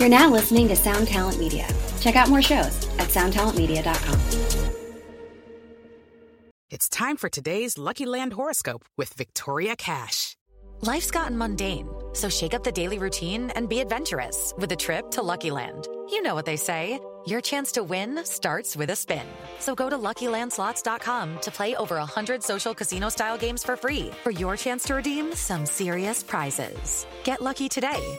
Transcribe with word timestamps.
You're 0.00 0.08
now 0.08 0.30
listening 0.30 0.66
to 0.68 0.76
Sound 0.76 1.08
Talent 1.08 1.38
Media. 1.38 1.68
Check 2.00 2.16
out 2.16 2.30
more 2.30 2.40
shows 2.40 2.88
at 2.98 3.08
soundtalentmedia.com. 3.08 4.18
It's 6.70 6.88
time 6.88 7.18
for 7.18 7.28
today's 7.28 7.76
Lucky 7.76 8.06
Land 8.06 8.32
horoscope 8.32 8.86
with 8.96 9.12
Victoria 9.12 9.76
Cash. 9.76 10.38
Life's 10.80 11.10
gotten 11.10 11.36
mundane, 11.36 11.86
so 12.14 12.30
shake 12.30 12.54
up 12.54 12.64
the 12.64 12.72
daily 12.72 12.98
routine 12.98 13.50
and 13.50 13.68
be 13.68 13.80
adventurous 13.80 14.54
with 14.56 14.72
a 14.72 14.76
trip 14.76 15.10
to 15.10 15.22
Lucky 15.22 15.50
Land. 15.50 15.86
You 16.08 16.22
know 16.22 16.34
what 16.34 16.46
they 16.46 16.56
say. 16.56 16.98
Your 17.26 17.42
chance 17.42 17.70
to 17.72 17.82
win 17.82 18.24
starts 18.24 18.74
with 18.74 18.88
a 18.88 18.96
spin. 18.96 19.26
So 19.58 19.74
go 19.74 19.90
to 19.90 19.98
LuckyLandSlots.com 19.98 21.40
to 21.40 21.50
play 21.50 21.76
over 21.76 21.96
100 21.96 22.42
social 22.42 22.72
casino-style 22.72 23.36
games 23.36 23.62
for 23.62 23.76
free 23.76 24.10
for 24.22 24.30
your 24.30 24.56
chance 24.56 24.84
to 24.84 24.94
redeem 24.94 25.34
some 25.34 25.66
serious 25.66 26.22
prizes. 26.22 27.06
Get 27.22 27.42
lucky 27.42 27.68
today 27.68 28.18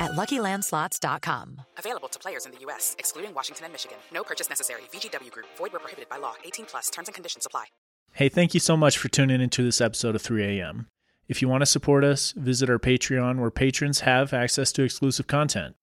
at 0.00 0.12
LuckyLandSlots.com. 0.12 1.60
Available 1.78 2.08
to 2.08 2.18
players 2.18 2.46
in 2.46 2.52
the 2.52 2.58
U.S., 2.60 2.96
excluding 2.98 3.34
Washington 3.34 3.64
and 3.66 3.72
Michigan. 3.72 3.98
No 4.12 4.22
purchase 4.24 4.48
necessary. 4.48 4.82
VGW 4.92 5.30
Group. 5.30 5.46
Void 5.58 5.72
where 5.72 5.80
prohibited 5.80 6.08
by 6.08 6.18
law. 6.18 6.34
18 6.44 6.66
plus. 6.66 6.90
Terms 6.90 7.08
and 7.08 7.14
conditions 7.14 7.46
apply. 7.46 7.66
Hey, 8.14 8.28
thank 8.28 8.54
you 8.54 8.60
so 8.60 8.76
much 8.76 8.98
for 8.98 9.08
tuning 9.08 9.40
into 9.40 9.62
this 9.62 9.80
episode 9.80 10.14
of 10.14 10.22
3 10.22 10.44
a.m. 10.60 10.86
If 11.28 11.40
you 11.40 11.48
want 11.48 11.62
to 11.62 11.66
support 11.66 12.04
us, 12.04 12.32
visit 12.32 12.68
our 12.68 12.78
Patreon 12.78 13.38
where 13.38 13.50
patrons 13.50 14.00
have 14.00 14.32
access 14.34 14.70
to 14.72 14.82
exclusive 14.82 15.26
content. 15.26 15.76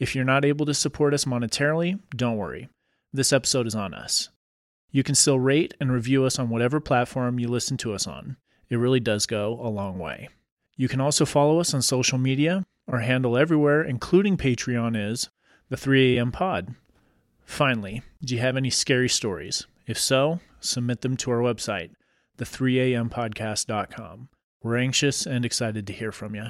If 0.00 0.14
you're 0.14 0.24
not 0.24 0.44
able 0.44 0.66
to 0.66 0.74
support 0.74 1.14
us 1.14 1.24
monetarily, 1.24 2.00
don't 2.16 2.36
worry. 2.36 2.68
This 3.12 3.32
episode 3.32 3.66
is 3.66 3.74
on 3.74 3.94
us. 3.94 4.28
You 4.90 5.02
can 5.02 5.14
still 5.14 5.38
rate 5.38 5.74
and 5.80 5.92
review 5.92 6.24
us 6.24 6.38
on 6.38 6.48
whatever 6.48 6.80
platform 6.80 7.38
you 7.38 7.46
listen 7.48 7.76
to 7.78 7.92
us 7.94 8.06
on. 8.06 8.36
It 8.70 8.76
really 8.76 9.00
does 9.00 9.26
go 9.26 9.60
a 9.62 9.68
long 9.68 9.98
way. 9.98 10.28
You 10.76 10.88
can 10.88 11.00
also 11.00 11.24
follow 11.24 11.60
us 11.60 11.74
on 11.74 11.82
social 11.82 12.18
media. 12.18 12.64
Our 12.90 13.00
handle 13.00 13.36
everywhere, 13.36 13.82
including 13.82 14.38
Patreon, 14.38 14.96
is 14.96 15.28
the 15.68 15.76
3 15.76 16.16
a.m. 16.16 16.32
pod. 16.32 16.74
Finally, 17.44 18.00
do 18.24 18.34
you 18.34 18.40
have 18.40 18.56
any 18.56 18.70
scary 18.70 19.10
stories? 19.10 19.66
If 19.86 19.98
so, 19.98 20.40
submit 20.60 21.02
them 21.02 21.14
to 21.18 21.30
our 21.30 21.40
website, 21.40 21.90
the3ampodcast.com. 22.38 24.30
We're 24.62 24.76
anxious 24.78 25.26
and 25.26 25.44
excited 25.44 25.86
to 25.86 25.92
hear 25.92 26.12
from 26.12 26.34
you. 26.34 26.46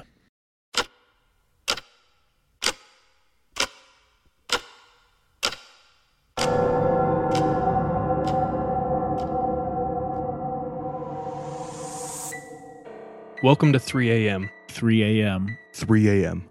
Welcome 13.43 13.73
to 13.73 13.81
3 13.81 14.29
a.m. 14.29 14.51
3 14.79 15.23
a.m. 15.23 15.59
3 15.73 16.09
a.m., 16.23 16.49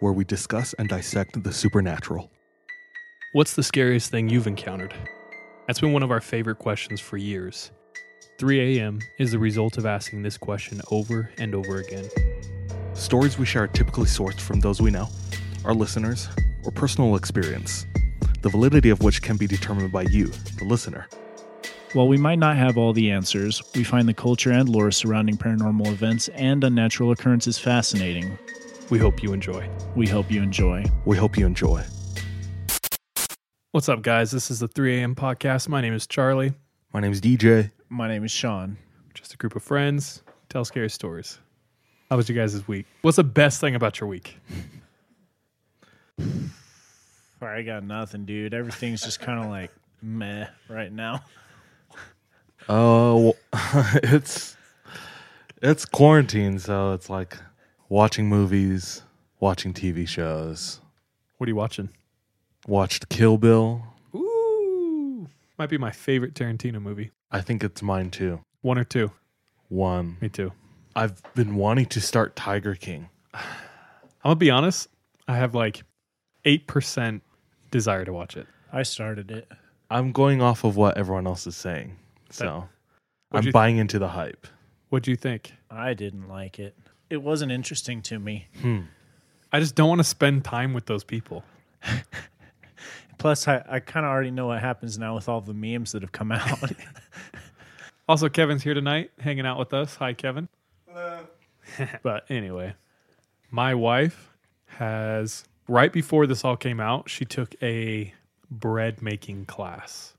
where 0.00 0.12
we 0.12 0.24
discuss 0.24 0.74
and 0.80 0.88
dissect 0.88 1.40
the 1.44 1.52
supernatural. 1.52 2.28
What's 3.34 3.54
the 3.54 3.62
scariest 3.62 4.10
thing 4.10 4.28
you've 4.28 4.48
encountered? 4.48 4.92
That's 5.68 5.78
been 5.78 5.92
one 5.92 6.02
of 6.02 6.10
our 6.10 6.20
favorite 6.20 6.58
questions 6.58 7.00
for 7.00 7.18
years. 7.18 7.70
3 8.40 8.80
a.m. 8.80 8.98
is 9.20 9.30
the 9.30 9.38
result 9.38 9.78
of 9.78 9.86
asking 9.86 10.24
this 10.24 10.36
question 10.36 10.80
over 10.90 11.30
and 11.38 11.54
over 11.54 11.78
again. 11.78 12.08
Stories 12.94 13.38
we 13.38 13.46
share 13.46 13.62
are 13.62 13.68
typically 13.68 14.06
sourced 14.06 14.40
from 14.40 14.58
those 14.58 14.82
we 14.82 14.90
know, 14.90 15.06
our 15.64 15.72
listeners, 15.72 16.28
or 16.64 16.72
personal 16.72 17.14
experience, 17.14 17.86
the 18.42 18.48
validity 18.48 18.90
of 18.90 19.04
which 19.04 19.22
can 19.22 19.36
be 19.36 19.46
determined 19.46 19.92
by 19.92 20.02
you, 20.02 20.32
the 20.58 20.64
listener. 20.64 21.06
While 21.94 22.06
we 22.08 22.18
might 22.18 22.38
not 22.38 22.58
have 22.58 22.76
all 22.76 22.92
the 22.92 23.10
answers, 23.10 23.62
we 23.74 23.82
find 23.82 24.06
the 24.06 24.12
culture 24.12 24.50
and 24.52 24.68
lore 24.68 24.90
surrounding 24.90 25.38
paranormal 25.38 25.86
events 25.86 26.28
and 26.28 26.62
unnatural 26.62 27.12
occurrences 27.12 27.58
fascinating. 27.58 28.38
We 28.90 28.98
hope 28.98 29.22
you 29.22 29.32
enjoy. 29.32 29.70
We 29.96 30.06
hope 30.06 30.30
you 30.30 30.42
enjoy. 30.42 30.84
We 31.06 31.16
hope 31.16 31.38
you 31.38 31.46
enjoy. 31.46 31.82
What's 33.72 33.88
up, 33.88 34.02
guys? 34.02 34.30
This 34.30 34.50
is 34.50 34.60
the 34.60 34.68
3 34.68 34.98
a.m. 34.98 35.14
podcast. 35.14 35.70
My 35.70 35.80
name 35.80 35.94
is 35.94 36.06
Charlie. 36.06 36.52
My 36.92 37.00
name 37.00 37.10
is 37.10 37.22
DJ. 37.22 37.70
My 37.88 38.06
name 38.06 38.22
is 38.22 38.32
Sean. 38.32 38.76
Just 39.14 39.32
a 39.32 39.38
group 39.38 39.56
of 39.56 39.62
friends, 39.62 40.22
tell 40.50 40.66
scary 40.66 40.90
stories. 40.90 41.38
How 42.10 42.18
was 42.18 42.28
you 42.28 42.34
guys 42.34 42.52
this 42.52 42.68
week? 42.68 42.84
What's 43.00 43.16
the 43.16 43.24
best 43.24 43.62
thing 43.62 43.74
about 43.74 43.98
your 43.98 44.10
week? 44.10 44.36
I 47.40 47.62
got 47.62 47.82
nothing, 47.82 48.26
dude. 48.26 48.52
Everything's 48.52 49.00
just 49.00 49.20
kind 49.20 49.42
of 49.42 49.46
like 49.48 49.70
meh 50.02 50.48
right 50.68 50.92
now. 50.92 51.22
Oh, 52.68 53.34
it's 54.02 54.56
it's 55.62 55.86
quarantine, 55.86 56.58
so 56.58 56.92
it's 56.92 57.08
like 57.08 57.36
watching 57.88 58.28
movies, 58.28 59.02
watching 59.40 59.72
TV 59.72 60.06
shows. 60.06 60.80
What 61.38 61.46
are 61.46 61.50
you 61.50 61.56
watching? 61.56 61.88
Watched 62.66 63.08
Kill 63.08 63.38
Bill. 63.38 63.82
Ooh, 64.14 65.28
might 65.58 65.70
be 65.70 65.78
my 65.78 65.90
favorite 65.90 66.34
Tarantino 66.34 66.80
movie. 66.82 67.10
I 67.30 67.40
think 67.40 67.64
it's 67.64 67.82
mine 67.82 68.10
too. 68.10 68.40
One 68.60 68.78
or 68.78 68.84
two. 68.84 69.12
One. 69.68 70.18
Me 70.20 70.28
too. 70.28 70.52
I've 70.94 71.22
been 71.34 71.54
wanting 71.54 71.86
to 71.86 72.00
start 72.00 72.36
Tiger 72.36 72.74
King. 72.74 73.08
I'm 73.32 73.40
gonna 74.24 74.36
be 74.36 74.50
honest. 74.50 74.88
I 75.26 75.36
have 75.36 75.54
like 75.54 75.82
eight 76.44 76.66
percent 76.66 77.22
desire 77.70 78.04
to 78.04 78.12
watch 78.12 78.36
it. 78.36 78.46
I 78.72 78.82
started 78.82 79.30
it. 79.30 79.50
I'm 79.90 80.12
going 80.12 80.42
off 80.42 80.64
of 80.64 80.76
what 80.76 80.98
everyone 80.98 81.26
else 81.26 81.46
is 81.46 81.56
saying. 81.56 81.96
So 82.30 82.68
What'd 83.30 83.44
I'm 83.44 83.46
you- 83.46 83.52
buying 83.52 83.76
into 83.78 83.98
the 83.98 84.08
hype. 84.08 84.46
What 84.90 85.02
do 85.02 85.10
you 85.10 85.16
think? 85.16 85.52
I 85.70 85.92
didn't 85.94 86.28
like 86.28 86.58
it. 86.58 86.76
It 87.10 87.18
wasn't 87.22 87.52
interesting 87.52 88.00
to 88.02 88.18
me. 88.18 88.46
Hmm. 88.60 88.80
I 89.52 89.60
just 89.60 89.74
don't 89.74 89.88
want 89.88 89.98
to 90.00 90.04
spend 90.04 90.44
time 90.44 90.72
with 90.74 90.86
those 90.86 91.04
people. 91.04 91.44
Plus, 93.18 93.48
I, 93.48 93.64
I 93.68 93.80
kind 93.80 94.06
of 94.06 94.10
already 94.10 94.30
know 94.30 94.46
what 94.46 94.60
happens 94.60 94.98
now 94.98 95.14
with 95.14 95.28
all 95.28 95.40
the 95.40 95.54
memes 95.54 95.92
that 95.92 96.02
have 96.02 96.12
come 96.12 96.32
out. 96.32 96.58
Also, 98.08 98.30
Kevin's 98.30 98.62
here 98.62 98.72
tonight, 98.72 99.10
hanging 99.20 99.44
out 99.44 99.58
with 99.58 99.74
us. 99.74 99.94
Hi, 99.96 100.14
Kevin. 100.14 100.48
Hello. 100.88 101.26
but 102.02 102.24
anyway, 102.30 102.72
my 103.50 103.74
wife 103.74 104.34
has 104.64 105.44
right 105.68 105.92
before 105.92 106.26
this 106.26 106.42
all 106.42 106.56
came 106.56 106.80
out, 106.80 107.10
she 107.10 107.26
took 107.26 107.54
a 107.62 108.14
bread 108.50 109.02
making 109.02 109.44
class, 109.44 110.14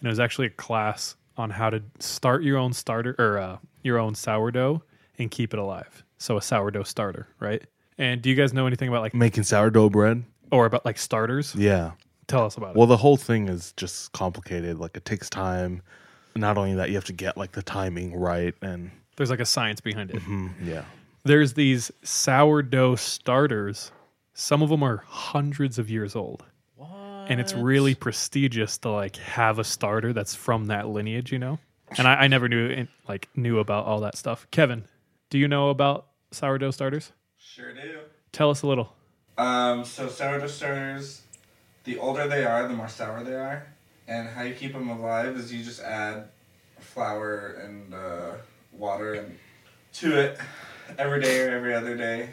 and 0.00 0.08
it 0.08 0.10
was 0.10 0.18
actually 0.18 0.48
a 0.48 0.50
class 0.50 1.14
on 1.38 1.50
how 1.50 1.70
to 1.70 1.82
start 2.00 2.42
your 2.42 2.58
own 2.58 2.72
starter 2.72 3.14
or 3.18 3.38
uh, 3.38 3.56
your 3.82 3.98
own 3.98 4.14
sourdough 4.14 4.82
and 5.18 5.30
keep 5.30 5.52
it 5.54 5.58
alive. 5.58 6.04
So 6.18 6.36
a 6.36 6.42
sourdough 6.42 6.82
starter, 6.84 7.28
right? 7.40 7.62
And 7.96 8.20
do 8.22 8.28
you 8.28 8.34
guys 8.36 8.52
know 8.52 8.66
anything 8.66 8.88
about 8.88 9.02
like 9.02 9.14
Making 9.14 9.44
sourdough 9.44 9.90
bread? 9.90 10.24
or 10.50 10.66
about 10.66 10.84
like 10.84 10.98
starters? 10.98 11.54
Yeah. 11.54 11.92
Tell 12.26 12.44
us 12.44 12.56
about 12.56 12.70
it. 12.70 12.76
Well, 12.76 12.86
the 12.86 12.96
whole 12.96 13.16
thing 13.16 13.48
is 13.48 13.72
just 13.76 14.12
complicated. 14.12 14.78
Like 14.78 14.96
it 14.96 15.04
takes 15.04 15.30
time. 15.30 15.82
Not 16.36 16.58
only 16.58 16.74
that, 16.74 16.88
you 16.90 16.94
have 16.96 17.04
to 17.06 17.12
get 17.12 17.36
like 17.36 17.52
the 17.52 17.62
timing 17.62 18.14
right 18.16 18.54
and. 18.62 18.90
There's 19.16 19.30
like 19.30 19.40
a 19.40 19.46
science 19.46 19.80
behind 19.80 20.10
it. 20.10 20.18
mm, 20.22 20.52
yeah. 20.62 20.84
there's 21.24 21.54
these 21.54 21.90
sourdough 22.04 22.94
starters. 22.96 23.90
Some 24.34 24.62
of 24.62 24.68
them 24.68 24.82
are 24.84 25.02
hundreds 25.08 25.78
of 25.78 25.90
years 25.90 26.14
old. 26.14 26.44
And 27.28 27.40
it's 27.40 27.54
really 27.54 27.94
prestigious 27.94 28.78
to 28.78 28.90
like 28.90 29.16
have 29.16 29.58
a 29.58 29.64
starter 29.64 30.12
that's 30.12 30.34
from 30.34 30.66
that 30.66 30.88
lineage, 30.88 31.30
you 31.32 31.38
know? 31.38 31.58
And 31.96 32.06
I, 32.06 32.14
I 32.14 32.26
never 32.28 32.48
knew 32.48 32.86
like 33.06 33.28
knew 33.34 33.58
about 33.58 33.86
all 33.86 34.00
that 34.00 34.16
stuff. 34.16 34.46
Kevin, 34.50 34.84
do 35.30 35.38
you 35.38 35.48
know 35.48 35.70
about 35.70 36.06
sourdough 36.30 36.70
starters? 36.72 37.12
Sure 37.38 37.72
do. 37.74 38.00
Tell 38.32 38.50
us 38.50 38.62
a 38.62 38.66
little. 38.66 38.94
Um, 39.36 39.84
so 39.84 40.08
sourdough 40.08 40.48
starters, 40.48 41.22
the 41.84 41.98
older 41.98 42.26
they 42.26 42.44
are, 42.44 42.66
the 42.66 42.74
more 42.74 42.88
sour 42.88 43.22
they 43.22 43.34
are. 43.34 43.66
And 44.06 44.28
how 44.28 44.42
you 44.42 44.54
keep 44.54 44.72
them 44.72 44.88
alive 44.88 45.36
is 45.36 45.52
you 45.52 45.62
just 45.62 45.80
add 45.80 46.28
flour 46.80 47.60
and 47.62 47.94
uh, 47.94 48.32
water 48.72 49.14
and 49.14 49.38
to 49.94 50.18
it 50.18 50.38
every 50.98 51.20
day 51.20 51.46
or 51.46 51.50
every 51.50 51.74
other 51.74 51.96
day. 51.96 52.30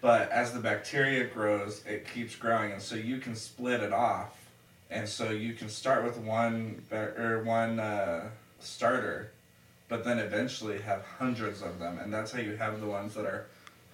But 0.00 0.30
as 0.30 0.52
the 0.52 0.60
bacteria 0.60 1.24
grows, 1.24 1.82
it 1.86 2.06
keeps 2.12 2.36
growing, 2.36 2.72
and 2.72 2.82
so 2.82 2.94
you 2.94 3.18
can 3.18 3.34
split 3.34 3.82
it 3.82 3.92
off. 3.92 4.36
And 4.90 5.08
so 5.08 5.30
you 5.30 5.52
can 5.52 5.68
start 5.68 6.04
with 6.04 6.16
one 6.18 6.82
or 6.92 7.42
one 7.44 7.78
uh, 7.78 8.28
starter, 8.60 9.32
but 9.88 10.04
then 10.04 10.18
eventually 10.18 10.80
have 10.80 11.04
hundreds 11.18 11.62
of 11.62 11.78
them, 11.78 11.98
and 11.98 12.12
that's 12.12 12.32
how 12.32 12.40
you 12.40 12.56
have 12.56 12.80
the 12.80 12.86
ones 12.86 13.14
that 13.14 13.26
are 13.26 13.46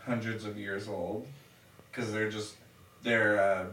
hundreds 0.05 0.45
of 0.45 0.59
years 0.59 0.87
old 0.87 1.27
because 1.91 2.13
they're 2.13 2.31
just 2.31 2.55
they're 3.03 3.41
uh, 3.41 3.67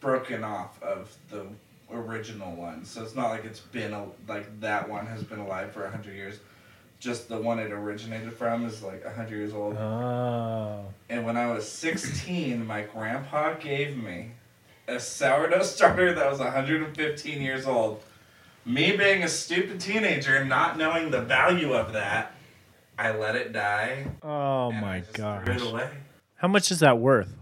broken 0.00 0.44
off 0.44 0.82
of 0.82 1.14
the 1.30 1.46
original 1.90 2.54
one. 2.54 2.84
So 2.84 3.02
it's 3.02 3.14
not 3.14 3.30
like 3.30 3.44
it's 3.44 3.60
been 3.60 3.92
a, 3.92 4.06
like 4.28 4.60
that 4.60 4.88
one 4.88 5.06
has 5.06 5.22
been 5.22 5.38
alive 5.38 5.72
for 5.72 5.88
hundred 5.88 6.14
years. 6.14 6.38
Just 7.04 7.28
the 7.28 7.36
one 7.36 7.58
it 7.58 7.70
originated 7.70 8.32
from 8.32 8.64
is 8.64 8.82
like 8.82 9.04
a 9.04 9.12
hundred 9.12 9.36
years 9.36 9.52
old. 9.52 9.76
oh. 9.76 10.86
And 11.10 11.26
when 11.26 11.36
I 11.36 11.52
was 11.52 11.68
sixteen, 11.70 12.66
my 12.66 12.80
grandpa 12.82 13.52
gave 13.54 13.94
me 13.94 14.30
a 14.88 14.98
sourdough 14.98 15.64
starter 15.64 16.14
that 16.14 16.30
was 16.30 16.38
115 16.38 17.42
years 17.42 17.66
old. 17.66 18.02
Me 18.64 18.96
being 18.96 19.22
a 19.22 19.28
stupid 19.28 19.80
teenager 19.80 20.36
and 20.36 20.48
not 20.48 20.78
knowing 20.78 21.10
the 21.10 21.20
value 21.20 21.74
of 21.74 21.92
that, 21.92 22.32
I 22.98 23.14
let 23.14 23.36
it 23.36 23.52
die. 23.52 24.06
Oh 24.22 24.68
and 24.68 24.78
I 24.78 24.80
my 24.80 25.00
just 25.00 25.14
Threw 25.14 25.54
it 25.54 25.60
away. 25.72 25.90
How 26.36 26.48
much 26.48 26.70
is 26.70 26.80
that 26.80 26.98
worth? 26.98 27.34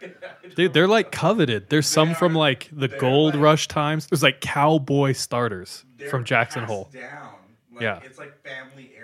Dude, 0.54 0.72
they're 0.72 0.86
like 0.86 1.10
coveted. 1.10 1.70
There's 1.70 1.88
some 1.88 2.14
from 2.14 2.36
like 2.36 2.68
the 2.70 2.86
gold 2.86 3.34
like- 3.34 3.42
rush 3.42 3.66
times. 3.66 4.06
There's 4.06 4.22
like 4.22 4.40
cowboy 4.40 5.10
starters 5.10 5.84
from 6.08 6.22
Jackson 6.22 6.62
Hole. 6.62 6.88
Down. 6.92 7.34
Like, 7.72 7.82
Yeah. 7.82 8.00
It's 8.04 8.18
like 8.18 8.34
family 8.44 8.90
heirlooms 8.96 8.96
type. 8.96 8.97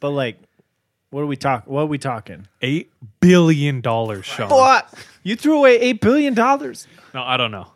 But 0.00 0.10
like, 0.10 0.38
what 1.10 1.20
are 1.22 1.26
we 1.26 1.36
talk? 1.36 1.66
What 1.66 1.82
are 1.82 1.86
we 1.86 1.98
talking? 1.98 2.46
Eight 2.60 2.90
billion 3.20 3.80
dollars, 3.80 4.24
Sean. 4.26 4.48
What? 4.48 4.92
You 5.22 5.36
threw 5.36 5.58
away 5.58 5.78
eight 5.78 6.00
billion 6.00 6.34
dollars. 6.34 6.86
No, 7.14 7.22
I 7.22 7.36
don't 7.36 7.50
know. 7.50 7.68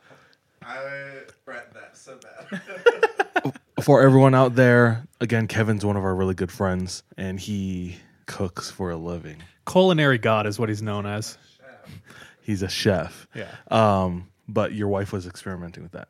I 0.62 0.78
regret 0.78 1.72
that 1.74 1.96
so 1.96 2.18
bad. 2.50 3.52
For 3.82 4.02
everyone 4.02 4.34
out 4.34 4.54
there, 4.54 5.06
again, 5.20 5.46
Kevin's 5.46 5.84
one 5.84 5.96
of 5.96 6.04
our 6.04 6.14
really 6.14 6.34
good 6.34 6.50
friends, 6.50 7.02
and 7.18 7.38
he 7.38 7.96
cooks 8.24 8.70
for 8.70 8.90
a 8.90 8.96
living. 8.96 9.42
Culinary 9.70 10.18
god 10.18 10.46
is 10.46 10.58
what 10.58 10.68
he's 10.70 10.82
known 10.82 11.04
as. 11.06 11.36
He's 12.40 12.62
a 12.62 12.68
chef. 12.68 13.28
Yeah. 13.34 13.50
Um, 13.70 14.28
but 14.48 14.72
your 14.72 14.88
wife 14.88 15.12
was 15.12 15.26
experimenting 15.26 15.82
with 15.82 15.92
that. 15.92 16.08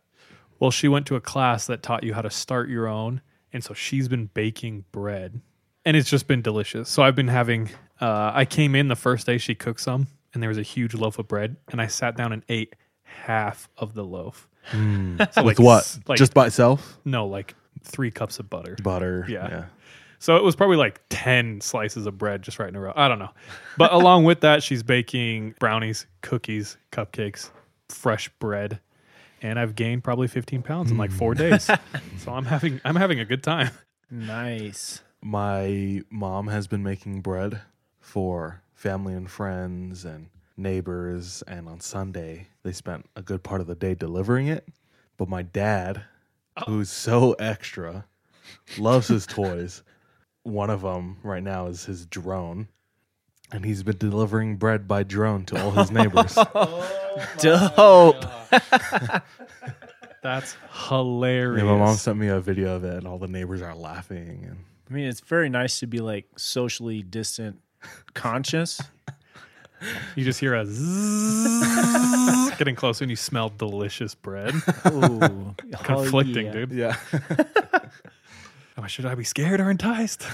Well, 0.60 0.70
she 0.70 0.86
went 0.86 1.06
to 1.06 1.16
a 1.16 1.20
class 1.20 1.66
that 1.66 1.82
taught 1.82 2.04
you 2.04 2.14
how 2.14 2.22
to 2.22 2.30
start 2.30 2.68
your 2.68 2.86
own, 2.86 3.20
and 3.52 3.62
so 3.64 3.75
she's 3.75 4.08
been 4.08 4.26
baking 4.34 4.84
bread, 4.93 5.40
and 5.84 5.96
it's 5.96 6.10
just 6.10 6.26
been 6.26 6.43
delicious. 6.43 6.88
So 6.88 7.02
I've 7.02 7.16
been 7.16 7.28
having. 7.28 7.70
Uh, 8.00 8.31
I 8.34 8.44
came 8.44 8.75
in 8.75 8.88
the 8.88 8.96
first 8.96 9.26
day 9.26 9.38
she 9.38 9.54
cooked 9.54 9.81
some, 9.81 10.06
and 10.34 10.43
there 10.43 10.48
was 10.50 10.58
a 10.58 10.62
huge 10.62 10.94
loaf 10.94 11.19
of 11.19 11.28
bread, 11.28 11.56
and 11.70 11.81
I 11.81 11.87
sat 11.87 12.16
down 12.16 12.32
and 12.32 12.43
ate 12.48 12.75
half 13.02 13.69
of 13.78 13.94
the 13.94 14.04
loaf. 14.04 14.48
So 14.72 14.78
With 15.19 15.37
like 15.37 15.58
what? 15.60 15.98
Like 16.08 16.19
Just 16.19 16.34
by 16.34 16.46
itself? 16.46 16.98
no, 17.04 17.26
like 17.26 17.54
three 17.84 18.10
cups 18.10 18.38
of 18.40 18.50
butter. 18.50 18.76
Butter. 18.82 19.25
Yeah. 19.28 19.66
So 20.19 20.37
it 20.37 20.43
was 20.43 20.56
probably 20.56 20.76
like 20.76 21.00
10 21.10 21.60
slices 21.60 22.06
of 22.06 22.19
bread 22.19 22.43
just 22.43 22.58
right 22.58 22.69
in 22.69 22.75
a 22.75 22.81
row. 22.81 22.93
I 22.96 23.06
don't 23.06 23.19
know. 23.20 23.31
But 23.78 23.93
along 23.93 24.25
with 24.25 24.40
that, 24.40 24.62
she's 24.62 24.82
baking 24.82 25.54
brownies, 25.60 26.06
cookies, 26.22 26.78
cupcakes, 26.90 27.50
fresh 27.90 28.28
bread. 28.40 28.81
And 29.42 29.58
I've 29.58 29.74
gained 29.74 30.02
probably 30.02 30.28
15 30.28 30.62
pounds 30.62 30.90
in 30.90 30.96
like 30.96 31.10
four 31.10 31.34
hmm. 31.34 31.40
days. 31.40 31.70
So 32.18 32.32
I'm 32.32 32.46
having 32.46 32.80
I'm 32.84 32.96
having 32.96 33.20
a 33.20 33.24
good 33.24 33.42
time. 33.42 33.70
Nice. 34.10 35.02
My 35.22 36.02
mom 36.10 36.48
has 36.48 36.66
been 36.66 36.82
making 36.82 37.20
bread 37.20 37.60
for 38.00 38.62
family 38.74 39.14
and 39.14 39.30
friends 39.30 40.04
and 40.04 40.28
neighbors. 40.56 41.42
And 41.46 41.68
on 41.68 41.80
Sunday, 41.80 42.48
they 42.62 42.72
spent 42.72 43.06
a 43.16 43.22
good 43.22 43.42
part 43.42 43.60
of 43.60 43.66
the 43.66 43.74
day 43.74 43.94
delivering 43.94 44.48
it. 44.48 44.66
But 45.16 45.28
my 45.28 45.42
dad, 45.42 46.02
oh. 46.56 46.64
who's 46.66 46.90
so 46.90 47.32
extra, 47.34 48.06
loves 48.78 49.08
his 49.08 49.26
toys. 49.26 49.82
One 50.42 50.70
of 50.70 50.82
them 50.82 51.18
right 51.22 51.42
now 51.42 51.66
is 51.66 51.84
his 51.84 52.06
drone. 52.06 52.68
And 53.52 53.64
he's 53.64 53.82
been 53.82 53.96
delivering 53.98 54.56
bread 54.56 54.88
by 54.88 55.02
drone 55.04 55.44
to 55.46 55.62
all 55.62 55.70
his 55.70 55.90
neighbors. 55.93 56.34
Oh, 56.37 57.22
Dope. 57.38 58.25
That's 60.22 60.56
hilarious. 60.88 61.62
Yeah, 61.64 61.70
my 61.70 61.78
mom 61.78 61.96
sent 61.96 62.19
me 62.19 62.26
a 62.28 62.40
video 62.40 62.75
of 62.75 62.84
it, 62.84 62.94
and 62.94 63.06
all 63.06 63.19
the 63.19 63.28
neighbors 63.28 63.62
are 63.62 63.75
laughing. 63.75 64.44
And 64.48 64.64
I 64.90 64.94
mean, 64.94 65.06
it's 65.06 65.20
very 65.20 65.48
nice 65.48 65.78
to 65.81 65.87
be 65.87 66.00
like 66.00 66.26
socially 66.37 67.02
distant, 67.02 67.60
conscious. 68.14 68.81
You 70.16 70.25
just 70.25 70.40
hear 70.40 70.54
a 70.54 70.64
zzz 70.66 72.50
getting 72.56 72.75
closer 72.75 73.04
and 73.04 73.10
you 73.10 73.16
smell 73.16 73.50
delicious 73.50 74.14
bread. 74.14 74.54
Ooh, 74.87 75.54
Conflicting, 75.82 76.46
yeah. 76.46 76.52
dude. 76.52 76.72
yeah, 76.72 76.96
Oh, 77.12 77.81
should 78.87 79.06
I 79.06 79.14
be 79.14 79.25
scared 79.25 79.61
or 79.61 79.70
enticed? 79.70 80.20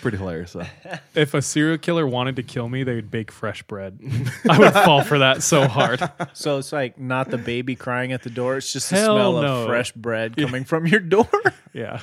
pretty 0.00 0.16
hilarious. 0.16 0.54
Though. 0.54 0.66
if 1.14 1.34
a 1.34 1.42
serial 1.42 1.76
killer 1.78 2.06
wanted 2.06 2.36
to 2.36 2.42
kill 2.42 2.68
me, 2.68 2.82
they 2.82 2.94
would 2.94 3.10
bake 3.10 3.30
fresh 3.30 3.62
bread. 3.64 4.00
I 4.48 4.58
would 4.58 4.72
fall 4.72 5.04
for 5.04 5.18
that 5.18 5.42
so 5.42 5.68
hard. 5.68 6.00
So 6.32 6.58
it's 6.58 6.72
like 6.72 6.98
not 6.98 7.30
the 7.30 7.38
baby 7.38 7.76
crying 7.76 8.12
at 8.12 8.22
the 8.22 8.30
door. 8.30 8.56
It's 8.56 8.72
just 8.72 8.88
the 8.90 8.96
smell 8.96 9.42
no. 9.42 9.62
of 9.62 9.66
fresh 9.66 9.92
bread 9.92 10.36
coming 10.36 10.64
from 10.64 10.86
your 10.86 11.00
door. 11.00 11.28
Yeah. 11.72 12.00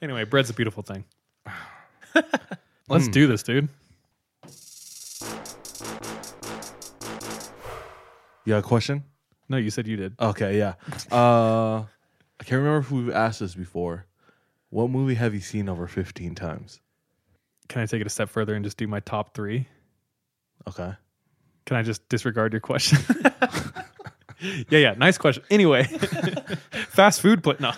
Anyway, 0.00 0.24
bread's 0.24 0.50
a 0.50 0.52
beautiful 0.52 0.82
thing. 0.82 1.04
Let's 2.88 3.06
do 3.06 3.28
this, 3.28 3.44
dude. 3.44 3.68
You 8.44 8.54
got 8.54 8.58
a 8.58 8.62
question? 8.62 9.04
No, 9.48 9.58
you 9.58 9.70
said 9.70 9.86
you 9.86 9.96
did. 9.96 10.14
Okay, 10.18 10.58
yeah. 10.58 10.74
Uh, 11.12 11.84
I 12.42 12.44
can't 12.44 12.58
remember 12.58 12.78
if 12.78 12.90
we've 12.90 13.08
asked 13.08 13.38
this 13.38 13.54
before. 13.54 14.04
What 14.70 14.90
movie 14.90 15.14
have 15.14 15.32
you 15.32 15.38
seen 15.38 15.68
over 15.68 15.86
fifteen 15.86 16.34
times? 16.34 16.80
Can 17.68 17.82
I 17.82 17.86
take 17.86 18.00
it 18.00 18.06
a 18.08 18.10
step 18.10 18.28
further 18.28 18.56
and 18.56 18.64
just 18.64 18.76
do 18.76 18.88
my 18.88 18.98
top 18.98 19.32
three? 19.32 19.68
Okay. 20.68 20.92
Can 21.66 21.76
I 21.76 21.82
just 21.84 22.08
disregard 22.08 22.52
your 22.52 22.58
question? 22.58 22.98
yeah, 24.40 24.78
yeah. 24.78 24.94
Nice 24.98 25.18
question. 25.18 25.44
Anyway, 25.50 25.84
fast 26.88 27.20
food, 27.20 27.42
but 27.42 27.60
no. 27.60 27.72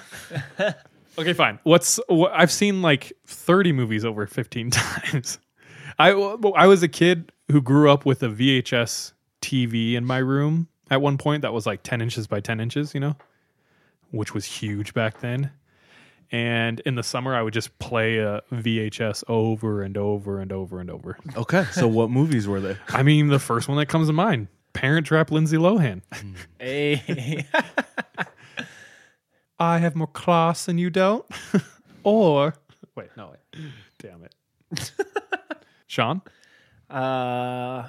Okay, 1.16 1.32
fine. 1.34 1.60
What's 1.62 2.00
what, 2.08 2.32
I've 2.34 2.50
seen 2.50 2.82
like 2.82 3.12
30 3.26 3.70
movies 3.70 4.04
over 4.04 4.26
15 4.26 4.70
times. 4.70 5.38
I 5.98 6.10
I 6.10 6.66
was 6.66 6.82
a 6.82 6.88
kid 6.88 7.30
who 7.52 7.60
grew 7.60 7.88
up 7.90 8.04
with 8.04 8.22
a 8.22 8.28
VHS 8.28 9.12
TV 9.42 9.92
in 9.92 10.06
my 10.06 10.18
room 10.18 10.68
at 10.90 11.02
one 11.02 11.18
point 11.18 11.42
that 11.42 11.52
was 11.52 11.66
like 11.66 11.82
10 11.82 12.00
inches 12.00 12.26
by 12.26 12.40
10 12.40 12.58
inches, 12.60 12.94
you 12.94 13.00
know, 13.00 13.14
which 14.14 14.34
was 14.34 14.44
huge 14.44 14.94
back 14.94 15.20
then. 15.20 15.50
And 16.30 16.80
in 16.80 16.94
the 16.94 17.02
summer, 17.02 17.34
I 17.34 17.42
would 17.42 17.52
just 17.52 17.78
play 17.78 18.18
a 18.18 18.42
VHS 18.52 19.24
over 19.28 19.82
and 19.82 19.96
over 19.96 20.40
and 20.40 20.52
over 20.52 20.80
and 20.80 20.90
over. 20.90 21.18
Okay. 21.36 21.64
So 21.72 21.86
what 21.86 22.10
movies 22.10 22.48
were 22.48 22.60
they? 22.60 22.76
I 22.88 23.02
mean, 23.02 23.28
the 23.28 23.38
first 23.38 23.68
one 23.68 23.76
that 23.78 23.86
comes 23.86 24.08
to 24.08 24.12
mind 24.12 24.48
Parent 24.72 25.06
Trap 25.06 25.30
Lindsay 25.30 25.56
Lohan. 25.56 26.02
hey, 26.58 27.46
I 29.58 29.78
have 29.78 29.94
more 29.94 30.08
class 30.08 30.66
than 30.66 30.78
you 30.78 30.90
don't. 30.90 31.24
or, 32.02 32.54
wait, 32.96 33.10
no, 33.16 33.32
wait. 33.32 33.70
Damn 34.00 34.24
it. 34.24 34.92
Sean? 35.86 36.22
uh, 36.90 37.88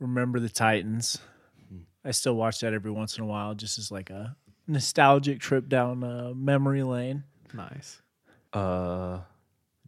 remember 0.00 0.40
the 0.40 0.48
Titans? 0.48 1.18
I 2.04 2.10
still 2.10 2.34
watch 2.34 2.60
that 2.60 2.72
every 2.72 2.90
once 2.90 3.18
in 3.18 3.24
a 3.24 3.26
while, 3.26 3.54
just 3.54 3.78
as 3.78 3.92
like 3.92 4.10
a 4.10 4.34
nostalgic 4.68 5.40
trip 5.40 5.68
down 5.68 6.04
uh, 6.04 6.32
memory 6.36 6.82
lane. 6.84 7.24
Nice. 7.52 8.00
Uh, 8.52 9.20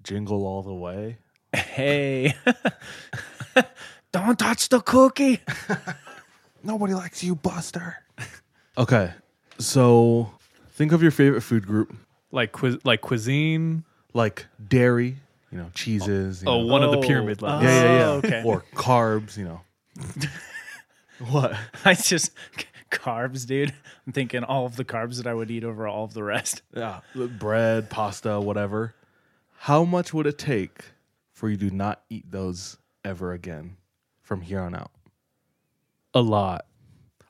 Jingle 0.02 0.44
All 0.46 0.62
the 0.62 0.74
Way. 0.74 1.18
Hey, 1.54 2.34
don't 4.12 4.38
touch 4.38 4.68
the 4.68 4.80
cookie. 4.80 5.40
Nobody 6.62 6.94
likes 6.94 7.22
you, 7.24 7.34
Buster. 7.34 7.96
okay. 8.78 9.12
So 9.58 10.32
think 10.70 10.92
of 10.92 11.02
your 11.02 11.10
favorite 11.10 11.40
food 11.42 11.66
group, 11.66 11.94
Like, 12.32 12.52
quiz- 12.52 12.78
like 12.84 13.00
cuisine. 13.00 13.84
like 14.14 14.46
dairy, 14.68 15.16
you 15.50 15.58
know, 15.58 15.70
cheeses. 15.74 16.42
You 16.42 16.48
Oh, 16.48 16.60
know. 16.60 16.66
one 16.66 16.82
of 16.82 16.90
the 16.92 16.98
Oh, 16.98 17.02
pyramid 17.02 17.42
levels. 17.42 17.64
yeah, 17.64 17.82
yeah, 17.84 17.98
yeah. 17.98 18.06
Oh, 18.08 18.12
okay. 18.24 18.42
Or 18.44 18.64
carbs, 18.74 19.36
you 19.36 19.44
know. 19.44 19.60
what? 21.30 21.54
I 21.84 21.94
just 21.94 22.30
carbs, 22.90 23.46
dude. 23.46 23.72
I'm 24.06 24.12
thinking 24.12 24.44
all 24.44 24.66
of 24.66 24.76
the 24.76 24.84
carbs 24.84 25.16
that 25.16 25.26
I 25.26 25.34
would 25.34 25.50
eat 25.50 25.64
over 25.64 25.86
all 25.86 26.04
of 26.04 26.14
the 26.14 26.24
rest. 26.24 26.62
Yeah, 26.76 27.00
bread, 27.14 27.90
pasta, 27.90 28.40
whatever. 28.40 28.94
How 29.58 29.84
much 29.84 30.14
would 30.14 30.26
it 30.26 30.38
take 30.38 30.84
for 31.32 31.48
you 31.50 31.56
to 31.58 31.70
not 31.74 32.02
eat 32.08 32.30
those 32.30 32.78
ever 33.04 33.32
again 33.32 33.76
from 34.22 34.40
here 34.40 34.60
on 34.60 34.74
out? 34.74 34.90
A 36.14 36.20
lot. 36.22 36.66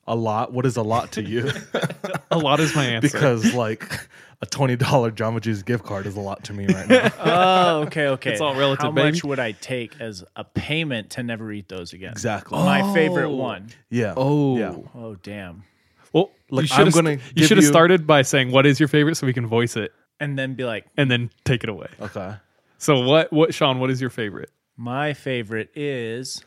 A 0.07 0.15
lot. 0.15 0.53
What 0.53 0.67
is 0.67 0.77
a 0.77 0.83
lot 0.83 1.13
to 1.13 1.23
you? 1.23 1.51
A 2.33 2.39
lot 2.39 2.61
is 2.61 2.75
my 2.77 2.85
answer. 2.85 3.09
because 3.13 3.55
like 3.55 4.09
a 4.43 4.47
twenty 4.47 4.77
dollar 4.77 5.11
Jamba 5.11 5.41
Juice 5.41 5.63
gift 5.63 5.85
card 5.85 6.07
is 6.07 6.17
a 6.17 6.21
lot 6.21 6.45
to 6.45 6.53
me 6.53 6.67
right 6.67 6.89
now. 6.89 7.11
Oh, 7.21 7.83
okay, 7.83 8.07
okay. 8.09 8.33
It's 8.33 8.41
all 8.41 8.55
relative, 8.55 8.83
How 8.85 8.91
baby. 8.91 9.11
much 9.13 9.25
would 9.25 9.39
I 9.39 9.53
take 9.53 10.01
as 10.01 10.25
a 10.37 10.45
payment 10.45 11.11
to 11.11 11.23
never 11.23 11.51
eat 11.53 11.69
those 11.69 11.93
again? 11.93 12.13
exactly. 12.13 12.59
My 12.59 12.81
oh. 12.83 12.95
favorite 12.95 13.31
one. 13.31 13.69
Yeah. 13.91 14.15
Oh. 14.17 14.57
Yeah. 14.59 14.75
Oh, 14.95 15.15
damn. 15.17 15.65
well, 16.13 16.31
Look, 16.51 16.63
you 16.63 16.69
should 16.69 16.79
I'm 16.81 16.87
have 16.87 16.95
gonna 16.95 17.19
you 17.35 17.47
should 17.47 17.59
have 17.59 17.65
you- 17.65 17.71
started 17.71 18.07
by 18.07 18.23
saying 18.23 18.51
what 18.51 18.67
is 18.67 18.81
your 18.81 18.89
favorite 18.89 19.17
so 19.17 19.27
we 19.27 19.33
can 19.33 19.47
voice 19.47 19.77
it 19.77 19.93
And 20.21 20.39
then 20.39 20.55
be 20.55 20.65
like, 20.65 20.87
and 20.97 21.11
then 21.11 21.31
take 21.45 21.63
it 21.65 21.69
away. 21.71 21.89
Okay. 22.01 22.35
So 22.79 23.01
what 23.03 23.33
what 23.33 23.53
Sean, 23.55 23.79
what 23.79 23.91
is 23.91 24.01
your 24.01 24.11
favorite? 24.11 24.51
my 24.77 25.13
favorite 25.13 25.69
is 25.75 26.43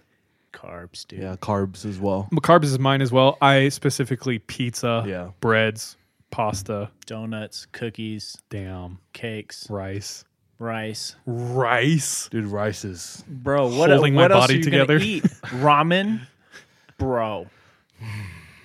carbs, 0.51 1.05
dude. 1.07 1.19
Yeah, 1.19 1.35
carbs 1.35 1.85
as 1.85 1.99
well. 1.99 2.27
Carbs 2.37 2.63
is 2.65 2.79
mine 2.79 3.01
as 3.03 3.11
well. 3.11 3.37
I 3.41 3.69
specifically 3.69 4.39
pizza, 4.39 5.03
Yeah. 5.07 5.29
breads, 5.39 5.95
pasta, 6.33 6.89
Donuts, 7.05 7.67
cookies, 7.71 8.35
damn, 8.49 8.97
cakes, 9.13 9.67
rice. 9.69 10.25
rice. 10.57 11.15
Rice. 11.27 12.27
Dude, 12.29 12.45
rice 12.45 12.83
is 12.83 13.23
Bro, 13.27 13.75
what, 13.77 13.91
Holding 13.91 14.15
my 14.15 14.23
what 14.23 14.31
else 14.31 14.43
body 14.45 14.55
are 14.55 14.57
you 14.57 14.63
gonna 14.63 14.79
together. 14.79 14.97
Eat? 14.99 15.23
Ramen? 15.61 16.21
Bro. 16.97 17.47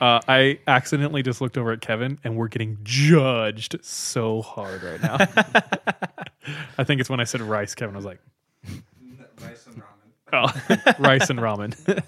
Uh, 0.00 0.20
I 0.28 0.60
accidentally 0.66 1.22
just 1.22 1.40
looked 1.40 1.58
over 1.58 1.72
at 1.72 1.80
Kevin, 1.82 2.18
and 2.24 2.36
we're 2.36 2.48
getting 2.48 2.78
judged 2.84 3.76
so 3.84 4.40
hard 4.42 4.82
right 4.82 5.02
now. 5.02 5.16
I 6.78 6.84
think 6.84 7.00
it's 7.00 7.10
when 7.10 7.20
I 7.20 7.24
said 7.24 7.40
rice. 7.42 7.74
Kevin 7.74 7.94
was 7.96 8.04
like, 8.04 8.20
Rice 9.40 9.66
and 9.66 9.76
ramen. 9.76 9.84
Oh, 10.32 10.94
rice 10.98 11.30
and 11.30 11.38
ramen. 11.38 12.02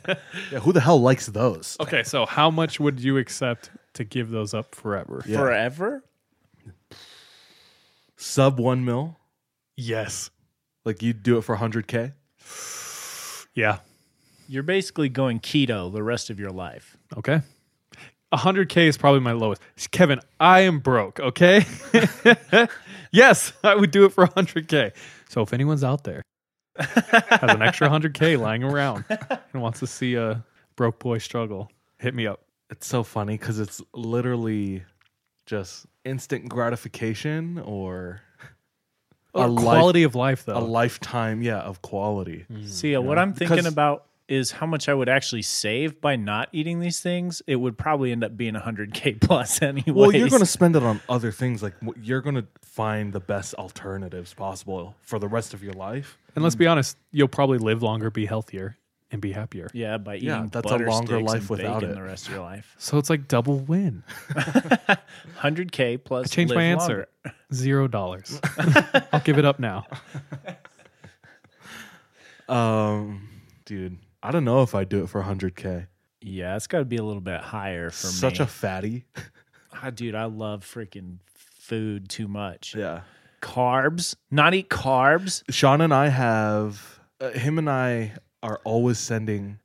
Yeah, 0.50 0.60
who 0.60 0.72
the 0.72 0.80
hell 0.80 1.00
likes 1.00 1.26
those? 1.26 1.76
okay, 1.80 2.02
so 2.02 2.26
how 2.26 2.50
much 2.50 2.80
would 2.80 3.00
you 3.00 3.18
accept 3.18 3.70
to 3.94 4.04
give 4.04 4.30
those 4.30 4.54
up 4.54 4.74
forever? 4.74 5.22
Yeah. 5.26 5.38
Forever? 5.38 6.04
Sub 8.16 8.58
one 8.58 8.84
mil? 8.84 9.16
Yes. 9.76 10.30
Like 10.84 11.02
you'd 11.02 11.22
do 11.22 11.38
it 11.38 11.42
for 11.42 11.56
100K? 11.56 12.12
Yeah. 13.54 13.78
You're 14.48 14.62
basically 14.62 15.08
going 15.08 15.40
keto 15.40 15.92
the 15.92 16.02
rest 16.02 16.30
of 16.30 16.38
your 16.40 16.50
life. 16.50 16.96
Okay. 17.16 17.40
100K 18.32 18.86
is 18.86 18.96
probably 18.96 19.20
my 19.20 19.32
lowest. 19.32 19.60
Kevin, 19.90 20.20
I 20.38 20.60
am 20.60 20.78
broke, 20.78 21.18
okay? 21.18 21.64
yes, 23.10 23.52
I 23.64 23.74
would 23.74 23.90
do 23.90 24.04
it 24.04 24.12
for 24.12 24.26
100K. 24.26 24.92
So 25.28 25.42
if 25.42 25.52
anyone's 25.52 25.82
out 25.82 26.04
there 26.04 26.22
has 26.80 27.54
an 27.54 27.62
extra 27.62 27.88
100K 27.88 28.38
lying 28.38 28.62
around 28.62 29.04
and 29.52 29.62
wants 29.62 29.80
to 29.80 29.86
see 29.86 30.14
a 30.14 30.44
broke 30.76 30.98
boy 30.98 31.18
struggle, 31.18 31.70
hit 31.98 32.14
me 32.14 32.26
up. 32.26 32.40
It's 32.70 32.86
so 32.86 33.02
funny 33.02 33.36
because 33.36 33.58
it's 33.58 33.82
literally 33.94 34.84
just 35.46 35.86
instant 36.04 36.48
gratification 36.48 37.58
or 37.58 38.20
A 39.34 39.46
life- 39.48 39.64
quality 39.64 40.02
of 40.04 40.14
life, 40.14 40.44
though. 40.44 40.56
a 40.56 40.60
lifetime, 40.60 41.42
yeah, 41.42 41.58
of 41.58 41.82
quality. 41.82 42.46
See, 42.66 42.94
uh, 42.94 43.00
what 43.00 43.18
I'm 43.18 43.32
thinking 43.32 43.56
Because- 43.58 43.72
about 43.72 44.06
is 44.28 44.52
how 44.52 44.66
much 44.66 44.88
I 44.88 44.94
would 44.94 45.08
actually 45.08 45.42
save 45.42 46.00
by 46.00 46.14
not 46.14 46.48
eating 46.52 46.78
these 46.78 47.00
things. 47.00 47.42
It 47.48 47.56
would 47.56 47.76
probably 47.76 48.12
end 48.12 48.22
up 48.22 48.36
being 48.36 48.54
100K 48.54 49.14
plus 49.20 49.60
anyway. 49.62 49.90
Well, 49.92 50.12
you're 50.14 50.28
going 50.28 50.38
to 50.38 50.46
spend 50.46 50.76
it 50.76 50.84
on 50.84 51.00
other 51.08 51.32
things. 51.32 51.64
Like 51.64 51.74
you're 52.00 52.20
going 52.20 52.36
to 52.36 52.46
find 52.62 53.12
the 53.12 53.18
best 53.18 53.54
alternatives 53.54 54.32
possible 54.32 54.94
for 55.02 55.18
the 55.18 55.26
rest 55.26 55.52
of 55.52 55.64
your 55.64 55.72
life. 55.72 56.16
and 56.36 56.44
let's 56.44 56.54
be 56.54 56.68
honest, 56.68 56.96
you'll 57.10 57.26
probably 57.26 57.58
live 57.58 57.82
longer, 57.82 58.08
be 58.08 58.26
healthier, 58.26 58.76
and 59.12 59.20
be 59.20 59.32
happier. 59.32 59.68
Yeah, 59.72 59.98
by 59.98 60.16
eating 60.16 60.28
Yeah, 60.28 60.46
that's 60.50 60.66
a 60.66 60.68
butter 60.68 60.86
longer 60.88 61.16
sticks 61.16 61.28
life 61.32 61.40
and 61.40 61.50
without 61.50 61.80
bacon 61.80 61.90
it. 61.90 61.94
the 61.94 62.02
rest 62.02 62.26
of 62.28 62.32
your 62.34 62.42
life. 62.42 62.74
So 62.78 62.98
it's 62.98 63.10
like 63.10 63.26
double 63.28 63.58
win. 63.58 64.02
100K 64.30 66.02
plus. 66.04 66.26
I 66.26 66.28
changed 66.34 66.50
live 66.50 66.56
my 66.56 66.64
answer. 66.64 67.08
longer. 67.24 67.36
Zero 67.52 67.88
dollars. 67.88 68.40
I'll 69.12 69.20
give 69.20 69.38
it 69.38 69.44
up 69.44 69.58
now. 69.58 69.84
Um, 72.48 73.28
dude, 73.64 73.98
I 74.22 74.30
don't 74.30 74.44
know 74.44 74.62
if 74.62 74.74
I'd 74.74 74.88
do 74.88 75.02
it 75.04 75.08
for 75.08 75.22
100k. 75.22 75.86
Yeah, 76.20 76.56
it's 76.56 76.66
got 76.66 76.80
to 76.80 76.84
be 76.84 76.96
a 76.96 77.02
little 77.02 77.22
bit 77.22 77.40
higher 77.40 77.90
for 77.90 78.08
me. 78.08 78.12
Such 78.12 78.38
me. 78.40 78.44
a 78.44 78.46
fatty. 78.46 79.04
Ah, 79.72 79.90
dude, 79.90 80.14
I 80.14 80.24
love 80.24 80.64
freaking 80.64 81.18
food 81.34 82.08
too 82.08 82.28
much. 82.28 82.74
Yeah. 82.74 83.02
Carbs, 83.40 84.16
not 84.30 84.52
eat 84.52 84.68
carbs. 84.68 85.42
Sean 85.48 85.80
and 85.80 85.94
I 85.94 86.08
have 86.08 87.00
uh, 87.20 87.30
him 87.30 87.56
and 87.56 87.70
I 87.70 88.12
are 88.42 88.60
always 88.64 88.98
sending 88.98 89.58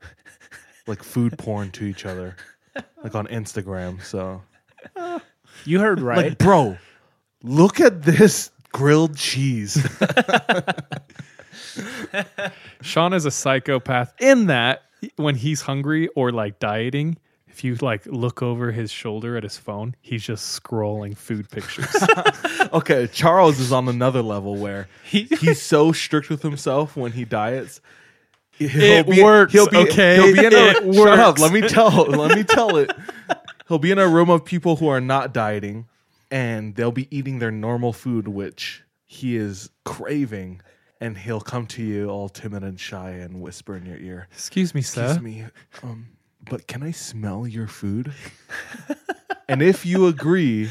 like 0.87 1.03
food 1.03 1.37
porn 1.37 1.71
to 1.71 1.85
each 1.85 2.05
other, 2.05 2.35
like 3.03 3.15
on 3.15 3.27
Instagram. 3.27 4.01
So, 4.03 4.41
You 5.65 5.79
heard 5.79 6.01
right. 6.01 6.29
like, 6.29 6.37
bro, 6.37 6.77
look 7.43 7.79
at 7.79 8.03
this 8.03 8.51
grilled 8.71 9.17
cheese. 9.17 9.77
Sean 12.81 13.13
is 13.13 13.25
a 13.25 13.31
psychopath 13.31 14.13
in 14.19 14.47
that 14.47 14.83
when 15.15 15.35
he's 15.35 15.61
hungry 15.61 16.07
or 16.09 16.31
like 16.31 16.59
dieting, 16.59 17.17
if 17.47 17.63
you 17.63 17.75
like 17.75 18.05
look 18.05 18.43
over 18.43 18.71
his 18.71 18.91
shoulder 18.91 19.37
at 19.37 19.43
his 19.43 19.57
phone, 19.57 19.95
he's 20.01 20.23
just 20.23 20.61
scrolling 20.61 21.15
food 21.15 21.49
pictures. 21.49 21.87
okay, 22.73 23.07
Charles 23.07 23.59
is 23.59 23.71
on 23.71 23.87
another 23.87 24.21
level 24.21 24.57
where 24.57 24.87
he's 25.05 25.61
so 25.61 25.91
strict 25.91 26.29
with 26.29 26.41
himself 26.41 26.97
when 26.97 27.13
he 27.13 27.23
diets. 27.23 27.79
He'll 28.57 28.69
It 28.81 29.07
works, 29.21 29.53
He'll 29.53 29.69
be, 29.69 29.77
okay? 29.77 30.15
He'll 30.15 30.33
be 30.33 30.45
in 30.45 30.53
a, 30.53 30.73
Shut 30.93 31.19
up. 31.19 31.39
Let 31.39 31.51
me 31.51 31.61
tell. 31.61 31.89
Let 32.05 32.37
me 32.37 32.43
tell 32.43 32.77
it. 32.77 32.91
He'll 33.67 33.79
be 33.79 33.91
in 33.91 33.99
a 33.99 34.07
room 34.07 34.29
of 34.29 34.45
people 34.45 34.77
who 34.77 34.87
are 34.87 35.01
not 35.01 35.33
dieting, 35.33 35.87
and 36.31 36.75
they'll 36.75 36.91
be 36.91 37.07
eating 37.15 37.39
their 37.39 37.51
normal 37.51 37.91
food, 37.93 38.27
which 38.27 38.83
he 39.05 39.35
is 39.35 39.69
craving, 39.83 40.61
and 41.01 41.17
he'll 41.17 41.41
come 41.41 41.65
to 41.67 41.83
you 41.83 42.09
all 42.09 42.29
timid 42.29 42.63
and 42.63 42.79
shy 42.79 43.09
and 43.11 43.41
whisper 43.41 43.75
in 43.75 43.85
your 43.85 43.97
ear, 43.97 44.27
Excuse 44.31 44.73
me, 44.73 44.81
sir. 44.81 45.05
"Excuse 45.05 45.21
me, 45.23 45.45
um, 45.83 46.07
but 46.49 46.67
can 46.67 46.83
I 46.83 46.91
smell 46.91 47.45
your 47.47 47.67
food?" 47.67 48.13
and 49.49 49.61
if 49.61 49.85
you 49.85 50.07
agree, 50.07 50.69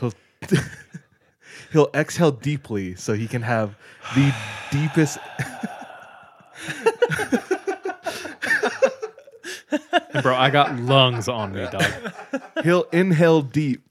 he'll 0.00 0.12
he'll 1.72 1.90
exhale 1.94 2.32
deeply 2.32 2.94
so 2.94 3.14
he 3.14 3.28
can 3.28 3.42
have 3.42 3.76
the 4.14 4.34
deepest. 4.70 5.18
Bro, 10.22 10.36
I 10.36 10.50
got 10.50 10.76
lungs 10.78 11.28
on 11.28 11.52
me, 11.52 11.66
dog. 11.70 11.84
He'll 12.62 12.84
inhale 12.92 13.42
deep 13.42 13.82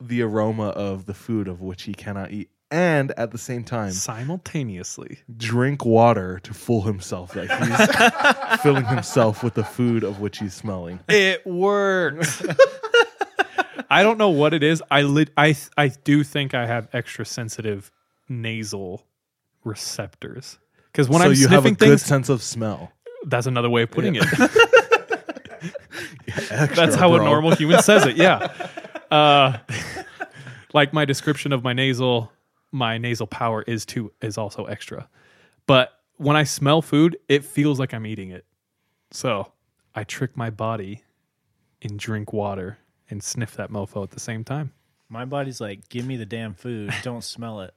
the 0.00 0.22
aroma 0.22 0.68
of 0.68 1.06
the 1.06 1.14
food 1.14 1.48
of 1.48 1.60
which 1.60 1.82
he 1.84 1.94
cannot 1.94 2.30
eat, 2.30 2.50
and 2.70 3.10
at 3.18 3.32
the 3.32 3.38
same 3.38 3.64
time 3.64 3.90
Simultaneously. 3.90 5.18
drink 5.36 5.84
water 5.84 6.38
to 6.40 6.54
fool 6.54 6.82
himself 6.82 7.32
that 7.34 7.50
he's 7.50 8.58
filling 8.62 8.84
himself 8.86 9.42
with 9.42 9.54
the 9.54 9.64
food 9.64 10.04
of 10.04 10.20
which 10.20 10.38
he's 10.38 10.54
smelling. 10.54 11.00
It 11.08 11.44
works. 11.46 12.42
I 13.90 14.02
don't 14.02 14.18
know 14.18 14.30
what 14.30 14.54
it 14.54 14.62
is. 14.62 14.82
I 14.90 15.02
lit 15.02 15.30
I 15.36 15.56
I 15.76 15.88
do 15.88 16.24
think 16.24 16.54
I 16.54 16.66
have 16.66 16.88
extra 16.92 17.24
sensitive 17.24 17.90
nasal 18.28 19.04
receptors. 19.64 20.58
Because 20.94 21.08
when 21.08 21.22
so 21.22 21.26
I'm 21.26 21.34
you 21.34 21.48
have 21.48 21.64
a 21.64 21.68
sniffing 21.68 21.74
good 21.74 21.88
things, 21.88 22.04
sense 22.04 22.28
of 22.28 22.40
smell. 22.40 22.92
that's 23.26 23.48
another 23.48 23.68
way 23.68 23.82
of 23.82 23.90
putting 23.90 24.14
it. 24.14 24.22
Extra, 26.26 26.76
That's 26.76 26.94
how 26.94 27.14
a 27.14 27.18
normal 27.18 27.54
human 27.56 27.82
says 27.82 28.06
it. 28.06 28.16
Yeah. 28.16 28.52
Uh, 29.10 29.58
like 30.72 30.92
my 30.92 31.04
description 31.04 31.52
of 31.52 31.62
my 31.62 31.72
nasal, 31.72 32.32
my 32.72 32.98
nasal 32.98 33.28
power 33.28 33.62
is 33.62 33.86
too 33.86 34.10
is 34.20 34.36
also 34.36 34.64
extra. 34.64 35.08
But 35.68 35.92
when 36.16 36.36
I 36.36 36.42
smell 36.42 36.82
food, 36.82 37.16
it 37.28 37.44
feels 37.44 37.78
like 37.78 37.94
I'm 37.94 38.06
eating 38.06 38.30
it. 38.30 38.44
So 39.12 39.52
I 39.94 40.02
trick 40.02 40.36
my 40.36 40.50
body 40.50 41.04
and 41.80 41.96
drink 41.96 42.32
water 42.32 42.78
and 43.08 43.22
sniff 43.22 43.54
that 43.54 43.70
mofo 43.70 44.02
at 44.02 44.10
the 44.10 44.18
same 44.18 44.42
time. 44.42 44.72
My 45.08 45.24
body's 45.26 45.60
like, 45.60 45.88
give 45.88 46.04
me 46.04 46.16
the 46.16 46.26
damn 46.26 46.54
food. 46.54 46.92
Don't 47.04 47.22
smell 47.22 47.60
it. 47.60 47.74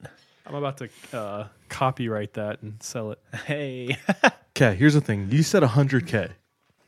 I'm 0.48 0.54
about 0.54 0.78
to 0.78 0.88
uh, 1.12 1.48
copyright 1.68 2.32
that 2.34 2.62
and 2.62 2.82
sell 2.82 3.12
it. 3.12 3.20
Hey. 3.46 3.96
Okay, 4.56 4.74
here's 4.74 4.94
the 4.94 5.00
thing. 5.00 5.28
You 5.30 5.44
said 5.44 5.62
100K. 5.62 6.32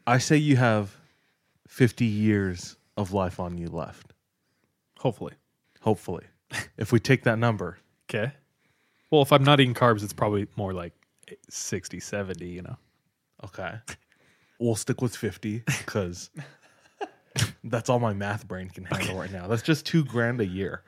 I 0.05 0.19
say 0.19 0.37
you 0.37 0.57
have 0.57 0.97
50 1.69 2.05
years 2.05 2.77
of 2.97 3.13
life 3.13 3.39
on 3.39 3.59
you 3.59 3.69
left, 3.69 4.13
Hopefully. 4.99 5.35
hopefully. 5.81 6.25
if 6.77 6.91
we 6.91 6.99
take 6.99 7.23
that 7.23 7.39
number, 7.39 7.79
Okay. 8.09 8.33
Well, 9.13 9.23
if 9.23 9.33
I'm 9.33 9.45
not 9.45 9.61
eating 9.61 9.73
carbs, 9.75 10.03
it's 10.03 10.13
probably 10.13 10.49
more 10.57 10.73
like 10.73 10.93
60, 11.49 12.01
70, 12.01 12.45
you 12.49 12.63
know. 12.63 12.77
Okay. 13.45 13.75
We'll 14.59 14.75
stick 14.75 15.01
with 15.01 15.15
50 15.15 15.63
because 15.65 16.31
that's 17.63 17.89
all 17.89 18.01
my 18.01 18.15
math 18.15 18.49
brain 18.49 18.69
can 18.69 18.83
handle 18.85 19.17
right 19.17 19.31
now. 19.31 19.47
That's 19.47 19.63
just 19.63 19.87
two 19.87 20.05
grand 20.05 20.41
a 20.41 20.47
year. 20.47 20.83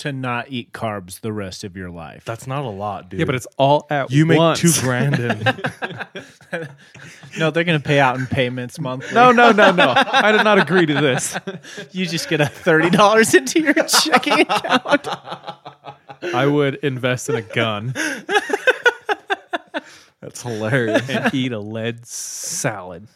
To 0.00 0.12
not 0.12 0.50
eat 0.50 0.72
carbs 0.72 1.20
the 1.20 1.32
rest 1.32 1.62
of 1.62 1.76
your 1.76 1.90
life. 1.90 2.24
That's 2.24 2.46
not 2.46 2.64
a 2.64 2.70
lot, 2.70 3.10
dude. 3.10 3.20
Yeah, 3.20 3.26
but 3.26 3.34
it's 3.34 3.46
all 3.58 3.86
at 3.90 4.10
you 4.10 4.24
make 4.24 4.56
two 4.56 4.72
grand 4.80 5.18
and 5.18 5.44
no, 7.38 7.50
they're 7.50 7.64
going 7.64 7.80
to 7.80 7.86
pay 7.86 8.00
out 8.00 8.18
in 8.18 8.26
payments 8.26 8.80
monthly. 8.80 9.14
No, 9.14 9.30
no, 9.30 9.52
no, 9.52 9.72
no. 9.72 9.92
I 9.96 10.32
did 10.32 10.42
not 10.42 10.58
agree 10.58 10.86
to 10.86 10.94
this. 10.94 11.36
you 11.92 12.06
just 12.06 12.28
get 12.30 12.40
a 12.40 12.44
$30 12.44 13.34
into 13.34 13.60
your 13.60 13.74
checking 13.88 14.40
account. 14.40 15.06
I 16.22 16.46
would 16.46 16.76
invest 16.76 17.28
in 17.28 17.36
a 17.36 17.42
gun 17.42 17.94
that's 20.20 20.42
hilarious. 20.42 21.08
and 21.10 21.34
eat 21.34 21.52
a 21.52 21.60
lead 21.60 22.06
salad. 22.06 23.06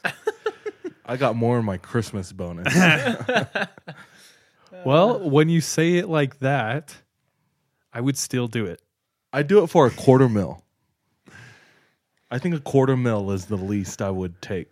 I 1.07 1.17
got 1.17 1.35
more 1.35 1.59
in 1.59 1.65
my 1.65 1.79
Christmas 1.79 2.31
bonus. 2.33 2.75
Well, 4.89 5.19
when 5.31 5.49
you 5.49 5.61
say 5.61 5.95
it 5.95 6.09
like 6.09 6.39
that, 6.41 6.95
I 7.93 8.01
would 8.01 8.19
still 8.19 8.49
do 8.49 8.67
it. 8.67 8.83
I 9.33 9.43
do 9.43 9.63
it 9.63 9.69
for 9.69 9.87
a 9.87 9.91
quarter 9.91 10.29
mil. 10.29 10.63
I 12.31 12.39
think 12.39 12.55
a 12.55 12.61
quarter 12.61 12.97
mil 12.97 13.31
is 13.31 13.47
the 13.47 13.57
least 13.57 14.03
I 14.03 14.11
would 14.11 14.41
take 14.43 14.71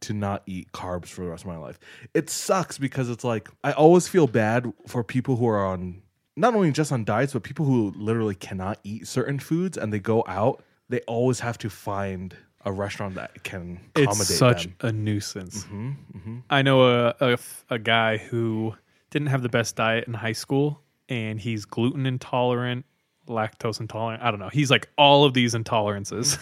to 0.00 0.12
not 0.12 0.42
eat 0.46 0.70
carbs 0.72 1.06
for 1.08 1.22
the 1.24 1.30
rest 1.30 1.44
of 1.44 1.48
my 1.48 1.56
life. 1.56 1.78
It 2.12 2.28
sucks 2.28 2.78
because 2.78 3.08
it's 3.08 3.24
like 3.24 3.48
I 3.62 3.72
always 3.72 4.06
feel 4.08 4.26
bad 4.26 4.72
for 4.86 5.02
people 5.02 5.36
who 5.36 5.48
are 5.48 5.64
on 5.64 6.02
not 6.36 6.54
only 6.54 6.72
just 6.72 6.92
on 6.92 7.04
diets, 7.04 7.32
but 7.32 7.42
people 7.42 7.64
who 7.64 7.92
literally 7.96 8.34
cannot 8.34 8.78
eat 8.84 9.06
certain 9.06 9.38
foods 9.38 9.78
and 9.78 9.92
they 9.92 9.98
go 10.00 10.24
out. 10.26 10.62
They 10.88 11.00
always 11.02 11.40
have 11.40 11.56
to 11.58 11.70
find 11.70 12.36
a 12.66 12.72
restaurant 12.72 13.14
that 13.14 13.42
can 13.44 13.80
accommodate 13.94 14.20
It's 14.20 14.34
such 14.36 14.64
them. 14.64 14.74
a 14.80 14.92
nuisance. 14.92 15.64
Mm-hmm, 15.64 15.88
mm-hmm. 16.16 16.38
I 16.50 16.62
know 16.62 16.82
a, 17.08 17.14
a 17.20 17.38
a 17.70 17.78
guy 17.78 18.18
who 18.18 18.74
didn't 19.14 19.28
have 19.28 19.42
the 19.42 19.48
best 19.48 19.76
diet 19.76 20.08
in 20.08 20.12
high 20.12 20.32
school, 20.32 20.82
and 21.08 21.40
he's 21.40 21.64
gluten 21.64 22.04
intolerant, 22.04 22.84
lactose 23.28 23.80
intolerant. 23.80 24.22
I 24.24 24.30
don't 24.32 24.40
know. 24.40 24.50
He's 24.52 24.70
like 24.72 24.88
all 24.98 25.24
of 25.24 25.32
these 25.32 25.54
intolerances. 25.54 26.36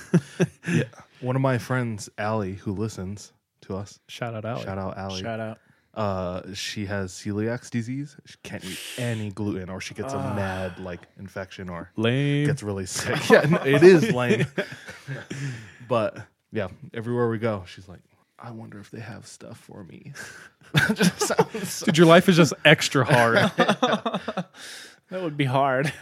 Yeah. 0.66 0.84
One 1.20 1.36
of 1.36 1.42
my 1.42 1.58
friends, 1.58 2.08
Allie, 2.18 2.54
who 2.54 2.72
listens 2.72 3.32
to 3.60 3.76
us, 3.76 4.00
Shout 4.08 4.34
out 4.34 4.44
Allie. 4.46 4.64
shout 4.64 4.78
out 4.78 4.96
Allie. 4.96 5.20
Shout 5.22 5.38
out. 5.38 5.58
Uh, 5.94 6.54
she 6.54 6.86
has 6.86 7.12
celiac 7.12 7.68
disease. 7.70 8.16
She 8.24 8.36
can't 8.42 8.64
eat 8.64 8.78
any 8.96 9.30
gluten, 9.30 9.68
or 9.68 9.78
she 9.78 9.92
gets 9.92 10.14
a 10.14 10.16
mad 10.16 10.78
like 10.78 11.00
infection, 11.18 11.68
or 11.68 11.92
Lame. 11.96 12.46
gets 12.46 12.62
really 12.62 12.86
sick. 12.86 13.20
yeah, 13.30 13.42
no, 13.42 13.58
it 13.58 13.82
is 13.82 14.10
lame. 14.12 14.46
but 15.88 16.16
yeah, 16.50 16.68
everywhere 16.94 17.28
we 17.28 17.36
go, 17.36 17.64
she's 17.66 17.86
like, 17.86 18.00
I 18.44 18.50
wonder 18.50 18.78
if 18.80 18.90
they 18.90 19.00
have 19.00 19.26
stuff 19.26 19.56
for 19.58 19.84
me. 19.84 20.12
Just 20.94 21.20
so- 21.28 21.84
Dude, 21.84 21.96
your 21.98 22.06
life 22.06 22.28
is 22.28 22.36
just 22.36 22.52
extra 22.64 23.04
hard. 23.10 23.36
That 23.56 24.46
would 25.22 25.36
be 25.36 25.44
hard. 25.44 25.92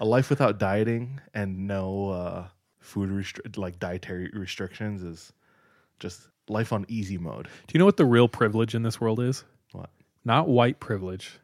a 0.00 0.04
life 0.04 0.30
without 0.30 0.58
dieting 0.58 1.20
and 1.32 1.66
no 1.66 2.10
uh, 2.10 2.46
food 2.80 3.10
restri- 3.10 3.56
like 3.56 3.78
dietary 3.78 4.30
restrictions 4.34 5.02
is 5.02 5.32
just 6.00 6.20
life 6.48 6.72
on 6.72 6.84
easy 6.88 7.18
mode. 7.18 7.44
Do 7.66 7.72
you 7.72 7.78
know 7.78 7.84
what 7.84 7.96
the 7.96 8.04
real 8.04 8.28
privilege 8.28 8.74
in 8.74 8.82
this 8.82 9.00
world 9.00 9.20
is? 9.20 9.44
What 9.72 9.90
Not 10.24 10.48
white 10.48 10.80
privilege. 10.80 11.38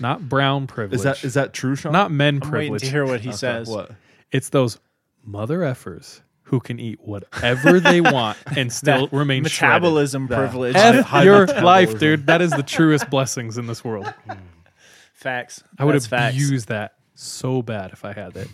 not 0.00 0.28
brown 0.28 0.66
privilege. 0.68 0.96
is 0.98 1.02
that? 1.02 1.24
Is 1.24 1.34
that 1.34 1.52
true, 1.52 1.74
Sean? 1.76 1.92
not 1.92 2.10
men 2.12 2.34
I'm 2.42 2.50
waiting 2.50 2.50
privilege. 2.70 2.82
to 2.82 2.90
hear 2.90 3.04
what 3.04 3.20
he 3.20 3.28
Okay, 3.30 3.36
says. 3.36 3.68
What? 3.68 3.90
It's 4.30 4.48
those 4.50 4.78
mother 5.24 5.58
effers 5.60 6.20
who 6.50 6.60
can 6.60 6.78
eat 6.80 7.00
whatever 7.00 7.78
they 7.80 8.00
want 8.00 8.36
and 8.56 8.72
still 8.72 9.06
That 9.06 9.16
remain 9.16 9.42
metabolism 9.44 10.26
That- 10.26 10.36
privilege. 10.36 10.72
shredded. 10.74 11.00
F 11.00 11.06
High 11.06 11.22
your 11.24 11.40
metabolism. 11.46 11.64
life, 11.64 11.98
dude. 11.98 12.26
That 12.26 12.42
is 12.42 12.50
the 12.50 12.62
truest 12.62 13.08
blessings 13.08 13.56
in 13.56 13.66
this 13.66 13.84
world. 13.84 14.12
facts. 15.14 15.62
I 15.78 15.84
would 15.84 15.94
That's 15.94 16.06
facts. 16.06 16.34
abuse 16.34 16.66
that 16.66 16.94
so 17.14 17.62
bad 17.62 17.92
if 17.92 18.04
I 18.04 18.12
had 18.12 18.36
it. 18.36 18.48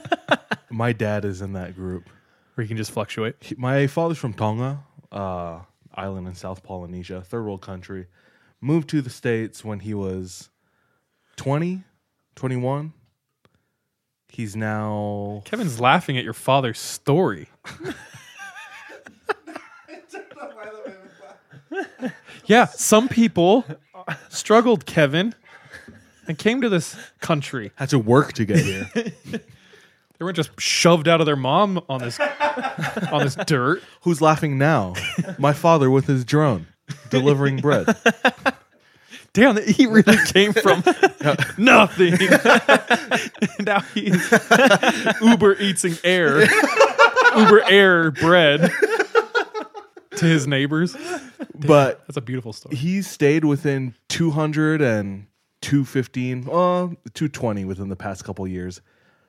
My 0.70 0.92
dad 0.92 1.24
is 1.24 1.40
in 1.42 1.52
that 1.54 1.74
group. 1.74 2.08
Where 2.54 2.62
you 2.62 2.68
can 2.68 2.76
just 2.76 2.90
fluctuate. 2.90 3.36
He- 3.40 3.54
my 3.56 3.86
father's 3.86 4.18
from 4.18 4.34
Tonga, 4.34 4.82
uh, 5.12 5.60
island 5.94 6.26
in 6.28 6.34
South 6.34 6.62
Polynesia, 6.62 7.22
third 7.22 7.44
world 7.44 7.62
country. 7.62 8.06
Moved 8.60 8.88
to 8.90 9.00
the 9.02 9.10
States 9.10 9.64
when 9.64 9.80
he 9.80 9.94
was 9.94 10.50
20, 11.36 11.84
21. 12.36 12.92
He's 14.30 14.56
now 14.56 15.42
Kevin's 15.44 15.80
laughing 15.80 16.16
at 16.16 16.24
your 16.24 16.32
father's 16.32 16.78
story. 16.78 17.48
yeah, 22.46 22.66
some 22.66 23.08
people 23.08 23.64
struggled, 24.28 24.86
Kevin, 24.86 25.34
and 26.26 26.38
came 26.38 26.60
to 26.60 26.68
this 26.68 26.96
country. 27.20 27.72
had 27.76 27.90
to 27.90 27.98
work 27.98 28.32
to 28.34 28.44
get 28.44 28.58
here. 28.58 28.90
They 30.20 30.24
weren't 30.24 30.36
just 30.36 30.50
shoved 30.60 31.08
out 31.08 31.20
of 31.20 31.26
their 31.26 31.34
mom 31.34 31.82
on 31.88 32.00
this 32.02 32.20
on 33.10 33.24
this 33.24 33.36
dirt. 33.46 33.82
Who's 34.02 34.20
laughing 34.20 34.58
now? 34.58 34.92
My 35.38 35.54
father 35.54 35.90
with 35.90 36.06
his 36.06 36.26
drone 36.26 36.66
delivering 37.08 37.56
bread. 37.56 37.86
Damn, 39.32 39.62
he 39.62 39.86
really 39.86 40.16
came 40.26 40.52
from 40.52 40.82
nothing. 41.58 42.14
now 43.64 43.80
he's 43.94 44.32
Uber 45.20 45.56
eating 45.60 45.96
air, 46.02 46.40
Uber 47.36 47.62
air 47.68 48.10
bread 48.10 48.70
to 50.16 50.24
his 50.24 50.46
neighbors. 50.48 50.96
But 51.54 52.04
That's 52.06 52.16
a 52.16 52.20
beautiful 52.20 52.52
story. 52.52 52.74
he 52.74 53.02
stayed 53.02 53.44
within 53.44 53.94
200 54.08 54.80
and 54.82 55.26
215, 55.62 56.48
uh, 56.48 56.88
220 57.14 57.64
within 57.64 57.88
the 57.88 57.96
past 57.96 58.24
couple 58.24 58.46
years. 58.48 58.80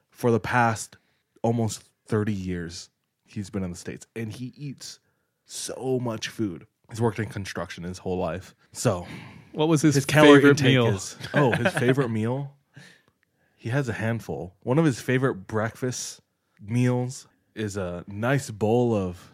For 0.10 0.31
the 0.31 0.39
past 0.39 0.98
almost 1.43 1.84
30 2.08 2.34
years, 2.34 2.89
he's 3.25 3.50
been 3.50 3.63
in 3.63 3.72
the 3.72 3.77
States 3.77 4.08
and 4.15 4.31
he 4.31 4.53
eats 4.58 5.00
so 5.46 6.00
much 6.01 6.27
food. 6.29 6.65
He's 6.89 7.01
worked 7.01 7.20
in 7.20 7.27
construction 7.27 7.84
his 7.84 8.00
whole 8.00 8.17
life. 8.17 8.55
So 8.72 9.05
What 9.53 9.68
was 9.68 9.81
his, 9.81 9.96
his 9.96 10.05
calorie 10.05 10.40
favorite 10.42 10.61
meal? 10.61 10.87
is 10.87 11.18
oh, 11.33 11.51
his 11.51 11.74
favorite 11.74 12.09
meal? 12.09 12.53
He 13.55 13.70
has 13.70 13.90
a 13.90 13.94
handful. 13.94 14.53
One 14.64 14.79
of 14.79 14.85
his 14.85 15.00
favorite 15.01 15.48
breakfast 15.48 16.22
meals 16.61 17.27
is 17.55 17.77
a 17.77 18.03
nice 18.07 18.50
bowl 18.50 18.96
of 18.96 19.31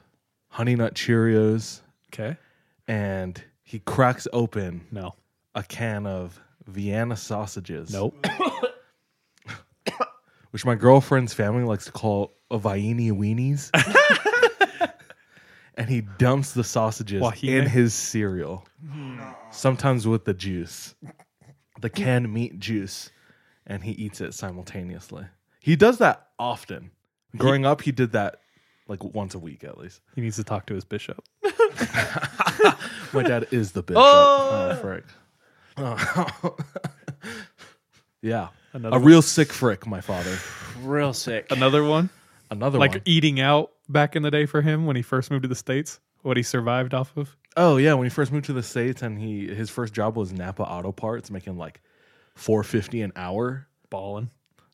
honey 0.49 0.75
nut 0.75 0.95
Cheerios 0.95 1.81
Okay. 2.13 2.35
and 2.87 3.41
he 3.63 3.79
cracks 3.79 4.27
open 4.33 4.87
No. 4.91 5.13
a 5.55 5.61
can 5.63 6.05
of 6.07 6.39
Vienna 6.65 7.15
sausages. 7.15 7.91
Nope. 7.93 8.25
Which 10.51 10.65
my 10.65 10.75
girlfriend's 10.75 11.33
family 11.33 11.63
likes 11.63 11.85
to 11.85 11.91
call 11.91 12.33
a 12.49 12.57
Vieni 12.57 13.11
weenies. 13.11 13.69
and 15.77 15.89
he 15.89 16.01
dumps 16.01 16.53
the 16.53 16.63
sausages 16.63 17.21
Wahine? 17.21 17.53
in 17.53 17.65
his 17.67 17.93
cereal. 17.93 18.65
Hmm. 18.89 19.19
Sometimes 19.51 20.07
with 20.07 20.25
the 20.25 20.33
juice. 20.33 20.95
The 21.79 21.89
canned 21.89 22.33
meat 22.33 22.59
juice. 22.59 23.11
And 23.65 23.83
he 23.83 23.91
eats 23.91 24.21
it 24.21 24.33
simultaneously. 24.33 25.25
He 25.59 25.75
does 25.75 25.97
that 25.99 26.29
often. 26.39 26.91
Growing 27.35 27.65
up, 27.65 27.81
he 27.81 27.91
did 27.91 28.13
that 28.13 28.39
like 28.87 29.03
once 29.03 29.35
a 29.35 29.39
week 29.39 29.63
at 29.63 29.77
least. 29.77 30.01
He 30.15 30.21
needs 30.21 30.37
to 30.37 30.43
talk 30.43 30.65
to 30.67 30.73
his 30.73 30.85
bishop. 30.85 31.23
My 33.13 33.23
dad 33.23 33.47
is 33.51 33.73
the 33.73 33.83
bishop. 33.83 34.01
Oh, 34.03 34.69
oh 34.71 34.75
frick. 34.81 35.03
yeah. 38.21 38.47
Another 38.73 38.95
a 38.95 38.99
one? 38.99 39.07
real 39.07 39.21
sick 39.21 39.53
frick, 39.53 39.85
my 39.85 40.01
father. 40.01 40.35
Real 40.81 41.13
sick. 41.13 41.51
Another 41.51 41.83
one, 41.83 42.09
Another 42.49 42.79
like 42.79 42.91
one. 42.91 43.01
eating 43.05 43.39
out 43.39 43.71
back 43.89 44.15
in 44.15 44.23
the 44.23 44.31
day 44.31 44.45
for 44.45 44.61
him 44.61 44.85
when 44.85 44.95
he 44.95 45.01
first 45.01 45.29
moved 45.31 45.43
to 45.43 45.49
the 45.49 45.55
states. 45.55 45.99
What 46.23 46.37
he 46.37 46.43
survived 46.43 46.93
off 46.93 47.15
of. 47.17 47.35
Oh 47.55 47.77
yeah, 47.77 47.93
when 47.93 48.05
he 48.05 48.09
first 48.09 48.31
moved 48.31 48.45
to 48.45 48.53
the 48.53 48.63
states, 48.63 49.01
and 49.01 49.19
he 49.19 49.47
his 49.47 49.69
first 49.69 49.93
job 49.93 50.15
was 50.17 50.33
Napa 50.33 50.63
Auto 50.63 50.91
Parts, 50.91 51.29
making 51.31 51.57
like 51.57 51.81
four 52.35 52.63
fifty 52.63 53.01
an 53.01 53.11
hour. 53.15 53.67
Balling. 53.89 54.29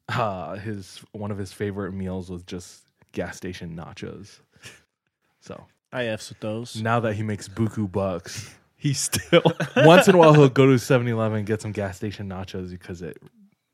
Uh, 0.09 0.55
his 0.55 1.01
one 1.11 1.31
of 1.31 1.37
his 1.37 1.53
favorite 1.53 1.91
meals 1.93 2.29
was 2.29 2.43
just 2.43 2.81
gas 3.11 3.37
station 3.37 3.75
nachos. 3.75 4.39
So 5.41 5.65
I 5.91 6.05
F's 6.05 6.29
with 6.29 6.39
those. 6.39 6.81
now 6.81 6.99
that 7.01 7.13
he 7.15 7.23
makes 7.23 7.47
buku 7.47 7.91
bucks, 7.91 8.53
he 8.75 8.93
still. 8.93 9.41
once 9.77 10.07
in 10.07 10.15
a 10.15 10.17
while 10.17 10.33
he'll 10.33 10.49
go 10.49 10.65
to 10.65 10.73
7-Eleven 10.75 11.39
and 11.39 11.45
get 11.47 11.61
some 11.61 11.71
gas 11.71 11.97
station 11.97 12.27
nachos 12.29 12.71
because 12.71 13.01
it 13.01 13.17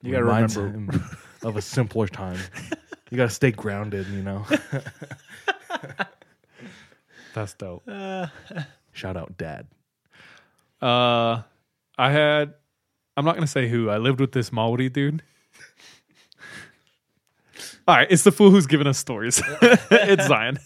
You 0.01 0.12
gotta 0.12 0.23
reminds 0.25 0.57
remember- 0.57 0.93
him 0.97 1.17
of 1.43 1.55
a 1.55 1.62
simpler 1.62 2.07
time. 2.07 2.39
You 3.10 3.17
gotta 3.17 3.30
stay 3.30 3.52
grounded, 3.52 4.08
you 4.08 4.22
know. 4.22 4.45
That's 7.34 7.54
dope. 7.54 7.84
Shout 8.91 9.17
out, 9.17 9.38
Dad. 9.38 9.67
Uh, 10.82 11.41
I 11.98 12.12
had. 12.12 12.54
I'm 13.17 13.26
not 13.26 13.36
gonna 13.36 13.48
say 13.48 13.67
who. 13.67 13.89
I 13.89 13.98
lived 13.98 14.19
with 14.19 14.32
this 14.32 14.52
Maori 14.52 14.89
dude. 14.89 15.24
All 17.88 17.95
right, 17.95 18.08
it's 18.10 18.24
the 18.24 18.32
fool 18.32 18.52
who's 18.52 18.67
giving 18.67 18.86
us 18.86 19.00
stories. 19.00 19.41
it's 19.62 20.28
Zion. 20.28 20.60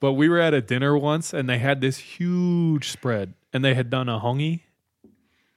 but 0.00 0.14
we 0.14 0.28
were 0.28 0.40
at 0.40 0.52
a 0.52 0.60
dinner 0.60 0.98
once, 0.98 1.32
and 1.32 1.48
they 1.48 1.58
had 1.58 1.80
this 1.80 1.96
huge 1.96 2.90
spread, 2.90 3.34
and 3.52 3.64
they 3.64 3.74
had 3.74 3.88
done 3.88 4.08
a 4.08 4.18
hangi, 4.18 4.62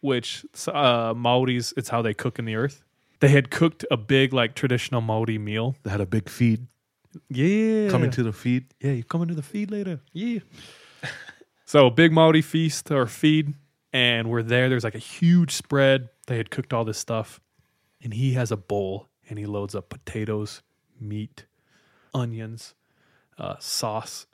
which 0.02 0.46
uh, 0.68 1.14
Maoris. 1.16 1.74
It's 1.76 1.90
how 1.90 2.04
they 2.04 2.14
cook 2.14 2.38
in 2.38 2.46
the 2.46 2.56
earth. 2.56 2.84
They 3.24 3.30
had 3.30 3.50
cooked 3.50 3.86
a 3.90 3.96
big, 3.96 4.34
like 4.34 4.54
traditional 4.54 5.00
Maori 5.00 5.38
meal. 5.38 5.78
They 5.84 5.92
had 5.92 6.02
a 6.02 6.06
big 6.06 6.28
feed 6.28 6.68
Yeah, 7.30 7.88
coming 7.90 8.12
to 8.12 8.22
the 8.22 8.34
feed. 8.34 8.66
yeah, 8.82 8.92
you 8.92 9.06
coming 9.06 9.30
to 9.30 9.34
the 9.34 9.42
feed 9.42 9.72
later. 9.72 10.02
Yeah. 10.12 10.40
so 11.66 11.90
big 11.90 12.12
Maori 12.12 12.42
feast 12.42 12.92
or 12.92 13.06
feed, 13.08 13.54
and 13.94 14.30
we're 14.30 14.44
there. 14.44 14.68
There's 14.68 14.84
like 14.84 14.96
a 14.96 15.06
huge 15.16 15.52
spread. 15.54 16.10
They 16.28 16.36
had 16.36 16.50
cooked 16.52 16.74
all 16.74 16.84
this 16.84 16.98
stuff, 16.98 17.40
and 18.02 18.14
he 18.14 18.34
has 18.34 18.52
a 18.52 18.58
bowl, 18.58 19.08
and 19.30 19.40
he 19.40 19.46
loads 19.46 19.74
up 19.74 19.88
potatoes, 19.88 20.62
meat, 21.00 21.46
onions, 22.14 22.76
uh, 23.38 23.56
sauce, 23.60 24.26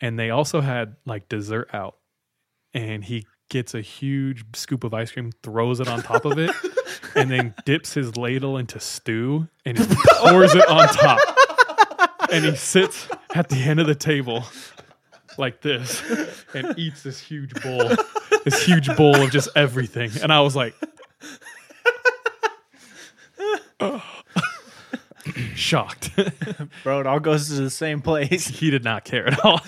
and 0.00 0.18
they 0.18 0.30
also 0.30 0.62
had 0.62 0.96
like 1.04 1.28
dessert 1.28 1.68
out, 1.74 1.96
and 2.72 3.04
he 3.04 3.26
gets 3.50 3.74
a 3.74 3.82
huge 3.82 4.42
scoop 4.54 4.84
of 4.84 4.94
ice 4.94 5.12
cream, 5.12 5.32
throws 5.42 5.80
it 5.80 5.86
on 5.88 6.00
top 6.02 6.24
of 6.24 6.38
it, 6.38 6.50
and 7.14 7.30
then 7.30 7.54
dips 7.64 7.94
his 7.94 8.16
ladle 8.16 8.56
into 8.56 8.80
stew 8.80 9.48
and 9.64 9.78
he 9.78 9.86
pours 10.18 10.54
it 10.54 10.68
on 10.68 10.88
top 10.88 11.18
and 12.32 12.44
he 12.44 12.56
sits 12.56 13.08
at 13.34 13.48
the 13.48 13.56
end 13.56 13.80
of 13.80 13.86
the 13.86 13.94
table 13.94 14.44
like 15.38 15.60
this 15.60 16.02
and 16.54 16.78
eats 16.78 17.02
this 17.02 17.18
huge 17.20 17.54
bowl, 17.62 17.90
this 18.44 18.64
huge 18.64 18.94
bowl 18.96 19.16
of 19.16 19.30
just 19.30 19.48
everything. 19.56 20.10
And 20.22 20.32
I 20.32 20.40
was 20.40 20.56
like, 20.56 20.74
shocked. 25.54 26.10
Bro, 26.82 27.00
it 27.00 27.06
all 27.06 27.20
goes 27.20 27.48
to 27.48 27.54
the 27.54 27.70
same 27.70 28.00
place. 28.00 28.46
he 28.46 28.70
did 28.70 28.84
not 28.84 29.04
care 29.04 29.28
at 29.28 29.44
all. 29.44 29.60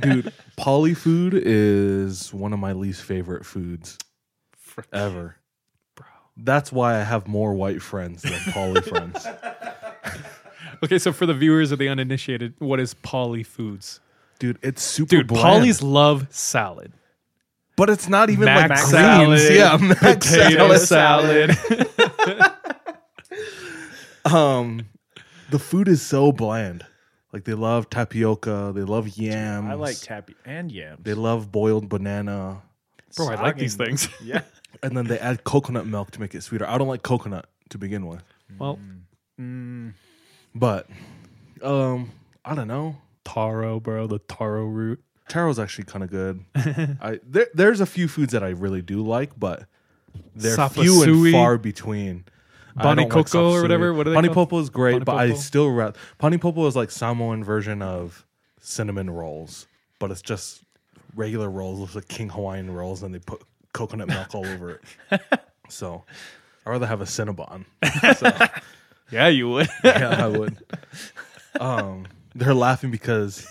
Dude, 0.00 0.32
poly 0.56 0.94
food 0.94 1.34
is 1.34 2.32
one 2.32 2.52
of 2.52 2.58
my 2.58 2.72
least 2.72 3.02
favorite 3.02 3.44
foods 3.44 3.98
ever. 4.92 5.36
Bro. 6.36 6.44
That's 6.44 6.72
why 6.72 6.98
I 6.98 7.02
have 7.02 7.26
more 7.28 7.54
white 7.54 7.82
friends 7.82 8.22
than 8.22 8.38
poly 8.52 8.80
friends. 8.82 9.26
Okay, 10.82 10.98
so 10.98 11.12
for 11.12 11.26
the 11.26 11.34
viewers 11.34 11.72
of 11.72 11.78
the 11.78 11.90
uninitiated, 11.90 12.54
what 12.58 12.80
is 12.80 12.94
poly 12.94 13.42
foods? 13.42 14.00
Dude, 14.38 14.58
it's 14.62 14.80
super 14.82 15.16
Dude, 15.16 15.26
bland. 15.26 15.62
polys 15.66 15.82
love 15.82 16.26
salad. 16.30 16.94
but 17.76 17.90
it's 17.90 18.08
not 18.08 18.30
even 18.30 18.46
Mac 18.46 18.70
like 18.70 18.78
salad, 18.78 19.26
greens. 19.26 19.50
Yeah, 19.50 19.76
mac 19.80 19.98
Potato 20.20 20.74
salad. 20.78 21.54
salad. 21.54 22.50
Um, 24.24 24.86
the 25.50 25.58
food 25.58 25.88
is 25.88 26.02
so 26.02 26.32
bland. 26.32 26.84
Like 27.32 27.44
they 27.44 27.54
love 27.54 27.88
tapioca, 27.90 28.72
they 28.74 28.82
love 28.82 29.08
yams. 29.18 29.68
I 29.70 29.74
like 29.74 29.98
tappy 30.00 30.34
and 30.44 30.70
yams. 30.72 31.00
They 31.02 31.14
love 31.14 31.52
boiled 31.52 31.88
banana, 31.88 32.62
Bro, 33.16 33.28
I 33.28 33.42
like 33.42 33.56
these 33.56 33.76
things. 33.76 34.08
Yeah. 34.22 34.42
And 34.82 34.96
then 34.96 35.06
they 35.06 35.18
add 35.18 35.44
coconut 35.44 35.86
milk 35.86 36.10
to 36.12 36.20
make 36.20 36.34
it 36.34 36.42
sweeter. 36.42 36.66
I 36.68 36.78
don't 36.78 36.88
like 36.88 37.02
coconut 37.02 37.46
to 37.70 37.78
begin 37.78 38.06
with, 38.06 38.22
Well, 38.58 38.78
but 40.54 40.88
um, 41.62 42.10
I 42.44 42.54
don't 42.54 42.68
know. 42.68 42.96
taro, 43.24 43.80
bro, 43.80 44.06
the 44.06 44.18
taro 44.18 44.64
root. 44.64 45.02
Taro's 45.28 45.58
actually 45.58 45.84
kind 45.84 46.02
of 46.04 46.10
good. 46.10 46.44
I 47.00 47.20
there, 47.24 47.46
there's 47.54 47.80
a 47.80 47.86
few 47.86 48.08
foods 48.08 48.32
that 48.32 48.42
I 48.42 48.48
really 48.50 48.82
do 48.82 49.02
like, 49.02 49.38
but 49.38 49.66
they're 50.34 50.56
few 50.68 51.02
and 51.04 51.12
Sapasui. 51.12 51.32
far 51.32 51.56
between. 51.58 52.24
I 52.76 52.82
Bani 52.84 53.02
don't 53.04 53.14
like 53.14 53.26
coco 53.26 53.52
or 53.52 53.62
whatever? 53.62 53.92
What 53.94 54.06
are 54.06 54.10
they 54.10 54.16
Pani 54.16 54.28
popo 54.28 54.58
is 54.58 54.70
great, 54.70 54.92
Pani 54.94 55.04
but 55.04 55.16
I 55.16 55.34
still 55.34 55.70
ra- 55.70 55.92
pani 56.18 56.38
popo 56.38 56.66
is 56.66 56.74
like 56.76 56.90
Samoan 56.90 57.44
version 57.44 57.82
of 57.82 58.24
cinnamon 58.60 59.10
rolls, 59.10 59.66
but 59.98 60.10
it's 60.10 60.22
just 60.22 60.62
regular 61.14 61.50
rolls. 61.50 61.80
It's 61.82 61.94
like 61.94 62.08
King 62.08 62.28
Hawaiian 62.30 62.70
rolls, 62.72 63.02
and 63.02 63.14
they 63.14 63.18
put 63.18 63.42
coconut 63.72 64.08
milk 64.08 64.34
all 64.34 64.46
over 64.46 64.80
it. 65.10 65.20
So 65.68 66.02
I'd 66.66 66.70
rather 66.70 66.86
have 66.86 67.00
a 67.00 67.04
Cinnabon. 67.04 67.64
Yeah, 69.12 69.26
you 69.28 69.48
would. 69.48 69.68
yeah, 69.84 70.24
I 70.24 70.26
would. 70.28 70.56
Um, 71.58 72.06
they're 72.34 72.54
laughing 72.54 72.90
because, 72.92 73.44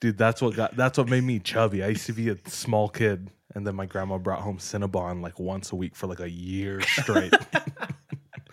dude, 0.00 0.18
that's 0.18 0.42
what 0.42 0.54
got 0.56 0.76
that's 0.76 0.98
what 0.98 1.08
made 1.08 1.22
me 1.24 1.38
chubby. 1.38 1.82
I 1.84 1.88
used 1.88 2.06
to 2.06 2.12
be 2.12 2.28
a 2.28 2.36
small 2.46 2.88
kid, 2.88 3.30
and 3.54 3.64
then 3.66 3.76
my 3.76 3.86
grandma 3.86 4.18
brought 4.18 4.40
home 4.40 4.58
Cinnabon 4.58 5.22
like 5.22 5.38
once 5.38 5.70
a 5.72 5.76
week 5.76 5.94
for 5.94 6.06
like 6.08 6.18
a 6.20 6.28
year 6.30 6.80
straight. 6.82 7.32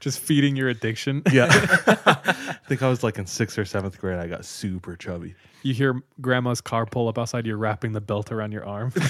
Just 0.00 0.20
feeding 0.20 0.56
your 0.56 0.68
addiction. 0.68 1.22
yeah, 1.32 1.46
I 2.06 2.56
think 2.68 2.82
I 2.82 2.88
was 2.88 3.02
like 3.02 3.18
in 3.18 3.26
sixth 3.26 3.58
or 3.58 3.64
seventh 3.64 3.98
grade. 3.98 4.18
I 4.18 4.26
got 4.26 4.44
super 4.44 4.96
chubby. 4.96 5.34
You 5.62 5.74
hear 5.74 6.00
grandma's 6.20 6.60
car 6.60 6.86
pull 6.86 7.08
up 7.08 7.18
outside, 7.18 7.44
you're 7.46 7.56
wrapping 7.56 7.92
the 7.92 8.00
belt 8.00 8.30
around 8.32 8.52
your 8.52 8.64
arm. 8.66 8.92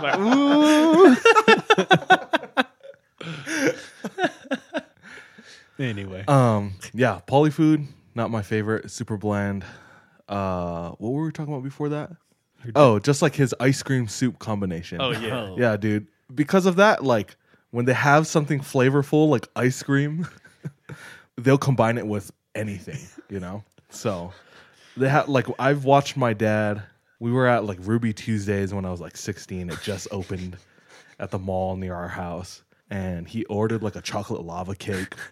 Like, 0.00 0.18
"Ooh." 0.18 1.14
anyway, 5.78 6.24
Um, 6.26 6.74
yeah, 6.92 7.20
polyfood, 7.26 7.86
not 8.14 8.30
my 8.30 8.42
favorite. 8.42 8.90
Super 8.90 9.16
bland. 9.16 9.64
Uh, 10.28 10.90
what 10.92 11.10
were 11.12 11.24
we 11.24 11.32
talking 11.32 11.52
about 11.52 11.64
before 11.64 11.88
that? 11.90 12.10
Oh, 12.74 12.98
just 12.98 13.22
like 13.22 13.34
his 13.34 13.54
ice 13.58 13.82
cream 13.82 14.06
soup 14.08 14.38
combination. 14.38 15.00
oh 15.00 15.10
yeah, 15.10 15.54
Yeah, 15.56 15.76
dude. 15.76 16.06
Because 16.34 16.66
of 16.66 16.76
that, 16.76 17.02
like 17.02 17.36
when 17.70 17.84
they 17.84 17.92
have 17.92 18.26
something 18.26 18.60
flavorful 18.60 19.28
like 19.28 19.48
ice 19.56 19.82
cream, 19.82 20.26
they'll 21.36 21.58
combine 21.58 21.98
it 21.98 22.06
with 22.06 22.32
anything, 22.54 22.98
you 23.28 23.40
know? 23.40 23.64
So 23.90 24.32
they 24.96 25.08
have 25.08 25.28
like 25.28 25.46
I've 25.58 25.84
watched 25.84 26.16
my 26.16 26.32
dad. 26.32 26.82
We 27.18 27.32
were 27.32 27.46
at 27.46 27.64
like 27.64 27.78
Ruby 27.82 28.12
Tuesdays 28.12 28.72
when 28.72 28.84
I 28.84 28.90
was 28.90 29.00
like 29.00 29.16
16. 29.16 29.70
It 29.70 29.78
just 29.82 30.08
opened 30.10 30.56
at 31.18 31.30
the 31.30 31.38
mall 31.38 31.76
near 31.76 31.94
our 31.94 32.08
house. 32.08 32.62
And 32.90 33.28
he 33.28 33.44
ordered 33.44 33.82
like 33.82 33.94
a 33.94 34.00
chocolate 34.00 34.42
lava 34.44 34.74
cake. 34.74 35.14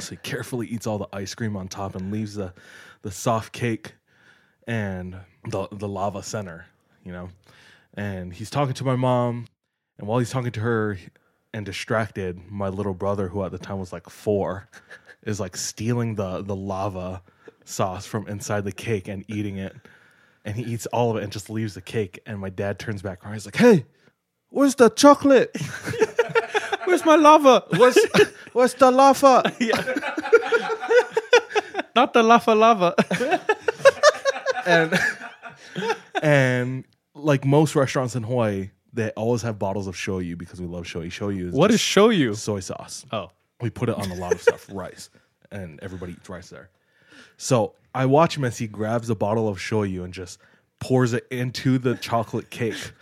So 0.00 0.10
he 0.10 0.16
carefully 0.18 0.68
eats 0.68 0.86
all 0.86 0.98
the 0.98 1.08
ice 1.12 1.34
cream 1.34 1.56
on 1.56 1.66
top 1.66 1.96
and 1.96 2.12
leaves 2.12 2.36
the 2.36 2.54
the 3.02 3.10
soft 3.10 3.52
cake 3.52 3.94
and 4.68 5.16
the 5.44 5.66
the 5.72 5.88
lava 5.88 6.22
center, 6.22 6.66
you 7.04 7.10
know. 7.10 7.30
And 7.94 8.32
he's 8.32 8.48
talking 8.48 8.74
to 8.74 8.84
my 8.84 8.94
mom, 8.94 9.48
and 9.98 10.06
while 10.06 10.20
he's 10.20 10.30
talking 10.30 10.52
to 10.52 10.60
her 10.60 10.98
and 11.52 11.66
distracted, 11.66 12.50
my 12.50 12.68
little 12.68 12.94
brother, 12.94 13.28
who 13.28 13.44
at 13.44 13.52
the 13.52 13.58
time 13.58 13.78
was 13.78 13.92
like 13.92 14.08
four, 14.08 14.68
is 15.24 15.40
like 15.40 15.56
stealing 15.56 16.14
the 16.14 16.42
the 16.42 16.56
lava 16.56 17.22
sauce 17.64 18.06
from 18.06 18.26
inside 18.28 18.64
the 18.64 18.72
cake 18.72 19.08
and 19.08 19.24
eating 19.28 19.56
it. 19.56 19.76
And 20.44 20.56
he 20.56 20.62
eats 20.62 20.86
all 20.86 21.10
of 21.10 21.18
it 21.18 21.24
and 21.24 21.32
just 21.32 21.50
leaves 21.50 21.74
the 21.74 21.82
cake. 21.82 22.20
And 22.24 22.38
my 22.38 22.48
dad 22.48 22.78
turns 22.78 23.02
back 23.02 23.24
around. 23.24 23.34
He's 23.34 23.46
like, 23.46 23.56
"Hey, 23.56 23.84
where's 24.48 24.76
the 24.76 24.88
chocolate? 24.88 25.54
where's 26.84 27.04
my 27.04 27.16
lava? 27.16 27.64
Where's 27.76 27.98
where's 28.52 28.74
the 28.74 28.90
lava?" 28.90 29.42
Not 31.96 32.12
the 32.12 32.22
lava 32.22 32.54
lava. 32.54 32.94
and 34.66 34.98
and 36.22 36.84
like 37.14 37.44
most 37.44 37.74
restaurants 37.74 38.14
in 38.14 38.22
Hawaii, 38.22 38.70
they 38.98 39.10
always 39.10 39.42
have 39.42 39.58
bottles 39.60 39.86
of 39.86 39.94
shoyu 39.94 40.36
because 40.36 40.60
we 40.60 40.66
love 40.66 40.84
shoyu. 40.84 41.06
Shoyu 41.06 41.48
is 41.48 41.54
what 41.54 41.70
is 41.70 41.76
just 41.76 41.84
show 41.84 42.10
soy 42.34 42.58
sauce. 42.60 43.06
Oh, 43.12 43.30
We 43.60 43.70
put 43.70 43.88
it 43.88 43.94
on 43.94 44.10
a 44.10 44.14
lot 44.14 44.32
of 44.32 44.42
stuff, 44.42 44.66
rice, 44.72 45.08
and 45.52 45.78
everybody 45.80 46.12
eats 46.12 46.28
rice 46.28 46.50
there. 46.50 46.68
So 47.36 47.74
I 47.94 48.06
watch 48.06 48.36
him 48.36 48.44
as 48.44 48.58
he 48.58 48.66
grabs 48.66 49.08
a 49.08 49.14
bottle 49.14 49.48
of 49.48 49.58
shoyu 49.58 50.02
and 50.04 50.12
just 50.12 50.40
pours 50.80 51.12
it 51.12 51.26
into 51.30 51.78
the 51.78 51.94
chocolate 51.94 52.50
cake, 52.50 52.92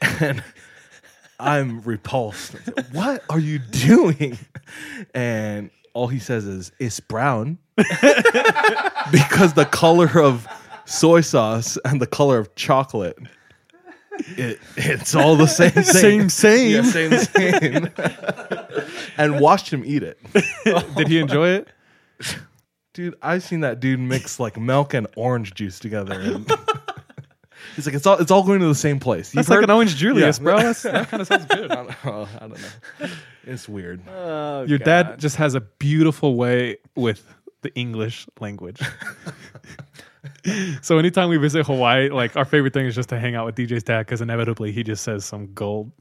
and 0.00 0.42
I'm 1.38 1.82
repulsed. 1.82 2.54
What 2.92 3.22
are 3.28 3.38
you 3.38 3.58
doing? 3.58 4.38
And 5.14 5.70
all 5.92 6.08
he 6.08 6.18
says 6.18 6.46
is, 6.46 6.72
"It's 6.78 6.98
brown," 6.98 7.58
because 7.76 9.52
the 9.52 9.68
color 9.70 10.18
of 10.18 10.46
soy 10.86 11.20
sauce 11.20 11.76
and 11.84 12.00
the 12.00 12.06
color 12.06 12.38
of 12.38 12.54
chocolate. 12.54 13.18
It, 14.18 14.58
it's 14.76 15.14
all 15.14 15.36
the 15.36 15.46
same 15.46 15.70
thing. 15.72 15.84
Same, 15.84 16.28
same. 16.30 16.70
Yeah, 16.70 16.82
same, 16.82 17.18
same. 17.18 17.90
and 19.18 19.40
watched 19.40 19.72
him 19.72 19.82
eat 19.84 20.02
it. 20.02 20.18
did 20.96 21.08
he 21.08 21.18
enjoy 21.18 21.48
it? 21.50 21.68
Dude, 22.94 23.14
I've 23.22 23.42
seen 23.42 23.60
that 23.60 23.80
dude 23.80 24.00
mix 24.00 24.40
like 24.40 24.58
milk 24.58 24.94
and 24.94 25.06
orange 25.16 25.52
juice 25.54 25.78
together. 25.78 26.14
And 26.18 26.50
he's 27.76 27.84
like, 27.86 27.94
it's 27.94 28.06
all 28.06 28.16
it's 28.18 28.30
all 28.30 28.42
going 28.42 28.60
to 28.60 28.66
the 28.68 28.74
same 28.74 28.98
place. 28.98 29.34
You've 29.34 29.40
That's 29.40 29.48
like 29.50 29.56
heard- 29.56 29.64
an 29.64 29.70
orange 29.70 29.96
Julius, 29.96 30.38
Yeah. 30.38 30.42
bro. 30.44 30.56
That's, 30.58 30.82
that 30.82 31.08
kind 31.08 31.20
of 31.20 31.26
sounds 31.26 31.44
good. 31.46 31.70
I 31.70 31.74
don't, 31.74 32.06
oh, 32.06 32.28
I 32.36 32.38
don't 32.48 32.58
know. 33.00 33.08
It's 33.44 33.68
weird. 33.68 34.00
Oh, 34.08 34.62
Your 34.62 34.78
dad 34.78 35.18
just 35.20 35.36
has 35.36 35.54
a 35.54 35.60
beautiful 35.60 36.36
way 36.36 36.78
with 36.94 37.22
the 37.62 37.74
English 37.74 38.26
language. 38.40 38.80
So 40.82 40.98
anytime 40.98 41.28
we 41.28 41.36
visit 41.36 41.66
Hawaii, 41.66 42.08
like 42.10 42.36
our 42.36 42.44
favorite 42.44 42.72
thing 42.72 42.86
is 42.86 42.94
just 42.94 43.08
to 43.10 43.18
hang 43.18 43.34
out 43.34 43.46
with 43.46 43.56
DJ's 43.56 43.82
dad 43.82 44.00
because 44.06 44.20
inevitably 44.20 44.72
he 44.72 44.82
just 44.82 45.02
says 45.04 45.24
some 45.24 45.52
gold. 45.54 45.92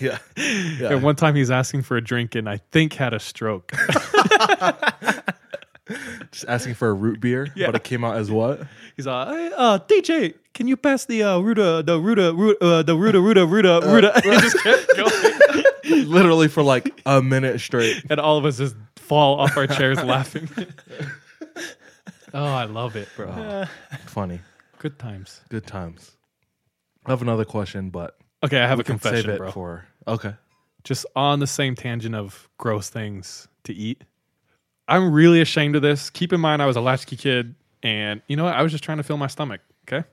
yeah. 0.00 0.18
Yeah. 0.80 0.92
and 0.92 1.02
one 1.02 1.16
time 1.16 1.34
he's 1.34 1.50
asking 1.50 1.82
for 1.82 1.96
a 1.96 2.00
drink 2.00 2.34
and 2.34 2.48
I 2.48 2.58
think 2.72 2.94
had 2.94 3.12
a 3.14 3.20
stroke. 3.20 3.72
Just 6.30 6.44
asking 6.46 6.74
for 6.74 6.88
a 6.88 6.92
root 6.92 7.20
beer, 7.20 7.48
but 7.56 7.74
it 7.74 7.82
came 7.82 8.04
out 8.04 8.16
as 8.16 8.30
what? 8.30 8.60
He's 8.96 9.06
like, 9.08 9.26
hey, 9.28 9.50
uh, 9.56 9.78
DJ, 9.80 10.34
can 10.54 10.68
you 10.68 10.76
pass 10.76 11.04
the 11.04 11.24
uh, 11.24 11.38
Ruda, 11.38 11.84
the 11.84 11.98
Ruda, 11.98 12.32
Ruda, 12.32 12.54
uh, 12.60 12.82
the 12.84 12.94
Ruda, 12.94 13.14
Ruda, 13.20 13.44
Ruda, 13.48 13.80
Ruda? 13.82 14.22
he 14.22 14.30
just 14.40 14.62
kept 14.62 14.86
going. 14.96 16.08
Literally 16.08 16.46
for 16.46 16.62
like 16.62 17.00
a 17.04 17.20
minute 17.20 17.60
straight. 17.60 18.04
and 18.08 18.20
all 18.20 18.38
of 18.38 18.44
us 18.44 18.58
just 18.58 18.76
fall 18.96 19.40
off 19.40 19.56
our 19.56 19.66
chairs 19.66 20.00
laughing. 20.04 20.48
Oh, 22.34 22.44
I 22.44 22.64
love 22.64 22.96
it, 22.96 23.08
bro. 23.16 23.28
Oh, 23.28 23.64
funny. 24.06 24.40
Good 24.78 24.98
times. 24.98 25.40
Good 25.48 25.66
times. 25.66 26.12
I 27.06 27.10
have 27.10 27.22
another 27.22 27.44
question, 27.44 27.90
but 27.90 28.16
Okay, 28.42 28.58
I 28.60 28.66
have 28.66 28.78
we 28.78 28.82
a 28.82 28.84
can 28.84 28.94
confession, 28.94 29.22
save 29.26 29.34
it 29.34 29.38
bro. 29.38 29.50
for 29.50 29.84
okay. 30.08 30.34
Just 30.84 31.04
on 31.14 31.40
the 31.40 31.46
same 31.46 31.74
tangent 31.74 32.14
of 32.14 32.48
gross 32.56 32.88
things 32.88 33.48
to 33.64 33.74
eat. 33.74 34.02
I'm 34.88 35.12
really 35.12 35.40
ashamed 35.40 35.76
of 35.76 35.82
this. 35.82 36.08
Keep 36.10 36.32
in 36.32 36.40
mind, 36.40 36.62
I 36.62 36.66
was 36.66 36.76
a 36.76 36.80
latchkey 36.80 37.16
kid, 37.16 37.54
and 37.82 38.22
you 38.28 38.36
know 38.36 38.44
what? 38.44 38.54
I 38.54 38.62
was 38.62 38.72
just 38.72 38.82
trying 38.82 38.96
to 38.96 39.02
fill 39.04 39.18
my 39.18 39.26
stomach. 39.26 39.60
Okay, 39.86 40.06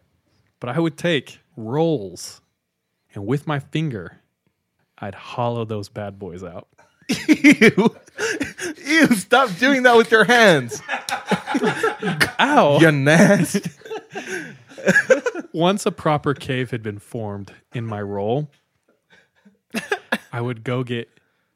but 0.60 0.70
I 0.70 0.80
would 0.80 0.98
take 0.98 1.40
rolls, 1.56 2.42
and 3.16 3.26
with 3.26 3.48
my 3.48 3.60
finger, 3.60 4.20
I'd 4.98 5.16
hollow 5.16 5.64
those 5.66 5.88
bad 5.90 6.20
boys 6.20 6.44
out. 6.44 6.68
Ew. 7.28 7.96
Ew, 8.86 9.08
stop 9.16 9.56
doing 9.58 9.84
that 9.84 9.96
with 9.96 10.12
your 10.12 10.24
hands. 10.24 10.82
Ow! 12.40 12.80
You 12.80 12.92
nasty. 12.92 13.70
Once 15.54 15.86
a 15.86 15.92
proper 15.92 16.34
cave 16.34 16.72
had 16.72 16.84
been 16.84 17.00
formed 17.00 17.54
in 17.74 17.86
my 17.86 18.02
roll, 18.02 18.50
I 20.32 20.42
would 20.42 20.64
go 20.64 20.84
get 20.84 21.10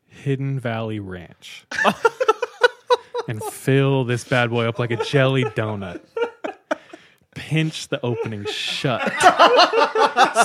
Hidden 0.07 0.59
Valley 0.59 0.99
Ranch 0.99 1.65
and 3.27 3.43
fill 3.43 4.03
this 4.05 4.23
bad 4.23 4.49
boy 4.49 4.67
up 4.67 4.79
like 4.79 4.91
a 4.91 5.03
jelly 5.03 5.43
donut. 5.43 6.01
Pinch 7.35 7.87
the 7.87 8.03
opening 8.05 8.45
shut. 8.45 9.01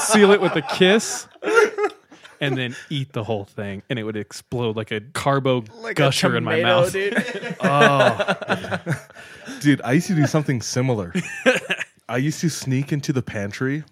Seal 0.03 0.31
it 0.33 0.41
with 0.41 0.55
a 0.57 0.63
kiss. 0.63 1.27
And 2.41 2.57
then 2.57 2.77
eat 2.91 3.13
the 3.13 3.25
whole 3.25 3.45
thing, 3.45 3.83
and 3.91 3.99
it 3.99 4.05
would 4.05 4.17
explode 4.17 4.77
like 4.77 4.91
a 4.91 5.01
carbo 5.01 5.63
gusher 5.95 6.37
in 6.37 6.45
my 6.45 6.61
mouth. 6.63 6.95
Oh. 7.61 8.79
Dude, 9.61 9.81
I 9.83 9.93
used 9.93 10.07
to 10.09 10.15
do 10.15 10.27
something 10.27 10.61
similar. 10.61 11.13
I 12.09 12.19
used 12.19 12.41
to 12.41 12.51
sneak 12.51 12.93
into 12.93 13.13
the 13.13 13.23
pantry 13.23 13.83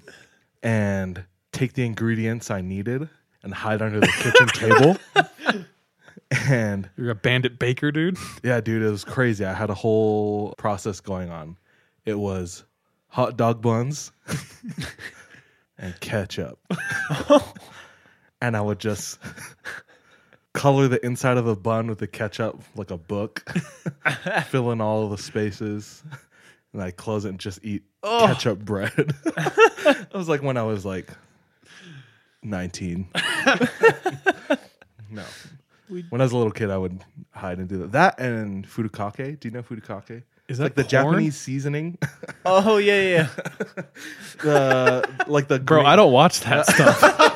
and 0.63 1.25
take 1.53 1.73
the 1.73 1.85
ingredients 1.85 2.51
I 2.51 2.61
needed 2.61 3.09
and 3.43 3.55
hide 3.55 3.83
under 3.83 4.01
the 4.01 4.07
kitchen 4.07 4.47
table. 4.49 4.97
And 6.49 6.89
You're 6.97 7.11
a 7.11 7.15
bandit 7.15 7.59
baker, 7.59 7.91
dude. 7.93 8.17
yeah, 8.43 8.61
dude, 8.61 8.83
it 8.83 8.91
was 8.91 9.05
crazy. 9.05 9.45
I 9.45 9.55
had 9.55 9.71
a 9.71 9.75
whole 9.75 10.55
process 10.59 11.01
going 11.01 11.31
on. 11.31 11.57
It 12.05 12.19
was 12.19 12.65
hot 13.09 13.37
dog 13.37 13.63
buns 13.63 14.13
and 15.79 15.99
ketchup. 16.01 16.59
And 18.45 18.57
I 18.57 18.61
would 18.61 18.79
just 18.79 19.19
color 20.53 20.87
the 20.87 21.05
inside 21.05 21.39
of 21.39 21.47
the 21.47 21.57
bun 21.57 21.87
with 21.87 21.99
the 21.99 22.07
ketchup 22.07 22.61
like 22.77 22.91
a 22.91 22.99
book, 22.99 23.43
fill 24.49 24.71
in 24.71 24.81
all 24.81 25.05
of 25.05 25.11
the 25.11 25.19
spaces, 25.19 26.03
and 26.73 26.83
I 26.83 26.91
close 26.91 27.25
it 27.25 27.31
and 27.31 27.39
just 27.39 27.65
eat 27.65 27.85
ketchup 28.03 28.59
bread. 28.59 28.93
it 29.25 30.15
was 30.15 30.29
like 30.29 30.43
when 30.43 30.59
I 30.59 30.63
was 30.63 30.85
like 30.85 31.09
19. 32.43 33.09
no. 35.11 35.25
When 35.89 36.21
I 36.21 36.25
was 36.25 36.33
a 36.33 36.37
little 36.37 36.53
kid, 36.53 36.71
I 36.71 36.77
would 36.77 37.01
hide 37.31 37.59
and 37.59 37.69
do 37.69 37.79
that. 37.79 37.93
That 37.93 38.21
and 38.21 38.67
furikake. 38.69 39.41
Do 39.41 39.49
you 39.49 39.53
know 39.53 39.63
furikake? 39.63 40.23
Is 40.49 40.59
that 40.59 40.65
like 40.65 40.75
that 40.75 40.89
the 40.89 40.97
corn? 40.99 41.13
Japanese 41.15 41.37
seasoning? 41.37 41.97
Oh 42.45 42.77
yeah, 42.77 43.01
yeah. 43.01 43.29
the 44.43 45.09
like 45.27 45.49
the 45.49 45.59
Bro, 45.59 45.79
green- 45.79 45.87
I 45.87 45.97
don't 45.97 46.13
watch 46.13 46.41
that 46.41 46.67
stuff. 46.67 47.34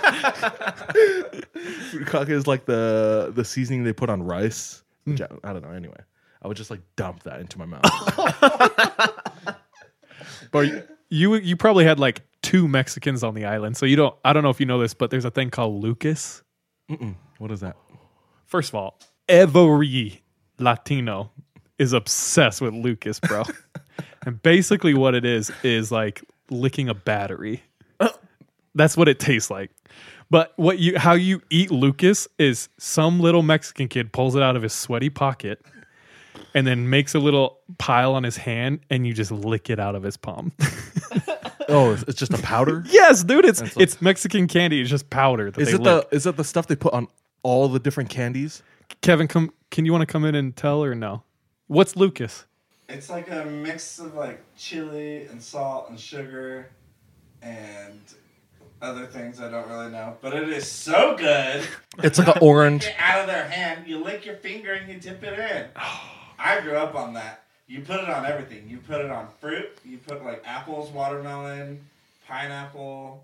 Furikake 1.93 2.29
is 2.31 2.47
like 2.47 2.67
the 2.67 3.33
the 3.35 3.45
seasoning 3.45 3.85
they 3.85 3.93
put 3.93 4.11
on 4.11 4.23
rice. 4.23 4.83
Hmm. 5.05 5.17
Ja- 5.17 5.27
I 5.45 5.53
don't 5.53 5.63
know. 5.63 5.71
Anyway, 5.71 5.99
I 6.43 6.49
would 6.49 6.57
just 6.57 6.71
like 6.71 6.81
dump 6.97 7.23
that 7.25 7.41
into 7.41 7.59
my 7.59 7.67
mouth. 7.67 7.83
but 10.51 10.61
you- 10.67 10.83
you 11.11 11.35
you 11.37 11.57
probably 11.57 11.85
had 11.87 11.99
like 11.99 12.21
two 12.43 12.69
Mexicans 12.69 13.25
on 13.25 13.35
the 13.35 13.47
island, 13.47 13.77
so 13.79 13.87
you 13.87 13.97
don't. 13.97 14.15
I 14.25 14.33
don't 14.35 14.43
know 14.43 14.51
if 14.51 14.61
you 14.61 14.67
know 14.67 14.79
this, 14.79 14.93
but 14.93 15.11
there's 15.11 15.25
a 15.25 15.31
thing 15.31 15.49
called 15.51 15.83
Lucas. 15.83 16.43
what 17.39 17.51
is 17.51 17.61
that? 17.61 17.77
First 18.45 18.69
of 18.71 18.75
all, 18.75 18.99
every 19.27 20.23
Latino 20.59 21.31
is 21.79 21.95
obsessed 21.95 22.61
with 22.61 22.75
Lucas, 22.75 23.21
bro. 23.21 23.45
and 24.27 24.43
basically, 24.43 24.93
what 24.93 25.15
it 25.15 25.25
is 25.25 25.51
is 25.63 25.91
like 25.91 26.23
licking 26.51 26.91
a 26.91 26.95
battery. 26.95 27.63
That's 28.75 28.97
what 28.97 29.09
it 29.09 29.19
tastes 29.19 29.51
like. 29.51 29.71
But 30.31 30.53
what 30.57 30.79
you 30.79 30.99
how 30.99 31.15
you 31.15 31.41
eat 31.51 31.71
Lucas 31.71 32.29
is 32.39 32.69
some 32.79 33.21
little 33.21 33.43
Mexican 33.43 33.89
kid 33.89 34.13
pulls 34.13 34.37
it 34.37 34.43
out 34.43 34.57
of 34.57 34.63
his 34.63 34.73
sweaty 34.75 35.09
pocket 35.11 35.61
and 36.55 36.67
then 36.67 36.91
makes 36.91 37.15
a 37.15 37.19
little 37.19 37.59
pile 37.79 38.15
on 38.15 38.25
his 38.25 38.37
hand 38.37 38.81
and 38.91 39.07
you 39.07 39.13
just 39.15 39.31
lick 39.31 39.71
it 39.71 39.79
out 39.81 39.95
of 39.95 40.03
his 40.03 40.17
palm. 40.17 40.53
Oh, 41.71 41.93
it's, 41.93 42.03
it's 42.05 42.19
just 42.19 42.33
a 42.33 42.39
powder. 42.39 42.83
yes, 42.89 43.23
dude, 43.23 43.45
it's 43.45 43.61
like- 43.61 43.77
it's 43.79 44.01
Mexican 44.01 44.47
candy, 44.47 44.81
it's 44.81 44.89
just 44.89 45.11
powder 45.11 45.51
that 45.51 45.61
Is 45.61 45.69
they 45.69 45.75
it 45.75 45.81
lick. 45.83 46.09
the 46.09 46.17
is 46.17 46.25
it 46.25 46.35
the 46.39 46.45
stuff 46.45 46.67
they 46.67 46.77
put 46.77 46.95
on 46.95 47.09
all 47.43 47.69
the 47.69 47.79
different 47.79 48.09
candies? 48.09 48.63
Kevin, 49.03 49.29
come 49.29 49.53
can 49.71 49.85
you 49.85 49.93
want 49.93 50.01
to 50.01 50.07
come 50.07 50.25
in 50.25 50.35
and 50.35 50.57
tell 50.57 50.83
or 50.83 50.95
no? 50.95 51.25
What's 51.67 51.95
Lucas? 51.95 52.47
It's 52.89 53.11
like 53.11 53.31
a 53.31 53.45
mix 53.45 53.99
of 53.99 54.15
like 54.15 54.43
chili 54.57 55.27
and 55.27 55.43
salt 55.43 55.91
and 55.91 56.01
sugar 56.01 56.71
and 57.43 58.01
other 58.81 59.07
things 59.07 59.41
I 59.41 59.51
don't 59.51 59.69
really 59.69 59.91
know. 59.91 60.17
But 60.21 60.35
it 60.35 60.49
is 60.49 60.71
so 60.71 61.17
good. 61.17 61.67
It's 62.01 62.17
like 62.17 62.29
an 62.29 62.39
orange. 62.41 62.85
Get 62.85 62.95
out 63.01 63.23
of 63.23 63.27
their 63.27 63.49
hand, 63.49 63.89
you 63.89 63.99
lick 63.99 64.25
your 64.25 64.37
finger 64.37 64.73
and 64.73 64.89
you 64.89 65.01
dip 65.01 65.21
it 65.25 65.37
in. 65.37 65.67
I 66.39 66.61
grew 66.61 66.77
up 66.77 66.95
on 66.95 67.15
that. 67.15 67.43
You 67.67 67.81
put 67.81 67.99
it 68.01 68.09
on 68.09 68.25
everything. 68.25 68.69
You 68.69 68.79
put 68.79 69.01
it 69.01 69.11
on 69.11 69.27
fruit. 69.41 69.77
You 69.85 69.99
put 69.99 70.25
like 70.25 70.43
apples, 70.47 70.91
watermelon, 70.91 71.85
pineapple, 72.29 73.21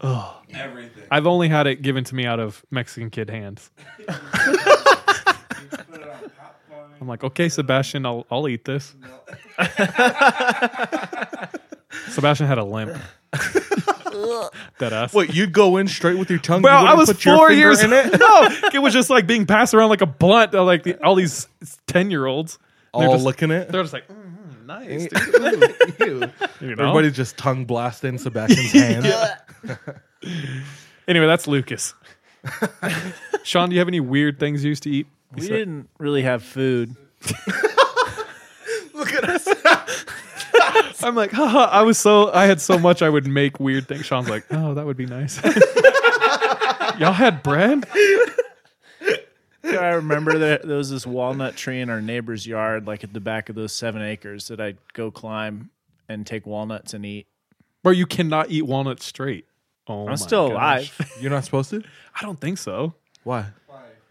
everything. 0.52 1.04
I've 1.10 1.26
only 1.28 1.48
had 1.48 1.68
it 1.68 1.82
given 1.82 2.02
to 2.04 2.14
me 2.16 2.26
out 2.26 2.40
of 2.40 2.64
Mexican 2.70 3.10
kid 3.10 3.30
hands. 3.30 3.70
You 5.70 5.78
put 5.78 6.00
it 6.00 6.08
on 6.08 6.30
popcorn. 6.36 6.90
I'm 7.00 7.08
like, 7.08 7.24
okay, 7.24 7.48
Sebastian, 7.48 8.04
I'll 8.06 8.26
I'll 8.30 8.48
eat 8.48 8.64
this. 8.64 8.94
Sebastian 12.10 12.46
had 12.46 12.58
a 12.58 12.64
limp. 12.64 12.96
that 14.78 14.92
ass. 14.92 15.12
Wait, 15.14 15.34
you'd 15.34 15.52
go 15.52 15.76
in 15.76 15.88
straight 15.88 16.18
with 16.18 16.30
your 16.30 16.38
tongue? 16.38 16.62
Bro, 16.62 16.72
You 16.72 16.76
I 16.76 16.82
wouldn't 16.94 16.98
was 17.08 17.08
put 17.16 17.24
your 17.24 17.36
four 17.36 17.50
years 17.52 17.82
in 17.82 17.92
it. 17.92 18.18
no, 18.20 18.48
it 18.72 18.80
was 18.80 18.92
just 18.92 19.10
like 19.10 19.26
being 19.26 19.46
passed 19.46 19.74
around 19.74 19.88
like 19.90 20.00
a 20.02 20.06
blunt. 20.06 20.54
uh, 20.54 20.62
Like 20.64 20.82
the, 20.84 21.02
all 21.04 21.14
these 21.14 21.48
ten 21.86 22.10
year 22.10 22.26
olds, 22.26 22.58
All 22.92 23.12
just, 23.12 23.24
licking 23.24 23.50
it. 23.50 23.68
they're 23.70 23.82
just 23.82 23.92
like, 23.92 24.06
mm, 24.08 24.66
nice. 24.66 25.08
Ew. 26.00 26.30
You 26.60 26.76
know? 26.76 26.84
Everybody's 26.84 27.14
just 27.16 27.36
tongue 27.36 27.64
blasting 27.64 28.18
Sebastian's 28.18 28.72
hand. 28.72 29.06
Anyway, 31.08 31.26
that's 31.26 31.46
Lucas. 31.46 31.94
Sean, 33.42 33.68
do 33.68 33.74
you 33.74 33.80
have 33.80 33.88
any 33.88 34.00
weird 34.00 34.38
things 34.38 34.62
you 34.64 34.68
used 34.70 34.82
to 34.84 34.90
eat? 34.90 35.06
We 35.34 35.48
didn't 35.48 35.88
really 35.98 36.22
have 36.22 36.42
food. 36.42 36.94
I'm 41.02 41.14
like, 41.14 41.32
haha, 41.32 41.64
I 41.70 41.82
was 41.82 41.98
so 41.98 42.32
I 42.32 42.46
had 42.46 42.60
so 42.60 42.78
much 42.78 43.02
I 43.02 43.08
would 43.08 43.26
make 43.26 43.60
weird 43.60 43.88
things. 43.88 44.06
Sean's 44.06 44.28
like, 44.28 44.44
oh, 44.50 44.74
that 44.74 44.86
would 44.86 44.96
be 44.96 45.06
nice. 45.06 45.42
Y'all 46.98 47.12
had 47.12 47.42
bread? 47.42 47.84
I 49.64 49.94
remember 49.94 50.38
there, 50.38 50.60
there 50.62 50.76
was 50.76 50.90
this 50.90 51.06
walnut 51.06 51.56
tree 51.56 51.80
in 51.80 51.90
our 51.90 52.00
neighbor's 52.00 52.46
yard, 52.46 52.86
like 52.86 53.02
at 53.02 53.12
the 53.12 53.20
back 53.20 53.48
of 53.48 53.54
those 53.54 53.72
seven 53.72 54.02
acres, 54.02 54.48
that 54.48 54.60
I'd 54.60 54.78
go 54.92 55.10
climb 55.10 55.70
and 56.08 56.26
take 56.26 56.46
walnuts 56.46 56.94
and 56.94 57.04
eat. 57.04 57.26
Bro, 57.82 57.92
you 57.92 58.06
cannot 58.06 58.50
eat 58.50 58.62
walnuts 58.62 59.04
straight. 59.04 59.46
Oh, 59.86 60.04
my 60.04 60.12
I'm 60.12 60.16
still 60.16 60.50
gosh. 60.50 60.92
alive. 60.98 61.12
You're 61.20 61.30
not 61.30 61.44
supposed 61.44 61.70
to? 61.70 61.82
I 62.14 62.22
don't 62.22 62.40
think 62.40 62.58
so. 62.58 62.94
Why? 63.24 63.46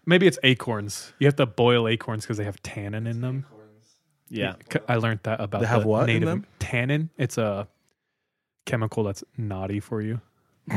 Maybe 0.06 0.28
it's 0.28 0.38
acorns. 0.44 1.14
You 1.20 1.28
have 1.28 1.38
to 1.38 1.46
boil 1.46 1.88
acorns 1.88 2.26
because 2.26 2.38
they 2.38 2.44
have 2.44 2.62
tannin 2.62 3.08
in 3.08 3.22
them. 3.22 3.46
Yeah. 4.30 4.56
I 4.88 4.96
learned 4.96 5.20
that 5.24 5.40
about 5.40 5.62
They 5.62 5.68
have 5.68 5.82
the 5.84 5.88
what 5.88 6.02
in 6.10 6.16
native 6.16 6.28
them? 6.30 6.46
tannin. 6.60 7.10
It's 7.18 7.38
a 7.38 7.68
chemical 8.66 9.04
that's 9.04 9.24
naughty 9.38 9.80
for 9.80 10.02
you. 10.02 10.22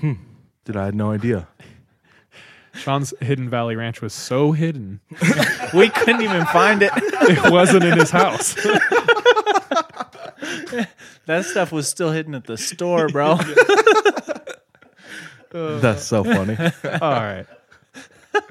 Hmm. 0.00 0.14
Did 0.64 0.76
I 0.76 0.86
had 0.86 0.94
no 0.96 1.12
idea. 1.12 1.46
Sean's 2.74 3.14
Hidden 3.20 3.48
Valley 3.48 3.76
Ranch 3.76 4.02
was 4.02 4.12
so 4.12 4.50
hidden, 4.50 5.00
We 5.72 5.88
couldn't 5.88 6.22
even 6.22 6.44
find 6.46 6.82
it. 6.82 6.90
it 6.96 7.52
wasn't 7.52 7.84
in 7.84 7.96
his 7.98 8.10
house. 8.10 8.56
That 11.26 11.46
stuff 11.46 11.72
was 11.72 11.88
still 11.88 12.10
hidden 12.10 12.34
at 12.34 12.44
the 12.44 12.58
store, 12.58 13.08
bro. 13.08 13.38
That's 15.50 16.04
so 16.04 16.22
funny. 16.24 16.56
All 17.00 17.12
right, 17.12 17.46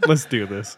let's 0.07 0.25
do 0.25 0.47
this. 0.47 0.77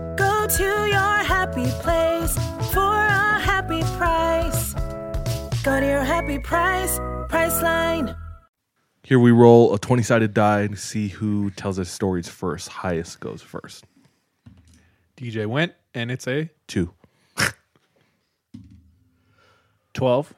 Go 0.17 0.47
to 0.47 0.63
your 0.63 1.17
happy 1.23 1.65
place 1.81 2.35
for 2.73 2.79
a 2.95 3.39
happy 3.39 3.81
price. 3.97 4.73
Go 5.63 5.79
to 5.79 5.85
your 5.85 6.03
happy 6.03 6.39
price, 6.39 6.97
Priceline. 7.29 8.15
Here 9.03 9.19
we 9.19 9.31
roll 9.31 9.73
a 9.73 9.79
20 9.79 10.03
sided 10.03 10.33
die 10.33 10.67
to 10.67 10.75
see 10.75 11.07
who 11.09 11.49
tells 11.51 11.79
us 11.79 11.89
stories 11.89 12.27
first. 12.29 12.67
Highest 12.69 13.19
goes 13.19 13.41
first. 13.41 13.85
DJ 15.17 15.45
went, 15.47 15.73
and 15.93 16.09
it's 16.11 16.27
a 16.27 16.49
Two. 16.67 16.93
12. 19.93 20.33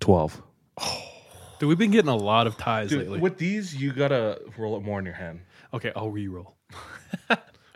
12. 0.00 0.42
Dude, 1.58 1.68
we've 1.68 1.78
been 1.78 1.90
getting 1.92 2.08
a 2.10 2.16
lot 2.16 2.46
of 2.46 2.56
ties 2.56 2.88
Dude, 2.90 3.00
lately. 3.02 3.20
with 3.20 3.38
these, 3.38 3.74
you 3.74 3.92
gotta 3.92 4.40
roll 4.58 4.76
it 4.76 4.82
more 4.82 4.98
in 4.98 5.04
your 5.04 5.14
hand. 5.14 5.40
Okay, 5.72 5.92
I'll 5.94 6.10
re-roll. 6.10 6.56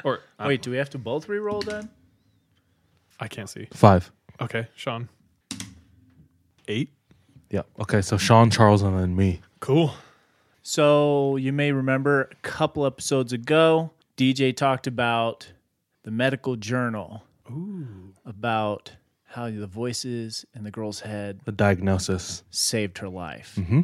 Or 0.05 0.21
I- 0.39 0.47
Wait, 0.49 0.63
do 0.63 0.71
we 0.71 0.77
have 0.77 0.91
to 0.91 0.99
both 0.99 1.29
re-roll 1.29 1.61
then? 1.63 1.89
I 3.21 3.29
can't 3.29 3.49
see. 3.49 3.69
Five. 3.73 4.11
Okay, 4.41 4.69
Sean. 4.75 5.09
Eight. 6.69 6.91
Yeah. 7.51 7.63
Okay, 7.81 8.03
so 8.03 8.17
Sean, 8.19 8.51
Charles, 8.51 8.83
and 8.83 8.99
then 8.99 9.15
me. 9.17 9.41
Cool. 9.61 9.95
So 10.63 11.37
you 11.37 11.53
may 11.53 11.71
remember 11.73 12.23
a 12.33 12.35
couple 12.43 12.85
episodes 12.85 13.33
ago, 13.33 13.93
DJ 14.17 14.55
talked 14.55 14.87
about 14.87 15.53
the 16.03 16.11
medical 16.11 16.57
journal. 16.57 17.23
About 18.25 18.97
how 19.29 19.49
the 19.51 19.69
voices 19.69 20.45
in 20.53 20.65
the 20.65 20.71
girl's 20.73 21.01
head 21.01 21.39
The 21.45 21.53
diagnosis. 21.53 22.43
saved 22.51 22.99
her 22.99 23.09
life. 23.09 23.55
Mm-hmm. 23.57 23.83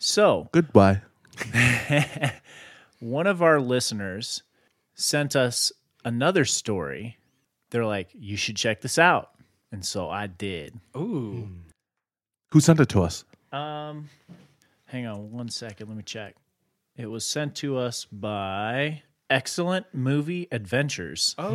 So 0.00 0.48
Goodbye. 0.50 1.02
one 2.98 3.26
of 3.28 3.42
our 3.42 3.60
listeners 3.60 4.42
sent 4.94 5.36
us 5.36 5.72
another 6.04 6.44
story. 6.44 7.18
They're 7.70 7.86
like, 7.86 8.08
you 8.12 8.36
should 8.36 8.56
check 8.56 8.80
this 8.80 8.98
out. 8.98 9.30
And 9.72 9.84
so 9.84 10.08
I 10.08 10.26
did. 10.28 10.78
Ooh. 10.96 11.48
Who 12.52 12.60
sent 12.60 12.78
it 12.80 12.88
to 12.90 13.02
us? 13.02 13.24
Um, 13.52 14.08
hang 14.86 15.06
on 15.06 15.32
one 15.32 15.48
second. 15.48 15.88
Let 15.88 15.96
me 15.96 16.02
check. 16.04 16.36
It 16.96 17.06
was 17.06 17.24
sent 17.24 17.56
to 17.56 17.76
us 17.78 18.04
by 18.04 19.02
Excellent 19.28 19.86
Movie 19.92 20.46
Adventures. 20.52 21.34
Oh, 21.38 21.54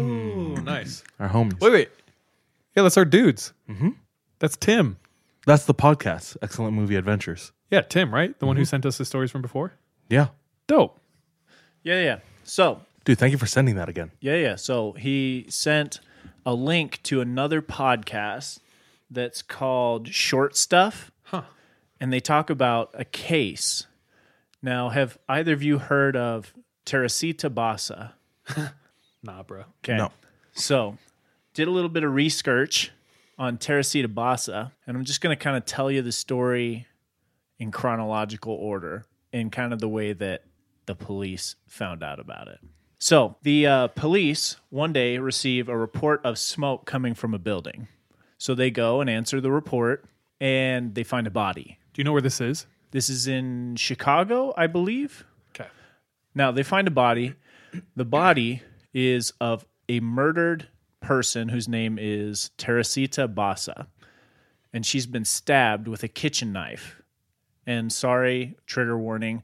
nice. 0.56 1.04
Our 1.19 1.30
homies. 1.30 1.62
Wait, 1.62 1.71
wait. 1.71 1.89
Yeah, 2.75 2.84
that's 2.84 2.97
our 2.97 3.06
dudes. 3.06 3.54
Mm-hmm. 3.69 3.91
That's 4.39 4.58
Tim. 4.58 4.97
That's 5.45 5.65
the 5.65 5.73
podcast. 5.73 6.36
Excellent 6.41 6.73
movie 6.73 6.95
adventures. 6.95 7.54
Yeah, 7.71 7.82
Tim, 7.82 8.13
right? 8.13 8.38
The 8.39 8.45
one 8.45 8.58
who 8.58 8.65
sent 8.65 8.86
us 8.86 8.97
the 8.97 9.06
stories 9.06 9.32
from 9.32 9.41
before. 9.41 9.73
Yeah. 10.10 10.28
Dope. 10.67 10.99
Yeah, 11.84 12.02
yeah. 12.02 12.19
So, 12.43 12.82
Dude, 13.10 13.17
thank 13.17 13.32
you 13.32 13.39
for 13.39 13.48
sending 13.48 13.74
that 13.74 13.89
again. 13.89 14.12
yeah, 14.19 14.36
yeah. 14.36 14.56
So 14.56 14.91
he 14.91 15.48
sent 15.50 16.00
a 16.45 16.54
link 16.54 17.02
to 17.02 17.22
another 17.22 17.60
podcast 17.60 18.60
that's 19.10 19.41
called 19.41 20.10
Short 20.10 20.56
Stuff. 20.56 21.10
Huh. 21.24 21.41
And 22.00 22.13
they 22.13 22.19
talk 22.19 22.52
about 22.52 22.91
a 22.93 23.06
case. 23.06 23.88
Now, 24.62 24.89
have 24.89 25.17
either 25.28 25.54
of 25.54 25.63
you 25.63 25.80
heard 25.80 26.15
of 26.15 26.54
Teresita 26.86 27.50
Basa? 27.50 28.12
Nah, 29.24 29.41
bro. 29.41 29.63
Okay. 29.84 29.98
No. 29.98 30.12
So, 30.52 31.00
did 31.56 31.67
a 31.67 31.72
little 31.72 31.89
bit 31.89 32.04
of 32.04 32.13
research 32.13 32.91
on 33.39 33.58
Teresita 33.58 34.08
Basa, 34.08 34.72
and 34.86 34.95
I'm 34.95 35.04
just 35.04 35.19
going 35.19 35.36
to 35.36 35.43
kind 35.43 35.58
of 35.58 35.65
tell 35.65 35.89
you 35.89 36.04
the 36.04 36.12
story 36.12 36.86
in 37.58 37.72
chronological 37.72 38.54
order 38.54 39.04
in 39.34 39.50
kind 39.50 39.74
of 39.74 39.80
the 39.80 39.89
way 39.89 40.13
that 40.13 40.43
the 40.86 40.93
police 40.93 41.56
found 41.67 42.04
out 42.04 42.19
about 42.19 42.48
it. 42.48 42.60
So, 42.99 43.38
the 43.43 43.65
uh, 43.65 43.88
police 43.88 44.57
one 44.69 44.91
day 44.91 45.17
receive 45.17 45.69
a 45.69 45.77
report 45.77 46.19
of 46.25 46.38
smoke 46.38 46.85
coming 46.85 47.13
from 47.13 47.33
a 47.33 47.39
building. 47.39 47.88
So, 48.38 48.53
they 48.53 48.71
go 48.71 48.99
and 48.99 49.09
answer 49.09 49.39
the 49.39 49.51
report, 49.51 50.05
and 50.41 50.95
they 50.95 51.03
find 51.03 51.25
a 51.25 51.31
body. 51.31 51.79
Do 51.93 52.01
you 52.01 52.03
know 52.03 52.12
where 52.12 52.21
this 52.21 52.41
is? 52.41 52.65
This 52.91 53.09
is 53.09 53.27
in 53.27 53.75
Chicago, 53.75 54.53
I 54.57 54.67
believe. 54.67 55.23
Okay. 55.55 55.69
Now 56.33 56.51
they 56.51 56.63
find 56.63 56.88
a 56.88 56.91
body. 56.91 57.35
The 57.95 58.05
body 58.05 58.63
is 58.93 59.31
of 59.39 59.65
a 59.88 59.99
murdered 59.99 60.67
person 61.01 61.49
whose 61.49 61.67
name 61.67 61.97
is 61.99 62.51
Teresita 62.57 63.27
Basa, 63.27 63.88
And 64.73 64.85
she's 64.85 65.05
been 65.05 65.25
stabbed 65.25 65.88
with 65.88 66.03
a 66.03 66.07
kitchen 66.07 66.51
knife. 66.51 67.01
And 67.65 67.91
sorry, 67.93 68.57
trigger 68.65 68.97
warning. 68.97 69.43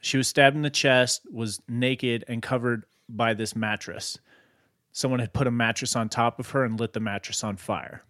She 0.00 0.16
was 0.16 0.28
stabbed 0.28 0.56
in 0.56 0.62
the 0.62 0.70
chest, 0.70 1.22
was 1.30 1.60
naked, 1.68 2.24
and 2.28 2.42
covered 2.42 2.84
by 3.08 3.34
this 3.34 3.56
mattress. 3.56 4.18
Someone 4.92 5.20
had 5.20 5.32
put 5.32 5.46
a 5.46 5.50
mattress 5.50 5.96
on 5.96 6.08
top 6.08 6.38
of 6.38 6.50
her 6.50 6.64
and 6.64 6.78
lit 6.78 6.92
the 6.92 7.00
mattress 7.00 7.42
on 7.42 7.56
fire. 7.56 8.02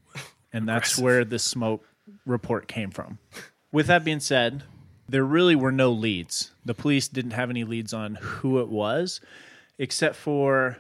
And 0.52 0.68
that's 0.68 0.98
where 0.98 1.24
the 1.24 1.38
smoke 1.38 1.84
report 2.24 2.68
came 2.68 2.90
from. 2.90 3.18
With 3.72 3.86
that 3.88 4.04
being 4.04 4.20
said, 4.20 4.62
there 5.08 5.24
really 5.24 5.56
were 5.56 5.72
no 5.72 5.90
leads. 5.90 6.52
The 6.64 6.74
police 6.74 7.08
didn't 7.08 7.32
have 7.32 7.50
any 7.50 7.64
leads 7.64 7.92
on 7.92 8.16
who 8.16 8.60
it 8.60 8.68
was, 8.68 9.20
except 9.78 10.16
for 10.16 10.78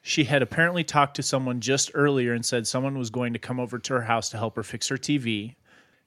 she 0.00 0.24
had 0.24 0.42
apparently 0.42 0.84
talked 0.84 1.16
to 1.16 1.22
someone 1.22 1.60
just 1.60 1.90
earlier 1.94 2.32
and 2.32 2.44
said 2.44 2.66
someone 2.66 2.98
was 2.98 3.10
going 3.10 3.32
to 3.32 3.38
come 3.38 3.60
over 3.60 3.78
to 3.78 3.94
her 3.94 4.02
house 4.02 4.30
to 4.30 4.38
help 4.38 4.56
her 4.56 4.62
fix 4.62 4.88
her 4.88 4.96
TV. 4.96 5.56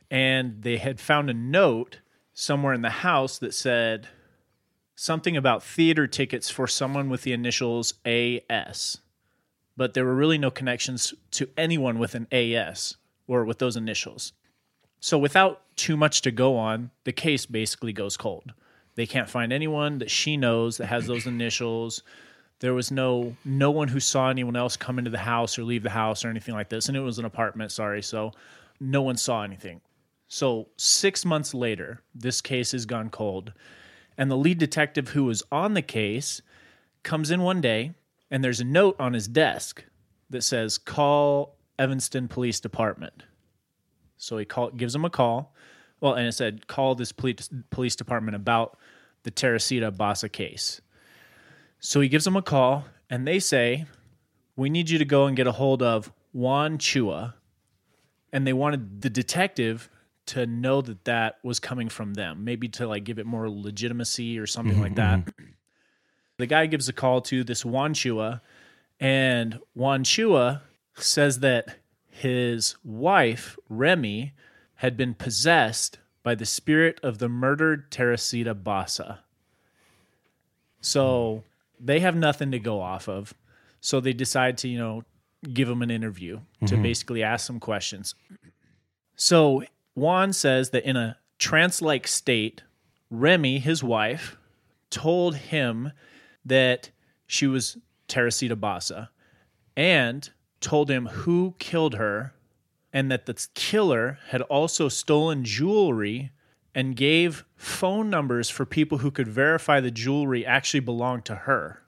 And 0.10 0.62
they 0.62 0.78
had 0.78 1.00
found 1.00 1.30
a 1.30 1.34
note 1.34 2.00
somewhere 2.34 2.74
in 2.74 2.82
the 2.82 2.90
house 2.90 3.38
that 3.40 3.54
said 3.54 4.08
something 5.02 5.36
about 5.36 5.64
theater 5.64 6.06
tickets 6.06 6.52
for 6.52 6.68
someone 6.68 7.10
with 7.10 7.24
the 7.24 7.34
initials 7.34 7.96
AS. 8.06 9.00
But 9.76 9.96
there 9.96 10.06
were 10.06 10.14
really 10.14 10.38
no 10.38 10.52
connections 10.52 11.12
to 11.32 11.50
anyone 11.58 11.98
with 11.98 12.14
an 12.14 12.28
AS 12.32 12.98
or 13.26 13.44
with 13.44 13.58
those 13.58 13.76
initials. 13.76 14.34
So 15.00 15.18
without 15.18 15.64
too 15.76 15.98
much 15.98 16.22
to 16.22 16.30
go 16.30 16.56
on, 16.56 16.92
the 17.04 17.12
case 17.12 17.48
basically 17.48 17.94
goes 17.94 18.16
cold. 18.16 18.54
They 18.94 19.08
can't 19.08 19.28
find 19.28 19.52
anyone 19.52 19.98
that 19.98 20.12
she 20.12 20.38
knows 20.38 20.78
that 20.78 20.86
has 20.86 21.08
those 21.08 21.26
initials. 21.26 22.04
There 22.60 22.76
was 22.76 22.92
no 22.92 23.36
no 23.44 23.72
one 23.72 23.88
who 23.88 24.00
saw 24.00 24.30
anyone 24.30 24.56
else 24.56 24.78
come 24.78 25.00
into 25.00 25.10
the 25.10 25.18
house 25.18 25.58
or 25.58 25.64
leave 25.64 25.82
the 25.82 25.90
house 25.90 26.24
or 26.24 26.30
anything 26.30 26.54
like 26.54 26.70
this, 26.70 26.90
and 26.90 26.96
it 26.96 27.02
was 27.02 27.18
an 27.18 27.26
apartment. 27.26 27.72
Sorry, 27.72 28.04
so 28.04 28.34
no 28.80 29.02
one 29.02 29.18
saw 29.18 29.42
anything. 29.42 29.82
So 30.28 30.68
six 30.78 31.26
months 31.26 31.56
later, 31.56 32.04
this 32.14 32.40
case 32.40 32.72
has 32.74 32.86
gone 32.86 33.10
cold, 33.10 33.52
and 34.18 34.30
the 34.30 34.38
lead 34.38 34.58
detective 34.58 35.10
who 35.10 35.24
was 35.24 35.44
on 35.52 35.74
the 35.74 35.82
case 35.82 36.42
comes 37.04 37.32
in 37.32 37.42
one 37.42 37.62
day, 37.62 37.94
and 38.30 38.44
there's 38.44 38.60
a 38.60 38.66
note 38.66 38.96
on 39.00 39.14
his 39.14 39.28
desk 39.28 39.84
that 40.30 40.44
says, 40.44 40.78
"Call 40.78 41.58
Evanston 41.78 42.28
Police 42.28 42.60
Department." 42.60 43.24
So 44.18 44.38
he 44.38 44.46
call, 44.46 44.70
gives 44.70 44.94
him 44.94 45.04
a 45.04 45.10
call. 45.10 45.54
Well, 46.00 46.14
and 46.14 46.28
it 46.28 46.34
said, 46.34 46.68
call 46.68 46.96
this 46.96 47.12
police, 47.12 47.50
police 47.70 47.96
department 47.96 48.36
about 48.36 48.78
the 49.24 49.32
Teresita 49.32 49.92
Basa 49.92 50.32
case. 50.32 50.82
So 51.80 52.02
he 52.02 52.10
gives 52.10 52.26
them 52.26 52.36
a 52.36 52.42
call, 52.42 52.86
and 53.10 53.28
they 53.28 53.40
say, 53.40 53.86
we 54.56 54.70
need 54.70 54.90
you 54.90 54.98
to 54.98 55.06
go 55.06 55.26
and 55.26 55.38
get 55.38 55.48
a 55.48 55.52
hold 55.52 55.82
of 55.82 56.12
Juan 56.34 56.78
Chua. 56.78 57.34
And 58.34 58.46
they 58.46 58.54
wanted 58.54 59.02
the 59.02 59.10
detective 59.10 59.90
to 60.32 60.46
know 60.46 60.82
that 60.82 61.06
that 61.06 61.40
was 61.44 61.60
coming 61.60 61.90
from 61.90 62.14
them, 62.14 62.44
maybe 62.44 62.70
to 62.70 62.88
like 62.88 63.04
give 63.04 63.20
it 63.20 63.26
more 63.26 63.50
legitimacy 63.50 64.40
or 64.40 64.48
something 64.48 64.80
like 64.80 64.94
mm-hmm, 64.94 65.24
that. 65.24 65.26
Mm-hmm. 65.26 65.46
The 66.38 66.46
guy 66.48 66.66
gives 66.68 66.88
a 66.88 66.94
call 66.94 67.22
to 67.22 67.44
this 67.44 67.66
Juan 67.66 67.94
Chua, 67.94 68.42
and 69.00 69.60
Juan 69.74 70.04
Chua 70.04 70.62
says 70.96 71.40
that 71.40 71.78
his 72.10 72.76
wife, 72.84 73.58
Remy, 73.70 74.34
had 74.76 74.96
been 74.96 75.14
possessed 75.14 76.00
by 76.24 76.36
the 76.36 76.46
spirit 76.46 77.00
of 77.04 77.18
the 77.18 77.30
murdered 77.30 77.92
Teresita 77.92 78.56
Basa. 78.56 79.20
So 80.80 81.44
they 81.80 82.00
have 82.00 82.16
nothing 82.16 82.52
to 82.52 82.60
go 82.60 82.82
off 82.82 83.10
of. 83.10 83.34
So 83.82 84.00
they 84.00 84.14
decide 84.14 84.58
to, 84.60 84.68
you 84.68 84.78
know, 84.78 85.04
give 85.54 85.68
him 85.68 85.82
an 85.82 85.92
interview 85.92 86.40
to 86.62 86.74
mm-hmm. 86.74 86.84
basically 86.84 87.24
ask 87.24 87.46
some 87.46 87.60
questions. 87.60 88.16
So 89.16 89.64
Juan 90.02 90.34
says 90.34 90.72
that 90.72 90.84
in 90.84 90.98
a 90.98 91.20
trance 91.38 91.80
like 91.80 92.08
state, 92.08 92.64
Remy, 93.12 93.60
his 93.60 93.84
wife, 93.84 94.36
told 94.90 95.36
him 95.36 95.92
that 96.44 96.90
she 97.28 97.46
was 97.46 97.78
Teresita 98.08 98.56
Basa 98.56 99.10
and 99.78 100.28
told 100.60 100.90
him 100.90 101.06
who 101.06 101.54
killed 101.60 101.94
her 101.94 102.34
and 102.92 103.12
that 103.12 103.28
the 103.28 103.48
killer 103.54 104.18
had 104.30 104.42
also 104.42 104.90
stolen 104.90 105.44
jewelry 105.44 106.32
and 106.74 106.96
gave 106.96 107.46
phone 107.56 108.10
numbers 108.10 108.50
for 108.50 108.66
people 108.66 108.98
who 108.98 109.12
could 109.12 109.28
verify 109.28 109.80
the 109.80 109.92
jewelry 109.92 110.44
actually 110.44 110.80
belonged 110.80 111.26
to 111.26 111.36
her. 111.36 111.84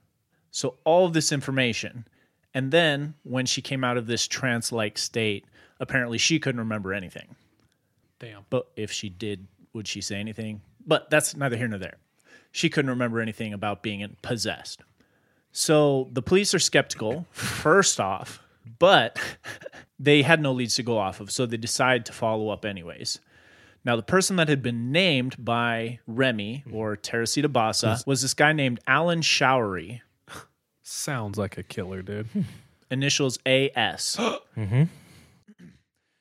So, 0.51 0.75
all 0.83 1.09
this 1.09 1.31
information. 1.31 2.05
And 2.53 2.71
then, 2.71 3.15
when 3.23 3.47
she 3.47 3.63
came 3.63 3.83
out 3.83 3.97
of 3.97 4.05
this 4.05 4.27
trance 4.27 4.71
like 4.71 4.99
state, 4.99 5.45
apparently 5.79 6.19
she 6.19 6.39
couldn't 6.39 6.59
remember 6.59 6.93
anything. 6.93 7.35
Damn. 8.23 8.45
But 8.49 8.67
if 8.75 8.91
she 8.91 9.09
did, 9.09 9.47
would 9.73 9.87
she 9.87 9.99
say 10.01 10.15
anything? 10.15 10.61
But 10.85 11.09
that's 11.09 11.35
neither 11.35 11.57
here 11.57 11.67
nor 11.67 11.79
there. 11.79 11.97
She 12.51 12.69
couldn't 12.69 12.89
remember 12.89 13.19
anything 13.19 13.53
about 13.53 13.83
being 13.83 14.15
possessed. 14.21 14.81
So 15.51 16.09
the 16.13 16.21
police 16.21 16.53
are 16.53 16.59
skeptical, 16.59 17.25
first 17.31 17.99
off, 17.99 18.41
but 18.79 19.19
they 19.99 20.21
had 20.21 20.41
no 20.41 20.51
leads 20.53 20.75
to 20.75 20.83
go 20.83 20.97
off 20.97 21.19
of, 21.19 21.31
so 21.31 21.45
they 21.45 21.57
decide 21.57 22.05
to 22.05 22.13
follow 22.13 22.49
up 22.49 22.63
anyways. 22.63 23.19
Now, 23.85 23.97
the 23.97 24.03
person 24.03 24.37
that 24.37 24.47
had 24.47 24.61
been 24.63 24.91
named 24.91 25.35
by 25.43 25.99
Remy 26.07 26.63
or 26.71 26.95
Teresita 26.95 27.49
Basa 27.49 28.05
was 28.07 28.21
this 28.21 28.33
guy 28.33 28.53
named 28.53 28.79
Alan 28.87 29.21
Showery, 29.21 30.01
Sounds 30.81 31.37
like 31.37 31.57
a 31.57 31.63
killer, 31.63 32.01
dude. 32.01 32.27
initials 32.89 33.37
AS. 33.45 34.17
Mm-hmm. 34.55 34.83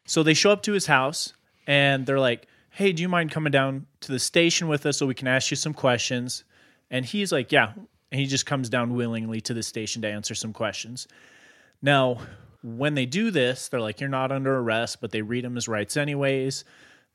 So 0.07 0.23
they 0.23 0.33
show 0.35 0.51
up 0.51 0.63
to 0.63 0.73
his 0.73 0.87
house 0.87 1.35
and 1.67 2.07
they're 2.07 2.21
like, 2.21 2.47
Hey, 2.71 2.93
do 2.93 3.03
you 3.03 3.09
mind 3.09 3.31
coming 3.31 3.51
down 3.51 3.87
to 4.01 4.13
the 4.13 4.19
station 4.19 4.67
with 4.69 4.87
us 4.87 4.97
so 4.97 5.07
we 5.07 5.15
can 5.15 5.29
ask 5.29 5.51
you 5.51 5.57
some 5.57 5.75
questions? 5.75 6.45
And 6.91 7.05
he's 7.05 7.33
like, 7.33 7.53
Yeah. 7.53 7.73
And 8.11 8.21
he 8.21 8.27
just 8.27 8.47
comes 8.47 8.69
down 8.69 8.95
willingly 8.95 9.41
to 9.43 9.55
the 9.55 9.63
station 9.63 10.03
to 10.03 10.09
answer 10.09 10.35
some 10.35 10.53
questions. 10.53 11.09
Now, 11.81 12.19
when 12.63 12.95
they 12.95 13.07
do 13.07 13.31
this, 13.31 13.69
they're 13.69 13.81
like, 13.81 14.01
You're 14.01 14.11
not 14.11 14.33
under 14.33 14.59
arrest, 14.59 15.01
but 15.01 15.11
they 15.11 15.23
read 15.23 15.45
him 15.45 15.55
his 15.55 15.69
rights 15.69 15.97
anyways. 15.97 16.65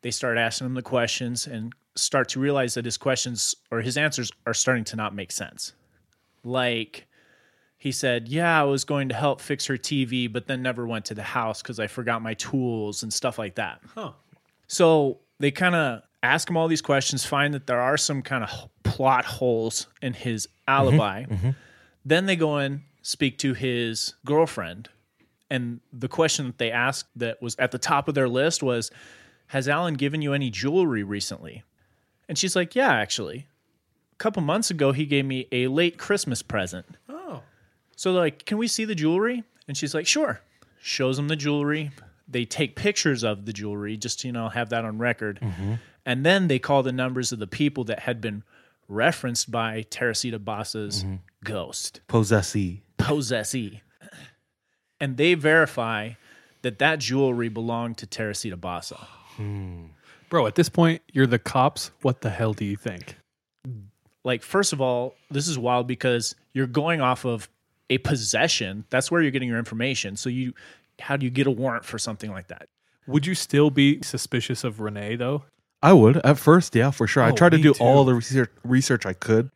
They 0.01 0.11
start 0.11 0.37
asking 0.37 0.67
him 0.67 0.73
the 0.75 0.81
questions 0.81 1.47
and 1.47 1.73
start 1.95 2.29
to 2.29 2.39
realize 2.39 2.75
that 2.75 2.85
his 2.85 2.97
questions 2.97 3.55
or 3.71 3.81
his 3.81 3.97
answers 3.97 4.31
are 4.45 4.53
starting 4.53 4.83
to 4.85 4.95
not 4.95 5.15
make 5.15 5.31
sense. 5.31 5.73
Like, 6.43 7.07
he 7.77 7.91
said, 7.91 8.27
Yeah, 8.27 8.59
I 8.59 8.63
was 8.63 8.83
going 8.83 9.09
to 9.09 9.15
help 9.15 9.41
fix 9.41 9.65
her 9.67 9.77
TV, 9.77 10.31
but 10.31 10.47
then 10.47 10.61
never 10.61 10.85
went 10.87 11.05
to 11.05 11.15
the 11.15 11.23
house 11.23 11.61
because 11.61 11.79
I 11.79 11.87
forgot 11.87 12.21
my 12.21 12.33
tools 12.35 13.03
and 13.03 13.13
stuff 13.13 13.37
like 13.37 13.55
that. 13.55 13.81
Huh. 13.93 14.11
So 14.67 15.19
they 15.39 15.51
kind 15.51 15.75
of 15.75 16.01
ask 16.23 16.49
him 16.49 16.57
all 16.57 16.67
these 16.67 16.81
questions, 16.81 17.25
find 17.25 17.53
that 17.53 17.67
there 17.67 17.81
are 17.81 17.97
some 17.97 18.21
kind 18.21 18.43
of 18.43 18.69
plot 18.83 19.25
holes 19.25 19.87
in 20.01 20.13
his 20.13 20.47
alibi. 20.67 21.23
Mm-hmm. 21.23 21.33
Mm-hmm. 21.33 21.49
Then 22.05 22.25
they 22.25 22.35
go 22.35 22.57
and 22.57 22.81
speak 23.01 23.37
to 23.39 23.53
his 23.53 24.15
girlfriend. 24.25 24.89
And 25.49 25.79
the 25.93 26.09
question 26.09 26.47
that 26.47 26.57
they 26.57 26.71
asked 26.71 27.07
that 27.15 27.41
was 27.41 27.55
at 27.57 27.71
the 27.71 27.77
top 27.77 28.07
of 28.07 28.15
their 28.15 28.27
list 28.27 28.61
was 28.61 28.91
Has 29.47 29.67
Alan 29.67 29.93
given 29.93 30.21
you 30.21 30.33
any 30.33 30.49
jewelry 30.49 31.03
recently? 31.03 31.63
And 32.27 32.37
she's 32.37 32.55
like, 32.55 32.75
Yeah, 32.75 32.91
actually. 32.91 33.47
A 34.13 34.17
couple 34.17 34.41
months 34.41 34.71
ago, 34.71 34.91
he 34.91 35.05
gave 35.05 35.25
me 35.25 35.47
a 35.51 35.67
late 35.67 35.97
Christmas 35.97 36.41
present. 36.41 36.85
Oh. 37.07 37.43
So 37.95 38.11
like, 38.13 38.45
"Can 38.45 38.57
we 38.57 38.67
see 38.67 38.83
the 38.83 38.95
jewelry?" 38.95 39.43
And 39.67 39.77
she's 39.77 39.93
like, 39.93 40.07
"Sure." 40.07 40.41
Shows 40.81 41.19
him 41.19 41.27
the 41.27 41.35
jewelry. 41.35 41.91
They 42.27 42.45
take 42.45 42.75
pictures 42.75 43.23
of 43.23 43.45
the 43.45 43.53
jewelry 43.53 43.97
just 43.97 44.19
to, 44.21 44.27
you 44.27 44.33
know 44.33 44.49
have 44.49 44.69
that 44.69 44.85
on 44.85 44.97
record, 44.97 45.39
mm-hmm. 45.41 45.75
and 46.05 46.25
then 46.25 46.47
they 46.47 46.59
call 46.59 46.83
the 46.83 46.91
numbers 46.91 47.31
of 47.31 47.39
the 47.39 47.47
people 47.47 47.83
that 47.85 47.99
had 47.99 48.21
been 48.21 48.43
referenced 48.87 49.51
by 49.51 49.85
Teresita 49.89 50.39
Basa's 50.39 51.03
mm-hmm. 51.03 51.15
ghost 51.43 52.01
Possessee. 52.07 52.83
possessee, 52.97 53.81
and 54.99 55.17
they 55.17 55.33
verify 55.33 56.11
that 56.63 56.79
that 56.79 56.99
jewelry 56.99 57.49
belonged 57.49 57.97
to 57.97 58.07
Teresita 58.07 58.57
Basa. 58.57 59.05
Hmm. 59.35 59.85
Bro, 60.29 60.47
at 60.47 60.55
this 60.55 60.67
point, 60.67 61.01
you're 61.13 61.27
the 61.27 61.39
cops. 61.39 61.91
What 62.01 62.19
the 62.19 62.29
hell 62.29 62.53
do 62.53 62.65
you 62.65 62.75
think? 62.75 63.15
like 64.27 64.43
first 64.43 64.73
of 64.73 64.81
all 64.81 65.15
this 65.31 65.47
is 65.47 65.57
wild 65.57 65.87
because 65.87 66.35
you're 66.53 66.67
going 66.67 67.01
off 67.01 67.25
of 67.25 67.49
a 67.89 67.97
possession 67.99 68.83
that's 68.91 69.09
where 69.09 69.21
you're 69.21 69.31
getting 69.31 69.49
your 69.49 69.57
information 69.57 70.15
so 70.15 70.29
you 70.29 70.53
how 70.99 71.17
do 71.17 71.25
you 71.25 71.29
get 71.29 71.47
a 71.47 71.51
warrant 71.51 71.85
for 71.85 71.97
something 71.99 72.31
like 72.31 72.47
that 72.47 72.67
Would 73.07 73.25
you 73.25 73.35
still 73.35 73.69
be 73.69 74.01
suspicious 74.01 74.63
of 74.63 74.79
Renee, 74.79 75.15
though? 75.15 75.43
I 75.81 75.93
would 75.93 76.17
at 76.25 76.37
first, 76.39 76.75
yeah, 76.75 76.91
for 76.91 77.05
sure. 77.07 77.21
I 77.23 77.29
Oh, 77.29 77.35
tried 77.35 77.51
to 77.51 77.57
me 77.57 77.63
do 77.63 77.73
all 77.79 78.03
the 78.03 78.15
research, 78.15 78.51
research 78.63 79.05
I 79.05 79.13
could 79.13 79.51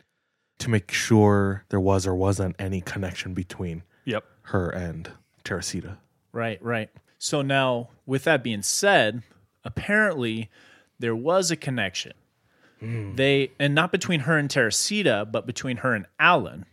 to 0.60 0.70
make 0.70 0.92
sure 0.92 1.66
there 1.70 1.80
was 1.80 2.06
or 2.06 2.14
wasn't 2.16 2.56
any 2.60 2.80
connection 2.82 3.34
between 3.34 3.82
Yep. 4.06 4.24
her 4.44 4.70
and 4.70 5.10
Teresita. 5.44 5.98
right 6.32 6.62
right 6.64 6.90
so 7.18 7.42
now 7.42 7.90
with 8.06 8.24
that 8.26 8.44
being 8.44 8.62
said 8.62 9.24
apparently 9.66 10.50
there 11.00 11.16
was 11.16 11.50
a 11.52 11.56
connection 11.56 12.14
hmm. 12.80 13.16
they 13.16 13.52
and 13.60 13.74
not 13.74 13.92
between 13.92 14.22
her 14.22 14.38
and 14.38 14.50
Teresita 14.50 15.28
but 15.30 15.46
between 15.48 15.78
her 15.78 15.94
and 15.96 16.06
Alan 16.20 16.66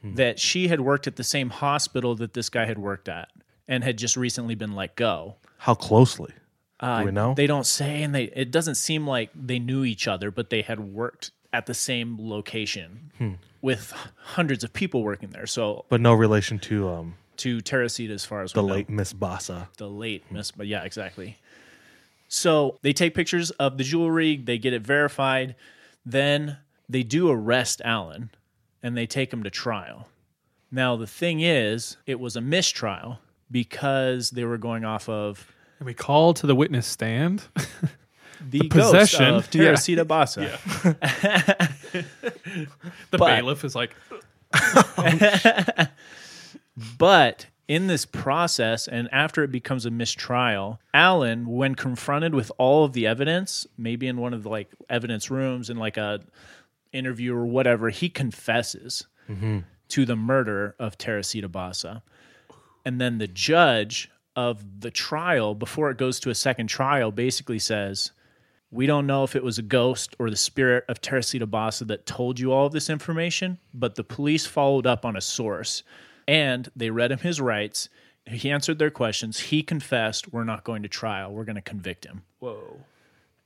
hmm. 0.00 0.14
that 0.14 0.38
she 0.38 0.68
had 0.68 0.80
worked 0.80 1.06
at 1.08 1.16
the 1.16 1.24
same 1.24 1.50
hospital 1.50 2.14
that 2.14 2.34
this 2.34 2.48
guy 2.48 2.66
had 2.66 2.78
worked 2.78 3.08
at 3.08 3.28
and 3.68 3.82
had 3.84 3.96
just 3.98 4.16
recently 4.16 4.54
been 4.54 4.74
let 4.74 4.96
go 4.96 5.36
How 5.58 5.74
closely? 5.74 6.32
Uh, 6.80 7.00
Do 7.00 7.04
we 7.06 7.12
know? 7.12 7.34
They 7.34 7.46
don't 7.46 7.66
say, 7.66 8.02
and 8.02 8.14
they 8.14 8.24
it 8.24 8.50
doesn't 8.50 8.74
seem 8.74 9.06
like 9.06 9.30
they 9.34 9.58
knew 9.58 9.84
each 9.84 10.06
other, 10.08 10.30
but 10.30 10.50
they 10.50 10.62
had 10.62 10.80
worked 10.80 11.30
at 11.52 11.66
the 11.66 11.74
same 11.74 12.16
location 12.18 13.12
Hmm. 13.18 13.32
with 13.62 13.92
hundreds 14.16 14.64
of 14.64 14.72
people 14.72 15.02
working 15.02 15.30
there. 15.30 15.46
So 15.46 15.84
but 15.88 16.00
no 16.00 16.12
relation 16.14 16.58
to 16.60 16.88
um, 16.88 17.14
to 17.38 17.60
Teresita, 17.60 18.12
as 18.12 18.24
far 18.24 18.42
as 18.42 18.52
the 18.52 18.60
know. 18.62 18.74
late 18.74 18.88
Miss 18.90 19.12
Basa. 19.12 19.68
the 19.78 19.88
late 19.88 20.24
Miss, 20.30 20.50
but 20.50 20.66
yeah, 20.66 20.82
exactly. 20.84 21.36
So 22.28 22.78
they 22.82 22.92
take 22.92 23.14
pictures 23.14 23.50
of 23.52 23.78
the 23.78 23.84
jewelry, 23.84 24.36
they 24.36 24.58
get 24.58 24.72
it 24.72 24.82
verified, 24.82 25.54
then 26.04 26.58
they 26.88 27.02
do 27.02 27.30
arrest 27.30 27.80
Alan, 27.84 28.30
and 28.82 28.96
they 28.96 29.06
take 29.06 29.32
him 29.32 29.42
to 29.44 29.50
trial. 29.50 30.08
Now 30.70 30.96
the 30.96 31.06
thing 31.06 31.40
is, 31.40 31.96
it 32.06 32.18
was 32.18 32.34
a 32.34 32.40
mistrial 32.40 33.20
because 33.50 34.30
they 34.30 34.44
were 34.44 34.58
going 34.58 34.84
off 34.84 35.08
of 35.08 35.52
And 35.78 35.86
we 35.86 35.94
call 35.94 36.34
to 36.34 36.46
the 36.46 36.54
witness 36.54 36.86
stand. 36.86 37.44
the, 37.54 38.60
The 38.60 38.68
ghost 38.68 38.92
possession. 38.92 39.34
of 39.34 39.54
Yeah. 39.54 39.64
Teresita 39.64 40.04
Basa. 40.04 40.58
The 43.10 43.18
But- 43.18 43.26
bailiff 43.26 43.64
is 43.64 43.74
like, 43.74 43.94
But 46.98 47.46
in 47.68 47.86
this 47.86 48.04
process, 48.04 48.88
and 48.88 49.08
after 49.12 49.42
it 49.44 49.52
becomes 49.52 49.86
a 49.86 49.90
mistrial, 49.90 50.80
Alan, 50.92 51.46
when 51.46 51.74
confronted 51.74 52.34
with 52.34 52.50
all 52.58 52.84
of 52.84 52.92
the 52.92 53.06
evidence, 53.06 53.66
maybe 53.78 54.06
in 54.06 54.16
one 54.18 54.34
of 54.34 54.42
the 54.42 54.48
like 54.48 54.68
evidence 54.88 55.30
rooms 55.30 55.70
in 55.70 55.76
like 55.76 55.96
a 55.96 56.20
interview 56.92 57.34
or 57.34 57.46
whatever, 57.46 57.90
he 57.90 58.08
confesses 58.08 59.06
mm-hmm. 59.30 59.60
to 59.88 60.04
the 60.04 60.16
murder 60.16 60.74
of 60.78 60.98
Teresita 60.98 61.48
Basa. 61.48 62.02
And 62.84 63.00
then 63.00 63.18
the 63.18 63.26
judge 63.26 64.10
of 64.36 64.80
the 64.80 64.90
trial, 64.90 65.54
before 65.54 65.90
it 65.90 65.98
goes 65.98 66.20
to 66.20 66.30
a 66.30 66.34
second 66.34 66.66
trial, 66.66 67.10
basically 67.12 67.58
says, 67.58 68.12
we 68.70 68.86
don't 68.86 69.06
know 69.06 69.22
if 69.22 69.36
it 69.36 69.44
was 69.44 69.58
a 69.58 69.62
ghost 69.62 70.16
or 70.18 70.28
the 70.28 70.36
spirit 70.36 70.84
of 70.88 71.00
Teresita 71.00 71.46
Basa 71.46 71.86
that 71.86 72.06
told 72.06 72.40
you 72.40 72.52
all 72.52 72.66
of 72.66 72.72
this 72.72 72.90
information, 72.90 73.58
but 73.72 73.94
the 73.94 74.02
police 74.02 74.46
followed 74.46 74.86
up 74.86 75.04
on 75.04 75.16
a 75.16 75.20
source 75.20 75.84
and 76.26 76.68
they 76.74 76.90
read 76.90 77.12
him 77.12 77.18
his 77.18 77.40
rights. 77.40 77.88
He 78.26 78.50
answered 78.50 78.80
their 78.80 78.90
questions. 78.90 79.38
He 79.38 79.62
confessed, 79.62 80.32
We're 80.32 80.44
not 80.44 80.64
going 80.64 80.82
to 80.82 80.88
trial. 80.88 81.32
We're 81.32 81.44
going 81.44 81.54
to 81.56 81.62
convict 81.62 82.04
him. 82.04 82.22
whoa. 82.40 82.80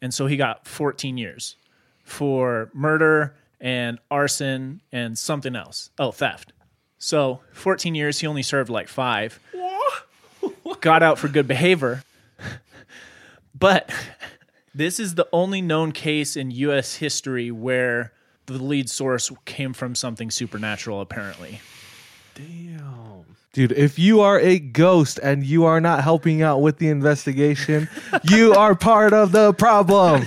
And 0.00 0.14
so 0.14 0.26
he 0.26 0.36
got 0.36 0.66
14 0.66 1.18
years 1.18 1.56
for 2.04 2.70
murder 2.72 3.34
and 3.60 3.98
arson 4.10 4.80
and 4.92 5.18
something 5.18 5.56
else. 5.56 5.90
Oh, 5.98 6.12
theft. 6.12 6.52
So 6.98 7.40
14 7.52 7.94
years. 7.94 8.18
He 8.18 8.26
only 8.26 8.42
served 8.42 8.70
like 8.70 8.88
five. 8.88 9.40
got 10.80 11.02
out 11.02 11.18
for 11.18 11.28
good 11.28 11.48
behavior. 11.48 12.04
but 13.58 13.90
this 14.74 15.00
is 15.00 15.14
the 15.14 15.28
only 15.32 15.60
known 15.60 15.92
case 15.92 16.36
in 16.36 16.50
U.S. 16.50 16.96
history 16.96 17.50
where 17.50 18.12
the 18.46 18.54
lead 18.54 18.88
source 18.88 19.30
came 19.44 19.72
from 19.72 19.94
something 19.94 20.30
supernatural, 20.30 21.00
apparently. 21.00 21.60
Damn. 22.34 23.24
Dude, 23.52 23.72
if 23.72 23.98
you 23.98 24.20
are 24.20 24.38
a 24.38 24.58
ghost 24.58 25.18
and 25.22 25.44
you 25.44 25.64
are 25.64 25.80
not 25.80 26.04
helping 26.04 26.42
out 26.42 26.60
with 26.60 26.78
the 26.78 26.88
investigation, 26.88 27.88
you 28.24 28.52
are 28.52 28.74
part 28.74 29.12
of 29.12 29.32
the 29.32 29.52
problem. 29.54 30.24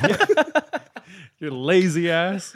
You're 1.39 1.51
lazy 1.51 2.11
ass. 2.11 2.55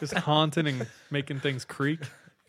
Just 0.00 0.14
haunting 0.14 0.66
and 0.66 0.86
making 1.10 1.40
things 1.40 1.64
creak. 1.64 2.00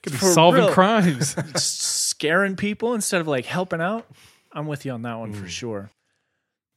Could 0.05 0.13
be 0.13 0.17
For 0.19 0.31
solving 0.31 0.61
real. 0.65 0.71
crimes. 0.73 1.35
scaring 1.61 2.55
people 2.55 2.93
instead 2.93 3.19
of 3.21 3.27
like 3.27 3.45
helping 3.45 3.81
out. 3.81 4.07
I'm 4.53 4.67
with 4.67 4.85
you 4.85 4.91
on 4.93 5.01
that 5.01 5.15
one 5.19 5.33
for 5.33 5.47
sure. 5.49 5.89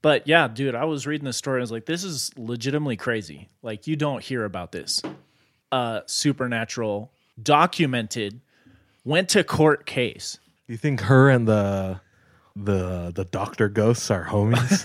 But 0.02 0.26
yeah, 0.26 0.48
dude, 0.48 0.74
I 0.74 0.84
was 0.84 1.06
reading 1.06 1.24
this 1.26 1.36
story. 1.36 1.60
I 1.60 1.62
was 1.62 1.70
like, 1.72 1.86
this 1.86 2.02
is 2.04 2.30
legitimately 2.36 2.96
crazy. 2.96 3.48
Like, 3.62 3.86
you 3.86 3.94
don't 3.96 4.22
hear 4.22 4.44
about 4.44 4.72
this. 4.72 5.00
Uh, 5.70 6.00
supernatural, 6.06 7.12
documented, 7.42 8.40
went 9.04 9.28
to 9.30 9.44
court 9.44 9.86
case. 9.86 10.38
you 10.66 10.76
think 10.76 11.02
her 11.02 11.28
and 11.30 11.46
the 11.46 12.00
the 12.56 13.12
the 13.14 13.24
doctor 13.24 13.68
ghosts 13.68 14.10
are 14.10 14.24
homies? 14.26 14.84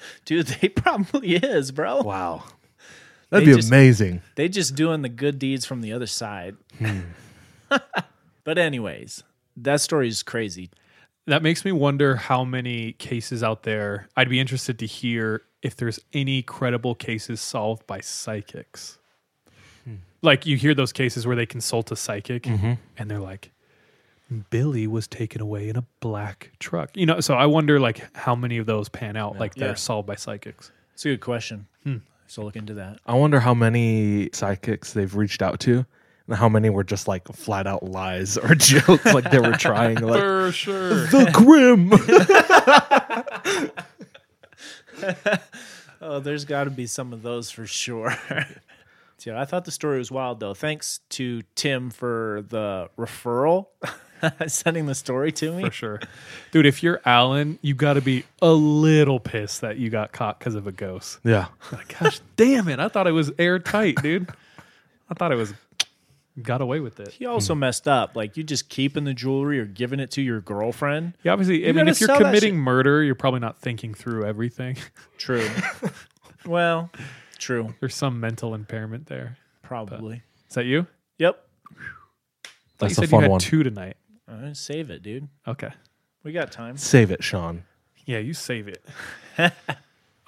Dude, 0.24 0.46
they 0.48 0.68
probably 0.68 1.36
is, 1.36 1.70
bro. 1.72 2.02
wow. 2.02 2.44
That'd 3.30 3.46
They 3.46 3.52
be 3.52 3.56
just- 3.56 3.68
amazing. 3.68 4.22
They 4.36 4.48
just 4.48 4.74
doing 4.74 5.02
the 5.02 5.08
good 5.08 5.38
deeds 5.38 5.64
from 5.66 5.80
the 5.80 5.92
other 5.92 6.06
side. 6.06 6.56
Hmm. 7.70 7.76
but 8.44 8.58
anyways, 8.58 9.22
that 9.56 9.80
story 9.80 10.08
is 10.08 10.22
crazy. 10.22 10.70
That 11.26 11.42
makes 11.42 11.64
me 11.64 11.72
wonder 11.72 12.16
how 12.16 12.42
many 12.44 12.92
cases 12.92 13.42
out 13.42 13.62
there. 13.64 14.08
I'd 14.16 14.30
be 14.30 14.40
interested 14.40 14.78
to 14.78 14.86
hear 14.86 15.42
if 15.62 15.76
there's 15.76 16.00
any 16.12 16.42
credible 16.42 16.94
cases 16.94 17.40
solved 17.40 17.86
by 17.86 18.00
psychics. 18.00 18.98
Like 20.20 20.46
you 20.46 20.56
hear 20.56 20.74
those 20.74 20.92
cases 20.92 21.28
where 21.28 21.36
they 21.36 21.46
consult 21.46 21.92
a 21.92 21.96
psychic 21.96 22.42
Mhm. 22.42 22.78
and 22.96 23.08
they're 23.08 23.20
like, 23.20 23.52
Billy 24.50 24.86
was 24.88 25.06
taken 25.06 25.40
away 25.40 25.68
in 25.68 25.76
a 25.76 25.84
black 26.00 26.50
truck. 26.58 26.90
You 26.96 27.06
know, 27.06 27.20
so 27.20 27.34
I 27.34 27.46
wonder 27.46 27.78
like 27.78 28.04
how 28.16 28.34
many 28.34 28.58
of 28.58 28.66
those 28.66 28.88
pan 28.88 29.16
out, 29.16 29.38
like 29.38 29.54
they're 29.54 29.68
Yeah. 29.68 29.74
solved 29.74 30.08
by 30.08 30.16
psychics. 30.16 30.72
It's 30.94 31.04
a 31.04 31.10
good 31.10 31.20
question. 31.20 31.68
Hmm. 31.84 31.98
So 32.26 32.42
look 32.42 32.56
into 32.56 32.74
that. 32.74 32.98
I 33.06 33.14
wonder 33.14 33.38
how 33.40 33.54
many 33.54 34.28
psychics 34.32 34.92
they've 34.92 35.14
reached 35.14 35.40
out 35.40 35.60
to, 35.60 35.86
and 36.28 36.36
how 36.36 36.48
many 36.48 36.70
were 36.70 36.84
just 36.84 37.08
like 37.08 37.26
flat 37.32 37.66
out 37.66 37.82
lies 37.82 38.36
or 38.38 38.54
jokes, 38.54 39.04
like 39.06 39.30
they 39.30 39.40
were 39.40 39.52
trying. 39.54 39.96
Like 39.96 40.20
For 40.20 40.52
sure. 40.52 41.06
the 41.06 41.30
grim. 41.32 41.90
Oh, 46.00 46.20
there's 46.20 46.44
got 46.44 46.64
to 46.64 46.70
be 46.70 46.86
some 46.86 47.12
of 47.12 47.22
those 47.22 47.50
for 47.50 47.66
sure. 47.66 48.14
yeah, 49.24 49.40
I 49.40 49.44
thought 49.44 49.64
the 49.64 49.72
story 49.72 49.98
was 49.98 50.12
wild 50.12 50.38
though. 50.38 50.54
Thanks 50.54 51.00
to 51.10 51.42
Tim 51.56 51.90
for 51.90 52.44
the 52.48 52.88
referral, 52.96 53.66
sending 54.46 54.86
the 54.86 54.94
story 54.94 55.32
to 55.32 55.52
me. 55.52 55.64
For 55.64 55.70
sure. 55.72 56.00
Dude, 56.52 56.66
if 56.66 56.84
you're 56.84 57.00
Alan, 57.04 57.58
you 57.62 57.74
got 57.74 57.94
to 57.94 58.00
be 58.00 58.24
a 58.40 58.52
little 58.52 59.18
pissed 59.18 59.62
that 59.62 59.78
you 59.78 59.90
got 59.90 60.12
caught 60.12 60.38
because 60.38 60.54
of 60.54 60.68
a 60.68 60.72
ghost. 60.72 61.18
yeah, 61.24 61.46
Like, 61.72 61.98
gosh 61.98 62.20
damn 62.36 62.68
it. 62.68 62.78
I 62.78 62.86
thought 62.86 63.08
it 63.08 63.12
was 63.12 63.32
airtight, 63.36 63.96
dude. 64.00 64.30
I 65.10 65.14
thought 65.14 65.32
it 65.32 65.36
was 65.36 65.52
got 66.42 66.60
away 66.60 66.80
with 66.80 67.00
it. 67.00 67.08
He 67.08 67.26
also 67.26 67.54
messed 67.54 67.88
up. 67.88 68.16
Like 68.16 68.36
you 68.36 68.42
just 68.42 68.68
keeping 68.68 69.04
the 69.04 69.14
jewelry 69.14 69.58
or 69.60 69.64
giving 69.64 70.00
it 70.00 70.10
to 70.12 70.22
your 70.22 70.40
girlfriend. 70.40 71.14
Yeah, 71.22 71.32
obviously, 71.32 71.68
I 71.68 71.72
mean, 71.72 71.88
if 71.88 72.00
you're 72.00 72.16
committing 72.16 72.54
shit. 72.54 72.60
murder, 72.60 73.02
you're 73.02 73.14
probably 73.14 73.40
not 73.40 73.58
thinking 73.58 73.94
through 73.94 74.24
everything. 74.24 74.76
True. 75.18 75.48
well, 76.46 76.90
true. 77.38 77.74
There's 77.80 77.94
some 77.94 78.20
mental 78.20 78.54
impairment 78.54 79.06
there. 79.06 79.36
Probably. 79.62 80.22
Is 80.48 80.54
that 80.54 80.64
you? 80.64 80.86
Yep. 81.18 81.44
That's 82.78 82.96
you 82.96 83.04
a 83.04 83.06
said 83.06 83.12
you 83.12 83.20
had 83.20 83.30
one. 83.30 83.40
two 83.40 83.62
tonight. 83.62 83.96
Uh, 84.30 84.54
save 84.54 84.90
it, 84.90 85.02
dude. 85.02 85.28
Okay. 85.46 85.70
We 86.22 86.32
got 86.32 86.52
time. 86.52 86.76
save 86.76 87.10
it, 87.10 87.24
Sean. 87.24 87.64
Yeah, 88.06 88.18
you 88.18 88.32
save 88.34 88.68
it. 88.68 88.84
All 89.38 89.50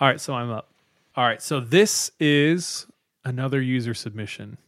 right, 0.00 0.20
so 0.20 0.34
I'm 0.34 0.50
up. 0.50 0.68
All 1.16 1.24
right, 1.24 1.40
so 1.42 1.60
this 1.60 2.10
is 2.18 2.86
another 3.24 3.60
user 3.60 3.94
submission, 3.94 4.58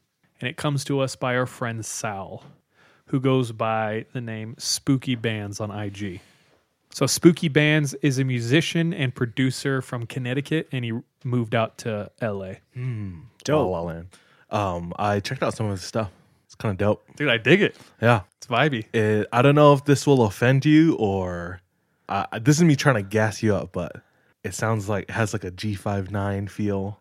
and 0.43 0.49
it 0.49 0.57
comes 0.57 0.83
to 0.85 0.99
us 0.99 1.15
by 1.15 1.37
our 1.37 1.47
friend 1.47 1.87
Sal, 1.87 2.43
who 3.07 3.21
goes 3.21 3.53
by 3.53 4.07
the 4.13 4.21
name 4.21 4.57
Spooky 4.59 5.15
Bands 5.15 5.61
on 5.61 5.71
IG. 5.71 6.21
So 6.91 7.07
Spooky 7.07 7.49
Bands 7.49 7.95
is 8.03 8.19
a 8.19 8.25
musician 8.25 8.93
and 8.93 9.15
producer 9.15 9.81
from 9.81 10.05
Connecticut, 10.05 10.69
and 10.73 10.85
he 10.85 10.93
moved 11.23 11.55
out 11.55 11.79
to 11.79 12.11
LA. 12.21 12.55
Dope. 13.45 13.71
La 13.71 13.79
La 13.79 13.81
Land. 13.83 14.09
Um, 14.51 14.93
I 14.99 15.21
checked 15.21 15.45
out 15.45 15.55
some 15.55 15.67
of 15.67 15.73
his 15.73 15.85
stuff. 15.85 16.11
It's 16.47 16.57
kind 16.57 16.73
of 16.73 16.79
dope. 16.79 17.07
Dude, 17.15 17.29
I 17.31 17.39
dig 17.39 17.63
it. 17.63 17.77
Yeah. 18.03 18.23
It's 18.37 18.49
vibey. 18.49 18.93
It, 18.93 19.29
I 19.33 19.43
don't 19.43 19.55
know 19.55 19.73
if 19.75 19.85
this 19.85 20.09
will 20.09 20.25
offend 20.25 20.67
you 20.67 20.97
or 20.97 21.61
uh, 22.09 22.27
this 22.41 22.57
is 22.57 22.65
me 22.65 22.75
trying 22.75 22.97
to 22.97 23.03
gas 23.03 23.45
you 23.45 23.55
up, 23.55 23.71
but 23.73 24.03
it 24.43 24.55
sounds 24.55 24.89
like 24.89 25.05
it 25.05 25.13
has 25.13 25.33
like 25.33 25.45
a 25.45 25.53
G59 25.53 26.51
feel. 26.51 27.01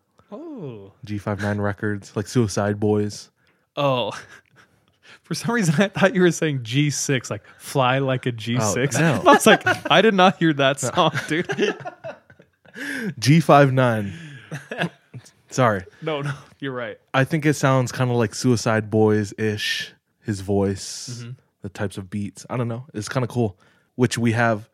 Oh. 0.54 0.92
G59 1.06 1.60
records, 1.60 2.14
like 2.14 2.26
Suicide 2.26 2.78
Boys. 2.78 3.30
Oh. 3.76 4.12
For 5.22 5.34
some 5.34 5.54
reason, 5.54 5.74
I 5.78 5.88
thought 5.88 6.14
you 6.14 6.20
were 6.20 6.30
saying 6.30 6.60
G6, 6.60 7.30
like 7.30 7.46
fly 7.58 7.98
like 8.00 8.26
a 8.26 8.32
G6. 8.32 9.00
no. 9.00 9.22
I 9.30 9.34
was 9.34 9.46
like, 9.46 9.62
I 9.90 10.02
did 10.02 10.14
not 10.14 10.36
hear 10.36 10.52
that 10.54 10.78
song, 10.80 11.12
dude. 11.26 11.46
G59. 12.76 14.12
Sorry. 15.48 15.84
No, 16.02 16.22
no, 16.22 16.34
you're 16.60 16.72
right. 16.72 16.98
I 17.14 17.24
think 17.24 17.46
it 17.46 17.54
sounds 17.54 17.92
kind 17.92 18.10
of 18.10 18.16
like 18.16 18.34
Suicide 18.34 18.90
Boys 18.90 19.32
ish. 19.38 19.94
His 20.20 20.40
voice, 20.40 21.20
mm-hmm. 21.20 21.30
the 21.62 21.68
types 21.68 21.98
of 21.98 22.08
beats. 22.08 22.46
I 22.48 22.56
don't 22.56 22.68
know. 22.68 22.84
It's 22.94 23.08
kind 23.08 23.24
of 23.24 23.30
cool. 23.30 23.58
Which 23.96 24.18
we 24.18 24.32
have 24.32 24.68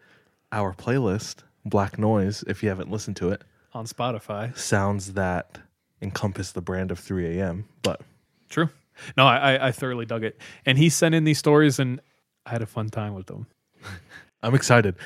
our 0.52 0.74
playlist, 0.74 1.36
Black 1.64 1.98
Noise, 1.98 2.44
if 2.46 2.62
you 2.62 2.68
haven't 2.68 2.90
listened 2.90 3.16
to 3.16 3.30
it. 3.30 3.42
On 3.72 3.86
Spotify. 3.86 4.56
Sounds 4.56 5.14
that 5.14 5.58
encompass 6.02 6.52
the 6.52 6.60
brand 6.60 6.90
of 6.90 6.98
3 6.98 7.38
a.m. 7.38 7.66
But 7.82 8.00
True. 8.48 8.68
No, 9.16 9.26
I, 9.26 9.68
I- 9.68 9.72
thoroughly 9.72 10.06
dug 10.06 10.24
it. 10.24 10.40
And 10.66 10.76
he 10.78 10.88
sent 10.88 11.14
in 11.14 11.24
these 11.24 11.38
stories, 11.38 11.78
and 11.78 12.00
I 12.46 12.50
had 12.50 12.62
a 12.62 12.66
fun 12.66 12.88
time 12.88 13.14
with 13.14 13.26
them. 13.26 13.46
I'm 14.42 14.54
excited. 14.54 14.96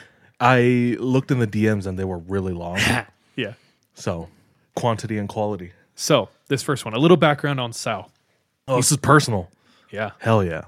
I 0.40 0.96
looked 0.98 1.30
in 1.30 1.38
the 1.38 1.46
DMs 1.46 1.86
and 1.86 1.98
they 1.98 2.04
were 2.04 2.18
really 2.18 2.52
long. 2.52 2.78
Yeah. 3.34 3.54
so, 3.94 4.28
quantity 4.76 5.16
and 5.16 5.26
quality. 5.28 5.72
So, 5.94 6.28
this 6.48 6.62
first 6.62 6.84
one, 6.84 6.92
a 6.92 6.98
little 6.98 7.16
background 7.16 7.60
on 7.60 7.72
Sal. 7.72 8.10
Oh, 8.68 8.76
this 8.76 8.90
is 8.92 8.98
personal. 8.98 9.48
Yeah. 9.90 10.10
Hell 10.18 10.44
yeah. 10.44 10.64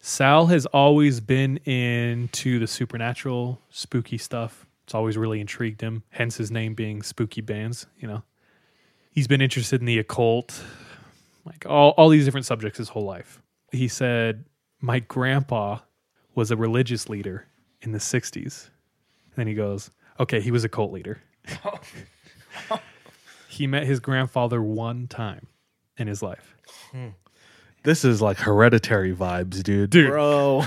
Sal 0.00 0.46
has 0.46 0.64
always 0.66 1.18
been 1.20 1.56
into 1.64 2.60
the 2.60 2.68
supernatural, 2.68 3.60
spooky 3.70 4.16
stuff. 4.16 4.64
It's 4.84 4.94
always 4.94 5.16
really 5.18 5.40
intrigued 5.40 5.80
him, 5.80 6.04
hence 6.10 6.36
his 6.36 6.50
name 6.52 6.74
being 6.74 7.02
Spooky 7.02 7.40
Bands, 7.40 7.86
you 7.98 8.06
know. 8.06 8.22
He's 9.18 9.26
been 9.26 9.40
interested 9.40 9.80
in 9.80 9.86
the 9.86 9.98
occult, 9.98 10.62
like 11.44 11.66
all, 11.66 11.90
all 11.96 12.08
these 12.08 12.24
different 12.24 12.46
subjects 12.46 12.78
his 12.78 12.90
whole 12.90 13.04
life. 13.04 13.42
He 13.72 13.88
said, 13.88 14.44
My 14.80 15.00
grandpa 15.00 15.80
was 16.36 16.52
a 16.52 16.56
religious 16.56 17.08
leader 17.08 17.44
in 17.82 17.90
the 17.90 17.98
60s. 17.98 18.70
And 19.24 19.34
then 19.34 19.48
he 19.48 19.54
goes, 19.54 19.90
Okay, 20.20 20.40
he 20.40 20.52
was 20.52 20.62
a 20.62 20.68
cult 20.68 20.92
leader. 20.92 21.20
he 23.48 23.66
met 23.66 23.86
his 23.86 23.98
grandfather 23.98 24.62
one 24.62 25.08
time 25.08 25.48
in 25.96 26.06
his 26.06 26.22
life. 26.22 26.54
Hmm. 26.92 27.08
This 27.82 28.04
is 28.04 28.22
like 28.22 28.38
hereditary 28.38 29.12
vibes, 29.12 29.64
dude. 29.64 29.90
Dude. 29.90 30.10
Bro. 30.10 30.60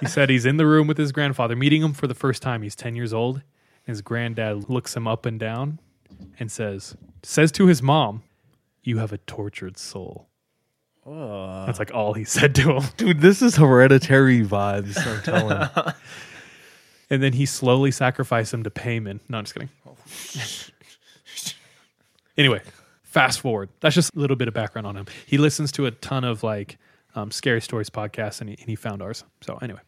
He 0.00 0.06
said 0.08 0.30
he's 0.30 0.46
in 0.46 0.56
the 0.56 0.66
room 0.66 0.88
with 0.88 0.98
his 0.98 1.12
grandfather, 1.12 1.54
meeting 1.54 1.80
him 1.80 1.92
for 1.92 2.08
the 2.08 2.14
first 2.14 2.42
time. 2.42 2.62
He's 2.62 2.74
10 2.74 2.96
years 2.96 3.14
old. 3.14 3.42
His 3.84 4.02
granddad 4.02 4.68
looks 4.68 4.96
him 4.96 5.06
up 5.06 5.24
and 5.24 5.38
down 5.38 5.78
and 6.38 6.50
says, 6.50 6.96
says 7.22 7.52
to 7.52 7.66
his 7.66 7.82
mom, 7.82 8.22
You 8.82 8.98
have 8.98 9.12
a 9.12 9.18
tortured 9.18 9.78
soul. 9.78 10.28
That's 11.66 11.78
like 11.78 11.94
all 11.94 12.12
he 12.12 12.24
said 12.24 12.54
to 12.56 12.74
him. 12.74 12.82
Dude, 12.96 13.20
this 13.20 13.40
is 13.40 13.56
hereditary 13.56 14.44
vibes, 14.44 14.98
I'm 15.06 15.22
telling. 15.22 15.94
And 17.10 17.22
then 17.22 17.32
he 17.32 17.46
slowly 17.46 17.90
sacrificed 17.90 18.52
him 18.52 18.64
to 18.64 18.70
Paimon. 18.70 19.20
No, 19.28 19.38
I'm 19.38 19.44
just 19.44 19.54
kidding. 19.54 20.74
anyway, 22.36 22.60
fast 23.02 23.40
forward. 23.40 23.70
That's 23.80 23.94
just 23.94 24.14
a 24.14 24.18
little 24.18 24.36
bit 24.36 24.48
of 24.48 24.54
background 24.54 24.86
on 24.86 24.96
him. 24.96 25.06
He 25.26 25.38
listens 25.38 25.72
to 25.72 25.86
a 25.86 25.90
ton 25.90 26.24
of 26.24 26.42
like 26.42 26.76
um, 27.14 27.30
scary 27.30 27.60
stories 27.60 27.88
podcasts, 27.88 28.40
and 28.40 28.50
he, 28.50 28.56
and 28.60 28.68
he 28.68 28.76
found 28.76 29.02
ours. 29.02 29.24
So 29.40 29.56
anyway, 29.62 29.80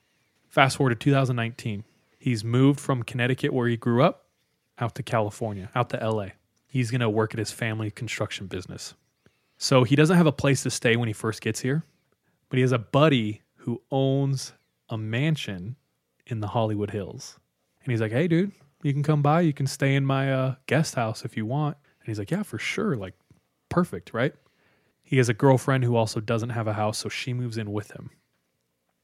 fast 0.49 0.79
forward 0.79 0.91
to 0.91 0.97
2019. 0.97 1.85
He's 2.19 2.43
moved 2.45 2.81
from 2.81 3.03
Connecticut, 3.03 3.53
where 3.53 3.69
he 3.69 3.77
grew 3.77 4.03
up, 4.03 4.27
out 4.81 4.95
to 4.97 5.03
California, 5.03 5.71
out 5.75 5.91
to 5.91 5.97
LA. 5.97 6.29
He's 6.67 6.91
going 6.91 7.01
to 7.01 7.11
work 7.11 7.35
at 7.35 7.39
his 7.39 7.53
family 7.53 7.91
construction 7.91 8.47
business. 8.47 8.95
So 9.59 9.85
he 9.85 9.97
doesn't 9.97 10.17
have 10.17 10.27
a 10.27 10.33
place 10.33 10.63
to 10.63 10.71
stay 10.71 10.97
when 10.97 11.09
he 11.09 11.13
first 11.13 11.43
gets 11.43 11.61
here, 11.61 11.85
but 12.49 12.57
he 12.57 12.63
has 12.63 12.73
a 12.73 12.79
buddy 12.79 13.43
who 13.57 13.83
owns 13.91 14.53
a 14.89 14.97
mansion 14.97 15.77
in 16.27 16.41
the 16.41 16.49
Hollywood 16.49 16.91
Hills. 16.91 17.39
And 17.85 17.91
he's 17.91 18.01
like, 18.01 18.13
"Hey, 18.13 18.27
dude, 18.27 18.53
you 18.83 18.93
can 18.93 19.03
come 19.03 19.21
by. 19.21 19.43
You 19.43 19.53
can 19.53 19.67
stay 19.67 19.95
in 19.95 20.07
my 20.07 20.33
uh, 20.33 20.55
guest 20.67 20.95
house 20.95 21.25
if 21.25 21.37
you 21.37 21.45
want." 21.45 21.77
And 22.01 22.09
he's 22.09 22.19
like, 22.19 22.31
"Yeah, 22.31 22.43
for 22.43 22.59
sure. 22.59 22.97
Like, 22.97 23.15
perfect, 23.69 24.15
right?" 24.15 24.35
He 25.03 25.19
has 25.19 25.29
a 25.29 25.35
girlfriend 25.35 25.85
who 25.85 25.97
also 25.97 26.21
doesn't 26.21 26.51
have 26.51 26.69
a 26.69 26.73
house, 26.73 26.99
so 26.99 27.09
she 27.09 27.33
moves 27.33 27.59
in 27.59 27.73
with 27.73 27.91
him. 27.91 28.11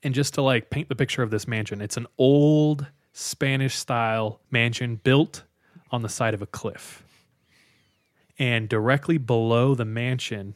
And 0.03 0.15
just 0.15 0.35
to 0.35 0.43
like 0.43 0.71
paint 0.71 0.89
the 0.89 0.95
picture 0.95 1.23
of 1.23 1.31
this 1.31 1.49
mansion, 1.49 1.81
it's 1.81 1.97
an 1.97 2.07
old 2.17 2.87
Spanish 3.13 3.75
style 3.75 4.41
mansion 4.51 4.97
built 4.97 5.43
on 5.91 6.03
the 6.03 6.09
side 6.09 6.35
of 6.35 6.43
a 6.43 6.47
cliff. 6.47 7.05
And 8.39 8.69
directly 8.69 9.19
below 9.19 9.75
the 9.75 9.85
mansion 9.85 10.55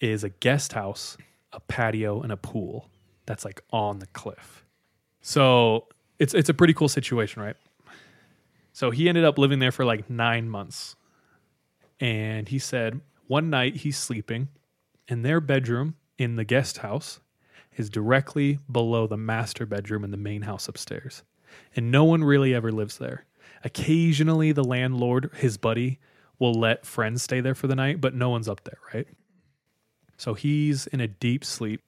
is 0.00 0.24
a 0.24 0.28
guest 0.28 0.72
house, 0.72 1.16
a 1.52 1.60
patio, 1.60 2.22
and 2.22 2.32
a 2.32 2.36
pool 2.36 2.88
that's 3.26 3.44
like 3.44 3.62
on 3.70 3.98
the 3.98 4.06
cliff. 4.08 4.64
So 5.20 5.88
it's 6.18 6.34
it's 6.34 6.48
a 6.48 6.54
pretty 6.54 6.74
cool 6.74 6.88
situation, 6.88 7.42
right? 7.42 7.56
So 8.72 8.90
he 8.90 9.08
ended 9.08 9.24
up 9.24 9.38
living 9.38 9.58
there 9.58 9.72
for 9.72 9.84
like 9.84 10.10
nine 10.10 10.48
months. 10.48 10.96
And 12.00 12.48
he 12.48 12.58
said 12.58 13.00
one 13.28 13.48
night 13.50 13.76
he's 13.76 13.96
sleeping, 13.96 14.48
and 15.08 15.24
their 15.24 15.40
bedroom 15.40 15.94
in 16.18 16.36
the 16.36 16.44
guest 16.44 16.78
house 16.78 17.20
is 17.76 17.88
directly 17.90 18.58
below 18.70 19.06
the 19.06 19.16
master 19.16 19.66
bedroom 19.66 20.04
in 20.04 20.10
the 20.10 20.16
main 20.16 20.42
house 20.42 20.68
upstairs. 20.68 21.22
And 21.76 21.90
no 21.90 22.04
one 22.04 22.24
really 22.24 22.54
ever 22.54 22.72
lives 22.72 22.98
there. 22.98 23.24
Occasionally, 23.64 24.52
the 24.52 24.62
landlord, 24.62 25.30
his 25.36 25.56
buddy, 25.56 25.98
will 26.38 26.52
let 26.52 26.84
friends 26.84 27.22
stay 27.22 27.40
there 27.40 27.54
for 27.54 27.66
the 27.66 27.74
night, 27.74 28.00
but 28.00 28.14
no 28.14 28.28
one's 28.28 28.48
up 28.48 28.62
there, 28.64 28.78
right? 28.92 29.08
So 30.18 30.34
he's 30.34 30.86
in 30.86 31.00
a 31.00 31.08
deep 31.08 31.44
sleep 31.44 31.80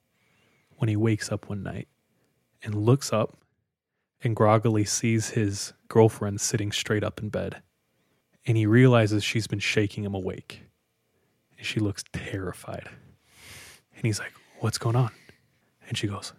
when 0.77 0.89
he 0.89 0.95
wakes 0.95 1.31
up 1.31 1.49
one 1.49 1.61
night 1.61 1.87
and 2.63 2.73
looks 2.73 3.13
up 3.13 3.37
and 4.23 4.35
groggily 4.35 4.85
sees 4.85 5.29
his 5.29 5.73
girlfriend 5.87 6.41
sitting 6.41 6.71
straight 6.71 7.03
up 7.03 7.19
in 7.19 7.29
bed. 7.29 7.61
And 8.45 8.57
he 8.57 8.65
realizes 8.65 9.23
she's 9.23 9.47
been 9.47 9.59
shaking 9.59 10.03
him 10.03 10.15
awake. 10.15 10.63
And 11.57 11.65
she 11.65 11.79
looks 11.79 12.03
terrified. 12.13 12.87
And 13.95 14.05
he's 14.05 14.19
like, 14.19 14.33
What's 14.59 14.79
going 14.79 14.95
on? 14.95 15.11
And 15.87 15.97
she 15.97 16.07
goes, 16.07 16.33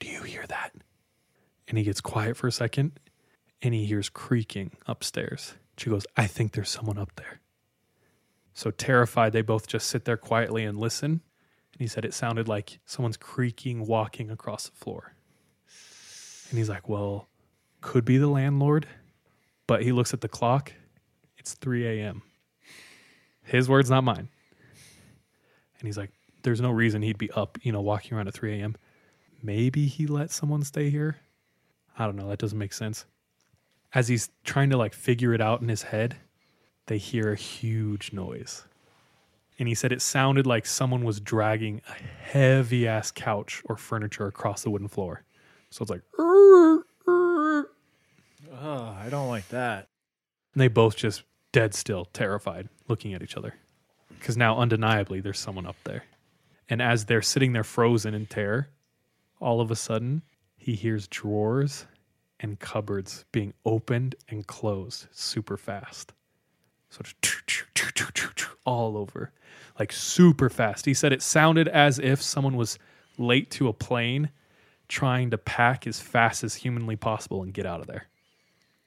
Do 0.00 0.08
you 0.08 0.22
hear 0.22 0.44
that? 0.48 0.72
And 1.66 1.78
he 1.78 1.84
gets 1.84 2.02
quiet 2.02 2.36
for 2.36 2.46
a 2.46 2.52
second 2.52 2.92
and 3.62 3.74
he 3.74 3.84
hears 3.84 4.08
creaking 4.08 4.72
upstairs. 4.86 5.54
She 5.76 5.90
goes, 5.90 6.06
I 6.16 6.26
think 6.26 6.52
there's 6.52 6.70
someone 6.70 6.98
up 6.98 7.14
there. 7.16 7.40
So 8.52 8.70
terrified, 8.70 9.32
they 9.32 9.42
both 9.42 9.66
just 9.66 9.88
sit 9.88 10.04
there 10.04 10.16
quietly 10.16 10.64
and 10.64 10.78
listen. 10.78 11.10
And 11.10 11.80
he 11.80 11.88
said 11.88 12.04
it 12.04 12.14
sounded 12.14 12.46
like 12.46 12.78
someone's 12.84 13.16
creaking, 13.16 13.86
walking 13.86 14.30
across 14.30 14.68
the 14.68 14.76
floor. 14.76 15.14
And 16.50 16.58
he's 16.58 16.68
like, 16.68 16.88
Well, 16.88 17.28
could 17.80 18.04
be 18.04 18.16
the 18.16 18.28
landlord. 18.28 18.86
But 19.66 19.82
he 19.82 19.90
looks 19.90 20.14
at 20.14 20.20
the 20.20 20.28
clock. 20.28 20.72
It's 21.36 21.54
3 21.54 21.86
a.m. 21.86 22.22
His 23.42 23.68
words, 23.68 23.90
not 23.90 24.04
mine. 24.04 24.28
And 25.78 25.86
he's 25.86 25.98
like, 25.98 26.12
There's 26.44 26.60
no 26.60 26.70
reason 26.70 27.02
he'd 27.02 27.18
be 27.18 27.30
up, 27.32 27.58
you 27.62 27.72
know, 27.72 27.80
walking 27.80 28.16
around 28.16 28.28
at 28.28 28.34
3 28.34 28.60
a.m. 28.60 28.76
Maybe 29.42 29.86
he 29.86 30.06
let 30.06 30.30
someone 30.30 30.62
stay 30.62 30.90
here. 30.90 31.16
I 31.98 32.06
don't 32.06 32.16
know. 32.16 32.28
That 32.28 32.38
doesn't 32.38 32.58
make 32.58 32.72
sense. 32.72 33.04
As 33.94 34.08
he's 34.08 34.30
trying 34.44 34.70
to 34.70 34.76
like 34.76 34.92
figure 34.92 35.32
it 35.34 35.40
out 35.40 35.62
in 35.62 35.68
his 35.68 35.82
head, 35.82 36.16
they 36.86 36.98
hear 36.98 37.32
a 37.32 37.36
huge 37.36 38.12
noise. 38.12 38.64
And 39.58 39.68
he 39.68 39.74
said 39.74 39.92
it 39.92 40.02
sounded 40.02 40.46
like 40.46 40.66
someone 40.66 41.04
was 41.04 41.20
dragging 41.20 41.80
a 41.88 41.92
heavy 41.92 42.88
ass 42.88 43.12
couch 43.12 43.62
or 43.66 43.76
furniture 43.76 44.26
across 44.26 44.62
the 44.62 44.70
wooden 44.70 44.88
floor. 44.88 45.22
So 45.70 45.82
it's 45.82 45.90
like, 45.90 46.02
"Err, 46.18 46.82
err." 47.08 47.66
Oh, 48.60 48.96
I 48.98 49.08
don't 49.10 49.28
like 49.28 49.48
that. 49.48 49.88
and 50.52 50.60
they 50.60 50.68
both 50.68 50.96
just 50.96 51.24
dead 51.50 51.74
still, 51.74 52.04
terrified, 52.06 52.68
looking 52.86 53.12
at 53.12 53.22
each 53.22 53.36
other. 53.36 53.54
Because 54.08 54.36
now, 54.36 54.56
undeniably, 54.56 55.20
there's 55.20 55.38
someone 55.38 55.66
up 55.66 55.76
there. 55.82 56.04
And 56.68 56.80
as 56.80 57.06
they're 57.06 57.22
sitting 57.22 57.52
there 57.52 57.64
frozen 57.64 58.14
in 58.14 58.26
terror, 58.26 58.68
all 59.40 59.60
of 59.60 59.72
a 59.72 59.76
sudden, 59.76 60.22
he 60.56 60.74
hears 60.76 61.08
drawers 61.08 61.86
cupboards 62.60 63.24
being 63.32 63.54
opened 63.64 64.14
and 64.28 64.46
closed 64.46 65.06
super 65.10 65.56
fast. 65.56 66.12
So 66.90 67.02
just 67.02 68.50
all 68.64 68.96
over, 68.96 69.32
like 69.78 69.92
super 69.92 70.48
fast. 70.48 70.86
He 70.86 70.94
said 70.94 71.12
it 71.12 71.22
sounded 71.22 71.68
as 71.68 71.98
if 71.98 72.22
someone 72.22 72.56
was 72.56 72.78
late 73.18 73.50
to 73.52 73.68
a 73.68 73.72
plane 73.72 74.30
trying 74.88 75.30
to 75.30 75.38
pack 75.38 75.86
as 75.86 76.00
fast 76.00 76.44
as 76.44 76.54
humanly 76.54 76.96
possible 76.96 77.42
and 77.42 77.52
get 77.52 77.66
out 77.66 77.80
of 77.80 77.86
there. 77.86 78.06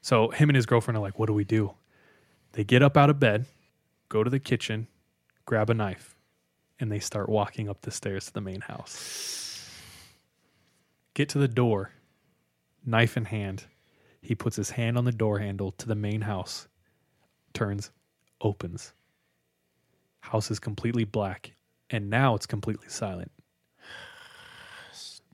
So 0.01 0.30
him 0.30 0.49
and 0.49 0.55
his 0.55 0.66
girlfriend 0.66 0.97
are 0.97 1.01
like, 1.01 1.20
what 1.20 1.28
do 1.28 1.34
we 1.34 1.43
do? 1.43 1.74
They 2.53 2.64
get 2.64 2.82
up 2.82 2.97
out 2.97 3.10
of 3.10 3.20
bed, 3.20 3.45
go 4.10 4.24
to 4.24 4.30
the 4.30 4.39
kitchen, 4.39 4.88
grab 5.45 5.70
a 5.70 5.74
knife, 5.74 6.16
and 6.80 6.91
they 6.91 6.99
start 6.99 7.30
walking 7.30 7.68
up 7.70 7.82
the 7.82 7.91
stairs 7.91 8.28
to 8.28 8.34
the 8.34 8.41
main 8.41 8.62
house. 8.62 9.70
Get 11.14 11.30
to 11.30 11.39
the 11.39 11.47
door, 11.47 11.91
knife 12.86 13.17
in 13.17 13.25
hand. 13.25 13.65
He 14.21 14.36
puts 14.36 14.55
his 14.55 14.71
hand 14.71 14.97
on 14.97 15.05
the 15.05 15.11
door 15.11 15.39
handle 15.39 15.71
to 15.73 15.88
the 15.88 15.95
main 15.95 16.21
house, 16.21 16.67
turns, 17.53 17.91
opens. 18.41 18.93
House 20.21 20.51
is 20.51 20.59
completely 20.59 21.05
black, 21.05 21.53
and 21.89 22.09
now 22.09 22.36
it's 22.36 22.45
completely 22.45 22.89
silent. 22.89 23.32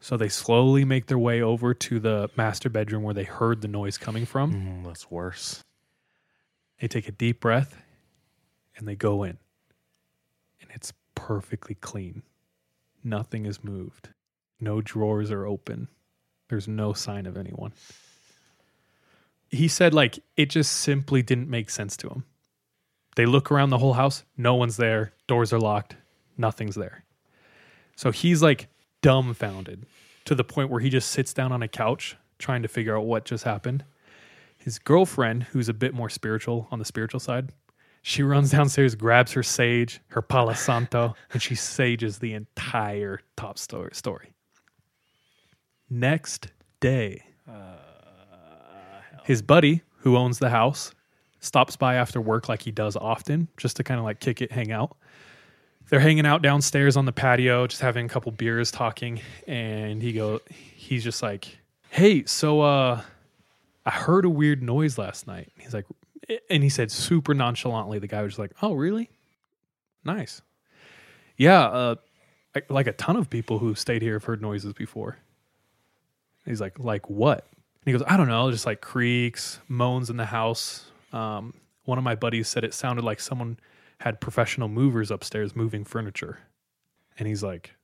So 0.04 0.18
they 0.18 0.28
slowly 0.28 0.84
make 0.84 1.06
their 1.06 1.18
way 1.18 1.42
over 1.42 1.74
to 1.74 2.00
the 2.00 2.30
master 2.36 2.70
bedroom 2.70 3.04
where 3.04 3.14
they 3.14 3.24
heard 3.24 3.62
the 3.62 3.70
noise 3.70 3.98
coming 3.98 4.26
from. 4.26 4.54
Mm, 4.54 4.86
that's 4.86 5.10
worse. 5.10 5.64
They 6.80 6.90
take 6.90 7.08
a 7.08 7.14
deep 7.14 7.40
breath 7.40 7.82
and 8.76 8.86
they 8.86 8.98
go 8.98 9.24
in. 9.24 9.38
And 10.60 10.70
it's 10.72 10.92
perfectly 11.16 11.76
clean. 11.76 12.24
Nothing 13.02 13.46
is 13.46 13.64
moved. 13.64 14.10
No 14.60 14.82
drawers 14.82 15.32
are 15.32 15.46
open. 15.46 15.88
There's 16.54 16.68
no 16.68 16.94
sign 16.94 17.26
of 17.26 17.36
anyone. 17.36 17.74
He 19.50 19.68
said, 19.68 19.92
like, 19.92 20.20
it 20.38 20.52
just 20.52 20.72
simply 20.72 21.24
didn't 21.24 21.50
make 21.50 21.72
sense 21.72 21.98
to 21.98 22.10
him. 22.10 22.26
They 23.16 23.26
look 23.26 23.52
around 23.52 23.72
the 23.72 23.80
whole 23.80 23.94
house, 23.94 24.24
no 24.38 24.54
one's 24.54 24.78
there, 24.78 25.14
doors 25.26 25.52
are 25.52 25.60
locked, 25.60 25.96
nothing's 26.38 26.76
there. 26.76 27.06
So 27.96 28.12
he's 28.12 28.44
like 28.44 28.68
dumbfounded 29.02 29.88
to 30.26 30.36
the 30.36 30.44
point 30.44 30.70
where 30.70 30.80
he 30.80 30.92
just 30.92 31.10
sits 31.10 31.34
down 31.34 31.52
on 31.52 31.64
a 31.64 31.68
couch 31.68 32.18
trying 32.38 32.62
to 32.62 32.68
figure 32.68 32.96
out 32.96 33.06
what 33.06 33.26
just 33.26 33.46
happened. 33.46 33.84
His 34.60 34.78
girlfriend, 34.78 35.46
who's 35.46 35.70
a 35.70 35.74
bit 35.74 35.96
more 35.96 36.10
spiritual 36.12 36.68
on 36.70 36.78
the 36.78 36.86
spiritual 36.86 37.20
side, 37.20 37.52
she 38.04 38.22
runs 38.22 38.52
downstairs, 38.52 38.94
grabs 38.94 39.32
her 39.32 39.42
sage, 39.42 40.02
her 40.10 40.22
Palo 40.22 40.54
Santo, 40.54 41.16
and 41.32 41.42
she 41.42 41.56
sages 41.56 42.20
the 42.20 42.36
entire 42.36 43.22
top 43.36 43.58
story. 43.58 43.90
story. 43.94 44.34
Next 45.90 46.48
day, 46.80 47.24
his 49.24 49.42
buddy, 49.42 49.82
who 50.00 50.18
owns 50.18 50.40
the 50.40 50.50
house, 50.50 50.92
stops 51.40 51.76
by 51.76 51.96
after 51.96 52.20
work 52.22 52.50
like 52.50 52.62
he 52.62 52.72
does 52.72 52.96
often, 52.96 53.48
just 53.58 53.78
to 53.78 53.84
kind 53.84 54.00
of 54.00 54.04
like 54.06 54.20
kick 54.20 54.42
it, 54.42 54.52
hang 54.52 54.72
out. 54.72 54.96
They're 55.90 56.00
hanging 56.00 56.26
out 56.26 56.42
downstairs 56.42 56.96
on 56.96 57.06
the 57.06 57.12
patio, 57.12 57.68
just 57.68 57.82
having 57.82 58.06
a 58.06 58.10
couple 58.10 58.32
beers, 58.32 58.72
talking, 58.72 59.20
and 59.48 60.02
he 60.02 60.14
go, 60.14 60.40
he's 60.50 61.04
just 61.04 61.22
like, 61.22 61.58
"Hey, 61.90 62.24
so 62.26 62.62
uh, 62.62 63.02
I 63.86 63.92
heard 63.92 64.26
a 64.26 64.30
weird 64.30 64.64
noise 64.64 64.98
last 64.98 65.28
night." 65.28 65.52
He's 65.58 65.74
like, 65.74 65.86
and 66.50 66.64
he 66.64 66.70
said 66.70 66.90
super 66.90 67.34
nonchalantly. 67.34 68.00
The 68.00 68.08
guy 68.08 68.24
was 68.24 68.32
just 68.32 68.40
like, 68.40 68.52
"Oh, 68.62 68.74
really? 68.74 69.10
Nice. 70.06 70.42
Yeah, 71.38 71.64
uh, 71.64 71.96
like 72.70 72.88
a 72.88 72.94
ton 72.94 73.18
of 73.18 73.30
people 73.30 73.60
who 73.60 73.76
stayed 73.76 74.02
here 74.02 74.14
have 74.14 74.24
heard 74.24 74.42
noises 74.42 74.74
before." 74.74 75.18
He's 76.46 76.62
like, 76.62 76.80
"Like 76.80 77.10
what?" 77.10 77.46
And 77.46 77.86
he 77.86 77.92
goes, 77.92 78.04
"I 78.08 78.18
don't 78.18 78.28
know, 78.28 78.52
just 78.52 78.66
like 78.66 78.82
creaks, 78.82 79.60
moans 79.68 80.10
in 80.10 80.18
the 80.18 80.26
house." 80.26 80.92
Um, 81.12 81.54
one 81.86 81.98
of 81.98 82.04
my 82.04 82.16
buddies 82.16 82.48
said 82.48 82.64
it 82.64 82.74
sounded 82.74 83.04
like 83.04 83.20
someone 83.20 83.58
had 84.00 84.20
professional 84.20 84.68
movers 84.68 85.12
upstairs 85.12 85.56
moving 85.56 85.84
furniture. 85.86 86.40
And 87.18 87.28
he's 87.28 87.44
like, 87.44 87.76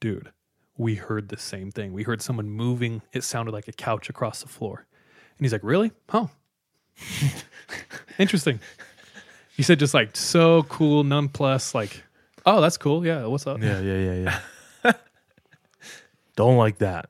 dude, 0.00 0.30
we 0.76 0.96
heard 0.96 1.28
the 1.28 1.36
same 1.36 1.70
thing. 1.70 1.92
We 1.92 2.02
heard 2.02 2.20
someone 2.20 2.50
moving. 2.50 3.02
It 3.12 3.24
sounded 3.24 3.52
like 3.52 3.68
a 3.68 3.72
couch 3.72 4.08
across 4.08 4.42
the 4.42 4.48
floor. 4.48 4.86
And 5.38 5.44
he's 5.44 5.52
like, 5.52 5.64
really? 5.64 5.92
Huh. 6.08 6.26
Interesting. 8.18 8.60
He 9.56 9.62
said, 9.62 9.78
just 9.78 9.94
like, 9.94 10.16
so 10.16 10.64
cool, 10.64 11.04
nonplus, 11.04 11.74
like, 11.74 12.02
oh, 12.44 12.60
that's 12.60 12.76
cool. 12.76 13.06
Yeah, 13.06 13.26
what's 13.26 13.46
up? 13.46 13.62
Yeah, 13.62 13.80
yeah, 13.80 13.98
yeah, 13.98 14.40
yeah. 14.84 14.92
Don't 16.36 16.56
like 16.56 16.78
that. 16.78 17.08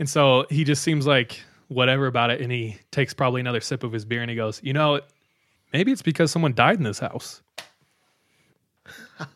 And 0.00 0.08
so 0.08 0.46
he 0.48 0.64
just 0.64 0.82
seems 0.82 1.06
like 1.06 1.44
whatever 1.68 2.06
about 2.06 2.30
it. 2.30 2.40
And 2.40 2.50
he 2.50 2.78
takes 2.90 3.12
probably 3.12 3.42
another 3.42 3.60
sip 3.60 3.84
of 3.84 3.92
his 3.92 4.06
beer 4.06 4.22
and 4.22 4.30
he 4.30 4.34
goes, 4.34 4.58
you 4.64 4.72
know, 4.72 5.02
maybe 5.74 5.92
it's 5.92 6.00
because 6.00 6.32
someone 6.32 6.54
died 6.54 6.78
in 6.78 6.84
this 6.84 6.98
house. 6.98 7.42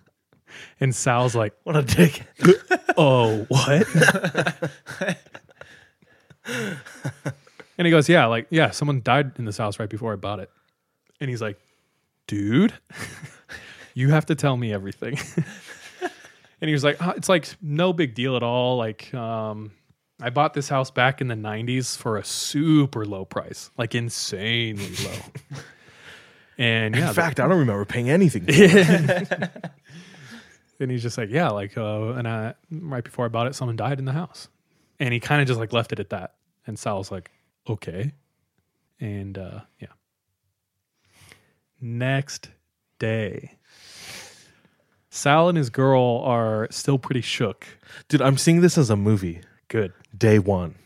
and 0.81 0.95
Sal's 0.95 1.37
like, 1.37 1.53
What 1.65 1.77
a 1.77 1.83
dick. 1.83 2.23
oh, 2.97 3.45
what? 3.49 3.87
and 7.77 7.87
he 7.87 7.91
goes, 7.91 8.09
yeah, 8.09 8.25
like, 8.25 8.47
yeah, 8.49 8.71
someone 8.71 9.03
died 9.05 9.39
in 9.39 9.45
this 9.45 9.59
house 9.59 9.79
right 9.79 9.91
before 9.91 10.15
I 10.15 10.17
bought 10.17 10.41
it. 10.41 10.51
And 11.21 11.29
he's 11.29 11.43
like, 11.43 11.59
dude, 12.27 12.73
you 13.95 14.09
have 14.11 14.25
to 14.27 14.35
tell 14.35 14.57
me 14.57 14.73
everything. 14.73 15.19
and 16.61 16.69
he 16.69 16.73
was 16.73 16.85
like, 16.85 17.01
"Uh, 17.07 17.13
it's 17.19 17.29
like 17.29 17.49
no 17.61 17.93
big 17.93 18.15
deal 18.15 18.35
at 18.35 18.43
all. 18.43 18.79
Like, 18.79 19.13
um, 19.13 19.71
I 20.25 20.31
bought 20.31 20.55
this 20.55 20.69
house 20.69 20.91
back 20.91 21.21
in 21.21 21.29
the 21.29 21.35
90s 21.35 21.97
for 21.97 22.17
a 22.17 22.25
super 22.25 23.05
low 23.05 23.25
price, 23.25 23.71
like 23.77 23.95
insanely 23.95 24.95
low. 25.05 25.59
and 26.59 26.97
yeah, 26.97 27.09
In 27.09 27.15
fact, 27.15 27.41
I 27.41 27.47
don't 27.47 27.59
remember 27.59 27.85
paying 27.85 28.09
anything. 28.09 28.47
And 30.81 30.91
he's 30.91 31.03
just 31.03 31.17
like, 31.17 31.31
yeah, 31.31 31.51
like, 31.51 31.79
uh, 31.79 32.09
and 32.15 32.27
I, 32.27 32.55
right 32.71 33.05
before 33.05 33.25
I 33.25 33.29
bought 33.29 33.47
it, 33.47 33.55
someone 33.55 33.77
died 33.77 33.99
in 33.99 34.05
the 34.05 34.13
house. 34.13 34.49
And 34.99 35.15
he 35.15 35.21
kind 35.21 35.41
of 35.41 35.47
just 35.47 35.61
like 35.61 35.73
left 35.73 35.93
it 35.93 36.01
at 36.01 36.11
that. 36.11 36.35
And 36.67 36.79
Sal's 36.79 37.11
like, 37.11 37.31
okay. 37.69 38.13
And 39.01 39.39
uh, 39.39 39.61
yeah. 39.81 39.89
Next 41.81 42.51
day, 42.99 43.53
Sal 45.11 45.49
and 45.49 45.57
his 45.57 45.71
girl 45.71 46.23
are 46.25 46.67
still 46.71 46.99
pretty 46.99 47.21
shook. 47.21 47.67
Dude, 48.09 48.21
I'm 48.23 48.37
seeing 48.37 48.61
this 48.61 48.77
as 48.77 48.91
a 48.91 48.97
movie. 48.97 49.41
Good. 49.75 49.93
Day 50.17 50.39
one. 50.39 50.77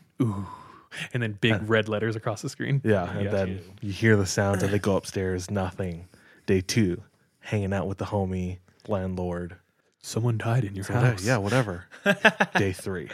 And 1.13 1.23
then 1.23 1.33
big 1.41 1.69
red 1.69 1.89
letters 1.91 2.17
across 2.17 2.41
the 2.41 2.49
screen. 2.49 2.81
Yeah, 2.83 3.05
and 3.19 3.29
then 3.31 3.61
you. 3.83 3.93
hear 3.93 4.17
the 4.17 4.25
sounds 4.25 4.63
and 4.63 4.73
they 4.73 4.79
go 4.79 4.97
upstairs, 4.97 5.51
nothing. 5.51 6.09
Day 6.47 6.63
two, 6.63 7.03
hanging 7.41 7.75
out 7.75 7.87
with 7.87 7.99
the 7.99 8.07
homie, 8.07 8.59
landlord. 8.89 9.57
Someone 10.01 10.39
died 10.39 10.65
in 10.65 10.75
your 10.75 10.85
So 10.85 10.95
whatever- 10.95 11.11
house. 11.13 11.25
yeah, 11.27 11.37
whatever. 11.37 11.85
Day 12.57 12.73
three. 12.73 13.11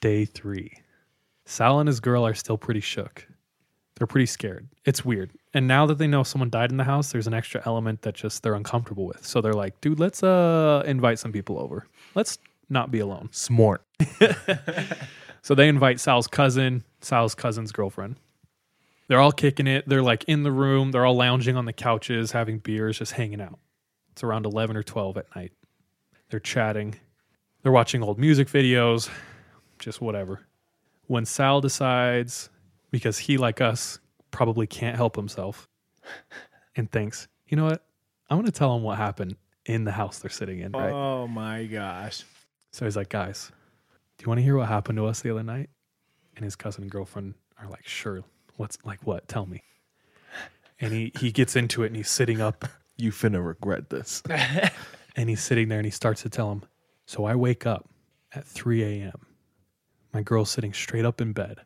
Day 0.00 0.24
three. 0.24 0.72
Sal 1.44 1.80
and 1.80 1.88
his 1.88 1.98
girl 1.98 2.24
are 2.24 2.34
still 2.34 2.56
pretty 2.56 2.80
shook. 2.80 3.26
They're 3.96 4.06
pretty 4.06 4.26
scared. 4.26 4.68
It's 4.84 5.04
weird. 5.04 5.30
And 5.54 5.66
now 5.66 5.86
that 5.86 5.98
they 5.98 6.06
know 6.06 6.22
someone 6.22 6.50
died 6.50 6.70
in 6.70 6.76
the 6.76 6.84
house, 6.84 7.10
there's 7.10 7.26
an 7.26 7.34
extra 7.34 7.62
element 7.66 8.02
that 8.02 8.14
just 8.14 8.42
they're 8.44 8.54
uncomfortable 8.54 9.06
with. 9.06 9.26
So 9.26 9.40
they're 9.40 9.52
like, 9.54 9.80
dude, 9.80 9.98
let's 9.98 10.22
uh 10.22 10.82
invite 10.86 11.18
some 11.18 11.32
people 11.32 11.58
over. 11.58 11.86
Let's 12.14 12.38
not 12.68 12.90
be 12.90 12.98
alone. 12.98 13.28
Smart. 13.32 13.82
So 15.46 15.54
they 15.54 15.68
invite 15.68 16.00
Sal's 16.00 16.26
cousin, 16.26 16.82
Sal's 17.00 17.36
cousin's 17.36 17.70
girlfriend. 17.70 18.16
They're 19.06 19.20
all 19.20 19.30
kicking 19.30 19.68
it. 19.68 19.88
They're 19.88 20.02
like 20.02 20.24
in 20.24 20.42
the 20.42 20.50
room. 20.50 20.90
They're 20.90 21.06
all 21.06 21.14
lounging 21.14 21.56
on 21.56 21.66
the 21.66 21.72
couches, 21.72 22.32
having 22.32 22.58
beers, 22.58 22.98
just 22.98 23.12
hanging 23.12 23.40
out. 23.40 23.60
It's 24.10 24.24
around 24.24 24.44
11 24.44 24.76
or 24.76 24.82
12 24.82 25.18
at 25.18 25.36
night. 25.36 25.52
They're 26.30 26.40
chatting. 26.40 26.96
They're 27.62 27.70
watching 27.70 28.02
old 28.02 28.18
music 28.18 28.48
videos, 28.48 29.08
just 29.78 30.00
whatever. 30.00 30.40
When 31.06 31.24
Sal 31.24 31.60
decides, 31.60 32.50
because 32.90 33.16
he, 33.16 33.36
like 33.36 33.60
us, 33.60 34.00
probably 34.32 34.66
can't 34.66 34.96
help 34.96 35.14
himself, 35.14 35.68
and 36.76 36.90
thinks, 36.90 37.28
you 37.46 37.56
know 37.56 37.66
what? 37.66 37.86
I'm 38.28 38.36
going 38.36 38.46
to 38.46 38.50
tell 38.50 38.74
him 38.74 38.82
what 38.82 38.98
happened 38.98 39.36
in 39.64 39.84
the 39.84 39.92
house 39.92 40.18
they're 40.18 40.28
sitting 40.28 40.58
in, 40.58 40.72
right? 40.72 40.92
Oh 40.92 41.28
my 41.28 41.66
gosh. 41.66 42.24
So 42.76 42.84
he's 42.84 42.94
like, 42.94 43.08
guys, 43.08 43.50
do 44.18 44.24
you 44.24 44.28
want 44.28 44.38
to 44.38 44.42
hear 44.42 44.58
what 44.58 44.68
happened 44.68 44.98
to 44.98 45.06
us 45.06 45.20
the 45.20 45.30
other 45.30 45.42
night? 45.42 45.70
And 46.34 46.44
his 46.44 46.56
cousin 46.56 46.82
and 46.82 46.90
girlfriend 46.90 47.32
are 47.58 47.70
like, 47.70 47.86
sure. 47.88 48.22
What's 48.58 48.76
like 48.84 49.00
what? 49.06 49.26
Tell 49.28 49.46
me. 49.46 49.62
And 50.78 50.92
he 50.92 51.10
he 51.18 51.32
gets 51.32 51.56
into 51.56 51.84
it 51.84 51.86
and 51.86 51.96
he's 51.96 52.10
sitting 52.10 52.42
up 52.42 52.66
You 52.98 53.12
finna 53.12 53.42
regret 53.42 53.88
this. 53.88 54.22
and 55.16 55.30
he's 55.30 55.42
sitting 55.42 55.68
there 55.68 55.78
and 55.78 55.86
he 55.86 55.90
starts 55.90 56.20
to 56.22 56.28
tell 56.28 56.52
him. 56.52 56.64
So 57.06 57.24
I 57.24 57.34
wake 57.34 57.64
up 57.64 57.88
at 58.34 58.44
3 58.44 58.82
a.m. 58.82 59.24
My 60.12 60.20
girl's 60.20 60.50
sitting 60.50 60.74
straight 60.74 61.06
up 61.06 61.22
in 61.22 61.32
bed 61.32 61.62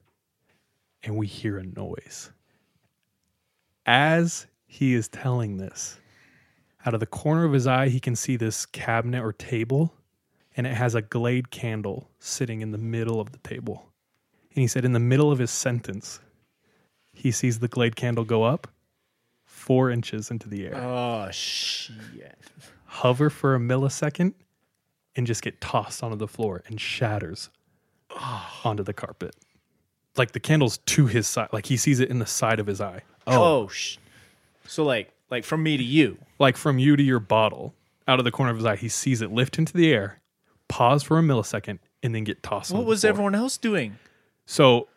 and 1.02 1.16
we 1.16 1.26
hear 1.26 1.58
a 1.58 1.64
noise. 1.64 2.30
As 3.84 4.46
he 4.64 4.94
is 4.94 5.08
telling 5.08 5.56
this, 5.56 5.98
out 6.86 6.94
of 6.94 7.00
the 7.00 7.06
corner 7.06 7.44
of 7.44 7.52
his 7.52 7.66
eye, 7.66 7.88
he 7.88 7.98
can 7.98 8.14
see 8.14 8.36
this 8.36 8.64
cabinet 8.64 9.24
or 9.24 9.32
table 9.32 9.92
and 10.60 10.66
it 10.66 10.74
has 10.74 10.94
a 10.94 11.00
glade 11.00 11.50
candle 11.50 12.10
sitting 12.18 12.60
in 12.60 12.70
the 12.70 12.76
middle 12.76 13.18
of 13.18 13.32
the 13.32 13.38
table. 13.38 13.88
And 14.54 14.60
he 14.60 14.66
said, 14.66 14.84
in 14.84 14.92
the 14.92 15.00
middle 15.00 15.32
of 15.32 15.38
his 15.38 15.50
sentence, 15.50 16.20
he 17.14 17.30
sees 17.30 17.60
the 17.60 17.66
glade 17.66 17.96
candle 17.96 18.24
go 18.24 18.42
up 18.42 18.68
four 19.46 19.90
inches 19.90 20.30
into 20.30 20.50
the 20.50 20.66
air 20.66 20.74
Oh 20.76 21.30
shit. 21.30 22.36
hover 22.84 23.30
for 23.30 23.54
a 23.54 23.58
millisecond 23.58 24.34
and 25.16 25.26
just 25.26 25.40
get 25.40 25.62
tossed 25.62 26.02
onto 26.02 26.16
the 26.18 26.28
floor 26.28 26.62
and 26.66 26.78
shatters 26.78 27.48
oh. 28.10 28.60
onto 28.62 28.82
the 28.82 28.92
carpet. 28.92 29.34
Like 30.18 30.32
the 30.32 30.40
candle's 30.40 30.76
to 30.76 31.06
his 31.06 31.26
side, 31.26 31.48
like 31.54 31.64
he 31.64 31.78
sees 31.78 32.00
it 32.00 32.10
in 32.10 32.18
the 32.18 32.26
side 32.26 32.60
of 32.60 32.66
his 32.66 32.82
eye. 32.82 33.00
Oh. 33.26 33.32
Oh. 33.32 33.62
oh, 33.62 33.68
sh- 33.68 33.96
so 34.66 34.84
like 34.84 35.10
like 35.30 35.44
from 35.44 35.62
me 35.62 35.78
to 35.78 35.84
you. 35.84 36.18
Like 36.38 36.58
from 36.58 36.78
you 36.78 36.96
to 36.96 37.02
your 37.02 37.18
bottle, 37.18 37.72
out 38.06 38.18
of 38.18 38.26
the 38.26 38.30
corner 38.30 38.50
of 38.50 38.58
his 38.58 38.66
eye, 38.66 38.76
he 38.76 38.90
sees 38.90 39.22
it 39.22 39.32
lift 39.32 39.58
into 39.58 39.72
the 39.72 39.90
air, 39.90 40.19
pause 40.70 41.02
for 41.02 41.18
a 41.18 41.22
millisecond, 41.22 41.80
and 42.02 42.14
then 42.14 42.24
get 42.24 42.42
tossed. 42.42 42.70
What 42.70 42.78
onto 42.78 42.86
the 42.86 42.88
was 42.88 43.00
floor. 43.02 43.10
everyone 43.10 43.34
else 43.34 43.58
doing? 43.58 43.98
So 44.46 44.88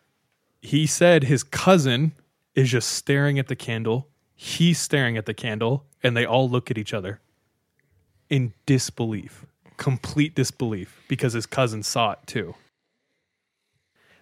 he 0.62 0.86
said 0.86 1.24
his 1.24 1.42
cousin 1.42 2.12
is 2.54 2.70
just 2.70 2.88
staring 2.90 3.38
at 3.38 3.48
the 3.48 3.56
candle. 3.56 4.08
He's 4.34 4.78
staring 4.78 5.16
at 5.18 5.26
the 5.26 5.34
candle, 5.34 5.84
and 6.02 6.16
they 6.16 6.24
all 6.24 6.48
look 6.48 6.70
at 6.70 6.78
each 6.78 6.94
other 6.94 7.20
in 8.30 8.54
disbelief, 8.66 9.44
complete 9.76 10.34
disbelief, 10.34 11.02
because 11.08 11.34
his 11.34 11.46
cousin 11.46 11.82
saw 11.82 12.12
it 12.12 12.18
too. 12.26 12.54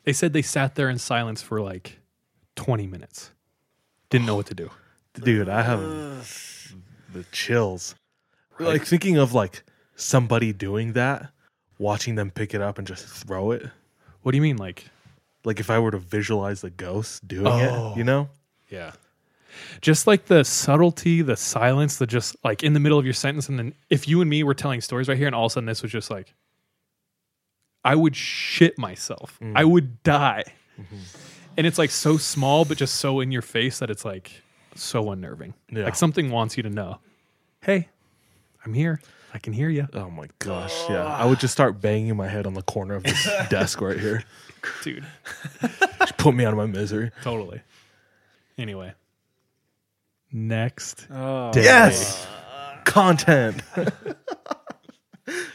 They 0.05 0.12
said 0.12 0.32
they 0.32 0.42
sat 0.42 0.74
there 0.74 0.90
in 0.90 0.98
silence 0.98 1.42
for 1.42 1.61
like 1.61 2.00
20 2.57 2.86
minutes, 2.86 3.30
didn't 4.11 4.26
know 4.26 4.34
what 4.34 4.46
to 4.46 4.55
do. 4.55 4.70
Dude, 5.14 5.48
I 5.48 5.62
have 5.62 5.80
the 7.12 7.24
chills. 7.30 7.94
Like 8.59 8.84
thinking 8.84 9.16
of 9.16 9.32
like 9.32 9.62
somebody 9.94 10.53
doing 10.53 10.94
that, 10.94 11.32
watching 11.83 12.14
them 12.14 12.30
pick 12.30 12.55
it 12.55 12.61
up 12.62 12.78
and 12.78 12.87
just 12.87 13.07
throw 13.07 13.51
it. 13.51 13.66
What 14.22 14.33
do 14.33 14.37
you 14.39 14.43
mean? 14.43 14.57
Like, 14.57 14.87
Like 15.45 15.59
if 15.59 15.68
I 15.70 15.78
were 15.80 15.91
to 15.91 15.99
visualize 15.99 16.61
the 16.61 16.70
ghost 16.70 17.26
doing 17.26 17.47
Oh. 17.47 17.93
it, 17.93 17.97
you 17.97 18.03
oh. 18.03 18.07
know? 18.07 18.28
Yeah. 18.70 18.93
Just 19.80 20.07
like 20.07 20.26
the 20.26 20.45
subtlety, 20.45 21.20
the 21.20 21.37
silence, 21.37 21.97
the 21.97 22.07
just 22.07 22.37
like 22.45 22.62
in 22.62 22.72
the 22.72 22.80
middle 22.80 22.99
of 22.99 23.05
your 23.05 23.12
sentence. 23.14 23.49
And 23.49 23.59
then 23.59 23.74
if 23.91 24.07
you 24.09 24.20
and 24.20 24.30
me 24.30 24.45
were 24.45 24.55
telling 24.55 24.80
stories 24.80 25.09
right 25.09 25.18
here 25.18 25.26
and 25.26 25.35
all 25.35 25.47
of 25.47 25.53
a 25.53 25.55
sudden 25.55 25.66
this 25.66 25.83
was 25.83 25.93
just 25.93 26.11
like, 26.11 26.33
I 27.85 27.97
would 27.97 28.14
shit 28.14 28.78
myself. 28.78 29.39
Mm-hmm. 29.43 29.57
I 29.57 29.64
would 29.64 30.03
die. 30.05 30.45
Mm-hmm. 30.80 30.97
And 31.57 31.66
it's 31.66 31.78
like 31.78 31.91
so 31.91 32.16
small, 32.16 32.64
but 32.64 32.78
just 32.78 32.95
so 32.95 33.20
in 33.20 33.33
your 33.33 33.43
face 33.43 33.80
that 33.80 33.91
it's 33.91 34.05
like 34.05 34.30
so 34.74 35.11
unnerving. 35.11 35.53
Yeah. 35.70 35.85
Like 35.85 35.97
something 35.97 36.30
wants 36.30 36.57
you 36.57 36.62
to 36.62 36.70
know, 36.70 36.99
hey, 37.61 37.89
I'm 38.64 38.72
here. 38.72 39.01
I 39.35 39.39
can 39.39 39.53
hear 39.53 39.68
you. 39.68 39.89
Oh 39.95 40.11
my 40.11 40.28
gosh, 40.39 40.74
yeah. 40.91 41.05
I 41.05 41.24
would 41.24 41.41
just 41.41 41.53
start 41.53 41.80
banging 41.80 42.16
my 42.16 42.28
head 42.28 42.47
on 42.47 42.55
the 42.55 42.62
corner 42.62 42.95
of 42.95 43.05
this 43.05 43.28
desk 43.49 43.80
right 43.80 43.99
here. 43.99 44.24
Dude, 44.83 45.05
Just 46.01 46.16
put 46.18 46.35
me 46.35 46.45
out 46.45 46.53
of 46.53 46.59
my 46.59 46.66
misery. 46.66 47.11
totally. 47.22 47.61
Anyway, 48.59 48.93
next 50.30 51.07
Oh. 51.11 51.51
Yes. 51.55 52.26
Content. 52.85 53.62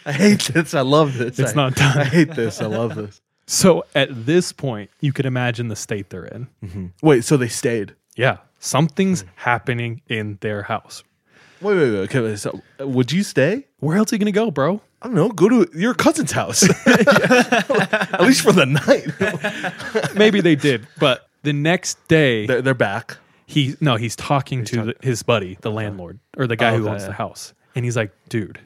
I 0.05 0.11
hate 0.11 0.41
this. 0.53 0.73
I 0.73 0.81
love 0.81 1.17
this. 1.17 1.39
It's 1.39 1.51
I- 1.51 1.55
not 1.55 1.75
done. 1.75 1.97
I 1.99 2.03
hate 2.05 2.31
this. 2.31 2.61
I 2.61 2.65
love 2.65 2.95
this. 2.95 3.21
So 3.45 3.85
at 3.95 4.09
this 4.25 4.51
point, 4.51 4.89
you 4.99 5.13
could 5.13 5.25
imagine 5.25 5.67
the 5.69 5.75
state 5.75 6.09
they're 6.09 6.25
in. 6.25 6.47
Mm-hmm. 6.63 6.85
Wait, 7.01 7.23
so 7.23 7.37
they 7.37 7.47
stayed. 7.47 7.95
Yeah, 8.17 8.37
something's 8.59 9.23
mm. 9.23 9.27
happening 9.35 10.01
in 10.07 10.37
their 10.41 10.63
house. 10.63 11.03
Wait, 11.61 11.75
wait, 11.77 11.91
wait. 11.91 12.15
Okay, 12.15 12.35
so 12.35 12.61
would 12.79 13.11
you 13.11 13.23
stay? 13.23 13.67
Where 13.79 13.97
else 13.97 14.11
are 14.11 14.15
you 14.15 14.19
gonna 14.19 14.31
go, 14.31 14.51
bro? 14.51 14.81
I 15.01 15.07
don't 15.07 15.15
know. 15.15 15.29
Go 15.29 15.47
to 15.49 15.67
your 15.77 15.93
cousin's 15.93 16.31
house. 16.31 16.63
At 16.87 18.21
least 18.21 18.41
for 18.41 18.51
the 18.51 18.65
night. 18.65 20.13
Maybe 20.15 20.41
they 20.41 20.55
did, 20.55 20.87
but 20.99 21.29
the 21.43 21.53
next 21.53 22.07
day 22.07 22.45
They're, 22.47 22.61
they're 22.61 22.73
back. 22.73 23.17
he 23.45 23.75
no, 23.79 23.95
he's 23.95 24.15
talking 24.15 24.63
to 24.65 24.85
the, 24.85 24.95
his 25.01 25.23
buddy, 25.23 25.57
the 25.61 25.71
landlord 25.71 26.19
or 26.37 26.47
the 26.47 26.55
guy 26.55 26.73
Oh, 26.73 26.77
who 26.77 26.83
okay, 26.85 26.93
owns 26.93 27.05
the 27.05 27.13
house, 27.13 27.53
and 27.75 27.85
he's 27.85 27.95
like, 27.95 28.11
dude, 28.29 28.59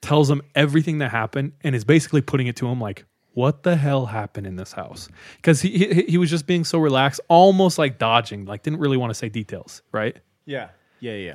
tells 0.00 0.30
him 0.30 0.42
everything 0.54 0.98
that 0.98 1.10
happened, 1.10 1.52
and 1.62 1.74
is 1.74 1.84
basically 1.84 2.20
putting 2.20 2.46
it 2.46 2.56
to 2.56 2.66
him 2.68 2.80
like. 2.80 3.04
What 3.34 3.62
the 3.62 3.76
hell 3.76 4.06
happened 4.06 4.48
in 4.48 4.56
this 4.56 4.72
house? 4.72 5.08
Because 5.36 5.60
he, 5.60 5.70
he 5.70 6.02
he 6.08 6.18
was 6.18 6.28
just 6.28 6.44
being 6.44 6.64
so 6.64 6.80
relaxed, 6.80 7.20
almost 7.28 7.78
like 7.78 7.96
dodging, 7.96 8.46
like 8.46 8.64
didn't 8.64 8.80
really 8.80 8.96
want 8.96 9.10
to 9.10 9.14
say 9.14 9.28
details, 9.28 9.82
right? 9.92 10.16
Yeah. 10.44 10.70
Yeah, 10.98 11.12
yeah. 11.14 11.34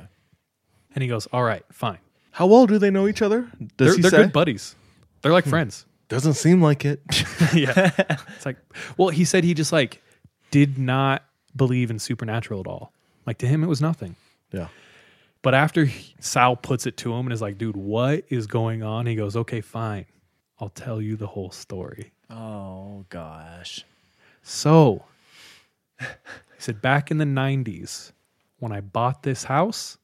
And 0.94 1.02
he 1.02 1.08
goes, 1.08 1.26
"All 1.32 1.42
right, 1.42 1.64
fine." 1.72 1.98
How 2.32 2.46
well 2.46 2.66
do 2.66 2.78
they 2.78 2.90
know 2.90 3.06
each 3.08 3.22
other? 3.22 3.42
Does 3.58 3.68
They're, 3.76 3.94
he 3.96 4.02
they're 4.02 4.10
say? 4.10 4.16
good 4.24 4.32
buddies. 4.32 4.74
They're 5.22 5.32
like 5.32 5.46
friends. 5.46 5.86
Doesn't 6.08 6.34
seem 6.34 6.60
like 6.62 6.84
it. 6.84 7.00
yeah. 7.54 7.90
It's 8.36 8.44
like, 8.46 8.56
well, 8.96 9.08
he 9.08 9.24
said 9.24 9.42
he 9.44 9.54
just 9.54 9.72
like 9.72 10.02
did 10.50 10.78
not 10.78 11.24
believe 11.56 11.90
in 11.90 11.98
supernatural 11.98 12.60
at 12.60 12.66
all. 12.66 12.92
Like 13.26 13.38
to 13.38 13.46
him, 13.46 13.62
it 13.64 13.68
was 13.68 13.80
nothing. 13.80 14.16
yeah. 14.52 14.68
But 15.42 15.54
after 15.54 15.84
he- 15.86 16.14
Sal 16.20 16.56
puts 16.56 16.86
it 16.86 16.96
to 16.98 17.12
him 17.12 17.26
and 17.26 17.32
is 17.32 17.42
like, 17.42 17.58
dude, 17.58 17.76
what 17.76 18.24
is 18.28 18.46
going 18.46 18.82
on? 18.82 19.06
He 19.06 19.14
goes, 19.14 19.36
okay, 19.36 19.60
fine. 19.60 20.06
I'll 20.58 20.70
tell 20.70 21.00
you 21.02 21.16
the 21.16 21.26
whole 21.26 21.50
story. 21.50 22.12
Oh 22.30 23.04
gosh. 23.10 23.84
So 24.42 25.04
he 26.00 26.06
said, 26.58 26.80
back 26.82 27.10
in 27.10 27.18
the 27.18 27.24
90s, 27.24 28.12
when 28.58 28.72
I 28.72 28.80
bought 28.80 29.22
this 29.22 29.44
house, 29.44 29.98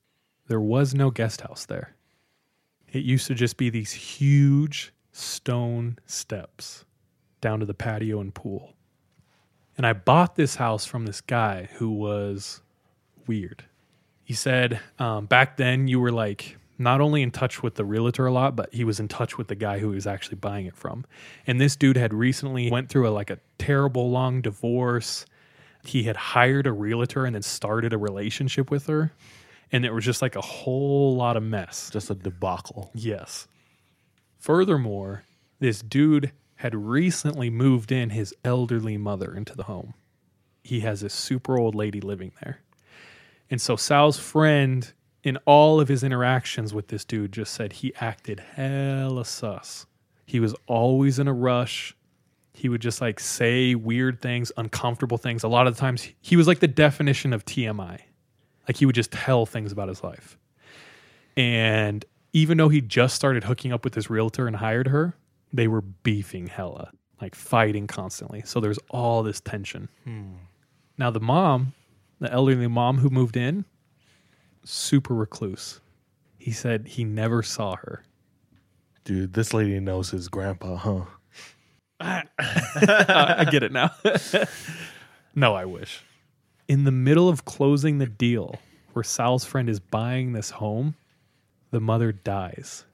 there 0.51 0.61
was 0.61 0.97
no 0.97 1.13
guest 1.13 1.43
house 1.43 1.65
there. 1.65 1.95
It 2.93 3.05
used 3.05 3.29
to 3.29 3.35
just 3.35 3.57
be 3.57 3.71
these 3.71 3.93
huge 3.93 4.93
stone 5.13 5.97
steps 6.07 6.85
down 7.41 7.61
to 7.61 7.67
the 7.67 7.73
patio 7.73 8.21
and 8.21 8.35
pool. 8.35 8.75
And 9.77 9.87
I 9.87 9.93
bought 9.93 10.35
this 10.35 10.57
house 10.57 10.85
from 10.85 11.07
this 11.07 11.21
guy 11.21 11.69
who 11.75 11.89
was 11.93 12.63
weird. 13.29 13.65
He 14.25 14.35
said 14.35 14.81
um, 14.99 15.27
back 15.27 15.57
then 15.57 15.87
you 15.87 16.01
were 16.01 16.11
like 16.11 16.59
not 16.79 17.01
only 17.01 17.23
in 17.23 17.31
touch 17.31 17.63
with 17.63 17.77
the 17.77 17.85
realtor 17.85 18.27
a 18.27 18.33
lot, 18.33 18.57
but 18.57 18.75
he 18.75 18.83
was 18.83 18.99
in 18.99 19.07
touch 19.07 19.39
with 19.39 19.47
the 19.47 19.55
guy 19.55 19.79
who 19.79 19.91
he 19.91 19.95
was 19.95 20.09
actually 20.09 20.39
buying 20.39 20.67
it 20.67 20.75
from. 20.75 21.05
And 21.47 21.61
this 21.61 21.77
dude 21.77 21.97
had 21.97 22.13
recently 22.13 22.73
went 22.73 22.89
through 22.89 23.09
a, 23.09 23.11
like 23.11 23.31
a 23.31 23.39
terrible 23.59 24.11
long 24.11 24.43
divorce. 24.43 25.27
He 25.85 26.03
had 26.03 26.17
hired 26.17 26.67
a 26.67 26.73
realtor 26.73 27.25
and 27.25 27.37
then 27.37 27.43
started 27.43 27.93
a 27.93 27.99
relationship 27.99 28.69
with 28.69 28.89
her, 28.89 29.13
and 29.73 29.85
it 29.85 29.93
was 29.93 30.05
just 30.05 30.23
like 30.23 30.37
a 30.37 30.41
whole 30.41 31.17
lot 31.17 31.37
of 31.37 31.43
mess. 31.43 31.91
Just 31.91 32.11
a 32.11 32.15
debacle. 32.15 32.91
Yes. 32.95 33.47
Furthermore, 34.39 35.25
this 35.59 35.81
dude 35.81 36.33
had 36.57 36.75
recently 36.75 37.51
moved 37.51 37.93
in 37.93 38.11
his 38.11 38.35
elderly 38.45 38.97
mother 38.97 39.35
into 39.35 39.55
the 39.55 39.65
home. 39.65 39.95
He 40.63 40.81
has 40.81 41.01
this 41.01 41.15
super 41.15 41.59
old 41.59 41.75
lady 41.75 42.01
living 42.01 42.33
there. 42.43 42.61
And 43.51 43.61
so 43.61 43.77
Sal's 43.77 44.19
friend 44.19 44.93
in 45.23 45.37
all 45.45 45.81
of 45.81 45.89
his 45.89 46.03
interactions 46.03 46.73
with 46.73 46.89
this 46.89 47.05
dude, 47.05 47.33
just 47.33 47.53
said 47.53 47.73
he 47.75 47.95
acted 48.01 48.41
hella 48.41 49.25
sus. 49.25 49.87
He 50.27 50.41
was 50.41 50.55
always 50.67 51.19
in 51.19 51.29
a 51.29 51.33
rush. 51.33 51.95
He 52.55 52.69
would 52.69 52.81
just 52.81 53.01
like 53.01 53.21
say 53.21 53.75
weird 53.75 54.21
things, 54.21 54.53
uncomfortable 54.57 55.19
things. 55.19 55.43
A 55.43 55.49
lot 55.49 55.67
of 55.67 55.75
the 55.75 55.81
times, 55.81 56.09
he 56.21 56.37
was 56.37 56.47
like 56.47 56.61
the 56.61 56.69
definition 56.69 57.33
of 57.33 57.45
TMI. 57.45 58.01
Like 58.71 58.77
he 58.77 58.87
would 58.87 58.95
just 58.95 59.11
tell 59.11 59.47
things 59.47 59.73
about 59.73 59.89
his 59.89 60.05
life. 60.05 60.39
And 61.37 62.05
even 62.33 62.57
though 62.57 62.69
he 62.69 62.81
just 62.81 63.17
started 63.17 63.43
hooking 63.43 63.73
up 63.73 63.83
with 63.83 63.95
this 63.95 64.09
realtor 64.09 64.47
and 64.47 64.55
hired 64.55 64.87
her, 64.87 65.17
they 65.53 65.67
were 65.67 65.81
beefing 65.81 66.47
hella, 66.47 66.93
like 67.21 67.35
fighting 67.35 67.89
constantly. 67.89 68.43
So 68.45 68.61
there's 68.61 68.79
all 68.89 69.25
this 69.25 69.41
tension. 69.41 69.89
Now, 70.99 71.11
the 71.11 71.19
mom, 71.19 71.73
the 72.21 72.31
elderly 72.31 72.69
mom 72.69 72.99
who 72.99 73.11
moved 73.11 73.37
in, 73.37 73.65
super 74.63 75.17
recluse. 75.17 75.81
He 76.39 76.53
said 76.53 76.87
he 76.87 77.03
never 77.03 77.43
saw 77.43 77.75
her. 77.75 78.05
Dude, 79.03 79.33
this 79.33 79.53
lady 79.53 79.81
knows 79.81 80.11
his 80.11 80.29
grandpa, 80.29 80.77
huh? 80.77 81.05
Uh, 82.43 83.35
I 83.37 83.47
get 83.51 83.65
it 83.65 83.73
now. 83.73 83.91
no, 85.35 85.57
I 85.57 85.65
wish. 85.65 86.05
In 86.71 86.85
the 86.85 86.93
middle 86.93 87.29
of 87.29 87.45
closing 87.45 87.99
the 87.99 88.07
deal 88.07 88.55
where 88.93 89.03
Sal's 89.03 89.45
friend 89.45 89.69
is 89.69 89.81
buying 89.81 90.35
this 90.35 90.51
home, 90.51 90.95
the 91.73 91.81
mother 91.81 92.13
dies. 92.13 92.85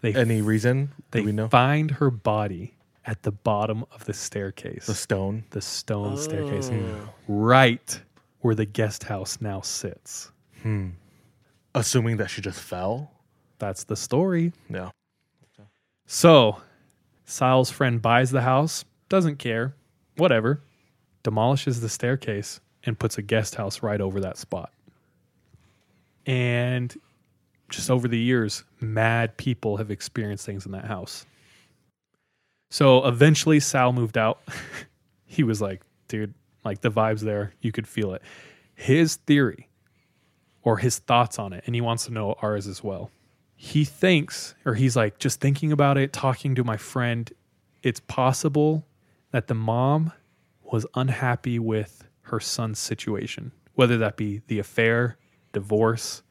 They 0.00 0.14
Any 0.14 0.40
reason? 0.40 0.92
they 1.10 1.20
Do 1.20 1.26
we 1.26 1.32
know? 1.32 1.48
find 1.48 1.90
her 1.90 2.08
body 2.10 2.74
at 3.04 3.22
the 3.24 3.32
bottom 3.32 3.84
of 3.90 4.04
the 4.04 4.12
staircase. 4.14 4.86
The 4.86 4.94
stone. 4.94 5.42
the 5.50 5.60
stone 5.60 6.16
staircase, 6.16 6.70
Oh. 6.72 7.08
right 7.26 8.00
where 8.42 8.54
the 8.54 8.64
guest 8.64 9.02
house 9.04 9.40
now 9.40 9.60
sits. 9.60 10.30
Hmm. 10.62 10.90
Assuming 11.74 12.16
that 12.18 12.30
she 12.30 12.40
just 12.40 12.60
fell. 12.60 13.10
That's 13.58 13.82
the 13.84 13.96
story. 13.96 14.52
No. 14.68 14.92
So, 16.06 16.62
Sal's 17.24 17.70
friend 17.72 18.00
buys 18.00 18.30
the 18.30 18.42
house, 18.42 18.84
doesn't 19.08 19.38
care, 19.40 19.74
whatever, 20.16 20.60
demolishes 21.22 21.80
the 21.80 21.88
staircase, 21.88 22.60
and 22.84 22.98
puts 22.98 23.18
a 23.18 23.22
guest 23.22 23.54
house 23.54 23.82
right 23.82 24.00
over 24.00 24.20
that 24.20 24.38
spot. 24.38 24.72
And 26.26 26.94
just 27.68 27.90
over 27.90 28.08
the 28.08 28.18
years, 28.18 28.64
mad 28.80 29.36
people 29.36 29.76
have 29.76 29.90
experienced 29.90 30.46
things 30.46 30.64
in 30.64 30.72
that 30.72 30.86
house. 30.86 31.26
So 32.70 33.06
eventually, 33.06 33.60
Sal 33.60 33.92
moved 33.92 34.16
out. 34.16 34.40
he 35.26 35.42
was 35.42 35.60
like, 35.60 35.82
dude, 36.08 36.34
like 36.64 36.80
the 36.80 36.90
vibes 36.90 37.20
there, 37.20 37.52
you 37.60 37.72
could 37.72 37.86
feel 37.86 38.14
it. 38.14 38.22
His 38.74 39.16
theory 39.16 39.68
or 40.62 40.78
his 40.78 40.98
thoughts 40.98 41.38
on 41.38 41.52
it, 41.52 41.64
and 41.66 41.74
he 41.74 41.80
wants 41.80 42.06
to 42.06 42.12
know 42.12 42.34
ours 42.40 42.66
as 42.66 42.82
well 42.82 43.10
he 43.62 43.84
thinks, 43.84 44.54
or 44.64 44.72
he's 44.72 44.96
like, 44.96 45.18
just 45.18 45.38
thinking 45.38 45.70
about 45.70 45.98
it, 45.98 46.14
talking 46.14 46.54
to 46.54 46.64
my 46.64 46.78
friend, 46.78 47.30
it's 47.82 48.00
possible 48.00 48.86
that 49.32 49.48
the 49.48 49.54
mom 49.54 50.12
was 50.72 50.86
unhappy 50.94 51.58
with 51.58 52.06
her 52.22 52.40
son's 52.40 52.78
situation, 52.78 53.52
whether 53.74 53.98
that 53.98 54.16
be 54.16 54.42
the 54.46 54.58
affair, 54.58 55.16
divorce, 55.52 56.22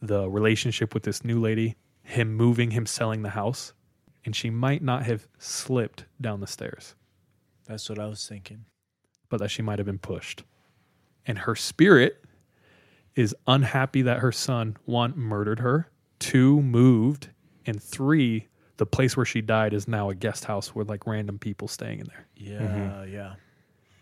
the 0.00 0.28
relationship 0.30 0.94
with 0.94 1.02
this 1.02 1.24
new 1.24 1.40
lady, 1.40 1.76
him 2.02 2.34
moving, 2.34 2.70
him 2.70 2.86
selling 2.86 3.22
the 3.22 3.30
house, 3.30 3.72
and 4.24 4.34
she 4.34 4.50
might 4.50 4.82
not 4.82 5.04
have 5.04 5.26
slipped 5.38 6.04
down 6.20 6.40
the 6.40 6.46
stairs, 6.46 6.94
That's 7.66 7.88
what 7.88 7.98
I 7.98 8.06
was 8.06 8.26
thinking. 8.26 8.64
but 9.28 9.40
that 9.40 9.50
she 9.50 9.62
might 9.62 9.78
have 9.78 9.86
been 9.86 9.98
pushed. 9.98 10.44
And 11.26 11.40
her 11.40 11.54
spirit 11.54 12.24
is 13.14 13.34
unhappy 13.46 14.02
that 14.02 14.18
her 14.18 14.32
son, 14.32 14.76
one, 14.84 15.12
murdered 15.16 15.58
her, 15.60 15.90
two, 16.18 16.62
moved, 16.62 17.30
and 17.66 17.82
three, 17.82 18.46
the 18.76 18.86
place 18.86 19.16
where 19.16 19.26
she 19.26 19.40
died 19.40 19.74
is 19.74 19.88
now 19.88 20.08
a 20.08 20.14
guest 20.14 20.44
house 20.44 20.74
with 20.74 20.88
like 20.88 21.06
random 21.06 21.38
people 21.38 21.68
staying 21.68 22.00
in 22.00 22.06
there. 22.06 22.26
Yeah, 22.36 22.60
mm-hmm. 22.60 23.12
yeah. 23.12 23.34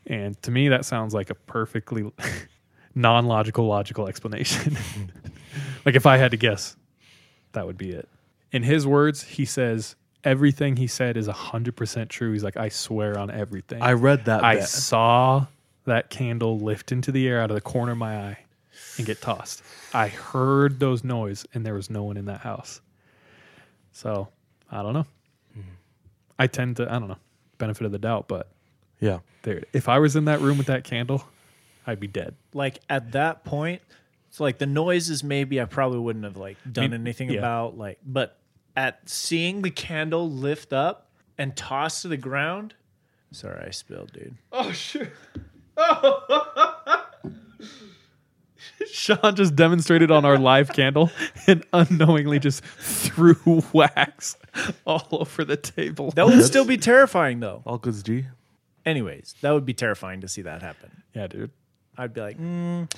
And 0.07 0.41
to 0.43 0.51
me, 0.51 0.69
that 0.69 0.85
sounds 0.85 1.15
like 1.15 1.31
a 1.31 1.35
perfectly 1.35 2.11
non 2.95 3.27
logical, 3.27 3.67
logical 3.67 4.09
explanation. 4.09 4.79
like 5.85 5.95
if 5.95 6.07
I 6.07 6.17
had 6.17 6.31
to 6.31 6.37
guess, 6.37 6.77
that 7.53 7.67
would 7.67 7.77
be 7.77 7.91
it. 7.91 8.09
In 8.53 8.63
his 8.63 8.87
words, 8.87 9.23
he 9.23 9.45
says, 9.45 9.97
everything 10.25 10.77
he 10.77 10.87
said 10.87 11.17
is 11.17 11.29
100% 11.29 12.09
true. 12.09 12.33
He's 12.33 12.45
like, 12.45 12.57
I 12.57 12.69
swear 12.69 13.19
on 13.19 13.31
everything. 13.31 13.83
I 13.83 13.93
read 13.93 14.27
that 14.27 14.45
I 14.45 14.57
bit. 14.57 14.69
saw 14.69 15.47
that 15.85 16.11
candle 16.11 16.59
lift 16.59 16.93
into 16.93 17.13
the 17.13 17.29
air 17.29 17.41
out 17.41 17.51
of 17.51 17.55
the 17.55 17.61
corner 17.61 17.93
of 17.93 17.99
my 17.99 18.17
eye 18.17 18.39
and 18.97 19.07
get 19.07 19.21
tossed. 19.21 19.63
I 19.95 20.09
heard 20.09 20.81
those 20.81 21.05
noise 21.05 21.47
and 21.55 21.65
there 21.65 21.75
was 21.75 21.91
no 21.91 22.03
one 22.03 22.17
in 22.17 22.27
that 22.27 22.41
house. 22.41 22.81
So 23.93 24.29
I 24.71 24.83
don't 24.83 24.93
know. 24.93 25.07
Hmm. 25.55 25.61
I 26.39 26.47
tend 26.47 26.77
to 26.77 26.93
I 26.93 26.99
don't 26.99 27.09
know 27.09 27.19
benefit 27.59 27.87
of 27.87 27.93
the 27.93 27.99
doubt, 27.99 28.29
but 28.29 28.51
Yeah. 29.01 29.19
there 29.43 29.63
if 29.73 29.89
I 29.89 29.99
was 29.99 30.17
in 30.17 30.27
that 30.27 30.41
room 30.41 30.59
with 30.59 30.67
that 30.69 30.85
candle, 30.85 31.25
I'd 31.87 32.01
be 32.01 32.07
dead. 32.07 32.35
Like 32.53 32.81
at 32.89 33.13
that 33.13 33.45
point, 33.45 33.83
it's 34.29 34.41
like 34.41 34.59
the 34.59 34.67
noises 34.67 35.23
maybe 35.23 35.61
I 35.61 35.65
probably 35.65 35.99
wouldn't 35.99 36.25
have 36.25 36.37
like 36.37 36.57
done 36.71 36.91
mean, 36.91 37.01
anything 37.01 37.31
yeah. 37.31 37.39
about 37.39 37.79
like 37.79 37.99
but 38.05 38.39
at 38.77 39.09
seeing 39.09 39.63
the 39.63 39.71
candle 39.71 40.31
lift 40.31 40.73
up 40.73 41.09
and 41.39 41.57
toss 41.57 42.03
to 42.03 42.09
the 42.09 42.17
ground. 42.17 42.75
Sorry, 43.33 43.65
I 43.67 43.71
spilled, 43.71 44.13
dude. 44.13 44.37
Oh 44.53 44.73
shit. 44.73 45.11
Sean 48.91 49.35
just 49.35 49.57
demonstrated 49.57 50.11
on 50.11 50.25
our 50.25 50.39
live 50.39 50.73
candle 50.73 51.11
and 51.47 51.65
unknowingly 51.73 52.39
just 52.39 52.65
threw 52.65 53.63
wax 53.73 54.37
all 54.87 55.07
over 55.13 55.45
the 55.45 55.57
table. 55.57 56.11
That 56.13 56.27
would 56.27 56.45
still 56.45 56.65
be 56.65 56.77
terrifying 56.77 57.41
though. 57.41 57.63
All 57.65 57.79
goods 57.79 58.03
G. 58.03 58.27
Anyways, 58.87 59.35
that 59.43 59.51
would 59.51 59.67
be 59.67 59.75
terrifying 59.75 60.21
to 60.23 60.29
see 60.29 60.43
that 60.43 60.63
happen. 60.63 61.03
yeah, 61.15 61.27
dude. 61.27 61.51
I'd 61.99 62.15
be 62.15 62.21
like, 62.21 62.39
mm, 62.39 62.91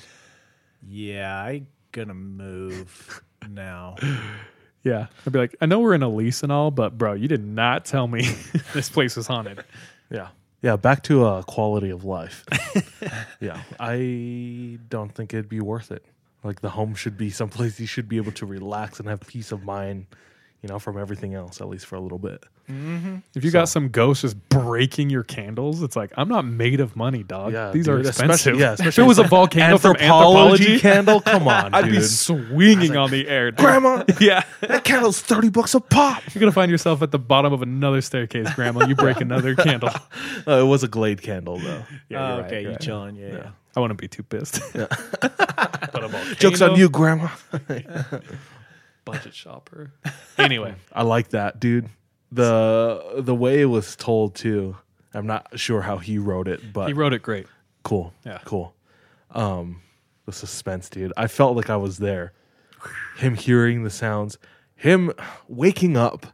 yeah, 0.87 1.35
I 1.35 1.63
gonna 1.91 2.13
move 2.13 3.21
now. 3.49 3.95
Yeah. 4.81 5.07
I'd 5.27 5.33
be 5.33 5.39
like, 5.39 5.57
I 5.59 5.65
know 5.65 5.81
we're 5.81 5.93
in 5.93 6.03
a 6.03 6.09
lease 6.09 6.41
and 6.41 6.53
all, 6.53 6.71
but 6.71 6.97
bro, 6.97 7.11
you 7.11 7.27
did 7.27 7.43
not 7.43 7.83
tell 7.83 8.07
me 8.07 8.21
this 8.73 8.89
place 8.89 9.17
was 9.17 9.27
haunted. 9.27 9.61
Yeah. 10.09 10.29
Yeah. 10.61 10.77
Back 10.77 11.03
to 11.03 11.25
uh, 11.25 11.41
quality 11.41 11.89
of 11.89 12.05
life. 12.05 12.45
yeah. 13.41 13.61
I 13.77 14.79
don't 14.87 15.13
think 15.13 15.33
it'd 15.33 15.49
be 15.49 15.59
worth 15.59 15.91
it. 15.91 16.05
Like 16.45 16.61
the 16.61 16.69
home 16.69 16.95
should 16.95 17.17
be 17.17 17.29
someplace 17.29 17.77
you 17.79 17.87
should 17.87 18.07
be 18.07 18.15
able 18.15 18.31
to 18.31 18.45
relax 18.45 19.01
and 19.01 19.09
have 19.09 19.19
peace 19.19 19.51
of 19.51 19.65
mind, 19.65 20.07
you 20.61 20.67
know, 20.69 20.77
from 20.79 20.97
everything 20.97 21.33
else, 21.35 21.61
at 21.61 21.69
least 21.69 21.85
for 21.85 21.95
a 21.95 21.99
little 22.01 22.17
bit. 22.19 22.43
If 23.33 23.43
you 23.43 23.49
got 23.49 23.67
some 23.67 23.89
ghost 23.89 24.21
just 24.21 24.37
breaking 24.49 25.09
your 25.09 25.23
candles, 25.23 25.81
it's 25.81 25.95
like, 25.95 26.11
I'm 26.17 26.29
not 26.29 26.45
made 26.45 26.79
of 26.79 26.95
money, 26.95 27.23
dog. 27.23 27.51
Yeah, 27.53 27.71
These 27.71 27.87
are 27.87 27.97
expensive. 27.99 28.29
especially- 28.55 28.59
yeah, 28.61 28.75
if 28.87 28.99
it 28.99 29.03
was 29.03 29.17
a 29.17 29.23
volcano 29.23 29.79
from 29.79 29.95
Anthropologie, 29.95 30.79
candle. 30.79 31.19
Come 31.21 31.47
on, 31.47 31.73
I'd 31.73 31.85
be 31.85 31.93
dude. 31.93 32.05
swinging 32.05 32.95
on 32.95 33.09
the 33.09 33.27
air. 33.27 33.49
dude. 33.49 33.59
Grandma, 33.59 34.03
Yeah. 34.19 34.43
that 34.61 34.83
candle's 34.83 35.19
30 35.19 35.49
bucks 35.49 35.73
a 35.73 35.79
pop. 35.79 36.21
You're 36.35 36.41
gonna 36.41 36.51
find 36.51 36.69
yourself 36.69 37.01
at 37.01 37.09
the 37.11 37.17
bottom 37.17 37.53
of 37.53 37.63
another 37.63 38.01
staircase, 38.01 38.53
Grandma. 38.53 38.85
You 38.85 38.95
break 38.95 39.19
another 39.19 39.55
candle. 39.55 39.89
Uh, 40.47 40.59
it 40.61 40.67
was 40.67 40.83
a 40.83 40.87
Glade 40.87 41.21
candle, 41.23 41.57
though. 41.57 41.83
Yeah, 42.09 42.23
oh, 42.23 42.27
you're 42.33 42.37
right, 42.41 42.45
okay, 42.45 42.61
you're 42.61 42.71
right. 42.73 42.81
chilling? 42.81 43.15
Yeah, 43.15 43.27
yeah. 43.33 43.49
I 43.75 43.79
wouldn't 43.79 43.99
be 43.99 44.07
too 44.07 44.23
pissed. 44.23 44.61
but 44.73 44.91
a 46.03 46.35
Joke's 46.37 46.61
on 46.61 46.75
you, 46.75 46.89
Grandma. 46.89 47.29
Budget 49.11 49.33
shopper. 49.35 49.93
Anyway, 50.37 50.73
I 50.93 51.03
like 51.03 51.29
that, 51.29 51.59
dude. 51.59 51.89
The 52.31 53.15
the 53.17 53.35
way 53.35 53.61
it 53.61 53.65
was 53.65 53.95
told 53.95 54.35
too. 54.35 54.77
I'm 55.13 55.27
not 55.27 55.59
sure 55.59 55.81
how 55.81 55.97
he 55.97 56.17
wrote 56.17 56.47
it, 56.47 56.71
but 56.71 56.87
he 56.87 56.93
wrote 56.93 57.13
it 57.13 57.21
great. 57.21 57.47
cool. 57.83 58.13
Yeah. 58.25 58.39
cool. 58.45 58.73
Um, 59.31 59.81
the 60.25 60.31
suspense, 60.31 60.87
dude. 60.89 61.11
I 61.17 61.27
felt 61.27 61.55
like 61.57 61.69
I 61.69 61.75
was 61.77 61.97
there. 61.97 62.31
Him 63.17 63.35
hearing 63.35 63.83
the 63.83 63.89
sounds, 63.89 64.37
him 64.75 65.11
waking 65.47 65.97
up 65.97 66.27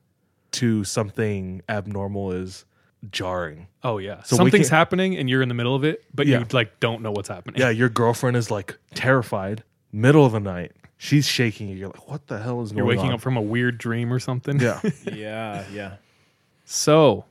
to 0.51 0.83
something 0.83 1.61
abnormal 1.67 2.31
is 2.33 2.65
jarring. 3.09 3.67
Oh 3.83 3.97
yeah, 3.97 4.21
So 4.23 4.35
something's 4.35 4.67
can't- 4.69 4.77
happening 4.77 5.15
and 5.17 5.29
you're 5.29 5.41
in 5.41 5.49
the 5.49 5.55
middle 5.55 5.75
of 5.75 5.83
it, 5.83 6.03
but 6.13 6.27
Yeah. 6.27 6.39
you 6.39 6.45
like 6.51 6.79
don't 6.79 7.01
know 7.01 7.11
what's 7.11 7.29
happening. 7.29 7.59
Yeah, 7.59 7.69
your 7.69 7.89
girlfriend 7.89 8.37
is 8.37 8.51
like 8.51 8.77
terrified, 8.93 9.63
middle 9.91 10.25
of 10.25 10.33
the 10.33 10.39
night. 10.39 10.73
She's 10.97 11.27
shaking. 11.27 11.67
you. 11.69 11.75
You're 11.75 11.89
like, 11.89 12.07
what 12.07 12.27
the 12.27 12.39
hell 12.39 12.61
is 12.61 12.71
going 12.71 12.73
on? 12.73 12.77
you're 12.77 12.85
waking 12.87 13.09
on? 13.09 13.13
up 13.15 13.21
from 13.21 13.37
a 13.37 13.41
weird 13.41 13.77
dream 13.77 14.11
or 14.13 14.19
something. 14.19 14.59
yeah. 14.59 14.79
Yeah, 15.11 15.63
yeah. 15.71 15.95
So, 16.65 17.25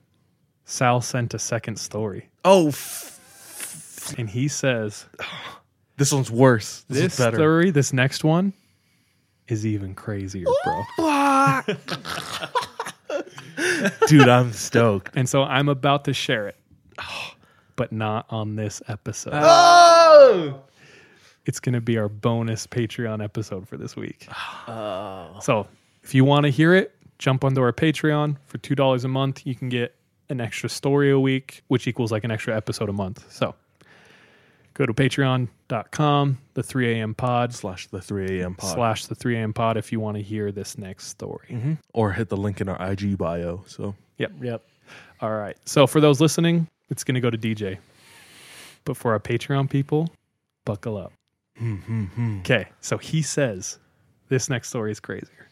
Sal 0.65 1.01
sent 1.01 1.35
a 1.35 1.39
second 1.39 1.77
story, 1.79 2.29
oh, 2.45 2.69
f- 2.69 4.15
and 4.19 4.29
he 4.31 4.49
says 4.49 5.07
this 5.97 6.12
one's 6.12 6.31
worse. 6.31 6.85
This, 6.89 7.03
this 7.03 7.12
is 7.15 7.19
better. 7.19 7.37
story, 7.39 7.71
this 7.71 7.93
next 7.93 8.23
one, 8.23 8.53
is 9.49 9.67
even 9.67 9.95
crazier, 9.95 10.47
bro. 10.65 10.83
Ah. 11.01 11.65
Dude, 14.09 14.29
I'm 14.29 14.53
stoked. 14.53 15.17
And 15.17 15.29
so 15.29 15.43
I'm 15.43 15.69
about 15.69 16.05
to 16.07 16.12
share 16.12 16.49
it, 16.49 16.57
but 17.77 17.93
not 17.93 18.27
on 18.31 18.57
this 18.57 18.83
episode. 18.89 19.33
Oh, 19.35 20.61
it's 21.47 21.61
going 21.61 21.74
to 21.74 21.80
be 21.80 21.99
our 21.99 22.09
bonus 22.09 22.66
Patreon 22.66 23.22
episode 23.22 23.68
for 23.68 23.76
this 23.76 23.97
week. 23.97 24.26
So 25.42 25.66
if 26.03 26.14
you 26.14 26.24
want 26.24 26.45
to 26.45 26.51
hear 26.51 26.74
it, 26.74 26.95
jump 27.18 27.45
onto 27.45 27.61
our 27.61 27.72
Patreon 27.72 28.36
for 28.47 28.59
$2 28.59 29.05
a 29.05 29.09
month. 29.09 29.47
You 29.47 29.55
can 29.55 29.68
get 29.68 29.95
an 30.30 30.40
extra 30.40 30.68
story 30.68 31.11
a 31.11 31.18
week, 31.20 31.62
which 31.68 31.86
equals 31.86 32.11
like 32.12 32.24
an 32.24 32.30
extra 32.30 32.57
episode 32.57 32.88
a 32.88 32.92
month. 32.92 33.30
So 33.30 33.55
go 34.74 34.86
to 34.86 34.92
patreon.com, 34.95 36.38
the 36.55 36.62
3 36.62 36.92
a.m. 36.95 37.14
pod 37.14 37.55
slash 37.55 37.86
the 37.88 38.01
3 38.01 38.40
a.m. 38.40 38.55
pod. 38.55 38.74
slash 38.74 39.07
the 39.07 39.14
3 39.14 39.36
a.m. 39.36 39.53
pod 39.53 39.76
if 39.76 39.92
you 39.92 40.01
want 40.01 40.16
to 40.16 40.22
hear 40.22 40.51
this 40.51 40.78
next 40.78 41.09
story. 41.09 41.49
Mhm. 41.51 41.78
Or 41.92 42.12
hit 42.12 42.28
the 42.30 42.36
link 42.36 42.61
in 42.61 42.68
our 42.68 42.90
IG 42.92 43.16
bio. 43.18 43.62
So 43.66 43.95
Yep. 44.18 44.32
Yep. 44.42 44.62
All 45.20 45.32
right. 45.32 45.57
So 45.66 45.86
for 45.86 46.01
those 46.01 46.20
listening, 46.20 46.68
it's 46.90 47.05
going 47.05 47.14
to 47.16 47.20
go 47.20 47.30
to 47.30 47.38
DJ. 47.38 47.78
But 48.84 48.97
for 48.97 49.12
our 49.12 49.20
Patreon 49.20 49.68
people, 49.70 50.09
buckle 50.64 50.97
up. 50.97 51.12
Okay. 51.61 52.69
So 52.81 52.99
he 52.99 53.23
says 53.23 53.79
this 54.29 54.49
next 54.51 54.69
story 54.69 54.91
is 54.91 55.01
crazier. 55.01 55.49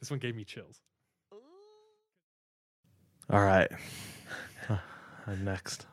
This 0.00 0.10
one 0.10 0.18
gave 0.18 0.34
me 0.34 0.44
chills. 0.44 0.80
All 3.30 3.40
right. 3.44 3.70
Uh, 4.68 5.36
next. 5.40 5.86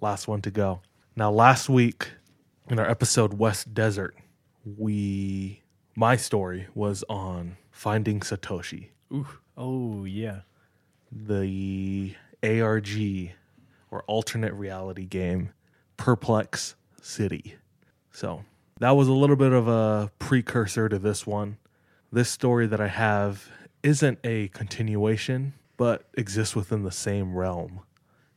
Last 0.00 0.26
one 0.28 0.40
to 0.42 0.50
go. 0.50 0.80
Now, 1.14 1.30
last 1.30 1.68
week 1.68 2.12
in 2.70 2.78
our 2.78 2.88
episode 2.88 3.34
West 3.34 3.74
Desert, 3.74 4.16
we 4.64 5.62
my 5.94 6.16
story 6.16 6.66
was 6.74 7.04
on 7.08 7.56
finding 7.70 8.20
Satoshi, 8.20 8.88
Ooh. 9.12 9.26
Oh 9.56 10.04
yeah. 10.04 10.40
the 11.12 12.14
ARG 12.42 12.88
or 13.90 14.02
alternate 14.06 14.52
reality 14.54 15.04
game 15.06 15.50
Perplex 15.96 16.74
City. 17.00 17.56
So, 18.16 18.46
that 18.80 18.92
was 18.92 19.08
a 19.08 19.12
little 19.12 19.36
bit 19.36 19.52
of 19.52 19.68
a 19.68 20.10
precursor 20.18 20.88
to 20.88 20.98
this 20.98 21.26
one. 21.26 21.58
This 22.10 22.30
story 22.30 22.66
that 22.66 22.80
I 22.80 22.88
have 22.88 23.50
isn't 23.82 24.18
a 24.24 24.48
continuation, 24.48 25.52
but 25.76 26.08
exists 26.14 26.56
within 26.56 26.82
the 26.82 26.90
same 26.90 27.36
realm. 27.36 27.80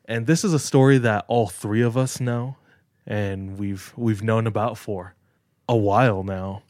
And 0.04 0.28
this 0.28 0.44
is 0.44 0.54
a 0.54 0.60
story 0.60 0.98
that 0.98 1.24
all 1.30 1.48
three 1.48 1.82
of 1.82 1.96
us 1.96 2.20
know 2.20 2.58
and 3.08 3.58
we've 3.58 3.94
we've 3.96 4.22
known 4.22 4.48
about 4.48 4.78
for 4.78 5.16
a 5.70 5.78
while 5.78 6.24
now. 6.24 6.64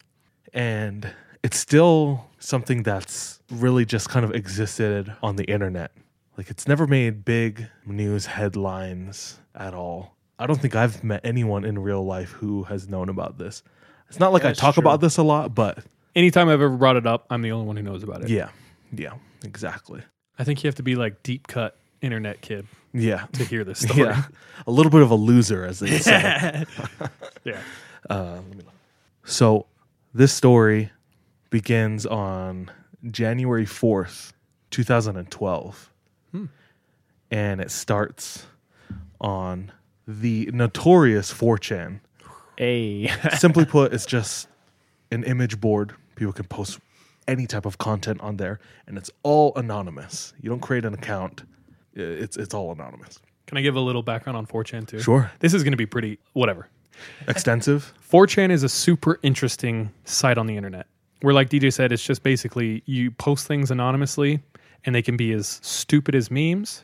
And 0.54 1.12
it's 1.42 1.58
still 1.58 2.28
something 2.38 2.84
that's 2.84 3.40
really 3.50 3.86
just 3.86 4.08
kind 4.10 4.24
of 4.24 4.36
existed 4.36 5.12
on 5.24 5.36
the 5.36 5.46
internet. 5.46 5.94
Like 6.38 6.52
it's 6.52 6.68
never 6.68 6.86
made 6.86 7.26
big 7.26 7.70
news 7.88 8.28
headlines 8.28 9.40
at 9.56 9.74
all. 9.74 10.16
I 10.40 10.48
don't 10.48 10.60
think 10.60 10.76
I've 10.76 11.04
met 11.04 11.22
anyone 11.24 11.66
in 11.66 11.78
real 11.80 12.04
life 12.06 12.32
who 12.32 12.64
has 12.64 12.88
known 12.88 13.10
about 13.10 13.38
this. 13.38 13.62
It's 14.08 14.20
not 14.20 14.32
like 14.34 14.44
I 14.44 14.48
That's 14.50 14.60
talk 14.60 14.76
true. 14.76 14.82
about 14.82 15.02
this 15.02 15.18
a 15.18 15.24
lot, 15.24 15.54
but 15.54 15.80
Anytime 16.16 16.48
I've 16.50 16.54
ever 16.62 16.70
brought 16.76 16.96
it 16.96 17.06
up, 17.06 17.26
I'm 17.30 17.42
the 17.44 17.52
only 17.52 17.68
one 17.68 17.76
who 17.78 17.84
knows 17.84 18.02
about 18.04 18.24
it. 18.24 18.30
yeah. 18.30 18.50
Yeah, 18.92 19.14
exactly. 19.44 20.02
I 20.40 20.44
think 20.44 20.64
you 20.64 20.68
have 20.68 20.76
to 20.76 20.84
be 20.84 20.96
like 20.96 21.22
deep 21.22 21.46
cut 21.48 21.78
internet 22.02 22.42
kid 22.42 22.66
Yeah. 22.94 23.28
to 23.34 23.44
hear 23.46 23.64
this 23.64 23.80
story. 23.88 24.00
Yeah. 24.02 24.24
A 24.66 24.72
little 24.72 24.90
bit 24.92 25.02
of 25.02 25.12
a 25.12 25.16
loser, 25.16 25.64
as 25.66 25.80
they 25.80 26.00
say. 26.00 26.66
yeah. 27.44 27.60
Uh, 28.10 28.36
let 28.36 28.46
me 28.56 28.64
look. 28.64 28.74
So 29.26 29.68
this 30.14 30.34
story 30.34 30.90
begins 31.52 32.06
on 32.08 32.72
January 33.12 33.66
4th, 33.66 34.32
2012. 34.72 35.92
And 37.32 37.62
it 37.62 37.70
starts 37.70 38.48
on 39.22 39.72
the 40.10 40.50
notorious 40.52 41.32
4chan. 41.32 42.00
A. 42.58 43.08
Simply 43.38 43.66
put, 43.66 43.94
it's 43.94 44.06
just 44.06 44.48
an 45.12 45.24
image 45.24 45.62
board. 45.62 45.94
People 46.16 46.34
can 46.34 46.46
post 46.46 46.80
any 47.28 47.46
type 47.46 47.66
of 47.66 47.78
content 47.78 48.20
on 48.22 48.38
there, 48.38 48.60
and 48.88 48.98
it's 48.98 49.12
all 49.24 49.54
anonymous. 49.56 50.34
You 50.42 50.50
don't 50.50 50.60
create 50.62 50.84
an 50.84 50.94
account. 50.94 51.44
It's 51.94 52.38
it's 52.38 52.54
all 52.54 52.72
anonymous. 52.72 53.20
Can 53.46 53.58
I 53.58 53.62
give 53.62 53.76
a 53.76 53.80
little 53.80 54.04
background 54.04 54.38
on 54.38 54.46
4chan 54.46 54.88
too? 54.88 55.00
Sure. 55.00 55.32
This 55.40 55.54
is 55.54 55.64
going 55.64 55.72
to 55.72 55.78
be 55.78 55.86
pretty, 55.86 56.20
whatever. 56.34 56.68
Extensive. 57.28 57.94
4chan 58.12 58.50
is 58.52 58.64
a 58.64 58.70
super 58.70 59.20
interesting 59.24 59.92
site 60.06 60.38
on 60.38 60.48
the 60.48 60.58
internet 60.58 60.88
where, 61.22 61.34
like 61.34 61.50
DJ 61.50 61.72
said, 61.72 61.92
it's 61.92 62.04
just 62.04 62.24
basically 62.24 62.84
you 62.86 63.12
post 63.12 63.48
things 63.48 63.72
anonymously 63.72 64.42
and 64.86 64.96
they 64.96 65.02
can 65.02 65.18
be 65.18 65.32
as 65.34 65.60
stupid 65.64 66.16
as 66.16 66.30
memes. 66.32 66.84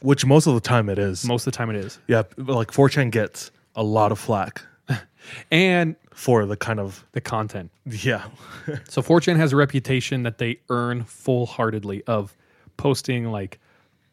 Which 0.00 0.26
most 0.26 0.46
of 0.46 0.54
the 0.54 0.60
time 0.60 0.88
it 0.88 0.98
is. 0.98 1.24
Most 1.24 1.46
of 1.46 1.52
the 1.52 1.56
time 1.56 1.70
it 1.70 1.76
is. 1.76 1.98
Yeah, 2.06 2.22
like 2.36 2.70
4chan 2.70 3.10
gets 3.10 3.50
a 3.74 3.82
lot 3.82 4.12
of 4.12 4.18
flack 4.18 4.62
And 5.50 5.96
for 6.14 6.46
the 6.46 6.56
kind 6.56 6.80
of 6.80 7.04
the 7.12 7.20
content. 7.20 7.70
yeah. 7.84 8.24
So 8.88 9.02
4chan 9.02 9.36
has 9.36 9.52
a 9.52 9.56
reputation 9.56 10.22
that 10.24 10.38
they 10.38 10.60
earn 10.70 11.04
full 11.04 11.46
heartedly 11.46 12.02
of 12.04 12.36
posting 12.76 13.30
like 13.30 13.58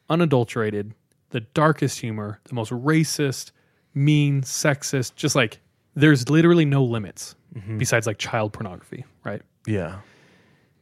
unadulterated, 0.09 0.93
the 1.29 1.41
darkest 1.41 1.99
humor, 1.99 2.39
the 2.45 2.53
most 2.55 2.71
racist, 2.71 3.51
mean, 3.93 4.41
sexist, 4.41 5.15
just 5.15 5.35
like 5.35 5.59
there's 5.95 6.29
literally 6.29 6.65
no 6.65 6.83
limits 6.83 7.35
mm-hmm. 7.55 7.77
besides 7.77 8.07
like 8.07 8.17
child 8.17 8.53
pornography, 8.53 9.05
right? 9.23 9.41
yeah. 9.67 9.99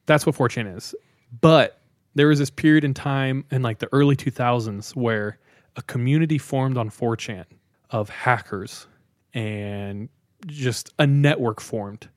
That's 0.07 0.25
what 0.25 0.35
4chan 0.35 0.75
is. 0.75 0.95
But 1.39 1.79
there 2.15 2.27
was 2.27 2.39
this 2.39 2.49
period 2.49 2.83
in 2.83 2.93
time 2.93 3.45
in 3.51 3.61
like 3.61 3.79
the 3.79 3.89
early 3.91 4.15
2000s 4.15 4.95
where 4.95 5.37
a 5.75 5.81
community 5.83 6.37
formed 6.37 6.77
on 6.77 6.89
4chan 6.89 7.45
of 7.89 8.09
hackers 8.09 8.87
and 9.33 10.09
just 10.45 10.91
a 10.99 11.07
network 11.07 11.61
formed 11.61 12.09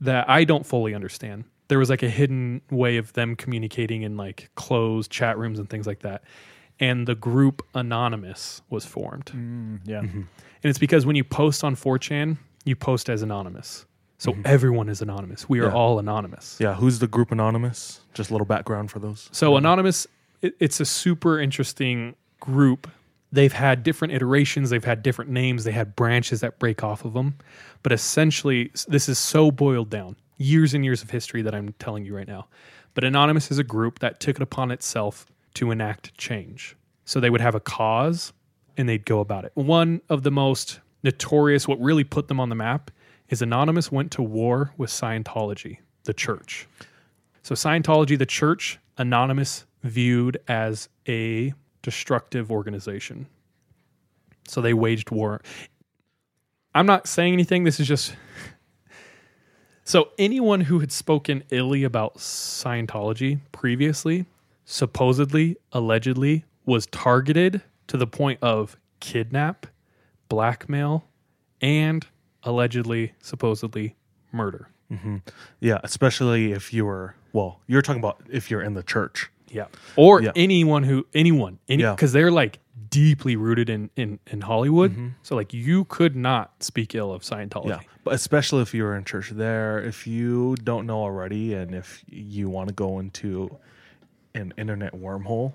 that 0.00 0.28
I 0.28 0.44
don't 0.44 0.66
fully 0.66 0.94
understand. 0.94 1.44
There 1.68 1.78
was 1.78 1.88
like 1.88 2.02
a 2.02 2.08
hidden 2.08 2.62
way 2.70 2.96
of 2.96 3.12
them 3.12 3.36
communicating 3.36 4.02
in 4.02 4.16
like 4.16 4.50
closed 4.56 5.10
chat 5.10 5.38
rooms 5.38 5.58
and 5.58 5.68
things 5.68 5.86
like 5.86 6.00
that. 6.00 6.22
And 6.78 7.06
the 7.06 7.14
group 7.14 7.64
Anonymous 7.74 8.62
was 8.70 8.84
formed. 8.86 9.26
Mm, 9.26 9.80
yeah. 9.84 10.00
Mm-hmm. 10.00 10.18
And 10.18 10.68
it's 10.68 10.78
because 10.78 11.06
when 11.06 11.16
you 11.16 11.24
post 11.24 11.62
on 11.62 11.76
4chan, 11.76 12.38
you 12.64 12.76
post 12.76 13.08
as 13.08 13.22
anonymous. 13.22 13.86
So 14.20 14.32
mm-hmm. 14.32 14.42
everyone 14.44 14.90
is 14.90 15.00
anonymous. 15.00 15.48
We 15.48 15.60
are 15.60 15.68
Yeah. 15.68 15.72
all 15.72 15.98
anonymous. 15.98 16.58
Yeah, 16.60 16.74
who's 16.74 16.98
the 16.98 17.06
group 17.06 17.32
anonymous? 17.32 18.02
Just 18.12 18.28
a 18.28 18.34
little 18.34 18.44
background 18.44 18.90
for 18.90 18.98
those. 18.98 19.30
So 19.32 19.56
anonymous, 19.56 20.06
it, 20.42 20.54
it's 20.60 20.78
a 20.78 20.84
super 20.84 21.40
interesting 21.40 22.14
group. 22.38 22.86
They've 23.32 23.52
had 23.52 23.82
different 23.82 24.12
iterations. 24.12 24.68
They've 24.68 24.84
had 24.84 25.02
different 25.02 25.30
names. 25.30 25.64
They 25.64 25.72
had 25.72 25.96
branches 25.96 26.40
that 26.40 26.58
break 26.58 26.84
off 26.84 27.06
of 27.06 27.14
them. 27.14 27.38
But 27.82 27.92
essentially, 27.92 28.70
this 28.86 29.08
is 29.08 29.18
so 29.18 29.50
boiled 29.50 29.88
down. 29.88 30.16
Years 30.36 30.74
and 30.74 30.84
years 30.84 31.02
of 31.02 31.08
history 31.08 31.40
that 31.40 31.54
I'm 31.54 31.72
telling 31.78 32.04
you 32.04 32.14
right 32.14 32.28
now. 32.28 32.46
But 32.92 33.04
anonymous 33.04 33.50
is 33.50 33.56
a 33.56 33.64
group 33.64 34.00
that 34.00 34.20
took 34.20 34.36
it 34.36 34.42
upon 34.42 34.70
itself 34.70 35.24
to 35.54 35.70
enact 35.70 36.14
change. 36.18 36.76
So 37.06 37.20
they 37.20 37.30
would 37.30 37.40
have 37.40 37.54
a 37.54 37.60
cause 37.60 38.34
and 38.76 38.86
they'd 38.86 39.06
go 39.06 39.20
about 39.20 39.46
it. 39.46 39.52
One 39.54 40.02
of 40.10 40.24
the 40.24 40.30
most 40.30 40.80
notorious, 41.02 41.66
what 41.66 41.80
really 41.80 42.04
put 42.04 42.28
them 42.28 42.38
on 42.38 42.50
the 42.50 42.54
map, 42.54 42.90
is 43.30 43.40
Anonymous 43.40 43.90
went 43.90 44.10
to 44.12 44.22
war 44.22 44.72
with 44.76 44.90
Scientology, 44.90 45.78
the 46.04 46.12
church. 46.12 46.66
So 47.42 47.54
Scientology, 47.54 48.18
the 48.18 48.26
church, 48.26 48.78
Anonymous 48.98 49.64
viewed 49.82 50.38
as 50.46 50.88
a 51.08 51.54
destructive 51.82 52.50
organization. 52.52 53.26
So 54.46 54.60
they 54.60 54.74
waged 54.74 55.10
war. 55.10 55.40
I'm 56.74 56.86
not 56.86 57.06
saying 57.06 57.32
anything. 57.32 57.64
This 57.64 57.80
is 57.80 57.88
just. 57.88 58.14
So 59.82 60.10
anyone 60.18 60.60
who 60.60 60.78
had 60.78 60.92
spoken 60.92 61.42
illy 61.50 61.82
about 61.82 62.18
Scientology 62.18 63.40
previously, 63.50 64.26
supposedly, 64.64 65.56
allegedly, 65.72 66.44
was 66.64 66.86
targeted 66.86 67.60
to 67.88 67.96
the 67.96 68.06
point 68.06 68.38
of 68.40 68.76
kidnap, 69.00 69.66
blackmail, 70.28 71.08
and 71.60 72.06
allegedly, 72.44 73.12
supposedly, 73.20 73.96
murder. 74.32 74.68
Mm-hmm. 74.90 75.16
Yeah, 75.60 75.78
especially 75.84 76.52
if 76.52 76.72
you 76.72 76.84
were 76.84 77.14
well, 77.32 77.60
you're 77.68 77.82
talking 77.82 78.00
about 78.00 78.20
if 78.28 78.50
you're 78.50 78.62
in 78.62 78.74
the 78.74 78.82
church. 78.82 79.30
Yeah. 79.48 79.66
Or 79.96 80.20
Yeah. 80.22 80.32
anyone 80.36 80.82
who 80.84 81.06
anyone 81.14 81.58
any 81.68 81.82
Yeah. 81.82 81.94
because 81.94 82.12
they're 82.12 82.30
like 82.30 82.58
deeply 82.88 83.36
rooted 83.36 83.70
in 83.70 83.90
in 83.96 84.18
in 84.26 84.40
Hollywood. 84.40 84.92
Mm-hmm. 84.92 85.08
So 85.22 85.36
like 85.36 85.52
you 85.52 85.84
could 85.84 86.16
not 86.16 86.62
speak 86.62 86.94
ill 86.94 87.12
of 87.12 87.22
Scientology. 87.22 87.68
Yeah, 87.68 87.80
but 88.04 88.14
especially 88.14 88.62
if 88.62 88.74
you're 88.74 88.96
in 88.96 89.04
church 89.04 89.30
there, 89.30 89.80
if 89.82 90.06
you 90.08 90.56
don't 90.64 90.86
know 90.86 90.98
already, 91.00 91.54
and 91.54 91.72
if 91.74 92.02
you 92.08 92.48
want 92.48 92.68
to 92.68 92.74
go 92.74 92.98
into 92.98 93.56
an 94.34 94.52
internet 94.56 94.92
wormhole, 94.94 95.52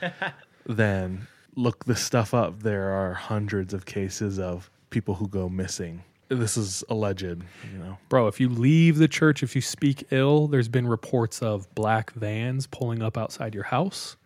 then 0.66 1.26
look 1.54 1.84
this 1.86 2.02
stuff 2.02 2.34
up. 2.34 2.62
There 2.62 2.90
are 2.90 3.14
hundreds 3.14 3.72
of 3.74 3.86
cases 3.86 4.38
of 4.38 4.70
people 4.90 5.14
who 5.14 5.28
go 5.28 5.48
missing. 5.48 6.02
This 6.28 6.56
is 6.56 6.82
alleged, 6.88 7.22
you 7.22 7.78
know. 7.78 7.98
Bro, 8.08 8.26
if 8.28 8.40
you 8.40 8.48
leave 8.48 8.98
the 8.98 9.08
church, 9.08 9.42
if 9.42 9.54
you 9.54 9.62
speak 9.62 10.04
ill, 10.10 10.48
there's 10.48 10.68
been 10.68 10.86
reports 10.86 11.40
of 11.42 11.72
black 11.74 12.12
vans 12.12 12.66
pulling 12.66 13.02
up 13.02 13.16
outside 13.16 13.54
your 13.54 13.64
house, 13.64 14.16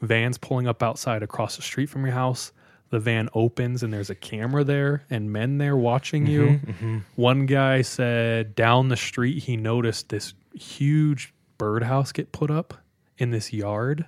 vans 0.00 0.36
pulling 0.36 0.66
up 0.66 0.82
outside 0.82 1.22
across 1.22 1.56
the 1.56 1.62
street 1.62 1.86
from 1.86 2.04
your 2.04 2.14
house, 2.14 2.52
the 2.90 3.00
van 3.00 3.28
opens 3.34 3.82
and 3.82 3.92
there's 3.92 4.10
a 4.10 4.14
camera 4.14 4.62
there 4.64 5.04
and 5.10 5.32
men 5.32 5.58
there 5.58 5.76
watching 5.76 6.26
you. 6.26 6.42
Mm-hmm, 6.42 6.70
mm-hmm. 6.70 6.98
One 7.16 7.46
guy 7.46 7.82
said 7.82 8.54
down 8.54 8.88
the 8.88 8.96
street 8.96 9.42
he 9.42 9.56
noticed 9.56 10.08
this 10.10 10.34
huge 10.54 11.34
birdhouse 11.58 12.12
get 12.12 12.30
put 12.32 12.50
up 12.50 12.74
in 13.18 13.30
this 13.30 13.52
yard. 13.52 14.06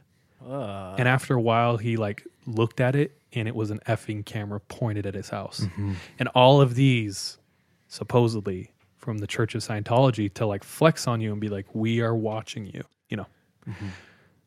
and 0.98 1.08
after 1.08 1.34
a 1.34 1.40
while 1.40 1.76
he 1.76 1.96
like 1.96 2.24
looked 2.46 2.80
at 2.80 2.94
it 2.94 3.18
and 3.36 3.46
it 3.46 3.54
was 3.54 3.70
an 3.70 3.80
effing 3.86 4.24
camera 4.24 4.60
pointed 4.60 5.06
at 5.06 5.14
his 5.14 5.28
house. 5.28 5.66
And 6.18 6.28
all 6.34 6.60
of 6.60 6.74
these 6.74 7.38
supposedly 7.88 8.72
from 8.96 9.18
the 9.18 9.26
Church 9.26 9.54
of 9.54 9.62
Scientology 9.62 10.32
to 10.34 10.46
like 10.46 10.64
flex 10.64 11.06
on 11.06 11.20
you 11.20 11.30
and 11.30 11.40
be 11.40 11.48
like, 11.48 11.66
we 11.74 12.00
are 12.00 12.14
watching 12.14 12.66
you, 12.66 12.82
you 13.08 13.16
know. 13.16 13.26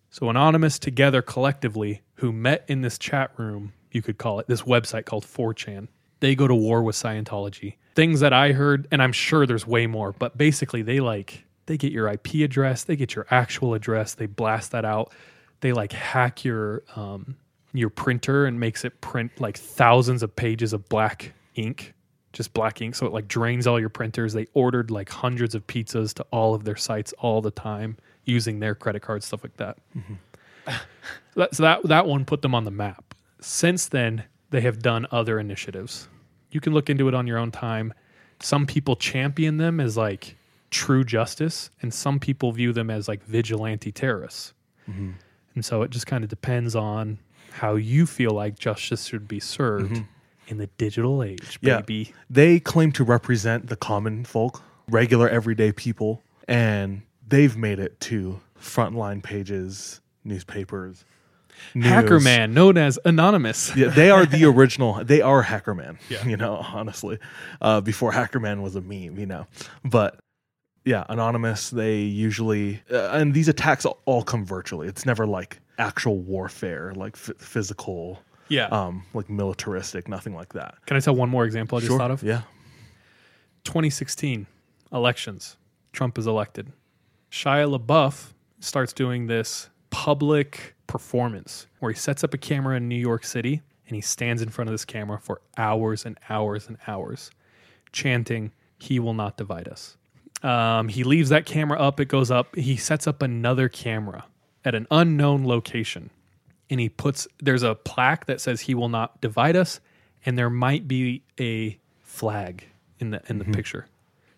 So 0.10 0.30
anonymous 0.30 0.80
together 0.80 1.22
collectively 1.22 2.02
who 2.16 2.32
met 2.34 2.66
in 2.68 2.82
this 2.82 2.98
chat 2.98 3.32
room, 3.38 3.74
you 3.92 4.02
could 4.02 4.18
call 4.18 4.40
it 4.40 4.48
this 4.48 4.64
website 4.64 5.06
called 5.06 5.24
4chan. 5.24 5.88
They 6.20 6.36
go 6.36 6.48
to 6.48 6.56
war 6.56 6.84
with 6.84 6.96
Scientology. 6.96 7.76
Things 7.96 8.20
that 8.20 8.34
I 8.34 8.52
heard, 8.52 8.88
and 8.92 9.02
I'm 9.02 9.12
sure 9.14 9.46
there's 9.46 9.68
way 9.68 9.88
more, 9.88 10.12
but 10.14 10.38
basically 10.38 10.82
they 10.82 11.00
like 11.00 11.46
they 11.68 11.78
get 11.78 11.92
your 11.92 12.08
IP 12.10 12.36
address, 12.44 12.84
they 12.84 12.96
get 12.96 13.14
your 13.16 13.28
actual 13.30 13.74
address, 13.76 14.16
they 14.16 14.26
blast 14.26 14.72
that 14.72 14.84
out. 14.84 15.14
They 15.62 15.72
like 15.74 15.92
hack 15.92 16.44
your 16.44 16.84
um 16.96 17.36
your 17.74 17.90
printer 17.90 18.46
and 18.46 18.60
makes 18.60 18.84
it 18.84 19.00
print 19.02 19.32
like 19.40 19.58
thousands 19.58 20.24
of 20.24 20.36
pages 20.36 20.74
of 20.74 20.88
black 20.90 21.34
ink, 21.56 21.94
just 22.34 22.54
black 22.54 22.82
ink. 22.82 22.96
So 22.96 23.06
it 23.06 23.14
like 23.14 23.28
drains 23.28 23.68
all 23.68 23.80
your 23.80 23.90
printers. 23.90 24.34
They 24.34 24.48
ordered 24.54 24.92
like 24.92 25.10
hundreds 25.10 25.56
of 25.56 25.66
pizzas 25.68 26.14
to 26.16 26.26
all 26.32 26.56
of 26.56 26.64
their 26.64 26.76
sites 26.76 27.14
all 27.20 27.42
the 27.42 27.52
time 27.52 27.98
using 28.26 28.60
their 28.60 28.76
credit 28.76 29.02
cards, 29.02 29.26
stuff 29.26 29.44
like 29.44 29.58
that. 29.58 29.78
So 30.66 30.74
that, 31.36 31.56
so 31.56 31.64
that 31.64 31.84
that 31.84 32.06
one 32.06 32.26
put 32.26 32.42
them 32.42 32.54
on 32.54 32.64
the 32.64 32.72
map. 32.72 33.16
Since 33.42 33.88
then, 33.88 34.24
they 34.50 34.62
have 34.62 34.80
done 34.82 35.08
other 35.12 35.40
initiatives. 35.40 36.08
You 36.52 36.60
can 36.60 36.74
look 36.74 36.90
into 36.90 37.08
it 37.08 37.14
on 37.14 37.28
your 37.28 37.38
own 37.38 37.52
time. 37.52 37.94
Some 38.40 38.66
people 38.66 38.96
champion 38.96 39.58
them 39.58 39.80
as 39.80 39.98
like 39.98 40.36
true 40.72 41.04
justice, 41.04 41.70
and 41.82 41.94
some 41.94 42.20
people 42.20 42.52
view 42.52 42.74
them 42.74 42.90
as 42.90 43.08
like 43.08 43.24
vigilante 43.24 43.92
terrorists. 43.92 44.54
Mm-hmm. 44.90 45.12
And 45.56 45.66
so 45.66 45.82
it 45.82 45.92
just 45.92 46.08
kind 46.08 46.24
of 46.24 46.30
depends 46.30 46.76
on 46.76 47.20
how 47.54 47.76
you 47.76 48.06
feel 48.06 48.32
like 48.32 48.58
justice 48.58 49.06
should 49.06 49.28
be 49.28 49.40
served 49.40 50.04
in 50.48 50.58
the 50.58 50.68
digital 50.78 51.22
age, 51.24 51.60
Yeah. 51.62 51.82
baby. 51.82 52.14
They 52.30 52.60
claim 52.60 52.92
to 52.94 53.04
represent 53.04 53.68
the 53.68 53.76
common 53.76 54.26
folk, 54.26 54.62
regular 54.90 55.30
everyday 55.30 55.72
people, 55.72 56.24
and 56.48 57.04
they've 57.28 57.56
made 57.56 57.80
it 57.80 58.00
to 58.02 58.40
frontline 58.60 59.22
pages, 59.22 60.02
newspapers. 60.24 61.06
Hacker 61.74 62.16
news. 62.16 62.24
man, 62.24 62.54
known 62.54 62.78
as 62.78 62.98
Anonymous. 63.04 63.76
Yeah, 63.76 63.90
they 63.90 64.10
are 64.10 64.26
the 64.26 64.46
original. 64.46 65.04
They 65.04 65.22
are 65.22 65.44
Hackerman. 65.44 65.98
You 66.26 66.38
know, 66.38 66.56
honestly, 66.56 67.20
uh, 67.62 67.82
before 67.82 68.14
Hackerman 68.14 68.62
was 68.62 68.76
a 68.76 68.82
meme. 68.82 69.20
You 69.20 69.26
know, 69.26 69.48
but 69.84 70.20
yeah, 70.86 71.04
anonymous. 71.10 71.70
They 71.70 71.98
usually 71.98 72.82
uh, 72.90 73.10
and 73.12 73.34
these 73.34 73.50
attacks 73.50 73.86
all 74.06 74.24
come 74.24 74.46
virtually. 74.46 74.88
It's 74.88 75.06
never 75.06 75.28
like 75.28 75.60
actual 75.80 76.20
warfare, 76.20 76.94
like 76.96 77.14
f- 77.16 77.32
physical, 77.40 78.20
Yeah. 78.50 78.66
um, 78.68 79.04
like 79.14 79.30
militaristic, 79.30 80.08
nothing 80.08 80.36
like 80.36 80.54
that. 80.54 80.76
Can 80.86 80.98
I 80.98 81.00
tell 81.00 81.16
one 81.16 81.30
more 81.30 81.46
example 81.46 81.78
I 81.78 81.82
just 81.82 81.98
thought 81.98 82.12
of? 82.12 82.22
Yeah. 82.22 82.42
2016 83.64 84.48
elections. 84.92 85.58
Trump 85.94 86.18
is 86.18 86.28
elected. 86.28 86.72
Shia 87.32 87.78
LaBeouf 87.78 88.34
starts 88.60 88.94
doing 88.94 89.28
this 89.28 89.70
public 89.90 90.76
performance 90.88 91.68
where 91.80 91.92
he 91.92 91.98
sets 91.98 92.24
up 92.24 92.34
a 92.34 92.38
camera 92.38 92.78
in 92.78 92.88
New 92.88 92.96
York 92.96 93.24
City 93.24 93.62
and 93.88 93.96
he 93.96 94.02
stands 94.02 94.42
in 94.42 94.50
front 94.50 94.70
of 94.70 94.74
this 94.74 94.86
camera 94.86 95.20
for 95.20 95.42
hours 95.58 96.06
and 96.06 96.18
hours 96.30 96.68
and 96.68 96.78
hours, 96.88 97.32
chanting, 97.92 98.52
He 98.78 99.00
will 99.00 99.14
not 99.16 99.36
divide 99.38 99.68
us. 99.68 99.98
Um, 100.44 100.88
he 100.88 101.04
leaves 101.04 101.30
that 101.30 101.46
camera 101.46 101.78
up, 101.80 102.00
it 102.00 102.06
goes 102.08 102.32
up. 102.32 102.56
He 102.56 102.78
sets 102.78 103.08
up 103.08 103.22
another 103.22 103.68
camera 103.68 104.26
at 104.66 104.76
an 104.76 104.88
unknown 104.92 105.46
location 105.46 106.10
and 106.70 106.80
he 106.80 106.90
puts, 106.90 107.28
there's 107.40 107.64
a 107.64 107.76
plaque 107.76 108.26
that 108.28 108.42
says, 108.42 108.62
He 108.62 108.76
will 108.76 108.90
not 108.90 109.20
divide 109.22 109.56
us. 109.56 109.80
And 110.26 110.38
there 110.38 110.50
might 110.50 110.88
be 110.88 111.24
a 111.40 111.80
flag 112.02 112.66
in 113.00 113.12
the 113.12 113.22
in 113.30 113.38
the 113.38 113.46
mm-hmm. 113.46 113.54
picture. 113.54 113.88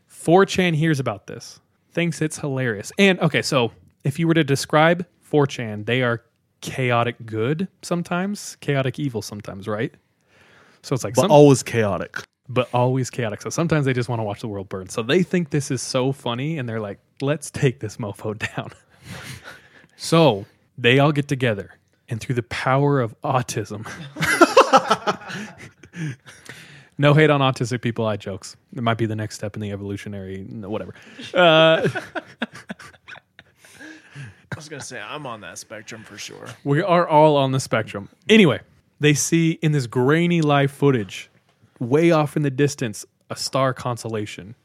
4chan 0.10 0.76
hears 0.76 1.00
about 1.00 1.26
this, 1.28 1.60
thinks 1.92 2.22
it's 2.22 2.38
hilarious. 2.38 2.92
And 2.98 3.20
okay, 3.20 3.42
so 3.42 3.72
if 4.04 4.20
you 4.20 4.28
were 4.28 4.36
to 4.36 4.44
describe 4.44 5.06
4chan, 5.32 5.86
they 5.86 6.04
are 6.04 6.24
chaotic 6.62 7.16
good 7.26 7.68
sometimes, 7.82 8.56
chaotic 8.62 9.00
evil 9.00 9.22
sometimes, 9.22 9.68
right? 9.68 9.94
So 10.84 10.94
it's 10.94 11.04
like 11.04 11.16
But 11.16 11.24
some, 11.24 11.32
always 11.32 11.64
chaotic. 11.64 12.18
but 12.48 12.70
always 12.74 13.10
chaotic. 13.10 13.42
So 13.42 13.50
sometimes 13.50 13.86
they 13.86 13.94
just 13.94 14.10
want 14.10 14.20
to 14.20 14.24
watch 14.24 14.42
the 14.42 14.48
world 14.48 14.70
burn. 14.70 14.90
So 14.90 15.02
they 15.02 15.24
think 15.24 15.50
this 15.50 15.72
is 15.72 15.82
so 15.82 16.12
funny 16.12 16.58
and 16.58 16.68
they're 16.70 16.80
like, 16.80 17.00
let's 17.22 17.50
take 17.50 17.80
this 17.80 17.98
mofo 17.98 18.38
down. 18.56 18.72
So 20.02 20.48
they 20.80 20.98
all 20.98 21.12
get 21.12 21.28
together 21.28 21.78
and 22.10 22.20
through 22.20 22.34
the 22.34 22.42
power 22.44 23.00
of 23.00 23.16
autism. 23.22 23.88
no 26.98 27.14
hate 27.14 27.30
on 27.30 27.40
autistic 27.40 27.84
people, 27.84 28.08
I 28.08 28.18
jokes. 28.18 28.58
It 28.76 28.82
might 28.82 28.98
be 28.98 29.06
the 29.06 29.16
next 29.16 29.36
step 29.36 29.56
in 29.56 29.62
the 29.62 29.72
evolutionary, 29.72 30.42
whatever. 30.42 30.96
Uh, 31.36 31.88
I 34.52 34.56
was 34.56 34.68
gonna 34.68 34.82
say 34.82 35.00
I'm 35.00 35.28
on 35.28 35.42
that 35.42 35.60
spectrum 35.60 36.04
for 36.04 36.18
sure. 36.18 36.48
We 36.64 36.82
are 36.82 37.08
all 37.08 37.38
on 37.38 37.52
the 37.52 37.60
spectrum. 37.60 38.10
Anyway, 38.28 38.62
they 39.00 39.14
see 39.14 39.52
in 39.62 39.72
this 39.72 39.86
grainy 39.86 40.42
live 40.42 40.72
footage, 40.72 41.30
way 41.80 42.10
off 42.10 42.36
in 42.36 42.42
the 42.42 42.50
distance, 42.50 43.06
a 43.30 43.36
star 43.36 43.72
constellation. 43.72 44.56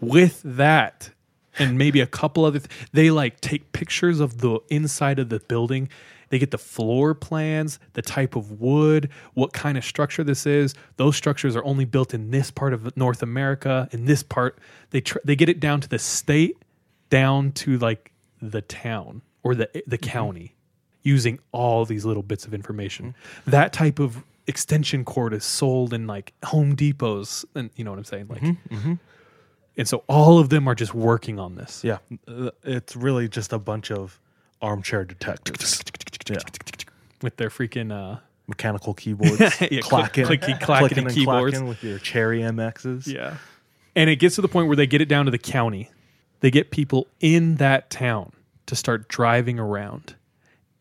With 0.00 0.42
that, 0.44 1.10
and 1.58 1.78
maybe 1.78 2.00
a 2.00 2.06
couple 2.06 2.44
other, 2.44 2.60
th- 2.60 2.70
they 2.92 3.10
like 3.10 3.40
take 3.40 3.72
pictures 3.72 4.20
of 4.20 4.38
the 4.38 4.60
inside 4.68 5.18
of 5.18 5.28
the 5.28 5.40
building. 5.40 5.88
They 6.30 6.38
get 6.38 6.50
the 6.50 6.58
floor 6.58 7.14
plans, 7.14 7.78
the 7.92 8.02
type 8.02 8.34
of 8.34 8.60
wood, 8.60 9.08
what 9.34 9.52
kind 9.52 9.78
of 9.78 9.84
structure 9.84 10.24
this 10.24 10.46
is. 10.46 10.74
Those 10.96 11.16
structures 11.16 11.54
are 11.54 11.64
only 11.64 11.84
built 11.84 12.12
in 12.12 12.30
this 12.30 12.50
part 12.50 12.72
of 12.72 12.96
North 12.96 13.22
America. 13.22 13.88
In 13.92 14.06
this 14.06 14.22
part, 14.22 14.58
they 14.90 15.00
tr- 15.00 15.18
they 15.24 15.36
get 15.36 15.48
it 15.48 15.60
down 15.60 15.80
to 15.82 15.88
the 15.88 15.98
state, 15.98 16.56
down 17.10 17.52
to 17.52 17.78
like 17.78 18.10
the 18.42 18.62
town 18.62 19.22
or 19.42 19.54
the 19.54 19.68
the 19.86 19.96
mm-hmm. 19.96 20.10
county 20.10 20.54
using 21.02 21.38
all 21.52 21.84
these 21.84 22.04
little 22.04 22.22
bits 22.22 22.46
of 22.46 22.54
information. 22.54 23.14
Mm-hmm. 23.14 23.50
That 23.50 23.72
type 23.72 23.98
of 23.98 24.24
extension 24.46 25.04
cord 25.04 25.34
is 25.34 25.44
sold 25.44 25.92
in 25.92 26.06
like 26.06 26.32
Home 26.46 26.74
Depots, 26.74 27.44
and 27.54 27.70
you 27.76 27.84
know 27.84 27.90
what 27.92 27.98
I'm 27.98 28.04
saying, 28.04 28.26
like. 28.28 28.42
Mm-hmm. 28.42 28.94
And 29.76 29.88
so 29.88 30.04
all 30.08 30.38
of 30.38 30.48
them 30.50 30.68
are 30.68 30.74
just 30.74 30.94
working 30.94 31.38
on 31.40 31.56
this. 31.56 31.82
Yeah, 31.82 31.98
uh, 32.28 32.50
it's 32.62 32.94
really 32.94 33.28
just 33.28 33.52
a 33.52 33.58
bunch 33.58 33.90
of 33.90 34.20
armchair 34.62 35.04
detectives. 35.04 35.82
yeah. 36.30 36.38
with 37.22 37.36
their 37.36 37.50
freaking 37.50 37.92
uh 37.92 38.20
Mechanical 38.46 38.92
keyboards, 38.92 39.40
Yeah, 39.60 39.80
click- 39.80 39.82
clacking, 39.82 40.24
clicky, 40.26 40.60
clacking 40.60 40.88
clicking 40.88 40.98
and 41.06 41.14
keyboards. 41.14 41.52
clacking 41.54 41.66
with 41.68 41.82
your 41.82 41.98
Cherry 41.98 42.40
MXs. 42.40 43.06
yeah. 43.06 43.38
And 43.96 44.10
it 44.10 44.16
gets 44.16 44.34
to 44.34 44.42
the 44.42 44.48
point 44.48 44.66
where 44.68 44.76
they 44.76 44.86
get 44.86 45.00
it 45.00 45.06
down 45.08 45.24
to 45.24 45.30
the 45.30 45.38
county. 45.38 45.90
They 46.40 46.50
get 46.50 46.70
people 46.70 47.06
in 47.20 47.54
that 47.56 47.88
town 47.88 48.32
to 48.66 48.76
start 48.76 49.08
driving 49.08 49.58
around 49.58 50.14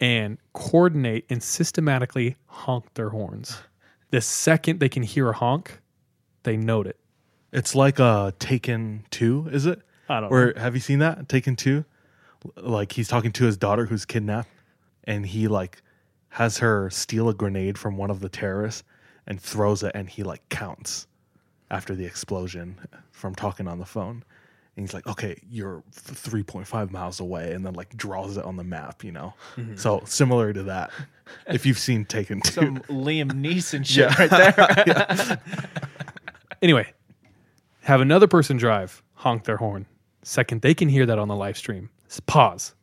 and 0.02 0.38
coordinate 0.52 1.26
and 1.30 1.42
systematically 1.42 2.36
honk 2.48 2.94
their 2.96 3.10
horns. 3.10 3.58
The 4.10 4.20
second 4.20 4.82
they 4.82 4.90
can 4.90 5.04
hear 5.04 5.30
a 5.30 5.34
honk, 5.34 5.80
they 6.44 6.58
note 6.58 6.86
it. 6.88 6.98
It's 7.54 7.76
like 7.76 8.00
uh 8.00 8.32
Taken 8.40 9.06
Two, 9.12 9.48
is 9.52 9.66
it? 9.68 9.80
I 10.10 10.20
don't 10.20 10.30
know. 10.30 10.36
Or 10.36 10.54
have 10.58 10.74
you 10.74 10.82
seen 10.82 11.00
that 11.00 11.30
Taken 11.30 11.56
Two? 11.56 11.86
Like 12.58 12.92
he's 12.92 13.08
talking 13.08 13.32
to 13.34 13.46
his 13.46 13.56
daughter 13.56 13.86
who's 13.86 14.06
kidnapped, 14.06 14.50
and 15.06 15.26
he 15.26 15.48
like 15.48 15.82
has 16.30 16.58
her 16.58 16.90
steal 16.90 17.30
a 17.30 17.34
grenade 17.34 17.78
from 17.78 17.96
one 17.96 18.10
of 18.10 18.20
the 18.20 18.28
terrorists 18.28 18.84
and 19.28 19.40
throws 19.40 19.84
it, 19.84 19.92
and 19.96 20.10
he 20.10 20.24
like 20.24 20.48
counts 20.50 21.08
after 21.70 21.96
the 21.96 22.06
explosion 22.06 22.80
from 23.12 23.36
talking 23.36 23.68
on 23.68 23.80
the 23.80 23.86
phone. 23.86 24.24
And 24.76 24.84
he's 24.84 24.94
like, 24.96 25.06
"Okay, 25.06 25.40
you're 25.48 25.84
three 25.92 26.42
point 26.42 26.66
five 26.66 26.92
miles 26.92 27.20
away," 27.20 27.54
and 27.54 27.64
then 27.64 27.76
like 27.76 27.96
draws 27.96 28.36
it 28.36 28.44
on 28.44 28.58
the 28.58 28.64
map. 28.64 29.04
You 29.04 29.12
know, 29.12 29.34
so 29.76 30.02
similar 30.06 30.52
to 30.54 30.64
that. 30.64 30.90
If 31.48 31.68
you've 31.68 31.78
seen 31.78 32.06
Taken 32.06 32.42
Two, 32.42 32.52
Some 32.52 32.80
Liam 32.90 33.32
Neeson 33.32 33.86
shit 33.86 34.18
right 34.18 34.30
there. 34.32 35.40
Anyway, 36.64 36.88
have 37.84 38.02
another 38.02 38.28
person 38.28 38.58
drive, 38.58 39.04
honk 39.14 39.44
their 39.44 39.58
horn. 39.58 39.86
Second, 40.24 40.62
they 40.62 40.74
can 40.74 40.90
hear 40.90 41.06
that 41.06 41.20
on 41.20 41.28
the 41.28 41.36
live 41.36 41.58
stream. 41.58 41.90
Pause. 42.26 42.76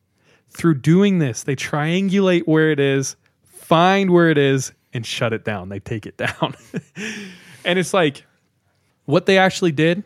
Through 0.50 0.80
doing 0.80 1.18
this, 1.18 1.42
they 1.42 1.56
triangulate 1.56 2.42
where 2.46 2.70
it 2.70 2.80
is, 2.80 3.16
find 3.44 4.10
where 4.10 4.28
it 4.28 4.38
is, 4.38 4.72
and 4.92 5.06
shut 5.06 5.32
it 5.32 5.44
down. 5.44 5.68
They 5.68 5.80
take 5.80 6.06
it 6.06 6.16
down. 6.16 6.54
and 7.64 7.78
it's 7.78 7.94
like, 7.94 8.26
what 9.06 9.26
they 9.26 9.38
actually 9.38 9.72
did, 9.72 10.04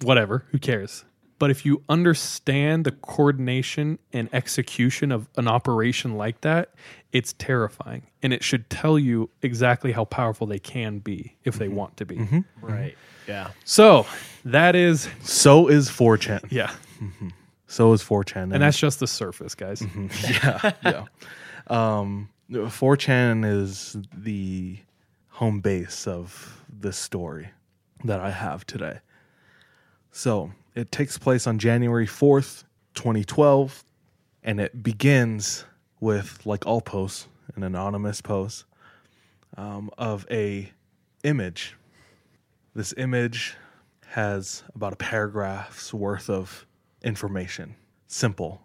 whatever, 0.00 0.44
who 0.50 0.58
cares? 0.58 1.04
But 1.38 1.50
if 1.50 1.66
you 1.66 1.82
understand 1.88 2.84
the 2.84 2.92
coordination 2.92 3.98
and 4.12 4.28
execution 4.32 5.10
of 5.10 5.28
an 5.36 5.48
operation 5.48 6.16
like 6.16 6.40
that, 6.42 6.72
it's 7.10 7.32
terrifying. 7.32 8.06
And 8.22 8.32
it 8.32 8.44
should 8.44 8.70
tell 8.70 8.96
you 8.96 9.28
exactly 9.42 9.90
how 9.90 10.04
powerful 10.04 10.46
they 10.46 10.60
can 10.60 11.00
be 11.00 11.36
if 11.42 11.56
they 11.56 11.66
mm-hmm. 11.66 11.74
want 11.74 11.96
to 11.96 12.06
be. 12.06 12.16
Mm-hmm. 12.16 12.40
Right. 12.60 12.96
Yeah. 13.26 13.50
So 13.64 14.06
that 14.44 14.74
is, 14.74 15.08
So 15.22 15.68
is 15.68 15.88
4chan. 15.88 16.50
yeah. 16.50 16.72
So 17.66 17.92
is 17.92 18.02
4chan. 18.02 18.52
And 18.52 18.62
that's 18.62 18.78
just 18.78 19.00
the 19.00 19.06
surface, 19.06 19.54
guys. 19.54 19.82
yeah, 20.22 20.72
yeah. 20.84 21.04
Um, 21.68 22.28
4chan 22.50 23.44
is 23.50 23.96
the 24.14 24.78
home 25.28 25.60
base 25.60 26.06
of 26.06 26.62
this 26.68 26.96
story 26.98 27.48
that 28.04 28.20
I 28.20 28.30
have 28.30 28.66
today. 28.66 28.98
So 30.10 30.52
it 30.74 30.92
takes 30.92 31.16
place 31.18 31.46
on 31.46 31.58
January 31.58 32.06
4th, 32.06 32.64
2012, 32.94 33.84
and 34.42 34.60
it 34.60 34.82
begins 34.82 35.64
with, 36.00 36.44
like 36.44 36.66
all 36.66 36.80
posts, 36.80 37.28
an 37.54 37.62
anonymous 37.62 38.20
post 38.20 38.64
um, 39.56 39.90
of 39.96 40.26
a 40.30 40.70
image. 41.22 41.76
This 42.74 42.94
image 42.96 43.54
has 44.06 44.62
about 44.74 44.94
a 44.94 44.96
paragraph's 44.96 45.92
worth 45.92 46.30
of 46.30 46.66
information. 47.02 47.74
Simple. 48.06 48.62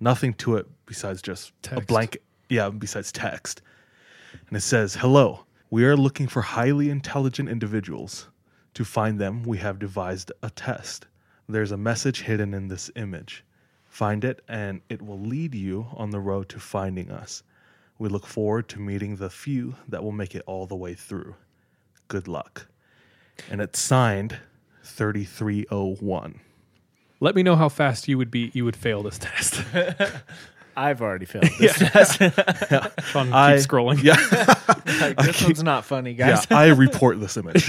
Nothing 0.00 0.32
to 0.34 0.56
it 0.56 0.66
besides 0.86 1.20
just 1.20 1.52
a 1.70 1.82
blank, 1.82 2.16
yeah, 2.48 2.70
besides 2.70 3.12
text. 3.12 3.60
And 4.48 4.56
it 4.56 4.62
says, 4.62 4.94
Hello, 4.94 5.44
we 5.68 5.84
are 5.84 5.94
looking 5.94 6.26
for 6.26 6.40
highly 6.40 6.88
intelligent 6.88 7.50
individuals. 7.50 8.30
To 8.74 8.84
find 8.84 9.18
them, 9.18 9.42
we 9.42 9.58
have 9.58 9.78
devised 9.78 10.32
a 10.42 10.48
test. 10.48 11.06
There's 11.46 11.72
a 11.72 11.76
message 11.76 12.22
hidden 12.22 12.54
in 12.54 12.68
this 12.68 12.90
image. 12.96 13.44
Find 13.90 14.24
it, 14.24 14.40
and 14.48 14.80
it 14.88 15.02
will 15.02 15.20
lead 15.20 15.54
you 15.54 15.86
on 15.96 16.08
the 16.08 16.20
road 16.20 16.48
to 16.48 16.60
finding 16.60 17.10
us. 17.10 17.42
We 17.98 18.08
look 18.08 18.24
forward 18.24 18.70
to 18.70 18.80
meeting 18.80 19.16
the 19.16 19.28
few 19.28 19.74
that 19.88 20.02
will 20.02 20.12
make 20.12 20.34
it 20.34 20.44
all 20.46 20.66
the 20.66 20.76
way 20.76 20.94
through. 20.94 21.34
Good 22.08 22.26
luck. 22.26 22.69
And 23.50 23.60
it's 23.60 23.78
signed 23.78 24.38
3301. 24.84 26.40
Let 27.20 27.34
me 27.34 27.42
know 27.42 27.56
how 27.56 27.68
fast 27.68 28.08
you 28.08 28.16
would 28.18 28.30
be. 28.30 28.50
You 28.54 28.64
would 28.64 28.76
fail 28.76 29.02
this 29.02 29.18
test. 29.18 29.62
I've 30.76 31.02
already 31.02 31.26
failed 31.26 31.48
this 31.58 31.78
test. 31.78 32.18
Sean, 33.04 33.26
keep 33.26 33.34
I- 33.34 33.56
scrolling. 33.56 34.02
Yeah. 34.02 34.16
like, 35.00 35.16
this 35.18 35.42
one's 35.42 35.62
not 35.62 35.84
funny, 35.84 36.12
yeah, 36.12 36.30
guys. 36.36 36.46
I 36.50 36.68
report 36.68 37.20
this 37.20 37.36
image. 37.36 37.68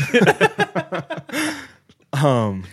um, 2.14 2.66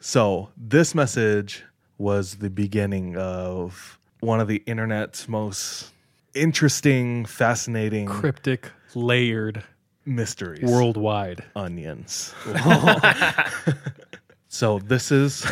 so 0.00 0.48
this 0.56 0.94
message 0.94 1.64
was 1.98 2.36
the 2.36 2.50
beginning 2.50 3.16
of 3.16 3.98
one 4.20 4.40
of 4.40 4.48
the 4.48 4.62
internet's 4.66 5.28
most 5.28 5.90
interesting, 6.34 7.24
fascinating 7.26 8.06
Cryptic, 8.06 8.70
layered, 8.94 9.62
mysteries. 10.10 10.62
worldwide. 10.62 11.44
onions. 11.56 12.34
so 14.48 14.78
this 14.80 15.10
is 15.10 15.46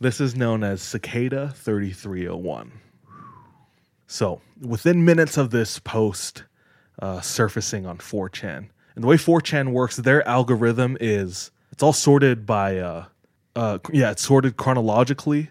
this 0.00 0.20
is 0.20 0.36
known 0.36 0.62
as 0.62 0.82
cicada 0.82 1.52
3301. 1.56 2.72
So 4.06 4.40
within 4.60 5.04
minutes 5.04 5.36
of 5.36 5.50
this 5.50 5.78
post 5.78 6.44
uh, 7.00 7.20
surfacing 7.20 7.86
on 7.86 7.98
4chan, 7.98 8.68
and 8.94 9.04
the 9.04 9.06
way 9.06 9.16
4chan 9.16 9.72
works, 9.72 9.96
their 9.96 10.26
algorithm 10.28 10.96
is 11.00 11.50
it's 11.72 11.82
all 11.82 11.92
sorted 11.92 12.44
by 12.44 12.78
uh, 12.78 13.04
uh, 13.56 13.78
yeah, 13.92 14.10
it's 14.10 14.22
sorted 14.22 14.56
chronologically, 14.56 15.48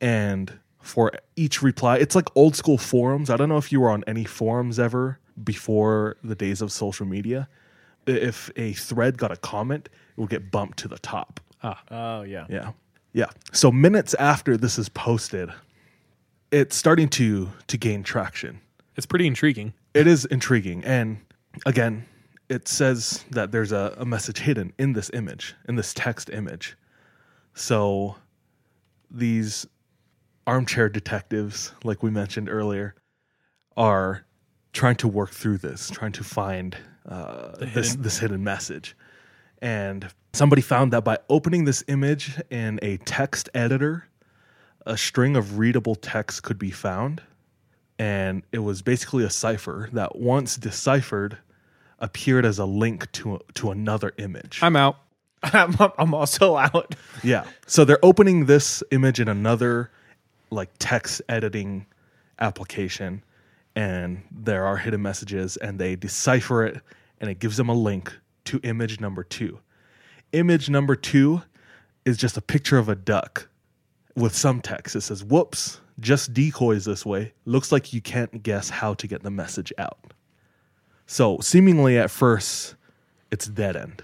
and 0.00 0.58
for 0.80 1.12
each 1.36 1.62
reply, 1.62 1.96
it's 1.96 2.14
like 2.14 2.28
old 2.34 2.54
school 2.54 2.78
forums. 2.78 3.30
I 3.30 3.36
don't 3.36 3.48
know 3.48 3.56
if 3.56 3.72
you 3.72 3.80
were 3.80 3.90
on 3.90 4.04
any 4.06 4.24
forums 4.24 4.78
ever 4.78 5.18
before 5.42 6.16
the 6.22 6.34
days 6.34 6.62
of 6.62 6.70
social 6.70 7.06
media. 7.06 7.48
I- 8.06 8.10
If 8.12 8.50
a 8.56 8.72
thread 8.74 9.18
got 9.18 9.30
a 9.32 9.36
comment, 9.36 9.88
it 10.16 10.20
would 10.20 10.30
get 10.30 10.50
bumped 10.50 10.78
to 10.80 10.88
the 10.88 10.98
top. 10.98 11.40
Ah. 11.62 11.82
Oh 11.90 12.22
yeah. 12.22 12.46
Yeah. 12.48 12.72
Yeah. 13.12 13.30
So 13.52 13.70
minutes 13.72 14.14
after 14.14 14.56
this 14.56 14.78
is 14.78 14.88
posted, 14.88 15.50
it's 16.50 16.76
starting 16.76 17.08
to 17.10 17.50
to 17.68 17.76
gain 17.78 18.02
traction. 18.02 18.60
It's 18.96 19.06
pretty 19.06 19.26
intriguing. 19.26 19.72
It 19.94 20.06
is 20.06 20.24
intriguing. 20.26 20.84
And 20.84 21.18
again, 21.66 22.06
it 22.48 22.68
says 22.68 23.24
that 23.30 23.50
there's 23.52 23.72
a, 23.72 23.94
a 23.98 24.04
message 24.04 24.38
hidden 24.38 24.72
in 24.78 24.92
this 24.92 25.10
image, 25.14 25.54
in 25.68 25.76
this 25.76 25.94
text 25.94 26.28
image. 26.30 26.76
So 27.54 28.16
these 29.10 29.66
armchair 30.46 30.88
detectives, 30.88 31.72
like 31.84 32.02
we 32.02 32.10
mentioned 32.10 32.48
earlier, 32.50 32.94
are 33.76 34.24
trying 34.72 34.96
to 34.96 35.08
work 35.08 35.30
through 35.30 35.58
this, 35.58 35.88
trying 35.90 36.12
to 36.12 36.24
find 36.24 36.76
uh, 37.08 37.52
this 37.58 37.96
this 37.96 38.18
hidden 38.18 38.44
message. 38.44 38.96
And 39.60 40.08
somebody 40.32 40.62
found 40.62 40.92
that 40.92 41.04
by 41.04 41.18
opening 41.28 41.64
this 41.64 41.82
image 41.88 42.40
in 42.50 42.78
a 42.82 42.98
text 42.98 43.48
editor, 43.54 44.06
a 44.84 44.96
string 44.96 45.36
of 45.36 45.58
readable 45.58 45.94
text 45.94 46.42
could 46.42 46.58
be 46.58 46.70
found. 46.70 47.22
And 47.98 48.42
it 48.52 48.58
was 48.58 48.82
basically 48.82 49.24
a 49.24 49.30
cipher 49.30 49.88
that, 49.92 50.16
once 50.16 50.56
deciphered, 50.56 51.38
appeared 52.00 52.44
as 52.44 52.58
a 52.58 52.64
link 52.64 53.10
to 53.12 53.40
to 53.54 53.70
another 53.70 54.12
image. 54.18 54.58
I'm 54.62 54.76
out. 54.76 54.96
I'm, 55.42 55.76
I'm 55.98 56.14
also 56.14 56.56
out. 56.56 56.94
Yeah. 57.22 57.44
So 57.66 57.84
they're 57.84 58.04
opening 58.04 58.46
this 58.46 58.82
image 58.90 59.20
in 59.20 59.28
another 59.28 59.90
like 60.50 60.70
text 60.78 61.22
editing 61.28 61.86
application 62.38 63.22
and 63.76 64.22
there 64.30 64.64
are 64.64 64.76
hidden 64.76 65.02
messages 65.02 65.56
and 65.56 65.78
they 65.78 65.96
decipher 65.96 66.64
it 66.64 66.80
and 67.20 67.30
it 67.30 67.38
gives 67.38 67.56
them 67.56 67.68
a 67.68 67.74
link 67.74 68.16
to 68.44 68.60
image 68.62 69.00
number 69.00 69.24
2. 69.24 69.58
Image 70.32 70.68
number 70.68 70.96
2 70.96 71.42
is 72.04 72.16
just 72.16 72.36
a 72.36 72.42
picture 72.42 72.78
of 72.78 72.88
a 72.88 72.94
duck 72.94 73.48
with 74.14 74.34
some 74.34 74.60
text. 74.60 74.94
It 74.94 75.00
says, 75.00 75.24
"Whoops, 75.24 75.80
just 76.00 76.34
decoys 76.34 76.84
this 76.84 77.06
way. 77.06 77.32
Looks 77.44 77.72
like 77.72 77.92
you 77.92 78.00
can't 78.00 78.42
guess 78.42 78.68
how 78.68 78.94
to 78.94 79.06
get 79.06 79.22
the 79.22 79.30
message 79.30 79.72
out." 79.78 80.12
So, 81.06 81.38
seemingly 81.40 81.98
at 81.98 82.10
first 82.10 82.76
it's 83.30 83.46
dead 83.46 83.76
end 83.76 84.02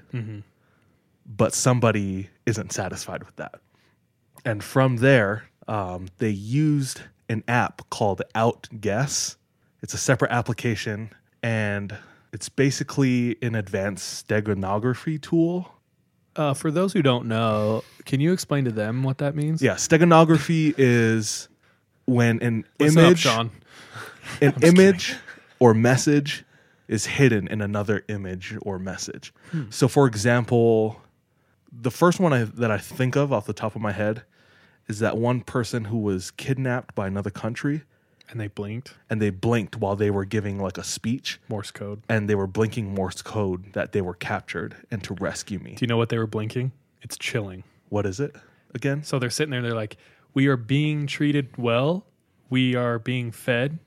but 1.36 1.55
somebody 1.55 2.28
isn't 2.47 2.72
satisfied 2.72 3.24
with 3.24 3.36
that. 3.36 3.60
And 4.44 4.64
from 4.64 4.97
there, 4.97 5.44
um, 5.68 6.09
they 6.18 6.30
used 6.30 7.02
an 7.28 7.44
app 7.47 7.88
called 7.90 8.22
Outguess. 8.34 9.36
It's 9.82 9.94
a 9.94 9.98
separate 9.98 10.31
application, 10.31 11.11
and 11.43 11.97
it's 12.32 12.48
basically 12.48 13.36
an 13.43 13.55
advanced 13.55 14.27
steganography 14.28 15.20
tool. 15.20 15.74
Uh, 16.36 16.55
for 16.55 16.70
those 16.70 16.93
who 16.93 17.02
don't 17.02 17.27
know, 17.27 17.82
can 18.05 18.20
you 18.20 18.32
explain 18.32 18.65
to 18.65 18.70
them 18.70 19.02
what 19.02 19.19
that 19.19 19.35
means? 19.35 19.61
Yeah, 19.61 19.74
steganography 19.74 20.74
is 20.78 21.48
when 22.05 22.40
an 22.43 22.65
Listen 22.78 22.98
up, 22.98 23.07
image, 23.07 23.19
Sean. 23.20 23.51
an 24.40 24.55
image 24.62 25.16
or 25.59 25.74
message 25.74 26.44
is 26.89 27.07
hidden 27.07 27.48
in 27.48 27.61
another 27.61 28.05
image 28.09 28.57
or 28.62 28.78
message. 28.78 29.32
So, 29.70 29.86
for 29.86 30.07
example, 30.07 31.01
the 31.73 31.90
first 31.90 32.19
one 32.19 32.32
I, 32.32 32.44
that 32.44 32.70
I 32.70 32.78
think 32.78 33.16
of 33.16 33.32
off 33.32 33.47
the 33.47 33.52
top 33.52 33.77
of 33.77 33.82
my 33.82 33.93
head 33.93 34.23
is 34.89 34.98
that 34.98 35.16
one 35.16 35.40
person 35.40 35.85
who 35.85 35.98
was 35.98 36.32
kidnapped 36.32 36.94
by 36.94 37.07
another 37.07 37.31
country 37.31 37.82
And 38.31 38.40
they 38.40 38.47
blinked. 38.48 38.94
and 39.09 39.20
they 39.20 39.31
blinked 39.31 39.77
while 39.77 39.97
they 39.97 40.11
were 40.11 40.24
giving 40.24 40.59
like 40.59 40.78
a 40.78 40.85
speech 40.85 41.40
Morse 41.48 41.70
code. 41.70 42.02
and 42.09 42.28
they 42.28 42.35
were 42.35 42.47
blinking 42.47 42.94
Morse 42.94 43.23
code 43.23 43.73
that 43.73 43.93
they 43.93 44.01
were 44.01 44.15
captured 44.15 44.77
and 44.90 45.02
to 45.05 45.15
rescue 45.15 45.59
me. 45.59 45.74
Do 45.74 45.82
you 45.82 45.89
know 45.89 45.97
what 45.97 46.09
they 46.11 46.19
were 46.19 46.27
blinking? 46.28 46.73
It's 47.02 47.16
chilling. 47.19 47.65
What 47.89 48.07
is 48.07 48.20
it 48.20 48.36
again? 48.74 49.02
So 49.02 49.19
they're 49.19 49.31
sitting 49.31 49.51
there. 49.51 49.62
They're 49.62 49.74
like, 49.74 49.97
"We 50.32 50.47
are 50.47 50.57
being 50.57 51.07
treated 51.09 51.57
well. 51.57 52.07
We 52.51 52.77
are 52.77 52.98
being 52.98 53.32
fed." 53.32 53.78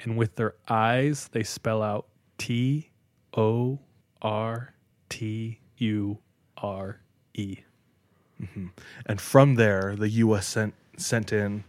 And 0.00 0.16
with 0.16 0.34
their 0.36 0.54
eyes, 0.68 1.28
they 1.32 1.44
spell 1.44 1.82
out 1.82 2.06
T 2.36 2.90
O 3.36 3.78
R 4.20 4.74
T 5.08 5.60
U 5.78 6.18
R 6.56 7.00
E. 7.34 7.58
Mm-hmm. 8.42 8.66
And 9.06 9.20
from 9.20 9.54
there, 9.54 9.94
the 9.94 10.08
U.S. 10.08 10.46
sent 10.48 10.74
sent 10.96 11.32
in 11.32 11.62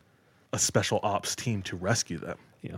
a 0.55 0.59
special 0.59 1.01
ops 1.03 1.35
team 1.35 1.61
to 1.63 1.75
rescue 1.75 2.17
them. 2.17 2.37
Yeah. 2.61 2.77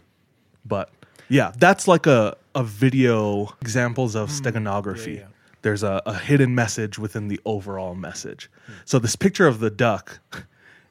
But 0.66 0.90
yeah, 1.30 1.54
that's 1.58 1.88
like 1.88 2.08
a, 2.08 2.36
a 2.56 2.64
video 2.64 3.54
examples 3.62 4.16
of 4.16 4.30
hmm. 4.30 4.36
steganography. 4.36 5.26
There's 5.62 5.84
a, 5.84 6.02
a 6.06 6.16
hidden 6.16 6.56
message 6.56 6.98
within 6.98 7.28
the 7.28 7.40
overall 7.46 7.94
message. 7.94 8.50
So 8.86 9.00
this 9.00 9.16
picture 9.16 9.48
of 9.48 9.60
the 9.60 9.70
duck 9.70 10.20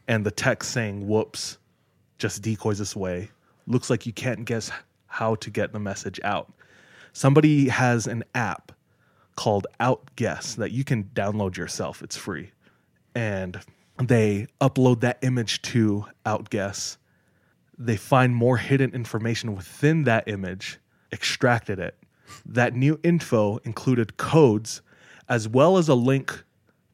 and 0.06 0.24
the 0.24 0.30
text 0.30 0.70
saying 0.70 1.08
whoops 1.08 1.58
just 2.18 2.40
decoys 2.40 2.78
this 2.78 2.94
way 2.94 3.30
looks 3.66 3.90
like 3.90 4.06
you 4.06 4.12
can't 4.12 4.44
guess 4.44 4.70
how 5.06 5.34
to 5.36 5.50
get 5.50 5.72
the 5.72 5.80
message 5.80 6.20
out. 6.22 6.52
Somebody 7.12 7.68
has 7.68 8.06
an 8.06 8.22
app 8.34 8.70
called 9.34 9.66
Outguess 9.80 10.54
that 10.54 10.70
you 10.70 10.84
can 10.84 11.04
download 11.14 11.56
yourself. 11.56 12.02
It's 12.02 12.16
free. 12.16 12.52
And 13.14 13.60
They 14.02 14.46
upload 14.60 15.00
that 15.00 15.18
image 15.22 15.62
to 15.62 16.06
Outguess. 16.24 16.98
They 17.78 17.96
find 17.96 18.34
more 18.34 18.56
hidden 18.58 18.92
information 18.94 19.54
within 19.54 20.04
that 20.04 20.28
image, 20.28 20.78
extracted 21.12 21.78
it. 21.78 21.96
That 22.44 22.74
new 22.74 22.98
info 23.02 23.58
included 23.58 24.16
codes 24.16 24.82
as 25.28 25.48
well 25.48 25.76
as 25.76 25.88
a 25.88 25.94
link 25.94 26.44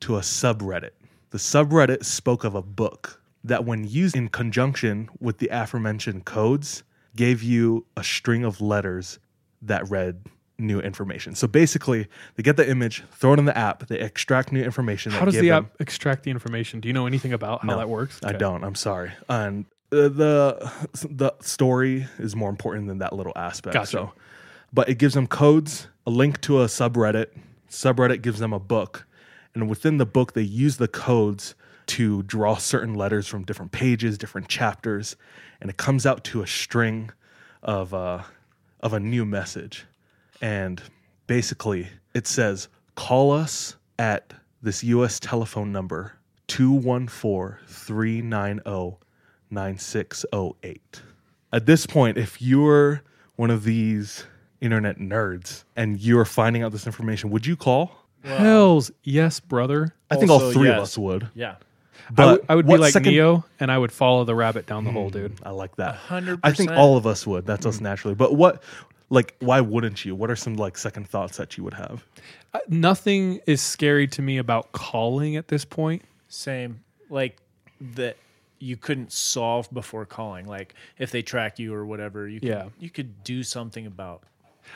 to 0.01 0.17
a 0.17 0.21
subreddit. 0.21 0.91
The 1.31 1.39
subreddit 1.39 2.05
spoke 2.05 2.45
of 2.45 2.55
a 2.55 2.63
book 2.63 3.23
that, 3.45 3.65
when 3.65 3.85
used 3.85 4.17
in 4.17 4.29
conjunction 4.29 5.09
with 5.21 5.39
the 5.39 5.49
aforementioned 5.49 6.25
codes, 6.25 6.83
gave 7.17 7.43
you 7.43 7.87
a 7.97 8.05
string 8.05 8.45
of 8.45 8.61
letters 8.61 9.19
that 9.61 9.89
read 9.91 10.27
new 10.63 10.81
information. 10.81 11.35
So 11.35 11.47
basically, 11.47 12.07
they 12.37 12.43
get 12.43 12.57
the 12.57 12.69
image, 12.69 13.05
throw 13.13 13.35
it 13.35 13.39
in 13.39 13.45
the 13.45 13.57
app, 13.57 13.87
they 13.89 13.99
extract 13.99 14.53
new 14.53 14.63
information. 14.63 15.13
How 15.13 15.25
does 15.25 15.35
the 15.35 15.49
them- 15.49 15.65
app 15.67 15.81
extract 15.81 16.23
the 16.23 16.31
information? 16.31 16.81
Do 16.81 16.89
you 16.89 16.95
know 16.95 17.07
anything 17.07 17.33
about 17.33 17.63
how 17.63 17.69
No, 17.69 17.79
that 17.79 17.89
works? 17.89 18.21
I 18.25 18.33
don't. 18.33 18.65
I'm 18.65 18.75
sorry. 18.75 19.13
And 19.29 19.67
uh, 19.91 20.09
the 20.09 20.73
the 21.11 21.33
story 21.41 22.07
is 22.19 22.35
more 22.35 22.51
important 22.51 22.89
than 22.89 22.99
that 22.99 23.13
little 23.13 23.33
aspect. 23.37 23.75
Gotcha. 23.75 23.87
So, 23.91 24.13
but 24.73 24.89
it 24.89 24.97
gives 24.97 25.15
them 25.15 25.27
codes, 25.27 25.89
a 26.07 26.11
link 26.11 26.41
to 26.43 26.63
a 26.63 26.67
subreddit. 26.67 27.27
Subreddit 27.69 28.23
gives 28.23 28.39
them 28.39 28.53
a 28.53 28.59
book, 28.59 29.07
and 29.55 29.69
within 29.69 29.99
the 29.99 30.07
book, 30.07 30.33
they 30.33 30.43
use 30.43 30.79
the 30.79 30.89
codes 30.89 31.55
to 31.87 32.23
draw 32.23 32.57
certain 32.57 32.95
letters 32.95 33.27
from 33.27 33.45
different 33.45 33.73
pages, 33.73 34.17
different 34.17 34.49
chapters, 34.49 35.17
and 35.61 35.69
it 35.69 35.77
comes 35.77 36.07
out 36.07 36.25
to 36.25 36.43
a 36.43 36.47
string 36.47 37.11
of 37.63 37.93
uh, 37.93 38.23
of 38.81 38.93
a 38.93 39.01
new 39.01 39.25
message. 39.25 39.85
And 40.43 40.83
basically, 41.27 41.89
it 42.13 42.27
says, 42.27 42.69
"Call 42.97 43.33
us 43.33 43.77
at 43.99 44.35
this 44.61 44.85
U.S. 44.85 45.19
telephone 45.19 45.73
number 45.73 46.13
214 46.49 47.59
390 47.67 48.99
9608. 49.53 51.03
At 51.53 51.67
this 51.67 51.87
point, 51.87 52.17
if 52.17 52.41
you're 52.41 53.03
one 53.37 53.51
of 53.51 53.65
these 53.65 54.25
internet 54.61 54.99
nerds 54.99 55.65
and 55.77 56.01
you're 56.01 56.25
finding 56.25 56.63
out 56.63 56.73
this 56.73 56.87
information, 56.87 57.31
would 57.31 57.47
you 57.47 57.57
call? 57.57 58.07
Hells 58.25 58.91
yes, 59.03 59.41
brother. 59.41 59.95
I 60.11 60.17
think 60.17 60.31
all 60.31 60.43
Also, 60.43 60.53
three 60.53 60.69
of 60.69 60.77
yes. 60.77 60.83
us 60.83 60.99
would. 60.99 61.29
Yeah. 61.35 61.57
But 62.11 62.23
I 62.23 62.33
would, 62.33 62.45
I 62.49 62.55
would 62.55 62.67
be 62.67 62.71
what 62.71 62.81
like 62.81 62.93
second- 62.93 63.13
Neo, 63.13 63.45
and 63.61 63.71
I 63.71 63.79
would 63.79 63.93
follow 63.93 64.25
the 64.25 64.35
rabbit 64.35 64.67
down 64.67 64.85
the 64.85 64.91
hole, 64.91 65.09
hmm, 65.09 65.19
dude. 65.19 65.39
I 65.43 65.51
like 65.51 65.77
that. 65.77 65.95
hundred 65.95 66.41
I 66.43 66.53
think 66.53 66.71
all 66.71 66.97
of 66.97 67.07
us 67.07 67.27
would. 67.27 67.47
That's 67.47 67.67
us 67.67 67.79
hmm. 67.79 67.85
naturally. 67.85 68.15
But 68.15 68.35
what, 68.35 68.63
like, 69.13 69.37
why 69.41 69.61
wouldn't 69.61 70.05
you? 70.05 70.15
What 70.15 70.31
are 70.31 70.37
some 70.37 70.55
like 70.55 70.77
second 70.79 71.07
thoughts 71.09 71.37
that 71.37 71.57
you 71.57 71.65
would 71.65 71.75
have? 71.75 72.05
Uh, 72.55 72.59
Nothing 72.69 73.41
is 73.47 73.61
scary 73.61 74.07
to 74.09 74.23
me 74.23 74.39
about 74.39 74.73
calling 74.73 75.37
at 75.37 75.49
this 75.49 75.65
point. 75.65 76.03
Same. 76.29 76.81
Like 77.11 77.37
that 77.95 78.17
you 78.59 78.77
couldn't 78.77 79.13
solve 79.13 79.69
before 79.73 80.07
calling. 80.07 80.47
Like 80.47 80.75
if 80.99 81.11
they 81.11 81.21
track 81.23 81.59
you 81.59 81.75
or 81.75 81.85
whatever, 81.85 82.27
you 82.29 82.41
could, 82.41 82.49
Yeah. 82.49 82.69
you 82.79 82.91
could 82.91 83.23
do 83.25 83.43
something 83.43 83.87
about. 83.87 84.23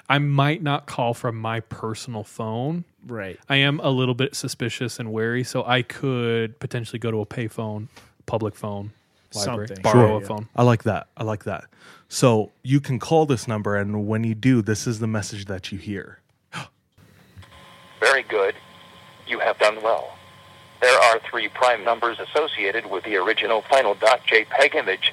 I 0.08 0.18
might 0.18 0.62
not 0.62 0.86
call 0.86 1.14
from 1.14 1.36
my 1.36 1.60
personal 1.60 2.24
phone. 2.24 2.84
Right. 3.06 3.38
I 3.48 3.56
am 3.56 3.78
a 3.80 3.88
little 3.90 4.14
bit 4.16 4.34
suspicious 4.34 4.98
and 4.98 5.12
wary, 5.12 5.44
so 5.44 5.64
I 5.64 5.82
could 5.82 6.58
potentially 6.58 6.98
go 6.98 7.10
to 7.12 7.20
a 7.20 7.26
payphone, 7.26 7.86
public 8.26 8.56
phone, 8.56 8.90
library, 9.34 9.68
Something. 9.68 9.82
borrow 9.84 10.08
Sure. 10.18 10.22
a 10.22 10.26
phone. 10.26 10.48
I 10.56 10.64
like 10.64 10.82
that. 10.82 11.06
I 11.16 11.22
like 11.22 11.44
that. 11.44 11.64
So 12.08 12.52
you 12.62 12.80
can 12.80 12.98
call 12.98 13.26
this 13.26 13.48
number, 13.48 13.76
and 13.76 14.06
when 14.06 14.24
you 14.24 14.34
do, 14.34 14.62
this 14.62 14.86
is 14.86 15.00
the 15.00 15.06
message 15.06 15.46
that 15.46 15.72
you 15.72 15.78
hear. 15.78 16.20
Very 18.00 18.22
good. 18.22 18.54
You 19.26 19.40
have 19.40 19.58
done 19.58 19.82
well. 19.82 20.16
There 20.80 20.98
are 20.98 21.18
three 21.30 21.48
prime 21.48 21.84
numbers 21.84 22.18
associated 22.20 22.86
with 22.86 23.04
the 23.04 23.16
original 23.16 23.62
final 23.62 23.94
.jpeg 23.94 24.74
image. 24.74 25.12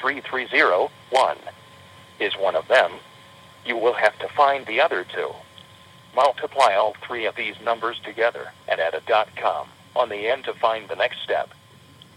3301 0.00 1.36
is 2.18 2.34
one 2.34 2.56
of 2.56 2.68
them. 2.68 2.92
You 3.64 3.76
will 3.76 3.94
have 3.94 4.18
to 4.18 4.28
find 4.28 4.66
the 4.66 4.80
other 4.80 5.04
two. 5.04 5.30
Multiply 6.14 6.74
all 6.74 6.96
three 7.06 7.26
of 7.26 7.36
these 7.36 7.54
numbers 7.64 8.00
together 8.04 8.52
and 8.68 8.80
add 8.80 8.94
a 8.94 9.00
dot 9.06 9.28
.com 9.36 9.68
on 9.94 10.08
the 10.08 10.28
end 10.28 10.44
to 10.44 10.54
find 10.54 10.88
the 10.88 10.96
next 10.96 11.22
step. 11.22 11.50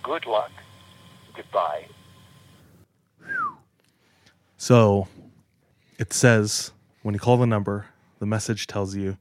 Good 0.01 0.25
luck. 0.25 0.51
Goodbye. 1.35 1.85
So 4.63 5.09
it 5.99 6.13
says 6.13 6.71
when 7.01 7.13
you 7.13 7.19
call 7.19 7.35
the 7.35 7.45
number, 7.45 7.87
the 8.19 8.25
message 8.25 8.65
tells 8.65 8.95
you 8.95 9.17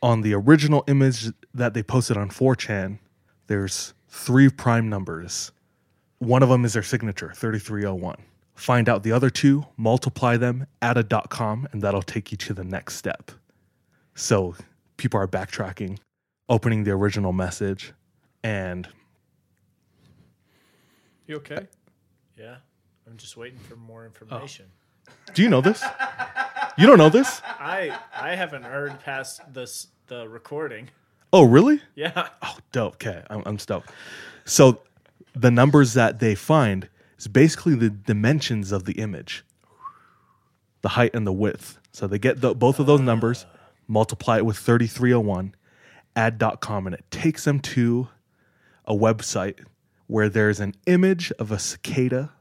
on 0.00 0.22
the 0.22 0.32
original 0.32 0.84
image 0.88 1.26
that 1.52 1.74
they 1.74 1.82
posted 1.82 2.16
on 2.16 2.30
4chan, 2.30 2.98
there's 3.46 3.92
three 4.08 4.48
prime 4.48 4.88
numbers. 4.88 5.52
One 6.18 6.42
of 6.42 6.48
them 6.48 6.64
is 6.64 6.72
their 6.72 6.82
signature, 6.82 7.30
3301. 7.34 8.16
Find 8.54 8.88
out 8.88 9.02
the 9.02 9.12
other 9.12 9.28
two, 9.28 9.66
multiply 9.76 10.38
them, 10.38 10.66
add 10.80 10.96
a 10.96 11.02
dot 11.02 11.28
.com, 11.28 11.68
and 11.72 11.82
that'll 11.82 12.00
take 12.00 12.32
you 12.32 12.38
to 12.38 12.54
the 12.54 12.64
next 12.64 12.96
step. 12.96 13.32
So 14.14 14.54
people 14.96 15.20
are 15.20 15.28
backtracking, 15.28 15.98
opening 16.48 16.84
the 16.84 16.92
original 16.92 17.34
message, 17.34 17.92
and 18.42 18.88
You 21.26 21.36
okay? 21.36 21.68
Yeah. 22.34 22.56
I'm 23.10 23.16
just 23.16 23.36
waiting 23.36 23.58
for 23.58 23.74
more 23.76 24.02
oh. 24.02 24.06
information. 24.06 24.66
do 25.34 25.42
you 25.42 25.48
know 25.48 25.60
this? 25.60 25.84
You 26.78 26.86
don't 26.86 26.98
know 26.98 27.08
this? 27.08 27.42
I 27.44 27.98
I 28.14 28.36
haven't 28.36 28.62
heard 28.62 29.00
past 29.00 29.40
this 29.52 29.88
the 30.06 30.28
recording. 30.28 30.88
Oh, 31.32 31.42
really? 31.44 31.80
Yeah. 31.94 32.28
Oh, 32.42 32.56
dope. 32.72 32.94
Okay, 32.94 33.22
I'm, 33.28 33.42
I'm 33.46 33.58
stoked. 33.58 33.90
So 34.44 34.80
the 35.34 35.50
numbers 35.50 35.94
that 35.94 36.20
they 36.20 36.34
find 36.34 36.88
is 37.18 37.28
basically 37.28 37.74
the 37.74 37.90
dimensions 37.90 38.72
of 38.72 38.84
the 38.84 38.94
image, 38.94 39.44
the 40.82 40.90
height 40.90 41.14
and 41.14 41.26
the 41.26 41.32
width. 41.32 41.78
So 41.92 42.06
they 42.06 42.18
get 42.18 42.40
the, 42.40 42.54
both 42.54 42.80
of 42.80 42.86
those 42.86 43.00
numbers, 43.00 43.46
multiply 43.86 44.38
it 44.38 44.46
with 44.46 44.56
3301, 44.56 45.54
add 46.16 46.42
.com, 46.60 46.86
and 46.86 46.94
it 46.94 47.04
takes 47.10 47.44
them 47.44 47.60
to 47.60 48.08
a 48.84 48.94
website 48.94 49.64
where 50.06 50.28
there's 50.28 50.58
an 50.60 50.74
image 50.86 51.30
of 51.38 51.52
a 51.52 51.58
cicada 51.58 52.32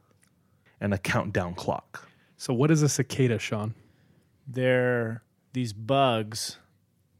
and 0.81 0.93
a 0.93 0.97
countdown 0.97 1.53
clock. 1.55 2.07
So 2.37 2.53
what 2.53 2.71
is 2.71 2.81
a 2.83 2.89
cicada, 2.89 3.39
Sean? 3.39 3.73
They're 4.47 5.23
these 5.53 5.73
bugs 5.73 6.57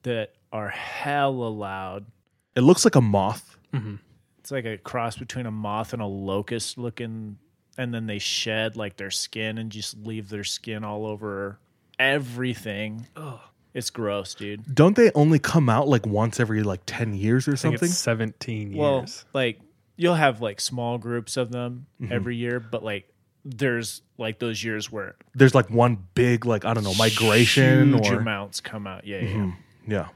that 0.04 0.34
are 0.52 0.70
hella 0.70 1.50
loud. 1.50 2.06
It 2.56 2.62
looks 2.62 2.86
like 2.86 2.96
a 2.96 3.02
moth. 3.02 3.58
It's 4.40 4.52
like 4.52 4.66
a 4.66 4.78
cross 4.78 5.18
between 5.18 5.46
a 5.46 5.52
moth 5.52 5.94
and 5.94 6.02
a 6.02 6.06
locust 6.08 6.78
looking 6.78 7.38
and 7.78 7.94
then 7.94 8.08
they 8.08 8.20
shed 8.20 8.76
like 8.76 8.98
their 8.98 9.12
skin 9.12 9.58
and 9.58 9.72
just 9.72 9.96
leave 9.98 10.30
their 10.30 10.44
skin 10.44 10.84
all 10.84 11.06
over 11.06 11.60
everything. 12.00 13.08
Ugh. 13.16 13.40
It's 13.74 13.92
gross, 13.92 14.34
dude. 14.34 14.74
Don't 14.74 14.96
they 14.96 15.12
only 15.14 15.38
come 15.38 15.70
out 15.70 15.88
like 15.88 16.06
once 16.08 16.40
every 16.40 16.64
like 16.64 16.82
10 16.88 17.14
years 17.14 17.48
or 17.48 17.52
I 17.52 17.56
think 17.56 17.74
something? 17.78 17.90
it's 17.90 17.98
17 17.98 18.72
years. 18.72 18.78
Well, 18.80 19.06
like 19.34 19.60
you'll 19.96 20.16
have 20.16 20.42
like 20.42 20.60
small 20.60 20.98
groups 20.98 21.38
of 21.38 21.52
them 21.52 21.86
Mm-hmm. 22.02 22.12
every 22.12 22.36
year, 22.38 22.60
but 22.60 22.84
like 22.84 23.08
there's 23.58 24.02
like 24.18 24.40
those 24.40 24.64
years 24.64 24.92
where 24.92 25.16
There's 25.34 25.56
like 25.56 25.70
one 25.70 26.06
big, 26.14 26.46
like, 26.46 26.66
I 26.66 26.74
don't 26.74 26.84
know, 26.84 26.94
migration 26.96 27.94
huge 27.94 28.08
or. 28.08 28.12
Mm-hmm. 28.12 28.22
amounts 28.22 28.62
come 28.62 28.88
out. 28.88 29.06
Yeah, 29.06 29.22
yeah. 29.22 29.52
Yeah. 29.88 30.08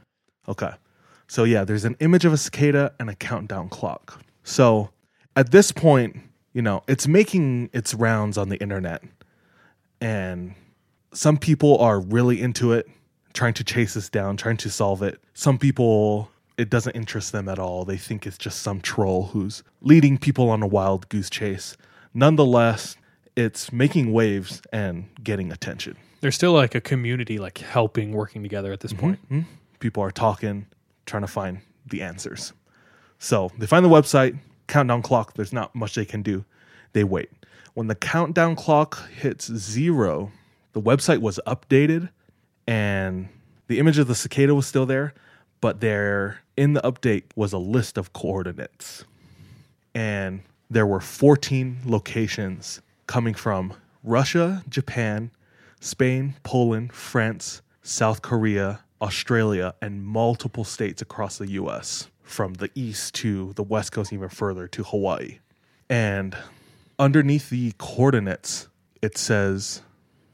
Okay. 0.47 0.71
So 1.27 1.43
yeah, 1.45 1.63
there's 1.63 1.85
an 1.85 1.95
image 1.99 2.25
of 2.25 2.33
a 2.33 2.37
cicada 2.37 2.93
and 2.99 3.09
a 3.09 3.15
countdown 3.15 3.69
clock. 3.69 4.21
So 4.43 4.89
at 5.35 5.51
this 5.51 5.71
point, 5.71 6.17
you 6.53 6.61
know, 6.61 6.83
it's 6.87 7.07
making 7.07 7.69
its 7.73 7.93
rounds 7.93 8.37
on 8.37 8.49
the 8.49 8.57
internet. 8.57 9.03
And 9.99 10.53
some 11.13 11.37
people 11.37 11.77
are 11.79 11.99
really 11.99 12.41
into 12.41 12.73
it, 12.73 12.87
trying 13.33 13.53
to 13.55 13.63
chase 13.63 13.93
this 13.95 14.09
down, 14.09 14.37
trying 14.37 14.57
to 14.57 14.69
solve 14.69 15.01
it. 15.01 15.19
Some 15.33 15.57
people 15.57 16.29
it 16.57 16.69
doesn't 16.69 16.95
interest 16.95 17.31
them 17.31 17.49
at 17.49 17.57
all. 17.57 17.83
They 17.85 17.97
think 17.97 18.27
it's 18.27 18.37
just 18.37 18.61
some 18.61 18.79
troll 18.79 19.27
who's 19.27 19.63
leading 19.81 20.17
people 20.17 20.49
on 20.49 20.61
a 20.61 20.67
wild 20.67 21.09
goose 21.09 21.29
chase. 21.29 21.75
Nonetheless, 22.13 22.95
it's 23.35 23.71
making 23.71 24.13
waves 24.13 24.61
and 24.71 25.09
getting 25.23 25.51
attention. 25.51 25.97
there's 26.21 26.35
still 26.35 26.53
like 26.53 26.75
a 26.75 26.81
community 26.81 27.37
like 27.37 27.57
helping, 27.57 28.13
working 28.13 28.43
together 28.43 28.71
at 28.71 28.79
this 28.79 28.93
mm-hmm, 28.93 29.01
point. 29.01 29.25
Mm-hmm. 29.25 29.41
people 29.79 30.03
are 30.03 30.11
talking, 30.11 30.67
trying 31.05 31.23
to 31.23 31.27
find 31.27 31.59
the 31.85 32.01
answers. 32.01 32.53
So 33.19 33.51
they 33.57 33.67
find 33.67 33.83
the 33.83 33.89
website, 33.89 34.37
countdown 34.67 35.01
clock, 35.01 35.33
there's 35.33 35.53
not 35.53 35.73
much 35.75 35.95
they 35.95 36.05
can 36.05 36.21
do. 36.21 36.45
They 36.93 37.03
wait. 37.03 37.29
When 37.73 37.87
the 37.87 37.95
countdown 37.95 38.55
clock 38.55 39.09
hits 39.09 39.51
zero, 39.51 40.31
the 40.73 40.81
website 40.81 41.19
was 41.19 41.39
updated 41.47 42.09
and 42.67 43.29
the 43.67 43.79
image 43.79 43.97
of 43.97 44.07
the 44.07 44.15
cicada 44.15 44.53
was 44.53 44.67
still 44.67 44.85
there, 44.85 45.13
but 45.59 45.81
there 45.81 46.41
in 46.55 46.73
the 46.73 46.81
update 46.81 47.23
was 47.35 47.53
a 47.53 47.57
list 47.57 47.97
of 47.97 48.13
coordinates. 48.13 49.05
And 49.95 50.41
there 50.69 50.85
were 50.85 50.99
14 50.99 51.79
locations 51.85 52.81
coming 53.07 53.33
from 53.33 53.73
Russia, 54.03 54.63
Japan, 54.69 55.31
Spain, 55.79 56.35
Poland, 56.43 56.93
France, 56.93 57.61
South 57.81 58.21
Korea, 58.21 58.81
Australia, 59.01 59.73
and 59.81 60.05
multiple 60.05 60.63
states 60.63 61.01
across 61.01 61.37
the 61.37 61.51
US. 61.51 62.09
from 62.23 62.55
the 62.55 62.71
east 62.73 63.13
to 63.15 63.53
the 63.53 63.63
west 63.63 63.91
coast, 63.91 64.11
even 64.11 64.29
further 64.29 64.67
to 64.67 64.83
Hawaii. 64.83 65.39
And 65.89 66.35
underneath 66.97 67.49
the 67.49 67.73
coordinates, 67.77 68.67
it 69.01 69.17
says, 69.17 69.81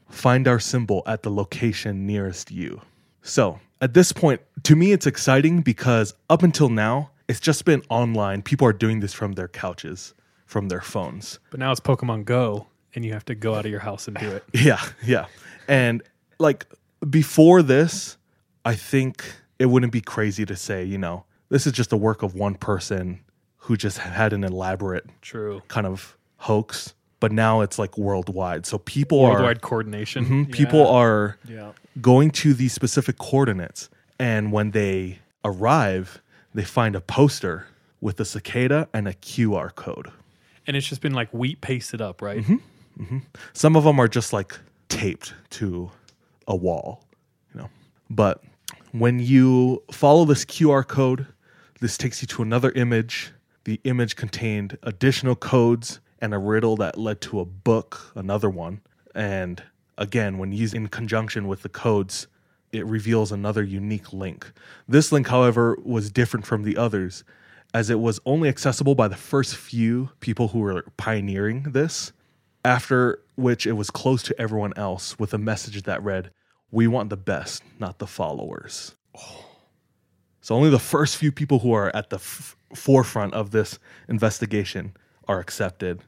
find 0.08 0.48
our 0.48 0.60
symbol 0.60 1.02
at 1.06 1.22
the 1.22 1.30
location 1.30 2.06
nearest 2.06 2.50
you. 2.50 2.80
So 3.22 3.60
at 3.80 3.94
this 3.94 4.12
point, 4.12 4.40
to 4.64 4.76
me, 4.76 4.92
it's 4.92 5.06
exciting 5.06 5.60
because 5.62 6.14
up 6.30 6.42
until 6.42 6.68
now, 6.68 7.10
it's 7.28 7.40
just 7.40 7.64
been 7.64 7.82
online. 7.90 8.42
People 8.42 8.66
are 8.66 8.72
doing 8.72 9.00
this 9.00 9.12
from 9.12 9.32
their 9.32 9.48
couches, 9.48 10.14
from 10.50 10.68
their 10.68 10.80
phones. 10.80 11.38
But 11.52 11.60
now 11.60 11.70
it's 11.70 11.78
Pokemon 11.80 12.24
Go, 12.24 12.66
and 12.92 13.04
you 13.04 13.12
have 13.12 13.24
to 13.26 13.36
go 13.36 13.54
out 13.54 13.64
of 13.66 13.70
your 13.70 13.78
house 13.80 14.08
and 14.08 14.16
do 14.16 14.28
it. 14.32 14.42
Yeah, 14.52 14.80
yeah. 15.06 15.26
And 15.68 16.02
like 16.40 16.66
before 17.08 17.62
this, 17.62 18.16
I 18.64 18.74
think 18.74 19.24
it 19.60 19.66
wouldn't 19.66 19.92
be 19.92 20.00
crazy 20.00 20.44
to 20.46 20.56
say, 20.56 20.82
you 20.84 20.98
know, 20.98 21.24
this 21.50 21.68
is 21.68 21.72
just 21.72 21.90
the 21.90 21.96
work 21.96 22.24
of 22.24 22.34
one 22.34 22.56
person 22.56 23.20
who 23.58 23.76
just 23.76 23.98
had 23.98 24.32
an 24.32 24.42
elaborate 24.42 25.06
True. 25.22 25.62
kind 25.68 25.86
of 25.86 26.16
hoax. 26.38 26.94
But 27.20 27.30
now 27.30 27.60
it's 27.60 27.78
like 27.78 27.96
worldwide. 27.96 28.66
So 28.66 28.78
people 28.78 29.20
Worldwide 29.22 29.58
are 29.58 29.60
coordination. 29.60 30.24
Mhm, 30.26 30.52
people 30.52 30.84
are 30.88 31.38
Yeah. 31.46 31.72
going 32.00 32.30
to 32.42 32.54
these 32.54 32.72
specific 32.72 33.18
coordinates. 33.18 33.88
And 34.18 34.50
when 34.50 34.72
they 34.72 35.20
arrive, 35.44 36.20
they 36.54 36.64
find 36.64 36.96
a 36.96 37.00
poster 37.00 37.66
with 38.00 38.18
a 38.18 38.24
cicada 38.24 38.88
and 38.92 39.06
a 39.06 39.12
QR 39.12 39.70
code. 39.74 40.10
And 40.70 40.76
it's 40.76 40.86
just 40.86 41.00
been 41.00 41.14
like 41.14 41.28
wheat 41.34 41.60
pasted 41.60 42.00
up, 42.00 42.22
right? 42.22 42.42
Mm-hmm. 42.42 43.02
Mm-hmm. 43.02 43.18
Some 43.54 43.74
of 43.74 43.82
them 43.82 43.98
are 43.98 44.06
just 44.06 44.32
like 44.32 44.56
taped 44.88 45.34
to 45.50 45.90
a 46.46 46.54
wall, 46.54 47.02
you 47.52 47.60
know. 47.60 47.68
But 48.08 48.44
when 48.92 49.18
you 49.18 49.82
follow 49.90 50.24
this 50.24 50.44
QR 50.44 50.86
code, 50.86 51.26
this 51.80 51.98
takes 51.98 52.22
you 52.22 52.28
to 52.28 52.42
another 52.42 52.70
image. 52.70 53.32
The 53.64 53.80
image 53.82 54.14
contained 54.14 54.78
additional 54.84 55.34
codes 55.34 55.98
and 56.20 56.32
a 56.32 56.38
riddle 56.38 56.76
that 56.76 56.96
led 56.96 57.20
to 57.22 57.40
a 57.40 57.44
book, 57.44 58.12
another 58.14 58.48
one. 58.48 58.80
And 59.12 59.60
again, 59.98 60.38
when 60.38 60.52
used 60.52 60.76
in 60.76 60.86
conjunction 60.86 61.48
with 61.48 61.62
the 61.62 61.68
codes, 61.68 62.28
it 62.70 62.86
reveals 62.86 63.32
another 63.32 63.64
unique 63.64 64.12
link. 64.12 64.52
This 64.86 65.10
link, 65.10 65.26
however, 65.26 65.76
was 65.82 66.12
different 66.12 66.46
from 66.46 66.62
the 66.62 66.76
others 66.76 67.24
as 67.72 67.90
it 67.90 68.00
was 68.00 68.20
only 68.26 68.48
accessible 68.48 68.94
by 68.94 69.08
the 69.08 69.16
first 69.16 69.56
few 69.56 70.10
people 70.20 70.48
who 70.48 70.60
were 70.60 70.84
pioneering 70.96 71.62
this 71.62 72.12
after 72.64 73.22
which 73.36 73.66
it 73.66 73.72
was 73.72 73.90
closed 73.90 74.26
to 74.26 74.40
everyone 74.40 74.72
else 74.76 75.18
with 75.18 75.32
a 75.32 75.38
message 75.38 75.82
that 75.82 76.02
read, 76.02 76.30
We 76.70 76.86
want 76.86 77.10
the 77.10 77.16
best, 77.16 77.62
not 77.78 77.98
the 77.98 78.06
followers. 78.06 78.94
Oh. 79.16 79.46
So 80.40 80.54
only 80.54 80.70
the 80.70 80.78
first 80.78 81.16
few 81.16 81.32
people 81.32 81.60
who 81.60 81.72
are 81.72 81.94
at 81.94 82.10
the 82.10 82.16
f- 82.16 82.56
forefront 82.74 83.34
of 83.34 83.50
this 83.50 83.78
investigation 84.08 84.94
are 85.28 85.38
accepted. 85.38 86.02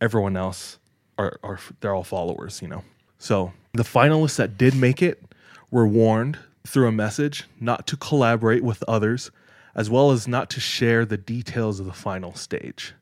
Everyone 0.00 0.36
else 0.36 0.78
are, 1.16 1.38
are 1.42 1.58
they're 1.80 1.94
all 1.94 2.04
followers, 2.04 2.62
you 2.62 2.68
know. 2.68 2.84
So 3.18 3.52
the 3.72 3.82
finalists 3.82 4.36
that 4.36 4.56
did 4.56 4.74
make 4.74 5.02
it 5.02 5.22
were 5.70 5.86
warned 5.86 6.38
through 6.66 6.86
a 6.86 6.92
message 6.92 7.44
not 7.60 7.86
to 7.88 7.96
collaborate 7.96 8.62
with 8.62 8.84
others, 8.86 9.30
as 9.78 9.88
well 9.88 10.10
as 10.10 10.26
not 10.26 10.50
to 10.50 10.58
share 10.58 11.04
the 11.04 11.16
details 11.16 11.78
of 11.78 11.86
the 11.86 11.92
final 11.92 12.34
stage. 12.34 12.94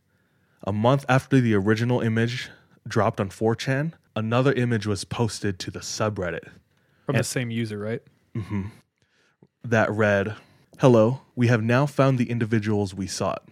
A 0.62 0.74
month 0.74 1.06
after 1.08 1.40
the 1.40 1.54
original 1.54 2.02
image 2.02 2.50
dropped 2.86 3.18
on 3.18 3.30
4chan, 3.30 3.94
another 4.14 4.52
image 4.52 4.86
was 4.86 5.02
posted 5.02 5.58
to 5.60 5.70
the 5.70 5.78
subreddit 5.78 6.50
From 7.06 7.16
the 7.16 7.24
same 7.24 7.50
user, 7.50 7.78
right? 7.78 8.02
Mm-hmm. 8.34 8.64
that 9.64 9.90
read, 9.90 10.36
Hello, 10.78 11.22
we 11.34 11.46
have 11.46 11.62
now 11.62 11.86
found 11.86 12.18
the 12.18 12.28
individuals 12.28 12.94
we 12.94 13.06
sought. 13.06 13.48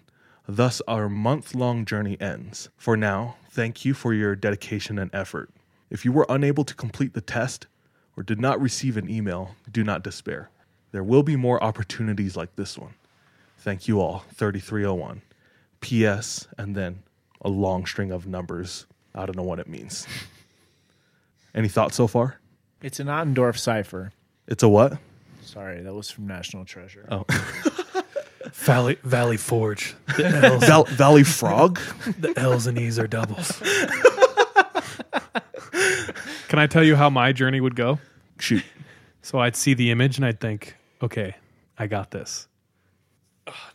Thus, 0.47 0.83
our 0.87 1.09
month 1.09 1.55
long 1.55 1.87
journey 1.87 2.21
ends. 2.21 2.69
For 2.77 2.95
now, 2.95 3.37
thank 3.49 3.87
you 3.87 3.95
for 3.95 4.13
your 4.13 4.37
dedication 4.37 4.99
and 4.99 5.11
effort. 5.15 5.49
If 5.89 6.05
you 6.05 6.13
were 6.13 6.27
unable 6.29 6.65
to 6.65 6.75
complete 6.75 7.15
the 7.15 7.23
test 7.23 7.69
or 8.19 8.23
did 8.23 8.39
not 8.39 8.61
receive 8.61 8.99
an 8.99 9.09
email, 9.09 9.57
do 9.73 9.83
not 9.83 10.05
despair. 10.05 10.51
There 10.93 11.03
will 11.03 11.23
be 11.23 11.37
more 11.37 11.65
opportunities 11.65 12.37
like 12.37 12.57
this 12.57 12.77
one. 12.77 12.93
Thank 13.65 13.89
you 13.89 13.99
all. 14.03 14.25
3301. 14.35 15.23
P.S. 15.81 16.47
and 16.59 16.75
then 16.77 17.03
a 17.41 17.49
long 17.49 17.87
string 17.87 18.11
of 18.13 18.27
numbers. 18.27 18.85
I 19.15 19.25
don't 19.25 19.37
know 19.39 19.43
what 19.43 19.59
it 19.59 19.67
means. 19.67 20.07
Any 21.55 21.69
thoughts 21.69 21.97
so 21.97 22.07
far? 22.07 22.39
It's 22.83 23.01
an 23.01 23.07
Ottendorf 23.07 23.57
cipher. 23.57 24.13
It's 24.47 24.63
a 24.63 24.69
what? 24.69 24.99
Sorry, 25.41 25.81
that 25.81 25.95
was 25.95 26.11
from 26.11 26.27
National 26.27 26.67
Treasure. 26.67 27.09
Oh. 27.11 27.25
Valley 28.53 28.99
Valley 29.03 29.39
Forge. 29.39 29.95
The 30.15 30.27
L's, 30.27 30.65
Val- 30.67 30.85
Valley 30.85 31.25
Frog? 31.25 31.81
the 32.21 32.35
L's 32.37 32.67
and 32.67 32.79
E's 32.79 32.99
are 32.99 33.07
doubles. 33.07 33.51
Can 36.49 36.59
I 36.59 36.67
tell 36.67 36.85
you 36.85 36.97
how 36.97 37.09
my 37.09 37.33
journey 37.33 37.63
would 37.63 37.77
go? 37.77 37.99
Shoot. 38.39 38.63
So 39.23 39.39
I'd 39.39 39.57
see 39.57 39.73
the 39.73 39.91
image 39.91 40.19
and 40.19 40.27
I'd 40.27 40.39
think, 40.39 40.77
okay, 41.03 41.37
I 41.79 41.87
got 41.87 42.11
this. 42.11 42.47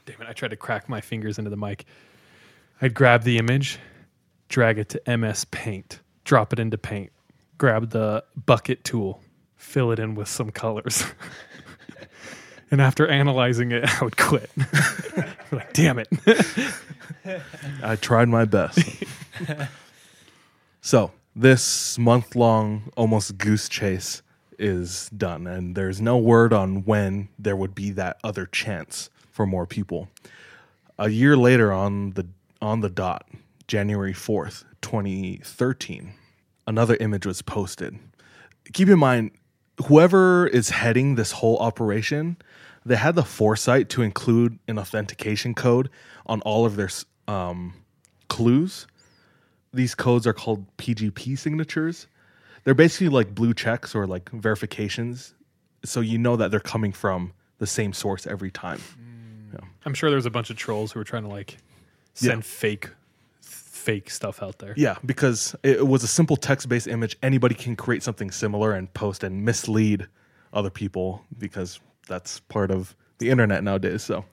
Damn 0.10 0.24
it. 0.24 0.28
I 0.28 0.34
tried 0.34 0.50
to 0.50 0.58
crack 0.58 0.90
my 0.90 1.02
fingers 1.02 1.38
into 1.38 1.52
the 1.52 1.58
mic. 1.58 1.86
I'd 2.82 2.96
grab 2.96 3.22
the 3.22 3.38
image, 3.38 3.78
drag 4.48 4.80
it 4.80 4.90
to 4.90 5.18
MS 5.18 5.46
Paint, 5.46 6.00
drop 6.24 6.52
it 6.52 6.58
into 6.58 6.80
Paint, 6.80 7.12
grab 7.60 7.92
the 7.92 8.24
bucket 8.48 8.84
tool, 8.84 9.22
fill 9.56 9.92
it 9.92 10.00
in 10.00 10.16
with 10.16 10.28
some 10.28 10.50
colors. 10.50 11.04
and 12.72 12.82
after 12.82 13.08
analyzing 13.08 13.72
it, 13.72 13.84
I 14.02 14.04
would 14.04 14.18
quit. 14.18 14.50
like, 15.52 15.74
damn 15.74 16.00
it. 16.00 16.08
I 17.84 17.96
tried 17.96 18.30
my 18.30 18.46
best. 18.46 18.80
so, 20.82 21.12
this 21.36 22.00
month 22.00 22.36
long, 22.36 22.92
almost 22.98 23.38
goose 23.38 23.70
chase 23.70 24.24
is 24.58 25.08
done, 25.10 25.46
and 25.46 25.76
there's 25.76 26.02
no 26.02 26.18
word 26.18 26.52
on 26.52 26.84
when 26.86 27.30
there 27.38 27.56
would 27.56 27.76
be 27.76 27.92
that 27.92 28.18
other 28.24 28.48
chance 28.48 29.12
for 29.40 29.46
more 29.46 29.66
people. 29.66 30.10
A 30.98 31.08
year 31.08 31.38
later, 31.38 31.72
on 31.72 32.10
the 32.10 32.28
on 32.62 32.82
the 32.82 32.90
dot, 32.90 33.26
January 33.70 34.12
fourth, 34.12 34.66
twenty 34.82 35.38
thirteen, 35.46 36.12
another 36.68 36.98
image 36.98 37.26
was 37.26 37.42
posted. 37.42 37.98
Keep 38.74 38.90
in 38.90 39.00
mind, 39.00 39.32
whoever 39.88 40.46
is 40.48 40.72
heading 40.72 41.16
this 41.16 41.32
whole 41.32 41.58
operation, 41.60 42.36
they 42.86 42.98
had 42.98 43.16
the 43.16 43.24
foresight 43.24 43.88
to 43.92 44.02
include 44.02 44.60
an 44.68 44.78
authentication 44.78 45.54
code 45.54 45.90
on 46.26 46.42
all 46.42 46.66
of 46.66 46.76
their 46.76 46.90
um, 47.30 47.76
clues. 48.28 48.88
These 49.74 49.96
codes 49.96 50.28
are 50.28 50.34
called 50.34 50.66
PGP 50.76 51.40
signatures. 51.40 52.08
They're 52.66 52.74
basically 52.74 53.08
like 53.08 53.34
blue 53.34 53.54
checks 53.54 53.96
or 53.96 54.06
like 54.06 54.30
verifications, 54.32 55.34
so 55.86 56.02
you 56.02 56.18
know 56.18 56.36
that 56.36 56.52
they're 56.52 56.60
coming 56.60 56.92
from 56.92 57.32
the 57.60 57.68
same 57.68 57.94
source 57.94 58.28
every 58.28 58.52
time. 58.52 58.82
I'm 59.86 59.94
sure 59.94 60.10
there's 60.12 60.26
a 60.26 60.32
bunch 60.32 60.50
of 60.50 60.58
trolls 60.58 60.92
who 60.92 61.00
are 61.00 61.04
trying 61.04 61.24
to 61.24 61.30
like 61.30 61.58
send 62.14 62.40
Yeah. 62.40 62.42
fake 62.42 62.90
fake 63.42 64.10
stuff 64.10 64.44
out 64.44 64.60
there. 64.60 64.74
Yeah, 64.78 64.98
because 65.06 65.56
it 65.64 65.88
was 65.88 66.04
a 66.04 66.08
simple 66.08 66.36
text-based 66.36 66.88
image. 66.88 67.18
Anybody 67.24 67.56
can 67.56 67.76
create 67.78 68.04
something 68.04 68.30
similar 68.30 68.74
and 68.74 68.94
post 68.94 69.24
and 69.24 69.44
mislead 69.46 70.06
other 70.54 70.70
people 70.70 71.24
because 71.38 71.80
that's 72.08 72.42
part 72.42 72.72
of 72.72 72.94
the 73.20 73.30
internet 73.30 73.64
nowadays. 73.64 74.04
So, 74.04 74.26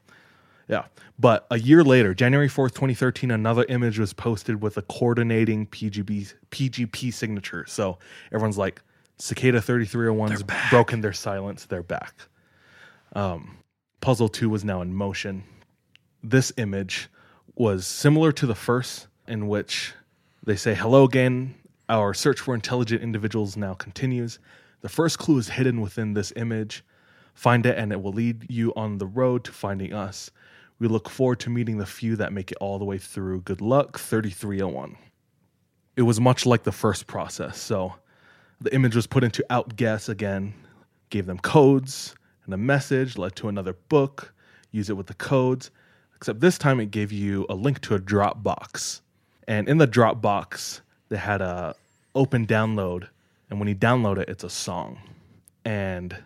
yeah. 0.68 0.86
But 1.18 1.46
a 1.50 1.58
year 1.60 1.84
later, 1.84 2.12
January 2.12 2.48
4th, 2.48 2.72
2013, 2.74 3.30
another 3.30 3.64
image 3.68 3.98
was 4.00 4.12
posted 4.12 4.60
with 4.62 4.76
a 4.78 4.82
coordinating 4.82 5.66
PGB 5.68 6.34
PGP 6.50 7.14
signature. 7.14 7.64
So, 7.68 7.98
everyone's 8.32 8.58
like 8.58 8.82
Cicada 9.18 9.60
3301's 9.60 10.42
broken 10.70 11.00
their 11.02 11.12
silence, 11.12 11.66
they're 11.66 11.82
back. 11.84 12.14
Um, 13.14 13.58
Puzzle 14.00 14.28
2 14.28 14.48
was 14.48 14.64
now 14.64 14.82
in 14.82 14.94
motion. 14.94 15.44
This 16.22 16.52
image 16.56 17.08
was 17.54 17.86
similar 17.86 18.32
to 18.32 18.46
the 18.46 18.54
first, 18.54 19.08
in 19.26 19.48
which 19.48 19.94
they 20.44 20.56
say, 20.56 20.74
Hello 20.74 21.04
again. 21.04 21.54
Our 21.88 22.14
search 22.14 22.40
for 22.40 22.54
intelligent 22.54 23.02
individuals 23.02 23.56
now 23.56 23.74
continues. 23.74 24.38
The 24.80 24.88
first 24.88 25.18
clue 25.18 25.38
is 25.38 25.48
hidden 25.48 25.80
within 25.80 26.14
this 26.14 26.32
image. 26.36 26.84
Find 27.34 27.64
it, 27.64 27.78
and 27.78 27.92
it 27.92 28.02
will 28.02 28.12
lead 28.12 28.46
you 28.50 28.72
on 28.76 28.98
the 28.98 29.06
road 29.06 29.44
to 29.44 29.52
finding 29.52 29.92
us. 29.92 30.30
We 30.78 30.88
look 30.88 31.08
forward 31.08 31.40
to 31.40 31.50
meeting 31.50 31.78
the 31.78 31.86
few 31.86 32.16
that 32.16 32.32
make 32.32 32.50
it 32.50 32.58
all 32.60 32.78
the 32.78 32.84
way 32.84 32.98
through. 32.98 33.42
Good 33.42 33.60
luck, 33.60 33.98
3301. 33.98 34.96
It 35.96 36.02
was 36.02 36.20
much 36.20 36.44
like 36.44 36.64
the 36.64 36.72
first 36.72 37.06
process. 37.06 37.58
So 37.58 37.94
the 38.60 38.74
image 38.74 38.94
was 38.94 39.06
put 39.06 39.24
into 39.24 39.44
Outguess 39.48 40.08
again, 40.08 40.54
gave 41.08 41.26
them 41.26 41.38
codes 41.38 42.14
and 42.46 42.54
a 42.54 42.58
message, 42.58 43.18
led 43.18 43.36
to 43.36 43.48
another 43.48 43.74
book, 43.88 44.32
use 44.70 44.88
it 44.88 44.96
with 44.96 45.06
the 45.06 45.14
codes, 45.14 45.70
except 46.14 46.40
this 46.40 46.56
time 46.56 46.80
it 46.80 46.90
gave 46.90 47.12
you 47.12 47.44
a 47.48 47.54
link 47.54 47.80
to 47.82 47.94
a 47.94 47.98
Dropbox. 47.98 49.00
And 49.46 49.68
in 49.68 49.78
the 49.78 49.86
Dropbox, 49.86 50.80
they 51.08 51.16
had 51.16 51.42
a 51.42 51.74
open 52.14 52.46
download, 52.46 53.08
and 53.50 53.58
when 53.60 53.68
you 53.68 53.74
download 53.74 54.18
it, 54.18 54.28
it's 54.28 54.44
a 54.44 54.50
song. 54.50 54.98
And 55.64 56.16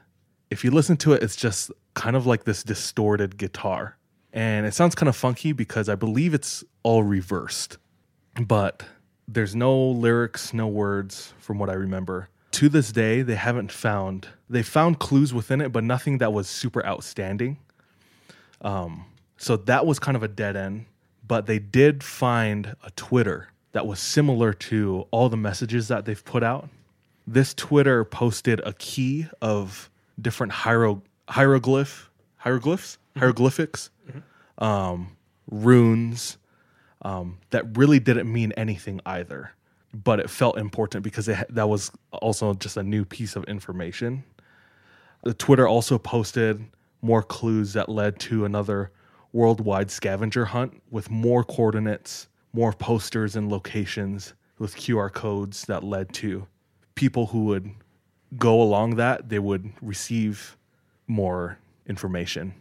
if 0.51 0.65
you 0.65 0.71
listen 0.71 0.97
to 0.99 1.13
it, 1.13 1.23
it's 1.23 1.37
just 1.37 1.71
kind 1.95 2.17
of 2.17 2.27
like 2.27 2.45
this 2.45 2.63
distorted 2.63 3.37
guitar. 3.37 3.97
And 4.33 4.65
it 4.67 4.75
sounds 4.75 4.95
kind 4.95 5.09
of 5.09 5.17
funky 5.17 5.53
because 5.53 5.89
I 5.89 5.97
believe 5.97 6.35
it's 6.35 6.63
all 6.83 7.03
reversed, 7.03 7.79
but 8.41 8.85
there's 9.27 9.57
no 9.57 9.77
lyrics, 9.77 10.55
no 10.55 10.69
words 10.69 11.35
from 11.39 11.59
what 11.59 11.69
I 11.69 11.75
remember. 11.75 12.29
To 12.61 12.69
this 12.69 12.93
day, 12.93 13.23
they 13.23 13.37
haven't 13.37 13.73
found, 13.73 14.29
they 14.51 14.63
found 14.63 14.99
clues 14.99 15.33
within 15.33 15.63
it, 15.63 15.73
but 15.73 15.83
nothing 15.83 16.19
that 16.19 16.35
was 16.35 16.47
super 16.47 16.85
outstanding. 16.85 17.57
Um, 18.61 19.07
so 19.39 19.57
that 19.57 19.87
was 19.87 19.99
kind 19.99 20.15
of 20.15 20.23
a 20.23 20.29
dead 20.29 20.57
end, 20.57 20.85
but 21.27 21.47
they 21.47 21.59
did 21.59 22.05
find 22.05 22.77
a 22.85 22.91
Twitter 22.97 23.49
that 23.73 23.87
was 23.87 23.99
similar 23.99 24.53
to 24.53 25.07
all 25.11 25.31
the 25.31 25.39
messages 25.39 25.89
that 25.89 26.05
they've 26.05 26.23
put 26.23 26.43
out. 26.43 26.69
This 27.27 27.55
Twitter 27.55 28.05
posted 28.05 28.61
a 28.67 28.75
key 28.75 29.27
of 29.41 29.89
different 30.21 30.53
hiero- 30.53 31.01
hieroglyph 31.31 32.11
hieroglyphs? 32.37 32.99
Hieroglyphics? 33.17 33.89
Um, 34.59 35.17
runes 35.51 36.37
um, 37.01 37.39
that 37.53 37.79
really 37.79 38.01
didn't 38.01 38.31
mean 38.31 38.53
anything 38.53 39.01
either 39.07 39.53
but 39.93 40.21
it 40.21 40.31
felt 40.31 40.59
important 40.59 41.03
because 41.03 41.29
it, 41.29 41.47
that 41.51 41.69
was 41.69 41.91
also 42.13 42.55
just 42.55 42.77
a 42.77 42.83
new 42.83 43.05
piece 43.05 43.37
of 43.37 43.45
information. 43.45 44.25
The 45.23 45.35
twitter 45.35 45.69
also 45.69 45.99
posted 45.99 46.65
more 47.03 47.23
clues 47.23 47.73
that 47.75 47.89
led 47.89 48.19
to 48.21 48.45
another 48.45 48.91
worldwide 49.33 49.91
scavenger 49.91 50.47
hunt 50.47 50.83
with 50.91 51.11
more 51.11 51.45
coordinates 51.45 52.29
more 52.53 52.73
posters 52.73 53.37
and 53.37 53.49
locations 53.49 54.35
with 54.59 54.75
qr 54.75 55.13
codes 55.13 55.65
that 55.67 55.85
led 55.85 56.13
to 56.13 56.47
people 56.95 57.27
who 57.27 57.45
would 57.45 57.71
go 58.37 58.61
along 58.61 58.97
that 58.97 59.29
they 59.29 59.39
would 59.39 59.73
receive 59.81 60.57
more 61.07 61.59
information. 61.87 62.55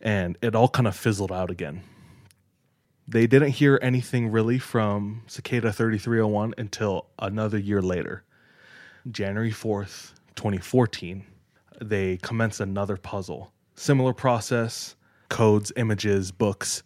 And 0.00 0.36
it 0.42 0.54
all 0.54 0.68
kind 0.68 0.86
of 0.86 0.96
fizzled 0.96 1.32
out 1.32 1.50
again 1.50 1.82
they 3.06 3.26
didn't 3.26 3.50
hear 3.50 3.78
anything 3.82 4.30
really 4.30 4.58
from 4.58 5.22
cicada 5.26 5.72
3301 5.72 6.54
until 6.58 7.06
another 7.18 7.58
year 7.58 7.82
later. 7.82 8.24
January 9.10 9.50
4th 9.50 10.12
2014 10.36 11.24
they 11.80 12.16
commenced 12.18 12.60
another 12.60 12.96
puzzle. 12.96 13.52
Similar 13.74 14.12
process 14.12 14.94
codes 15.28 15.72
images 15.76 16.30
books. 16.30 16.82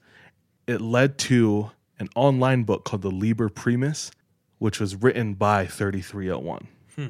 It 0.67 0.81
led 0.81 1.19
to 1.19 1.71
an 1.99 2.09
online 2.17 2.63
book 2.63 2.85
called 2.85 3.03
the 3.03 3.11
liber 3.11 3.49
primus 3.49 4.11
which 4.59 4.81
was 4.81 4.97
written 4.97 5.35
by 5.35 5.67
3301 5.67 6.67
hmm. 6.95 7.07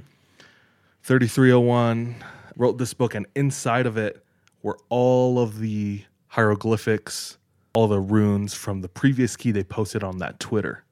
3301 1.03 2.17
wrote 2.57 2.79
this 2.79 2.95
book, 2.95 3.15
and 3.15 3.27
inside 3.37 3.87
of 3.87 3.97
it 3.97 4.25
were 4.63 4.79
all 4.89 5.39
of 5.39 5.61
the 5.61 6.03
hieroglyphics, 6.29 7.39
all 7.77 7.89
the 7.89 8.01
runes 8.01 8.55
from 8.55 8.81
the 8.81 8.89
previous 8.89 9.37
key 9.37 9.51
they 9.51 9.63
posted 9.63 10.03
on 10.03 10.17
that 10.17 10.41
Twitter. 10.41 10.83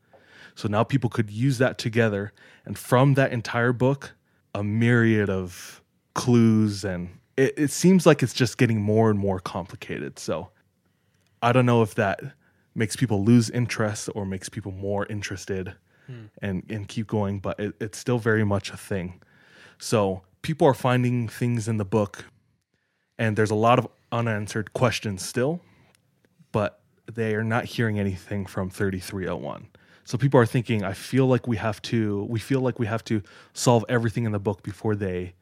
So 0.54 0.68
now 0.68 0.84
people 0.84 1.08
could 1.08 1.30
use 1.30 1.56
that 1.56 1.78
together, 1.78 2.34
and 2.66 2.76
from 2.76 3.14
that 3.14 3.32
entire 3.32 3.72
book, 3.72 4.12
a 4.54 4.62
myriad 4.62 5.30
of 5.30 5.82
clues, 6.12 6.84
and 6.84 7.08
it, 7.38 7.54
it 7.56 7.70
seems 7.70 8.04
like 8.04 8.22
it's 8.22 8.34
just 8.34 8.58
getting 8.58 8.82
more 8.82 9.08
and 9.08 9.18
more 9.18 9.40
complicated. 9.40 10.18
So 10.18 10.50
I 11.40 11.52
don't 11.52 11.64
know 11.64 11.80
if 11.80 11.94
that 11.94 12.20
makes 12.74 12.96
people 12.96 13.24
lose 13.24 13.48
interest 13.48 14.10
or 14.14 14.26
makes 14.26 14.50
people 14.50 14.70
more 14.70 15.06
interested 15.06 15.74
hmm. 16.06 16.26
and, 16.42 16.64
and 16.68 16.86
keep 16.86 17.06
going, 17.06 17.38
but 17.38 17.58
it, 17.58 17.74
it's 17.80 17.96
still 17.96 18.18
very 18.18 18.44
much 18.44 18.70
a 18.70 18.76
thing. 18.76 19.22
So 19.78 20.20
people 20.42 20.66
are 20.66 20.74
finding 20.74 21.28
things 21.28 21.66
in 21.66 21.78
the 21.78 21.86
book, 21.86 22.26
and 23.18 23.38
there's 23.38 23.50
a 23.50 23.54
lot 23.54 23.78
of 23.78 23.88
unanswered 24.12 24.74
questions 24.74 25.24
still, 25.24 25.62
but 26.54 26.78
they 27.12 27.34
are 27.34 27.42
not 27.42 27.64
hearing 27.64 27.98
anything 27.98 28.46
from 28.46 28.70
3301. 28.70 29.66
So 30.04 30.16
people 30.16 30.38
are 30.38 30.46
thinking, 30.46 30.84
I 30.84 30.92
feel 30.92 31.26
like 31.26 31.48
we 31.48 31.56
have 31.56 31.82
to, 31.82 32.22
we 32.30 32.38
feel 32.38 32.60
like 32.60 32.78
we 32.78 32.86
have 32.86 33.02
to 33.06 33.22
solve 33.54 33.84
everything 33.88 34.24
in 34.24 34.30
the 34.30 34.38
book 34.38 34.62
before 34.62 34.94
they 34.94 35.34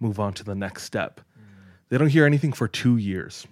move 0.00 0.18
on 0.18 0.32
to 0.34 0.42
the 0.42 0.56
next 0.56 0.82
step. 0.82 1.20
Mm. 1.20 1.44
They 1.88 1.98
don't 1.98 2.08
hear 2.08 2.26
anything 2.26 2.52
for 2.52 2.66
two 2.66 2.96
years, 2.96 3.46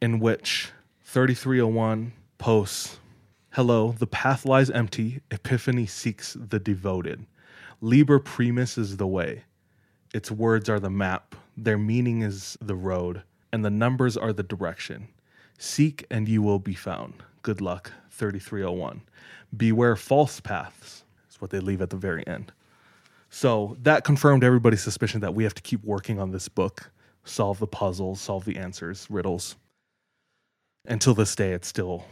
in 0.00 0.18
which 0.18 0.72
3301 1.04 2.12
posts, 2.36 2.98
Hello, 3.50 3.94
the 3.96 4.06
path 4.08 4.44
lies 4.44 4.70
empty. 4.70 5.20
Epiphany 5.30 5.86
seeks 5.86 6.32
the 6.32 6.58
devoted. 6.58 7.26
Liber 7.80 8.18
primus 8.18 8.76
is 8.76 8.96
the 8.96 9.06
way. 9.06 9.44
Its 10.12 10.32
words 10.32 10.68
are 10.68 10.80
the 10.80 10.90
map, 10.90 11.36
their 11.56 11.78
meaning 11.78 12.22
is 12.22 12.58
the 12.60 12.74
road, 12.74 13.22
and 13.52 13.64
the 13.64 13.70
numbers 13.70 14.16
are 14.16 14.32
the 14.32 14.42
direction. 14.42 15.06
Seek 15.58 16.06
and 16.10 16.28
you 16.28 16.42
will 16.42 16.58
be 16.58 16.74
found. 16.74 17.22
Good 17.42 17.60
luck, 17.60 17.92
3301. 18.10 19.02
Beware 19.56 19.96
false 19.96 20.40
paths, 20.40 21.04
is 21.30 21.40
what 21.40 21.50
they 21.50 21.60
leave 21.60 21.82
at 21.82 21.90
the 21.90 21.96
very 21.96 22.26
end. 22.26 22.52
So 23.30 23.76
that 23.82 24.04
confirmed 24.04 24.44
everybody's 24.44 24.82
suspicion 24.82 25.20
that 25.20 25.34
we 25.34 25.44
have 25.44 25.54
to 25.54 25.62
keep 25.62 25.82
working 25.84 26.20
on 26.20 26.32
this 26.32 26.48
book, 26.48 26.90
solve 27.24 27.58
the 27.58 27.66
puzzles, 27.66 28.20
solve 28.20 28.44
the 28.44 28.56
answers, 28.56 29.06
riddles. 29.08 29.56
Until 30.86 31.14
this 31.14 31.34
day, 31.34 31.52
it's 31.52 31.68
still 31.68 32.04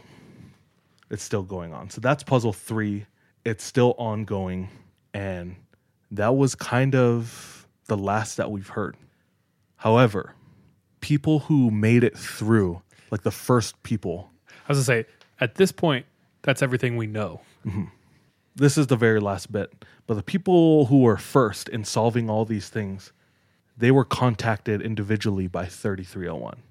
it's 1.11 1.23
still 1.23 1.43
going 1.43 1.73
on. 1.73 1.89
So 1.89 2.01
that's 2.01 2.23
puzzle 2.23 2.53
three. 2.53 3.05
It's 3.43 3.63
still 3.63 3.95
ongoing, 3.97 4.69
and 5.13 5.55
that 6.09 6.35
was 6.35 6.55
kind 6.55 6.95
of 6.95 7.67
the 7.85 7.97
last 7.97 8.37
that 8.37 8.49
we've 8.49 8.69
heard. 8.69 8.95
However, 9.75 10.33
people 11.01 11.39
who 11.39 11.69
made 11.69 12.03
it 12.03 12.17
through, 12.17 12.81
like 13.11 13.23
the 13.23 13.31
first 13.31 13.81
people, 13.83 14.31
I 14.67 14.73
was 14.73 14.77
gonna 14.77 15.03
say 15.03 15.05
at 15.39 15.55
this 15.55 15.71
point, 15.71 16.05
that's 16.41 16.61
everything 16.61 16.97
we 16.97 17.07
know. 17.07 17.41
Mm-hmm. 17.65 17.85
this 18.55 18.77
is 18.77 18.87
the 18.87 18.95
very 18.95 19.19
last 19.19 19.51
bit, 19.51 19.85
but 20.07 20.15
the 20.15 20.23
people 20.23 20.87
who 20.87 21.01
were 21.01 21.17
first 21.17 21.69
in 21.69 21.83
solving 21.83 22.29
all 22.29 22.43
these 22.43 22.69
things, 22.69 23.13
they 23.77 23.91
were 23.91 24.05
contacted 24.05 24.81
individually 24.81 25.47
by 25.47 25.65
3301 25.65 26.63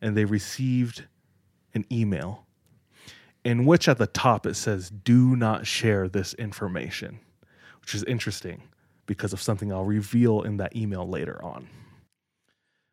and 0.00 0.16
they 0.16 0.24
received 0.24 1.04
an 1.74 1.84
email 1.90 2.46
in 3.44 3.64
which 3.64 3.88
at 3.88 3.98
the 3.98 4.06
top 4.06 4.46
it 4.46 4.54
says, 4.54 4.90
Do 4.90 5.36
not 5.36 5.66
share 5.66 6.08
this 6.08 6.34
information, 6.34 7.20
which 7.80 7.94
is 7.94 8.04
interesting 8.04 8.62
because 9.06 9.32
of 9.32 9.40
something 9.40 9.72
I'll 9.72 9.84
reveal 9.84 10.42
in 10.42 10.58
that 10.58 10.76
email 10.76 11.08
later 11.08 11.42
on. 11.42 11.68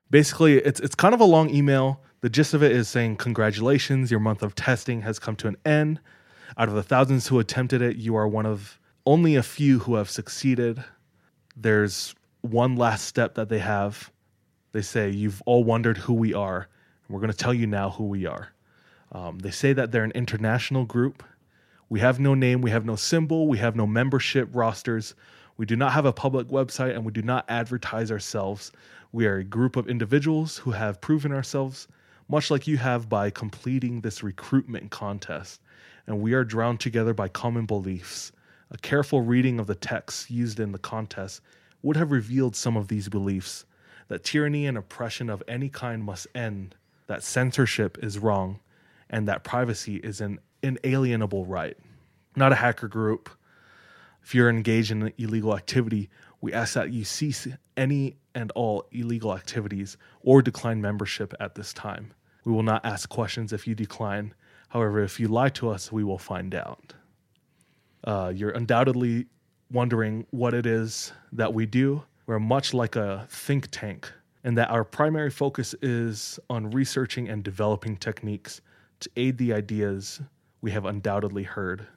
Basically, 0.10 0.58
it's, 0.58 0.80
it's 0.80 0.96
kind 0.96 1.14
of 1.14 1.20
a 1.20 1.26
long 1.26 1.50
email. 1.50 2.02
The 2.28 2.32
gist 2.32 2.54
of 2.54 2.62
it 2.62 2.74
is 2.74 2.90
saying, 2.90 3.16
Congratulations, 3.16 4.12
your 4.12 4.20
month 4.20 4.44
of 4.44 4.54
testing 4.54 5.04
has 5.04 5.18
come 5.18 5.38
to 5.38 5.48
an 5.48 5.56
end. 5.64 6.02
Out 6.58 6.68
of 6.68 6.74
the 6.74 6.84
thousands 6.84 7.26
who 7.26 7.40
attempted 7.40 7.82
it, 7.82 7.96
you 7.96 8.18
are 8.18 8.28
one 8.28 8.46
of 8.46 8.82
only 9.06 9.36
a 9.36 9.42
few 9.42 9.80
who 9.80 9.96
have 9.96 10.10
succeeded. 10.10 10.84
There's 11.56 12.14
one 12.42 12.76
last 12.76 13.06
step 13.06 13.36
that 13.36 13.48
they 13.48 13.60
have. 13.60 14.12
They 14.74 14.82
say, 14.82 15.10
You've 15.10 15.42
all 15.46 15.64
wondered 15.64 16.00
who 16.00 16.14
we 16.14 16.34
are, 16.34 16.68
we're 17.08 17.22
going 17.22 17.32
to 17.32 17.38
tell 17.38 17.54
you 17.54 17.66
now 17.66 17.92
who 17.92 18.04
we 18.04 18.26
are. 18.26 18.50
Um, 19.14 19.40
they 19.40 19.52
say 19.52 19.72
that 19.72 19.94
they're 19.94 20.04
an 20.04 20.12
international 20.12 20.84
group. 20.84 21.24
We 21.88 22.02
have 22.02 22.20
no 22.20 22.34
name, 22.34 22.60
we 22.60 22.72
have 22.72 22.84
no 22.84 22.98
symbol, 22.98 23.48
we 23.48 23.60
have 23.60 23.78
no 23.78 23.88
membership 23.88 24.50
rosters. 24.52 25.16
We 25.56 25.66
do 25.66 25.78
not 25.78 25.94
have 25.94 26.06
a 26.06 26.12
public 26.12 26.50
website, 26.50 26.94
and 26.94 27.06
we 27.06 27.14
do 27.14 27.22
not 27.22 27.46
advertise 27.48 28.12
ourselves. 28.12 28.74
We 29.14 29.28
are 29.28 29.38
a 29.38 29.46
group 29.46 29.78
of 29.78 29.88
individuals 29.88 30.58
who 30.58 30.72
have 30.72 31.00
proven 31.00 31.32
ourselves, 31.32 31.88
much 32.28 32.52
like 32.52 32.68
you 32.68 32.78
have 32.78 33.10
by 33.10 33.30
completing 33.30 34.02
this 34.02 34.24
recruitment 34.24 34.92
contest. 34.92 35.62
And 36.06 36.22
we 36.22 36.34
are 36.34 36.44
drowned 36.44 36.80
together 36.80 37.14
by 37.14 37.28
common 37.28 37.66
beliefs. 37.66 38.32
A 38.72 38.78
careful 38.78 39.22
reading 39.22 39.60
of 39.60 39.68
the 39.68 39.76
texts 39.76 40.30
used 40.30 40.60
in 40.60 40.72
the 40.72 40.80
contest 40.80 41.42
would 41.82 41.96
have 41.96 42.12
revealed 42.12 42.56
some 42.56 42.76
of 42.76 42.88
these 42.88 43.10
beliefs 43.10 43.66
that 44.08 44.24
tyranny 44.24 44.66
and 44.66 44.78
oppression 44.78 45.30
of 45.30 45.44
any 45.48 45.70
kind 45.70 46.04
must 46.04 46.28
end, 46.34 46.76
that 47.08 47.24
censorship 47.24 47.98
is 48.02 48.20
wrong, 48.20 48.60
and 49.10 49.28
that 49.28 49.44
privacy 49.44 49.98
is 49.98 50.22
an 50.22 50.40
inalienable 50.64 51.46
right. 51.46 51.78
Not 52.36 52.52
a 52.52 52.56
hacker 52.56 52.88
group. 52.88 53.30
If 54.24 54.36
you're 54.36 54.50
engaged 54.50 54.92
in 54.92 55.14
illegal 55.18 55.56
activity, 55.56 56.10
we 56.42 56.54
ask 56.54 56.76
that 56.76 56.92
you 56.92 57.04
cease 57.04 57.48
any 57.76 58.18
and 58.36 58.52
all 58.52 58.86
illegal 58.92 59.34
activities 59.34 59.98
or 60.22 60.42
decline 60.42 60.82
membership 60.82 61.34
at 61.40 61.56
this 61.56 61.74
time. 61.74 62.14
We 62.46 62.52
will 62.52 62.64
not 62.64 62.86
ask 62.86 63.10
questions 63.10 63.52
if 63.52 63.68
you 63.68 63.76
decline. 63.76 64.34
However, 64.70 65.02
if 65.02 65.20
you 65.20 65.28
lie 65.28 65.50
to 65.50 65.70
us, 65.70 65.92
we 65.92 66.04
will 66.04 66.18
find 66.18 66.54
out. 66.54 66.94
Uh, 68.04 68.32
you're 68.34 68.52
undoubtedly 68.52 69.26
wondering 69.72 70.26
what 70.30 70.54
it 70.54 70.66
is 70.66 71.12
that 71.34 71.54
we 71.54 71.66
do. 71.66 72.04
We're 72.26 72.40
much 72.40 72.74
like 72.74 72.96
a 72.96 73.26
think 73.30 73.70
tank, 73.72 74.12
and 74.44 74.58
that 74.58 74.70
our 74.70 74.84
primary 74.84 75.30
focus 75.30 75.74
is 75.82 76.40
on 76.50 76.72
researching 76.72 77.28
and 77.28 77.44
developing 77.44 77.98
techniques 77.98 78.62
to 79.00 79.10
aid 79.16 79.38
the 79.38 79.54
ideas 79.54 80.22
we 80.62 80.72
have 80.72 80.86
undoubtedly 80.86 81.44
heard 81.44 81.88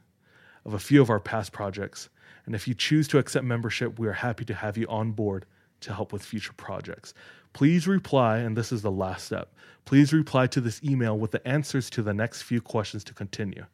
of 0.65 0.75
a 0.75 0.79
few 0.79 1.01
of 1.01 1.11
our 1.11 1.21
past 1.21 1.53
projects. 1.53 2.09
And 2.51 2.57
if 2.57 2.67
you 2.67 2.75
choose 2.75 3.07
to 3.07 3.19
accept 3.19 3.45
membership, 3.45 4.01
we 4.01 4.09
are 4.09 4.13
happy 4.13 4.45
to 4.47 4.55
have 4.55 4.77
you 4.77 4.85
on 4.89 5.13
board 5.13 5.47
to 5.83 5.95
help 5.95 6.13
with 6.13 6.25
future 6.25 6.53
projects. 6.53 7.15
Please 7.53 7.87
reply, 7.87 8.39
and 8.39 8.57
this 8.57 8.73
is 8.73 8.83
the 8.83 8.91
last 8.91 9.27
step. 9.27 9.55
Please 9.85 10.13
reply 10.13 10.49
to 10.49 10.61
this 10.61 10.83
email 10.83 11.17
with 11.17 11.31
the 11.31 11.47
answers 11.47 11.89
to 11.91 12.03
the 12.03 12.13
next 12.13 12.43
few 12.43 12.61
questions 12.61 13.05
to 13.05 13.15
continue. 13.15 13.67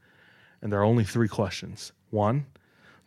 And 0.61 0.71
there 0.71 0.79
are 0.79 0.85
only 0.85 1.05
three 1.05 1.27
questions. 1.27 1.93
One, 2.11 2.45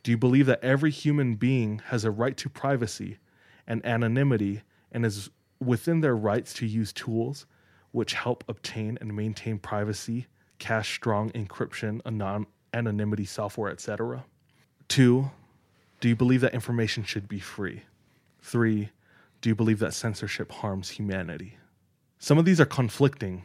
do 0.01 0.09
you 0.09 0.17
believe 0.17 0.47
that 0.47 0.63
every 0.63 0.89
human 0.89 1.35
being 1.35 1.83
has 1.85 2.03
a 2.03 2.09
right 2.09 2.35
to 2.37 2.49
privacy 2.49 3.19
and 3.67 3.85
anonymity 3.85 4.63
and 4.91 5.05
is 5.05 5.29
within 5.59 6.01
their 6.01 6.15
rights 6.15 6.51
to 6.53 6.65
use 6.65 6.91
tools 6.91 7.45
which 7.91 8.13
help 8.13 8.43
obtain 8.47 8.97
and 9.01 9.15
maintain 9.15 9.59
privacy, 9.59 10.25
cache 10.57 10.95
strong 10.95 11.29
encryption, 11.33 12.01
anon- 12.07 12.47
anonymity 12.73 13.25
software, 13.25 13.69
etc.? 13.69 14.25
Two, 14.87 15.29
do 15.99 16.07
you 16.09 16.15
believe 16.15 16.41
that 16.41 16.53
information 16.53 17.03
should 17.03 17.27
be 17.27 17.39
free? 17.39 17.83
Three, 18.41 18.89
do 19.41 19.49
you 19.49 19.55
believe 19.55 19.79
that 19.79 19.93
censorship 19.93 20.51
harms 20.51 20.89
humanity? 20.89 21.57
Some 22.19 22.37
of 22.37 22.45
these 22.45 22.59
are 22.59 22.65
conflicting. 22.65 23.43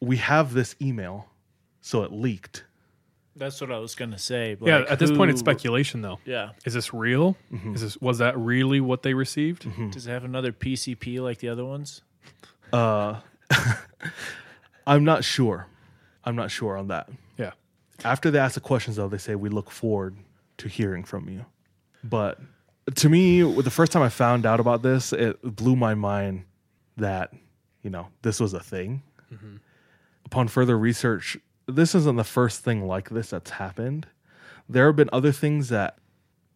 We 0.00 0.16
have 0.18 0.52
this 0.52 0.76
email, 0.80 1.28
so 1.80 2.02
it 2.02 2.12
leaked. 2.12 2.64
That's 3.34 3.60
what 3.60 3.70
I 3.70 3.78
was 3.78 3.94
gonna 3.94 4.18
say. 4.18 4.56
yeah, 4.62 4.78
like, 4.78 4.90
at 4.90 4.98
this 4.98 5.10
point, 5.10 5.30
it's 5.30 5.40
speculation, 5.40 6.00
though. 6.00 6.18
Yeah. 6.24 6.50
Is 6.64 6.72
this 6.72 6.94
real? 6.94 7.36
Is 7.74 7.82
this 7.82 7.96
was 8.00 8.18
that 8.18 8.36
really 8.38 8.80
what 8.80 9.02
they 9.02 9.12
received? 9.14 9.66
Does 9.92 10.06
it 10.06 10.10
have 10.10 10.24
another 10.24 10.52
PCP 10.52 11.20
like 11.20 11.38
the 11.38 11.48
other 11.50 11.64
ones? 11.64 12.02
Uh, 12.72 13.20
I'm 14.86 15.04
not 15.04 15.22
sure. 15.24 15.66
I'm 16.24 16.34
not 16.36 16.50
sure 16.50 16.76
on 16.76 16.88
that. 16.88 17.08
Yeah. 17.36 17.52
After 18.04 18.30
they 18.30 18.38
ask 18.38 18.54
the 18.54 18.60
questions, 18.60 18.96
though, 18.96 19.08
they 19.08 19.18
say 19.18 19.34
we 19.34 19.48
look 19.50 19.70
forward 19.70 20.16
to 20.58 20.68
hearing 20.68 21.04
from 21.04 21.28
you. 21.28 21.44
But 22.08 22.40
to 22.94 23.08
me, 23.08 23.42
the 23.42 23.70
first 23.70 23.92
time 23.92 24.02
I 24.02 24.08
found 24.08 24.46
out 24.46 24.60
about 24.60 24.82
this, 24.82 25.12
it 25.12 25.40
blew 25.42 25.76
my 25.76 25.94
mind 25.94 26.44
that 26.96 27.32
you 27.82 27.90
know 27.90 28.08
this 28.22 28.40
was 28.40 28.54
a 28.54 28.60
thing. 28.60 29.02
Mm-hmm. 29.32 29.56
Upon 30.24 30.48
further 30.48 30.78
research, 30.78 31.36
this 31.66 31.94
isn't 31.94 32.16
the 32.16 32.24
first 32.24 32.62
thing 32.62 32.86
like 32.86 33.10
this 33.10 33.30
that's 33.30 33.50
happened. 33.50 34.06
There 34.68 34.86
have 34.86 34.96
been 34.96 35.10
other 35.12 35.32
things 35.32 35.68
that 35.68 35.98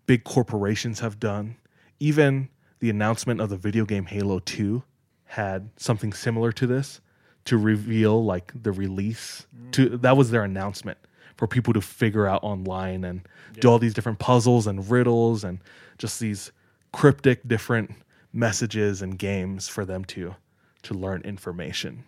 big 0.06 0.24
corporations 0.24 1.00
have 1.00 1.20
done. 1.20 1.56
Even 2.00 2.48
the 2.80 2.90
announcement 2.90 3.40
of 3.40 3.50
the 3.50 3.56
video 3.56 3.84
game 3.84 4.06
Halo 4.06 4.40
2 4.40 4.82
had 5.24 5.70
something 5.76 6.12
similar 6.12 6.50
to 6.52 6.66
this 6.66 7.00
to 7.44 7.56
reveal 7.56 8.24
like 8.24 8.52
the 8.60 8.72
release 8.72 9.46
to 9.72 9.96
that 9.98 10.16
was 10.16 10.30
their 10.30 10.42
announcement 10.42 10.98
for 11.40 11.46
people 11.46 11.72
to 11.72 11.80
figure 11.80 12.26
out 12.26 12.44
online 12.44 13.02
and 13.02 13.22
do 13.60 13.68
all 13.68 13.78
these 13.78 13.94
different 13.94 14.18
puzzles 14.18 14.66
and 14.66 14.90
riddles 14.90 15.42
and 15.42 15.58
just 15.96 16.20
these 16.20 16.52
cryptic 16.92 17.48
different 17.48 17.90
messages 18.30 19.00
and 19.00 19.18
games 19.18 19.66
for 19.66 19.86
them 19.86 20.04
to 20.04 20.34
to 20.82 20.92
learn 20.92 21.22
information. 21.22 22.04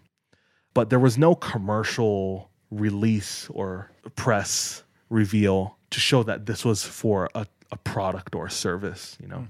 But 0.74 0.90
there 0.90 0.98
was 0.98 1.16
no 1.16 1.34
commercial 1.34 2.50
release 2.70 3.48
or 3.48 3.90
press 4.16 4.82
reveal 5.08 5.78
to 5.88 5.98
show 5.98 6.22
that 6.24 6.44
this 6.44 6.62
was 6.62 6.84
for 6.84 7.30
a, 7.34 7.46
a 7.70 7.78
product 7.78 8.34
or 8.34 8.46
a 8.46 8.50
service 8.50 9.16
you 9.18 9.28
know? 9.28 9.48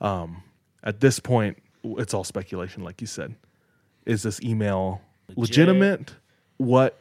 Um, 0.00 0.44
at 0.84 1.00
this 1.00 1.18
point 1.18 1.60
it's 1.82 2.14
all 2.14 2.22
speculation 2.22 2.84
like 2.84 3.00
you 3.00 3.08
said. 3.08 3.34
Is 4.06 4.22
this 4.22 4.40
email 4.42 5.00
legitimate? 5.34 6.14
What 6.58 7.00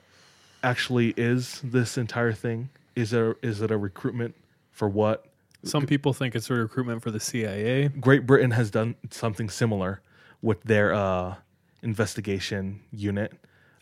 actually 0.64 1.10
is 1.18 1.60
this 1.64 1.98
entire 1.98 2.34
thing 2.34 2.70
is 2.96 3.12
there 3.12 3.36
is 3.42 3.62
it 3.62 3.72
a 3.72 3.78
recruitment 3.78 4.36
for 4.72 4.88
what 4.88 5.26
Some 5.64 5.86
people 5.86 6.14
think 6.14 6.36
it's 6.36 6.50
a 6.50 6.54
recruitment 6.54 7.02
for 7.02 7.12
the 7.12 7.20
CIA. 7.20 7.88
Great 7.90 8.26
Britain 8.26 8.52
has 8.52 8.70
done 8.72 8.96
something 9.10 9.50
similar 9.50 10.02
with 10.42 10.62
their 10.64 10.94
uh, 10.94 11.36
investigation 11.84 12.82
unit, 12.92 13.34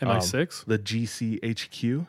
MI6? 0.01 0.59
um, 0.59 0.65
the 0.67 0.79
GCHQ. 0.79 2.07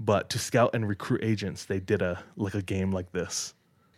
But 0.00 0.30
to 0.30 0.38
scout 0.38 0.70
and 0.74 0.88
recruit 0.88 1.24
agents, 1.24 1.64
they 1.64 1.80
did 1.80 2.02
a 2.02 2.22
like 2.36 2.54
a 2.54 2.62
game 2.62 2.92
like 2.92 3.10
this. 3.12 3.54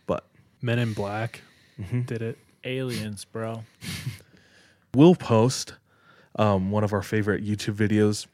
But 0.07 0.25
Men 0.61 0.79
in 0.79 0.93
Black 0.93 1.41
Mm-hmm. 1.79 2.01
did 2.01 2.21
it. 2.21 2.37
Aliens, 2.63 3.25
bro. 3.25 3.63
we'll 4.93 5.15
post 5.15 5.75
um, 6.35 6.69
one 6.69 6.83
of 6.83 6.93
our 6.93 7.01
favorite 7.01 7.43
YouTube 7.43 7.73
videos. 7.75 8.27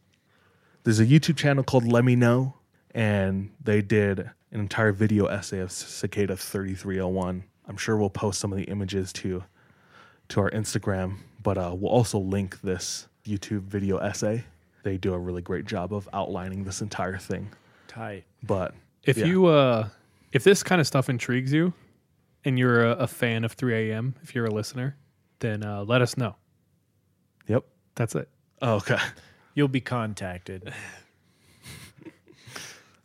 There's 0.87 1.01
a 1.01 1.05
YouTube 1.05 1.35
channel 1.35 1.65
called 1.65 1.83
LEMMiNO, 1.83 2.53
and 2.91 3.51
they 3.61 3.81
did 3.81 4.19
an 4.19 4.61
entire 4.61 4.93
video 4.93 5.25
essay 5.25 5.59
of 5.59 5.69
Cicada 5.69 6.37
3301. 6.37 7.43
I'm 7.67 7.75
sure 7.75 7.97
we'll 7.97 8.09
post 8.09 8.39
some 8.39 8.53
of 8.53 8.57
the 8.57 8.63
images 8.63 9.11
to 9.11 9.43
to 10.29 10.39
our 10.39 10.49
Instagram, 10.51 11.17
but 11.43 11.57
uh, 11.57 11.75
we'll 11.77 11.91
also 11.91 12.19
link 12.19 12.61
this 12.61 13.09
YouTube 13.25 13.63
video 13.63 13.97
essay. 13.97 14.45
They 14.83 14.95
do 14.95 15.13
a 15.13 15.19
really 15.19 15.41
great 15.41 15.65
job 15.65 15.93
of 15.93 16.07
outlining 16.13 16.63
this 16.63 16.81
entire 16.81 17.17
thing. 17.17 17.49
Tight. 17.89 18.23
But 18.43 18.73
If 19.03 19.17
yeah. 19.17 19.25
you 19.25 19.47
uh 19.47 19.89
if 20.31 20.45
this 20.45 20.63
kind 20.63 20.79
of 20.79 20.87
stuff 20.87 21.09
intrigues 21.09 21.51
you 21.51 21.73
and 22.45 22.57
you're 22.57 22.85
a, 22.85 22.91
a 22.91 23.07
fan 23.07 23.43
of 23.43 23.51
3 23.51 23.91
a.m., 23.91 24.15
if 24.23 24.33
you're 24.33 24.45
a 24.45 24.53
listener, 24.53 24.95
then 25.39 25.65
uh, 25.65 25.83
let 25.83 26.01
us 26.01 26.15
know. 26.15 26.37
Yep. 27.49 27.65
That's 27.95 28.15
it. 28.15 28.29
Oh, 28.61 28.75
okay. 28.75 28.99
You'll 29.57 29.67
be 29.67 29.81
contacted. 29.81 30.71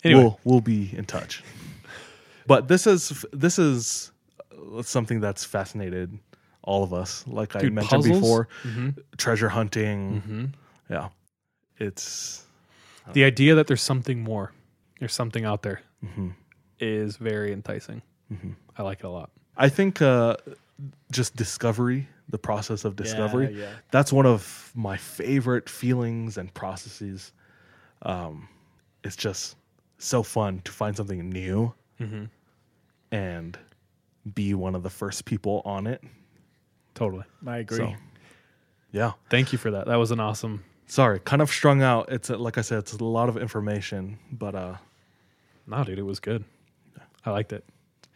Anyway. 0.05 0.20
we'll 0.20 0.41
we'll 0.43 0.61
be 0.61 0.91
in 0.99 1.05
touch. 1.05 1.45
But 2.49 2.66
this 2.66 2.89
is 2.89 3.24
this 3.33 3.57
is 3.57 4.11
uh, 4.77 4.83
something 4.83 5.20
that's 5.20 5.45
fascinated 5.45 6.19
all 6.62 6.83
of 6.83 6.93
us. 6.93 7.24
Like 7.29 7.55
I 7.55 7.62
mentioned 7.69 8.03
puzzles? 8.03 8.19
before, 8.20 8.49
Mhm. 8.65 8.99
treasure 9.16 9.49
hunting. 9.49 10.20
Mhm. 10.27 10.53
Yeah, 10.91 11.09
it's 11.79 12.45
The 13.12 13.23
idea 13.23 13.55
that 13.55 13.69
there's 13.69 13.81
something 13.83 14.20
more, 14.24 14.51
there's 14.99 15.15
something 15.15 15.45
out 15.45 15.62
there, 15.62 15.83
Mhm. 16.05 16.35
is 16.81 17.16
very 17.16 17.53
enticing. 17.53 18.03
Mhm. 18.33 18.57
I 18.77 18.83
like 18.83 18.99
it 18.99 19.07
a 19.07 19.09
lot. 19.09 19.31
I 19.57 19.69
think 19.69 20.03
uh, 20.03 20.37
just 21.12 21.37
discovery, 21.37 22.09
the 22.33 22.39
process 22.39 22.85
of 22.85 22.97
discovery. 22.97 23.55
yeah. 23.57 23.71
That's 23.93 24.13
one 24.13 24.27
of 24.27 24.73
my 24.75 24.97
favorite 24.97 25.69
feelings 25.69 26.37
and 26.39 26.53
processes. 26.55 27.33
Um, 28.03 28.49
it's 29.05 29.15
just 29.17 29.55
so 29.99 30.23
fun 30.25 30.61
to 30.65 30.73
find 30.73 30.97
something 30.97 31.29
new 31.31 31.73
Mhm. 32.01 32.29
and 33.13 33.57
be 34.35 34.55
one 34.55 34.75
of 34.75 34.83
the 34.83 34.91
first 34.91 35.25
people 35.25 35.63
on 35.65 35.87
it. 35.87 36.03
Totally. 36.95 37.25
I 37.47 37.59
agree. 37.59 37.79
So, 37.79 37.95
yeah. 38.93 39.13
Thank 39.31 39.53
you 39.53 39.59
for 39.59 39.71
that. 39.71 39.87
That 39.87 39.97
was 39.97 40.11
an 40.11 40.19
awesome. 40.21 40.65
Sorry, 40.87 41.21
kind 41.21 41.41
of 41.41 41.51
strung 41.51 41.81
out. 41.83 42.11
It's 42.13 42.29
a, 42.31 42.37
like 42.37 42.59
I 42.59 42.61
said, 42.63 42.79
it's 42.81 42.93
a 42.93 43.05
lot 43.05 43.29
of 43.29 43.37
information, 43.37 44.19
but 44.33 44.55
uh, 44.55 44.77
No, 45.67 45.85
dude, 45.85 45.99
it 45.99 46.03
was 46.03 46.19
good. 46.19 46.45
I 47.25 47.31
liked 47.31 47.53
it. 47.53 47.65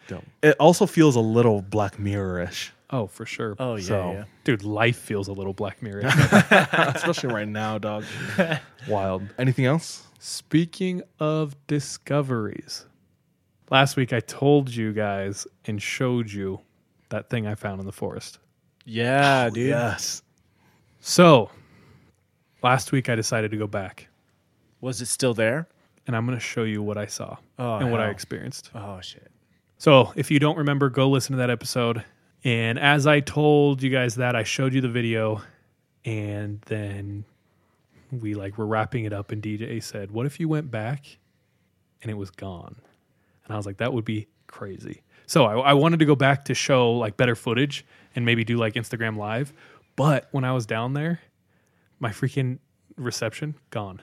don't- 0.09 0.27
it 0.43 0.57
also 0.59 0.85
feels 0.87 1.17
a 1.17 1.21
little 1.21 1.63
Black 1.63 1.99
Mirror-ish, 1.99 2.73
Oh, 2.91 3.07
for 3.09 3.27
sure. 3.27 3.57
Oh 3.59 3.75
yeah, 3.77 3.85
So- 3.85 4.13
yeah. 4.13 4.25
Dude, 4.45 4.63
life 4.65 4.97
feels 4.97 5.27
a 5.29 5.33
little 5.33 5.53
Black 5.53 5.83
Mirror. 5.83 6.03
especially 6.95 7.33
right 7.35 7.49
now, 7.49 7.79
dog. 7.79 8.05
Wild. 8.89 9.23
Anything 9.39 9.65
else? 9.67 10.05
Speaking 10.21 11.03
of 11.21 11.57
discoveries, 11.67 12.87
last 13.71 13.97
week 13.97 14.13
I 14.13 14.21
told 14.21 14.73
you 14.75 14.93
guys 14.93 15.47
and 15.65 15.83
showed 15.83 16.31
you 16.31 16.61
that 17.09 17.29
thing 17.31 17.47
I 17.47 17.55
found 17.55 17.81
in 17.81 17.87
the 17.87 17.93
forest. 17.93 18.39
Yeah, 18.85 19.49
oh, 19.51 19.55
dude. 19.55 19.69
Yes. 19.69 20.23
So, 21.01 21.51
last 22.63 22.93
week 22.93 23.09
I 23.09 23.15
decided 23.17 23.51
to 23.51 23.57
go 23.57 23.67
back 23.67 24.09
Was 24.81 25.01
it 25.01 25.07
still 25.07 25.35
there? 25.35 25.69
and 26.07 26.15
I'm 26.17 26.25
going 26.25 26.39
to 26.39 26.45
show 26.45 26.63
you 26.63 26.83
what 26.83 26.97
I 26.97 27.07
saw 27.07 27.37
Oh, 27.59 27.77
and 27.79 27.91
what 27.91 28.01
I 28.01 28.11
experienced. 28.11 28.71
Oh 28.77 29.01
shit. 29.01 29.29
So, 29.79 30.13
if 30.15 30.31
you 30.31 30.39
don't 30.39 30.57
remember, 30.57 30.89
go 30.89 31.11
listen 31.11 31.33
to 31.33 31.39
that 31.39 31.51
episode. 31.51 32.05
And 32.47 32.78
as 32.78 33.09
I 33.09 33.18
told 33.18 33.82
you 33.82 33.90
guys 33.90 34.14
that, 34.14 34.36
I 34.36 34.44
showed 34.44 34.73
you 34.73 34.81
the 34.81 34.89
video, 34.89 35.43
and 36.05 36.60
then 36.66 37.24
we 38.12 38.35
like 38.35 38.56
were 38.56 38.68
wrapping 38.68 39.05
it 39.05 39.12
up, 39.12 39.32
and 39.32 39.43
DJ 39.43 39.82
said, 39.82 40.12
"What 40.12 40.27
if 40.27 40.39
you 40.39 40.48
went 40.48 40.70
back 40.70 41.18
and 42.01 42.09
it 42.09 42.14
was 42.14 42.31
gone?" 42.31 42.77
And 43.44 43.52
I 43.52 43.56
was 43.56 43.66
like, 43.66 43.78
"That 43.78 43.93
would 43.93 44.05
be 44.05 44.28
crazy." 44.47 45.02
So 45.27 45.44
I, 45.44 45.70
I 45.70 45.73
wanted 45.73 45.98
to 45.98 46.05
go 46.05 46.14
back 46.14 46.44
to 46.44 46.55
show 46.55 46.93
like 46.93 47.16
better 47.16 47.35
footage 47.35 47.85
and 48.14 48.24
maybe 48.24 48.44
do 48.44 48.59
like 48.59 48.74
Instagram 48.74 49.16
live. 49.16 49.52
But 49.97 50.28
when 50.31 50.44
I 50.44 50.52
was 50.52 50.66
down 50.66 50.93
there, 50.93 51.18
my 51.98 52.10
freaking 52.10 52.60
reception 52.97 53.56
gone. 53.70 54.02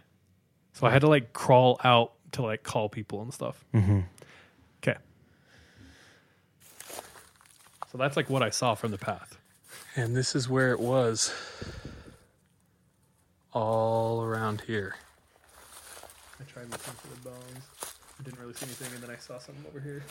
So 0.73 0.85
I 0.85 0.89
had 0.89 0.99
to 0.99 1.07
like 1.07 1.31
crawl 1.31 1.79
out 1.81 2.11
to 2.33 2.41
like 2.41 2.63
call 2.63 2.89
people 2.89 3.21
and 3.21 3.33
stuff. 3.33 3.63
Mm-hmm. 3.73 4.01
So 7.93 7.99
that's 7.99 8.17
like 8.17 8.27
what 8.27 8.41
I 8.41 8.49
saw 8.49 8.73
from 8.73 8.89
the 8.89 8.97
path. 8.97 9.37
And 9.95 10.15
this 10.15 10.35
is 10.35 10.49
where 10.49 10.71
it 10.71 10.79
was. 10.79 11.31
All 13.51 14.23
around 14.23 14.61
here. 14.61 14.95
I 16.39 16.43
tried 16.51 16.71
looking 16.71 16.93
for 16.93 17.07
the 17.09 17.29
bones. 17.29 17.65
I 18.19 18.23
didn't 18.23 18.39
really 18.39 18.53
see 18.53 18.65
anything, 18.65 18.91
and 18.95 19.03
then 19.03 19.11
I 19.11 19.19
saw 19.19 19.37
something 19.37 19.63
over 19.67 19.79
here. 19.79 20.03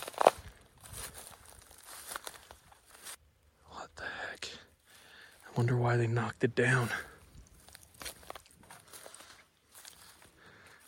What 3.66 3.88
the 3.96 4.04
heck? 4.04 4.48
I 5.44 5.56
Wonder 5.56 5.76
why 5.76 5.96
they 5.96 6.06
knocked 6.06 6.44
it 6.44 6.54
down. 6.54 6.88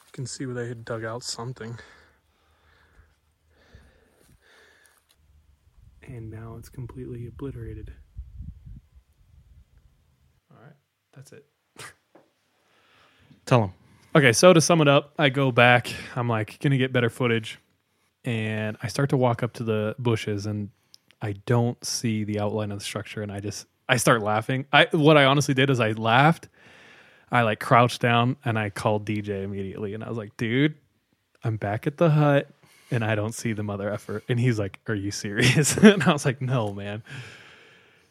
You 0.07 0.13
can 0.13 0.27
see 0.27 0.47
where 0.47 0.55
they 0.55 0.69
had 0.69 0.85
dug 0.85 1.05
out 1.05 1.25
something. 1.25 1.77
And 6.09 6.31
now 6.31 6.57
it's 6.59 6.69
completely 6.69 7.27
obliterated. 7.27 7.93
All 10.51 10.63
right, 10.63 10.75
that's 11.15 11.33
it. 11.33 11.45
Tell 13.47 13.65
him. 13.65 13.73
Okay, 14.17 14.33
so 14.33 14.53
to 14.53 14.61
sum 14.61 14.81
it 14.81 14.89
up, 14.89 15.13
I 15.19 15.29
go 15.29 15.51
back. 15.51 15.93
I'm 16.15 16.29
like, 16.29 16.59
gonna 16.61 16.79
get 16.79 16.93
better 16.93 17.11
footage. 17.11 17.59
And 18.25 18.77
I 18.83 18.89
start 18.89 19.11
to 19.11 19.17
walk 19.17 19.43
up 19.43 19.53
to 19.55 19.65
the 19.65 19.97
bushes 19.99 20.47
and 20.47 20.71
I 21.21 21.33
don't 21.47 21.83
see 21.85 22.25
the 22.25 22.41
outline 22.41 22.71
of 22.71 22.79
the 22.79 22.85
structure. 22.85 23.23
And 23.23 23.33
I 23.33 23.41
just, 23.41 23.67
I 23.89 23.97
start 23.97 24.23
laughing. 24.23 24.67
I, 24.73 24.89
what 24.93 25.17
I 25.17 25.25
honestly 25.25 25.53
did 25.53 25.69
is 25.69 25.81
I 25.81 25.93
laughed. 25.93 26.49
I 27.31 27.43
like 27.43 27.61
crouched 27.61 28.01
down 28.01 28.37
and 28.45 28.59
I 28.59 28.71
called 28.71 29.05
DJ 29.05 29.43
immediately. 29.43 29.95
And 29.95 30.05
I 30.05 30.09
was 30.09 30.17
like, 30.17 30.37
dude, 30.37 30.75
I'm 31.43 31.57
back 31.57 31.87
at 31.87 31.99
the 31.99 32.11
hut 32.11 32.49
and 32.91 33.05
I 33.05 33.15
don't 33.15 33.35
see 33.35 33.53
the 33.53 33.63
mother 33.63 33.91
effort. 33.93 34.25
And 34.29 34.39
he's 34.39 34.59
like, 34.59 34.79
are 34.87 34.95
you 34.95 35.11
serious? 35.11 35.77
and 35.79 36.03
I 36.03 36.13
was 36.13 36.25
like, 36.25 36.41
no, 36.41 36.73
man. 36.73 37.03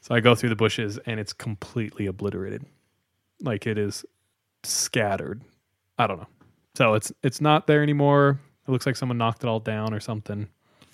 So 0.02 0.14
I 0.16 0.20
go 0.20 0.36
through 0.36 0.50
the 0.50 0.56
bushes 0.56 0.98
and 1.06 1.20
it's 1.20 1.34
completely 1.34 2.06
obliterated. 2.08 2.66
Like 3.41 3.66
it 3.68 3.78
is 3.78 4.04
scattered. 4.64 5.41
I 5.98 6.08
don't 6.08 6.18
know. 6.18 6.28
So 6.76 6.94
it's 6.95 7.12
it's 7.22 7.40
not 7.40 7.68
there 7.68 7.84
anymore. 7.84 8.40
It 8.68 8.72
looks 8.72 8.86
like 8.86 8.95
someone 8.95 9.18
knocked 9.18 9.44
it 9.44 9.48
all 9.48 9.60
down 9.60 9.94
or 9.94 10.00
something. 10.00 10.48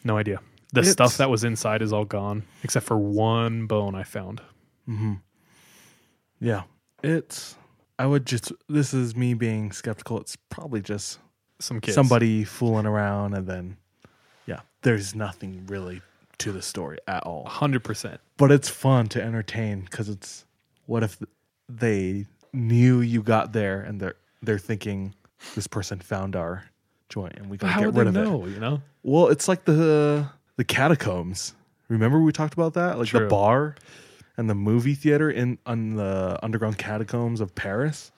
No 0.04 0.18
idea. 0.18 0.40
The 0.74 0.82
It's- 0.82 0.92
stuff 0.92 1.18
that 1.18 1.30
was 1.30 1.44
inside 1.44 1.82
is 1.82 1.92
all 1.94 2.06
gone, 2.06 2.44
except 2.64 2.86
for 2.86 2.98
one 2.98 3.66
bone 3.66 3.96
I 3.96 4.04
found. 4.04 4.42
Mm-hmm. 4.88 5.14
Yeah, 6.40 6.64
it's. 7.04 7.56
I 7.98 8.06
would 8.06 8.26
just. 8.26 8.52
This 8.68 8.94
is 8.94 9.16
me 9.16 9.34
being 9.34 9.72
skeptical. 9.72 10.20
It's 10.20 10.36
probably 10.50 10.82
just 10.82 11.20
Some 11.60 11.82
kids. 11.82 11.96
somebody 11.96 12.44
fooling 12.44 12.86
around, 12.86 13.34
and 13.34 13.46
then, 13.48 13.78
yeah, 14.46 14.62
there's 14.82 15.14
nothing 15.16 15.66
really 15.68 16.02
to 16.40 16.52
the 16.52 16.62
story 16.62 16.98
at 17.08 17.24
all. 17.24 17.46
Hundred 17.46 17.84
percent. 17.84 18.20
But 18.38 18.52
it's 18.52 18.70
fun 18.70 19.08
to 19.10 19.22
entertain 19.22 19.82
because 19.82 20.10
it's. 20.10 20.46
What 20.86 21.04
if 21.04 21.20
they 21.68 22.26
knew 22.52 23.02
you 23.02 23.22
got 23.22 23.54
there 23.54 23.82
and 23.82 24.00
they're 24.00 24.16
they're 24.42 24.58
thinking 24.58 25.14
this 25.54 25.68
person 25.68 26.00
found 26.00 26.36
our 26.36 26.64
joint 27.10 27.34
and 27.38 27.48
we 27.50 27.58
gotta 27.58 27.74
How 27.74 27.82
get 27.82 27.86
would 27.94 28.06
rid 28.06 28.14
they 28.16 28.20
of 28.22 28.28
know? 28.28 28.46
it. 28.46 28.50
You 28.52 28.60
know. 28.60 28.82
Well, 29.04 29.28
it's 29.28 29.48
like 29.48 29.66
the 29.66 30.26
the 30.56 30.64
catacombs. 30.64 31.54
Remember 31.90 32.20
we 32.22 32.32
talked 32.32 32.54
about 32.54 32.74
that, 32.74 32.98
like 32.98 33.12
the 33.12 33.20
True. 33.20 33.28
bar 33.30 33.76
and 34.38 34.50
the 34.50 34.56
movie 34.56 34.96
theater 34.96 35.30
in 35.30 35.60
on 35.68 35.96
the 35.96 36.40
underground 36.42 36.78
catacombs 36.80 37.40
of 37.42 37.54
Paris. 37.54 38.12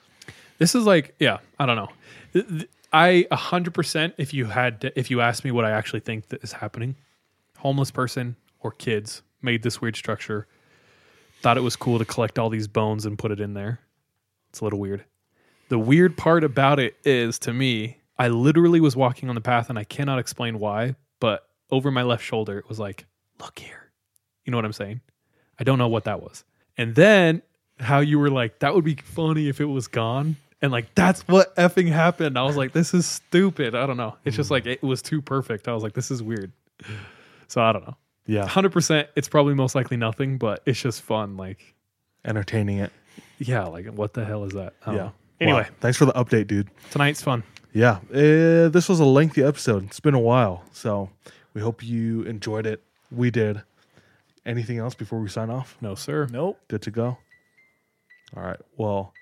This 0.58 0.74
is 0.74 0.86
like, 0.86 1.14
yeah, 1.18 1.38
I 1.58 1.66
don't 1.66 1.76
know. 1.76 1.88
Th- 2.32 2.48
th- 2.48 2.68
I 2.92 3.26
a 3.30 3.36
hundred 3.36 3.74
percent. 3.74 4.14
If 4.18 4.34
you 4.34 4.46
had, 4.46 4.80
to, 4.82 4.98
if 4.98 5.10
you 5.10 5.20
asked 5.20 5.44
me 5.44 5.50
what 5.50 5.64
I 5.64 5.70
actually 5.70 6.00
think 6.00 6.28
that 6.28 6.42
is 6.42 6.52
happening, 6.52 6.96
homeless 7.58 7.90
person 7.90 8.36
or 8.60 8.72
kids 8.72 9.22
made 9.40 9.62
this 9.62 9.80
weird 9.80 9.96
structure. 9.96 10.46
Thought 11.40 11.56
it 11.56 11.62
was 11.62 11.74
cool 11.74 11.98
to 11.98 12.04
collect 12.04 12.38
all 12.38 12.50
these 12.50 12.68
bones 12.68 13.04
and 13.04 13.18
put 13.18 13.32
it 13.32 13.40
in 13.40 13.54
there. 13.54 13.80
It's 14.50 14.60
a 14.60 14.64
little 14.64 14.78
weird. 14.78 15.04
The 15.68 15.78
weird 15.78 16.16
part 16.16 16.44
about 16.44 16.78
it 16.78 16.96
is, 17.04 17.38
to 17.40 17.52
me, 17.52 17.96
I 18.18 18.28
literally 18.28 18.80
was 18.80 18.94
walking 18.94 19.28
on 19.28 19.34
the 19.34 19.40
path 19.40 19.70
and 19.70 19.78
I 19.78 19.84
cannot 19.84 20.18
explain 20.18 20.58
why, 20.58 20.94
but 21.18 21.48
over 21.70 21.90
my 21.90 22.02
left 22.02 22.22
shoulder, 22.22 22.58
it 22.58 22.68
was 22.68 22.78
like, 22.78 23.06
look 23.40 23.58
here. 23.58 23.90
You 24.44 24.50
know 24.50 24.58
what 24.58 24.64
I'm 24.64 24.72
saying? 24.72 25.00
I 25.58 25.64
don't 25.64 25.78
know 25.78 25.88
what 25.88 26.04
that 26.04 26.22
was. 26.22 26.44
And 26.76 26.94
then 26.94 27.42
how 27.80 28.00
you 28.00 28.18
were 28.18 28.30
like, 28.30 28.60
that 28.60 28.74
would 28.74 28.84
be 28.84 28.96
funny 28.96 29.48
if 29.48 29.60
it 29.60 29.64
was 29.64 29.88
gone. 29.88 30.36
And 30.62 30.70
like, 30.72 30.94
that's 30.94 31.26
what 31.28 31.54
effing 31.56 31.88
happened. 31.88 32.38
I 32.38 32.42
was 32.44 32.56
like, 32.56 32.72
this 32.72 32.94
is 32.94 33.04
stupid. 33.04 33.74
I 33.74 33.84
don't 33.84 33.96
know. 33.96 34.16
It's 34.24 34.36
just 34.36 34.50
like, 34.50 34.64
it 34.64 34.82
was 34.82 35.02
too 35.02 35.20
perfect. 35.20 35.66
I 35.68 35.74
was 35.74 35.82
like, 35.82 35.92
this 35.94 36.10
is 36.12 36.22
weird. 36.22 36.52
So 37.48 37.60
I 37.60 37.72
don't 37.72 37.84
know. 37.86 37.96
Yeah, 38.26 38.46
100%, 38.46 39.08
it's 39.16 39.28
probably 39.28 39.54
most 39.54 39.74
likely 39.74 39.96
nothing, 39.96 40.38
but 40.38 40.62
it's 40.64 40.80
just 40.80 41.02
fun. 41.02 41.36
Like, 41.36 41.74
entertaining 42.24 42.78
it. 42.78 42.92
yeah, 43.38 43.64
like, 43.64 43.86
what 43.88 44.14
the 44.14 44.24
hell 44.24 44.44
is 44.44 44.52
that? 44.52 44.74
I 44.86 44.92
Yeah. 44.92 44.96
know. 44.98 45.12
Anyway, 45.40 45.62
Wow. 45.62 45.68
thanks 45.80 45.98
for 45.98 46.04
the 46.04 46.12
update, 46.12 46.46
dude. 46.46 46.68
tonight's 46.92 47.20
fun. 47.20 47.42
Yeah, 47.72 47.98
uh, 48.12 48.68
this 48.68 48.88
was 48.88 49.00
a 49.00 49.04
lengthy 49.04 49.42
episode. 49.42 49.84
It's 49.86 49.98
been 49.98 50.14
a 50.14 50.20
while, 50.20 50.62
so 50.72 51.10
we 51.52 51.60
hope 51.62 51.82
you 51.82 52.22
enjoyed 52.22 52.64
it. 52.66 52.80
We 53.10 53.32
did. 53.32 53.62
Anything 54.46 54.78
else 54.78 54.94
before 54.94 55.18
we 55.18 55.28
sign 55.28 55.50
off? 55.50 55.76
No, 55.80 55.96
sir. 55.96 56.28
Nope. 56.30 56.60
Good 56.68 56.82
to 56.82 56.90
go. 56.92 57.18
All 58.36 58.42
right. 58.44 58.60
Well, 58.76 59.12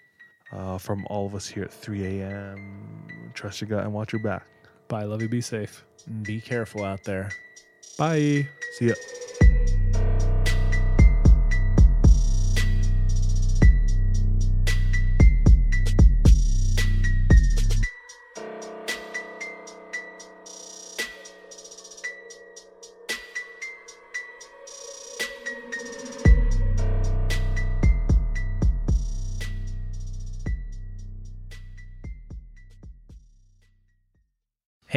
uh, 0.53 0.79
from 0.79 1.07
all 1.09 1.27
of 1.27 1.35
us 1.35 1.47
here 1.47 1.65
at 1.65 1.73
3 1.73 2.21
a.m., 2.21 3.31
trust 3.35 3.61
your 3.61 3.69
gut 3.69 3.85
and 3.85 3.93
watch 3.93 4.13
your 4.13 4.23
back. 4.23 4.45
Bye. 4.89 5.05
Love 5.05 5.23
you. 5.23 5.29
Be 5.29 5.41
safe. 5.41 5.85
Be 6.23 6.41
careful 6.41 6.85
out 6.85 7.05
there. 7.05 7.31
Bye. 7.97 8.49
See 8.79 8.89
ya. 8.89 8.95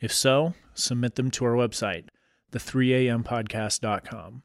If 0.00 0.12
so, 0.12 0.54
submit 0.74 1.14
them 1.14 1.30
to 1.32 1.44
our 1.44 1.54
website, 1.54 2.08
the3ampodcast.com. 2.52 4.42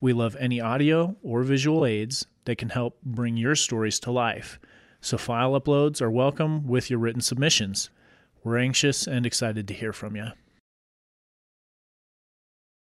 We 0.00 0.12
love 0.12 0.36
any 0.38 0.60
audio 0.60 1.16
or 1.22 1.42
visual 1.42 1.86
aids 1.86 2.26
that 2.44 2.58
can 2.58 2.70
help 2.70 3.00
bring 3.02 3.36
your 3.36 3.54
stories 3.54 4.00
to 4.00 4.10
life. 4.10 4.58
So 5.00 5.18
file 5.18 5.60
uploads 5.60 6.00
are 6.00 6.10
welcome 6.10 6.66
with 6.66 6.90
your 6.90 6.98
written 6.98 7.20
submissions. 7.20 7.90
We're 8.44 8.58
anxious 8.58 9.06
and 9.06 9.24
excited 9.26 9.68
to 9.68 9.74
hear 9.74 9.92
from 9.92 10.16
you. 10.16 10.28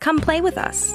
Come 0.00 0.20
play 0.20 0.40
with 0.40 0.56
us. 0.56 0.94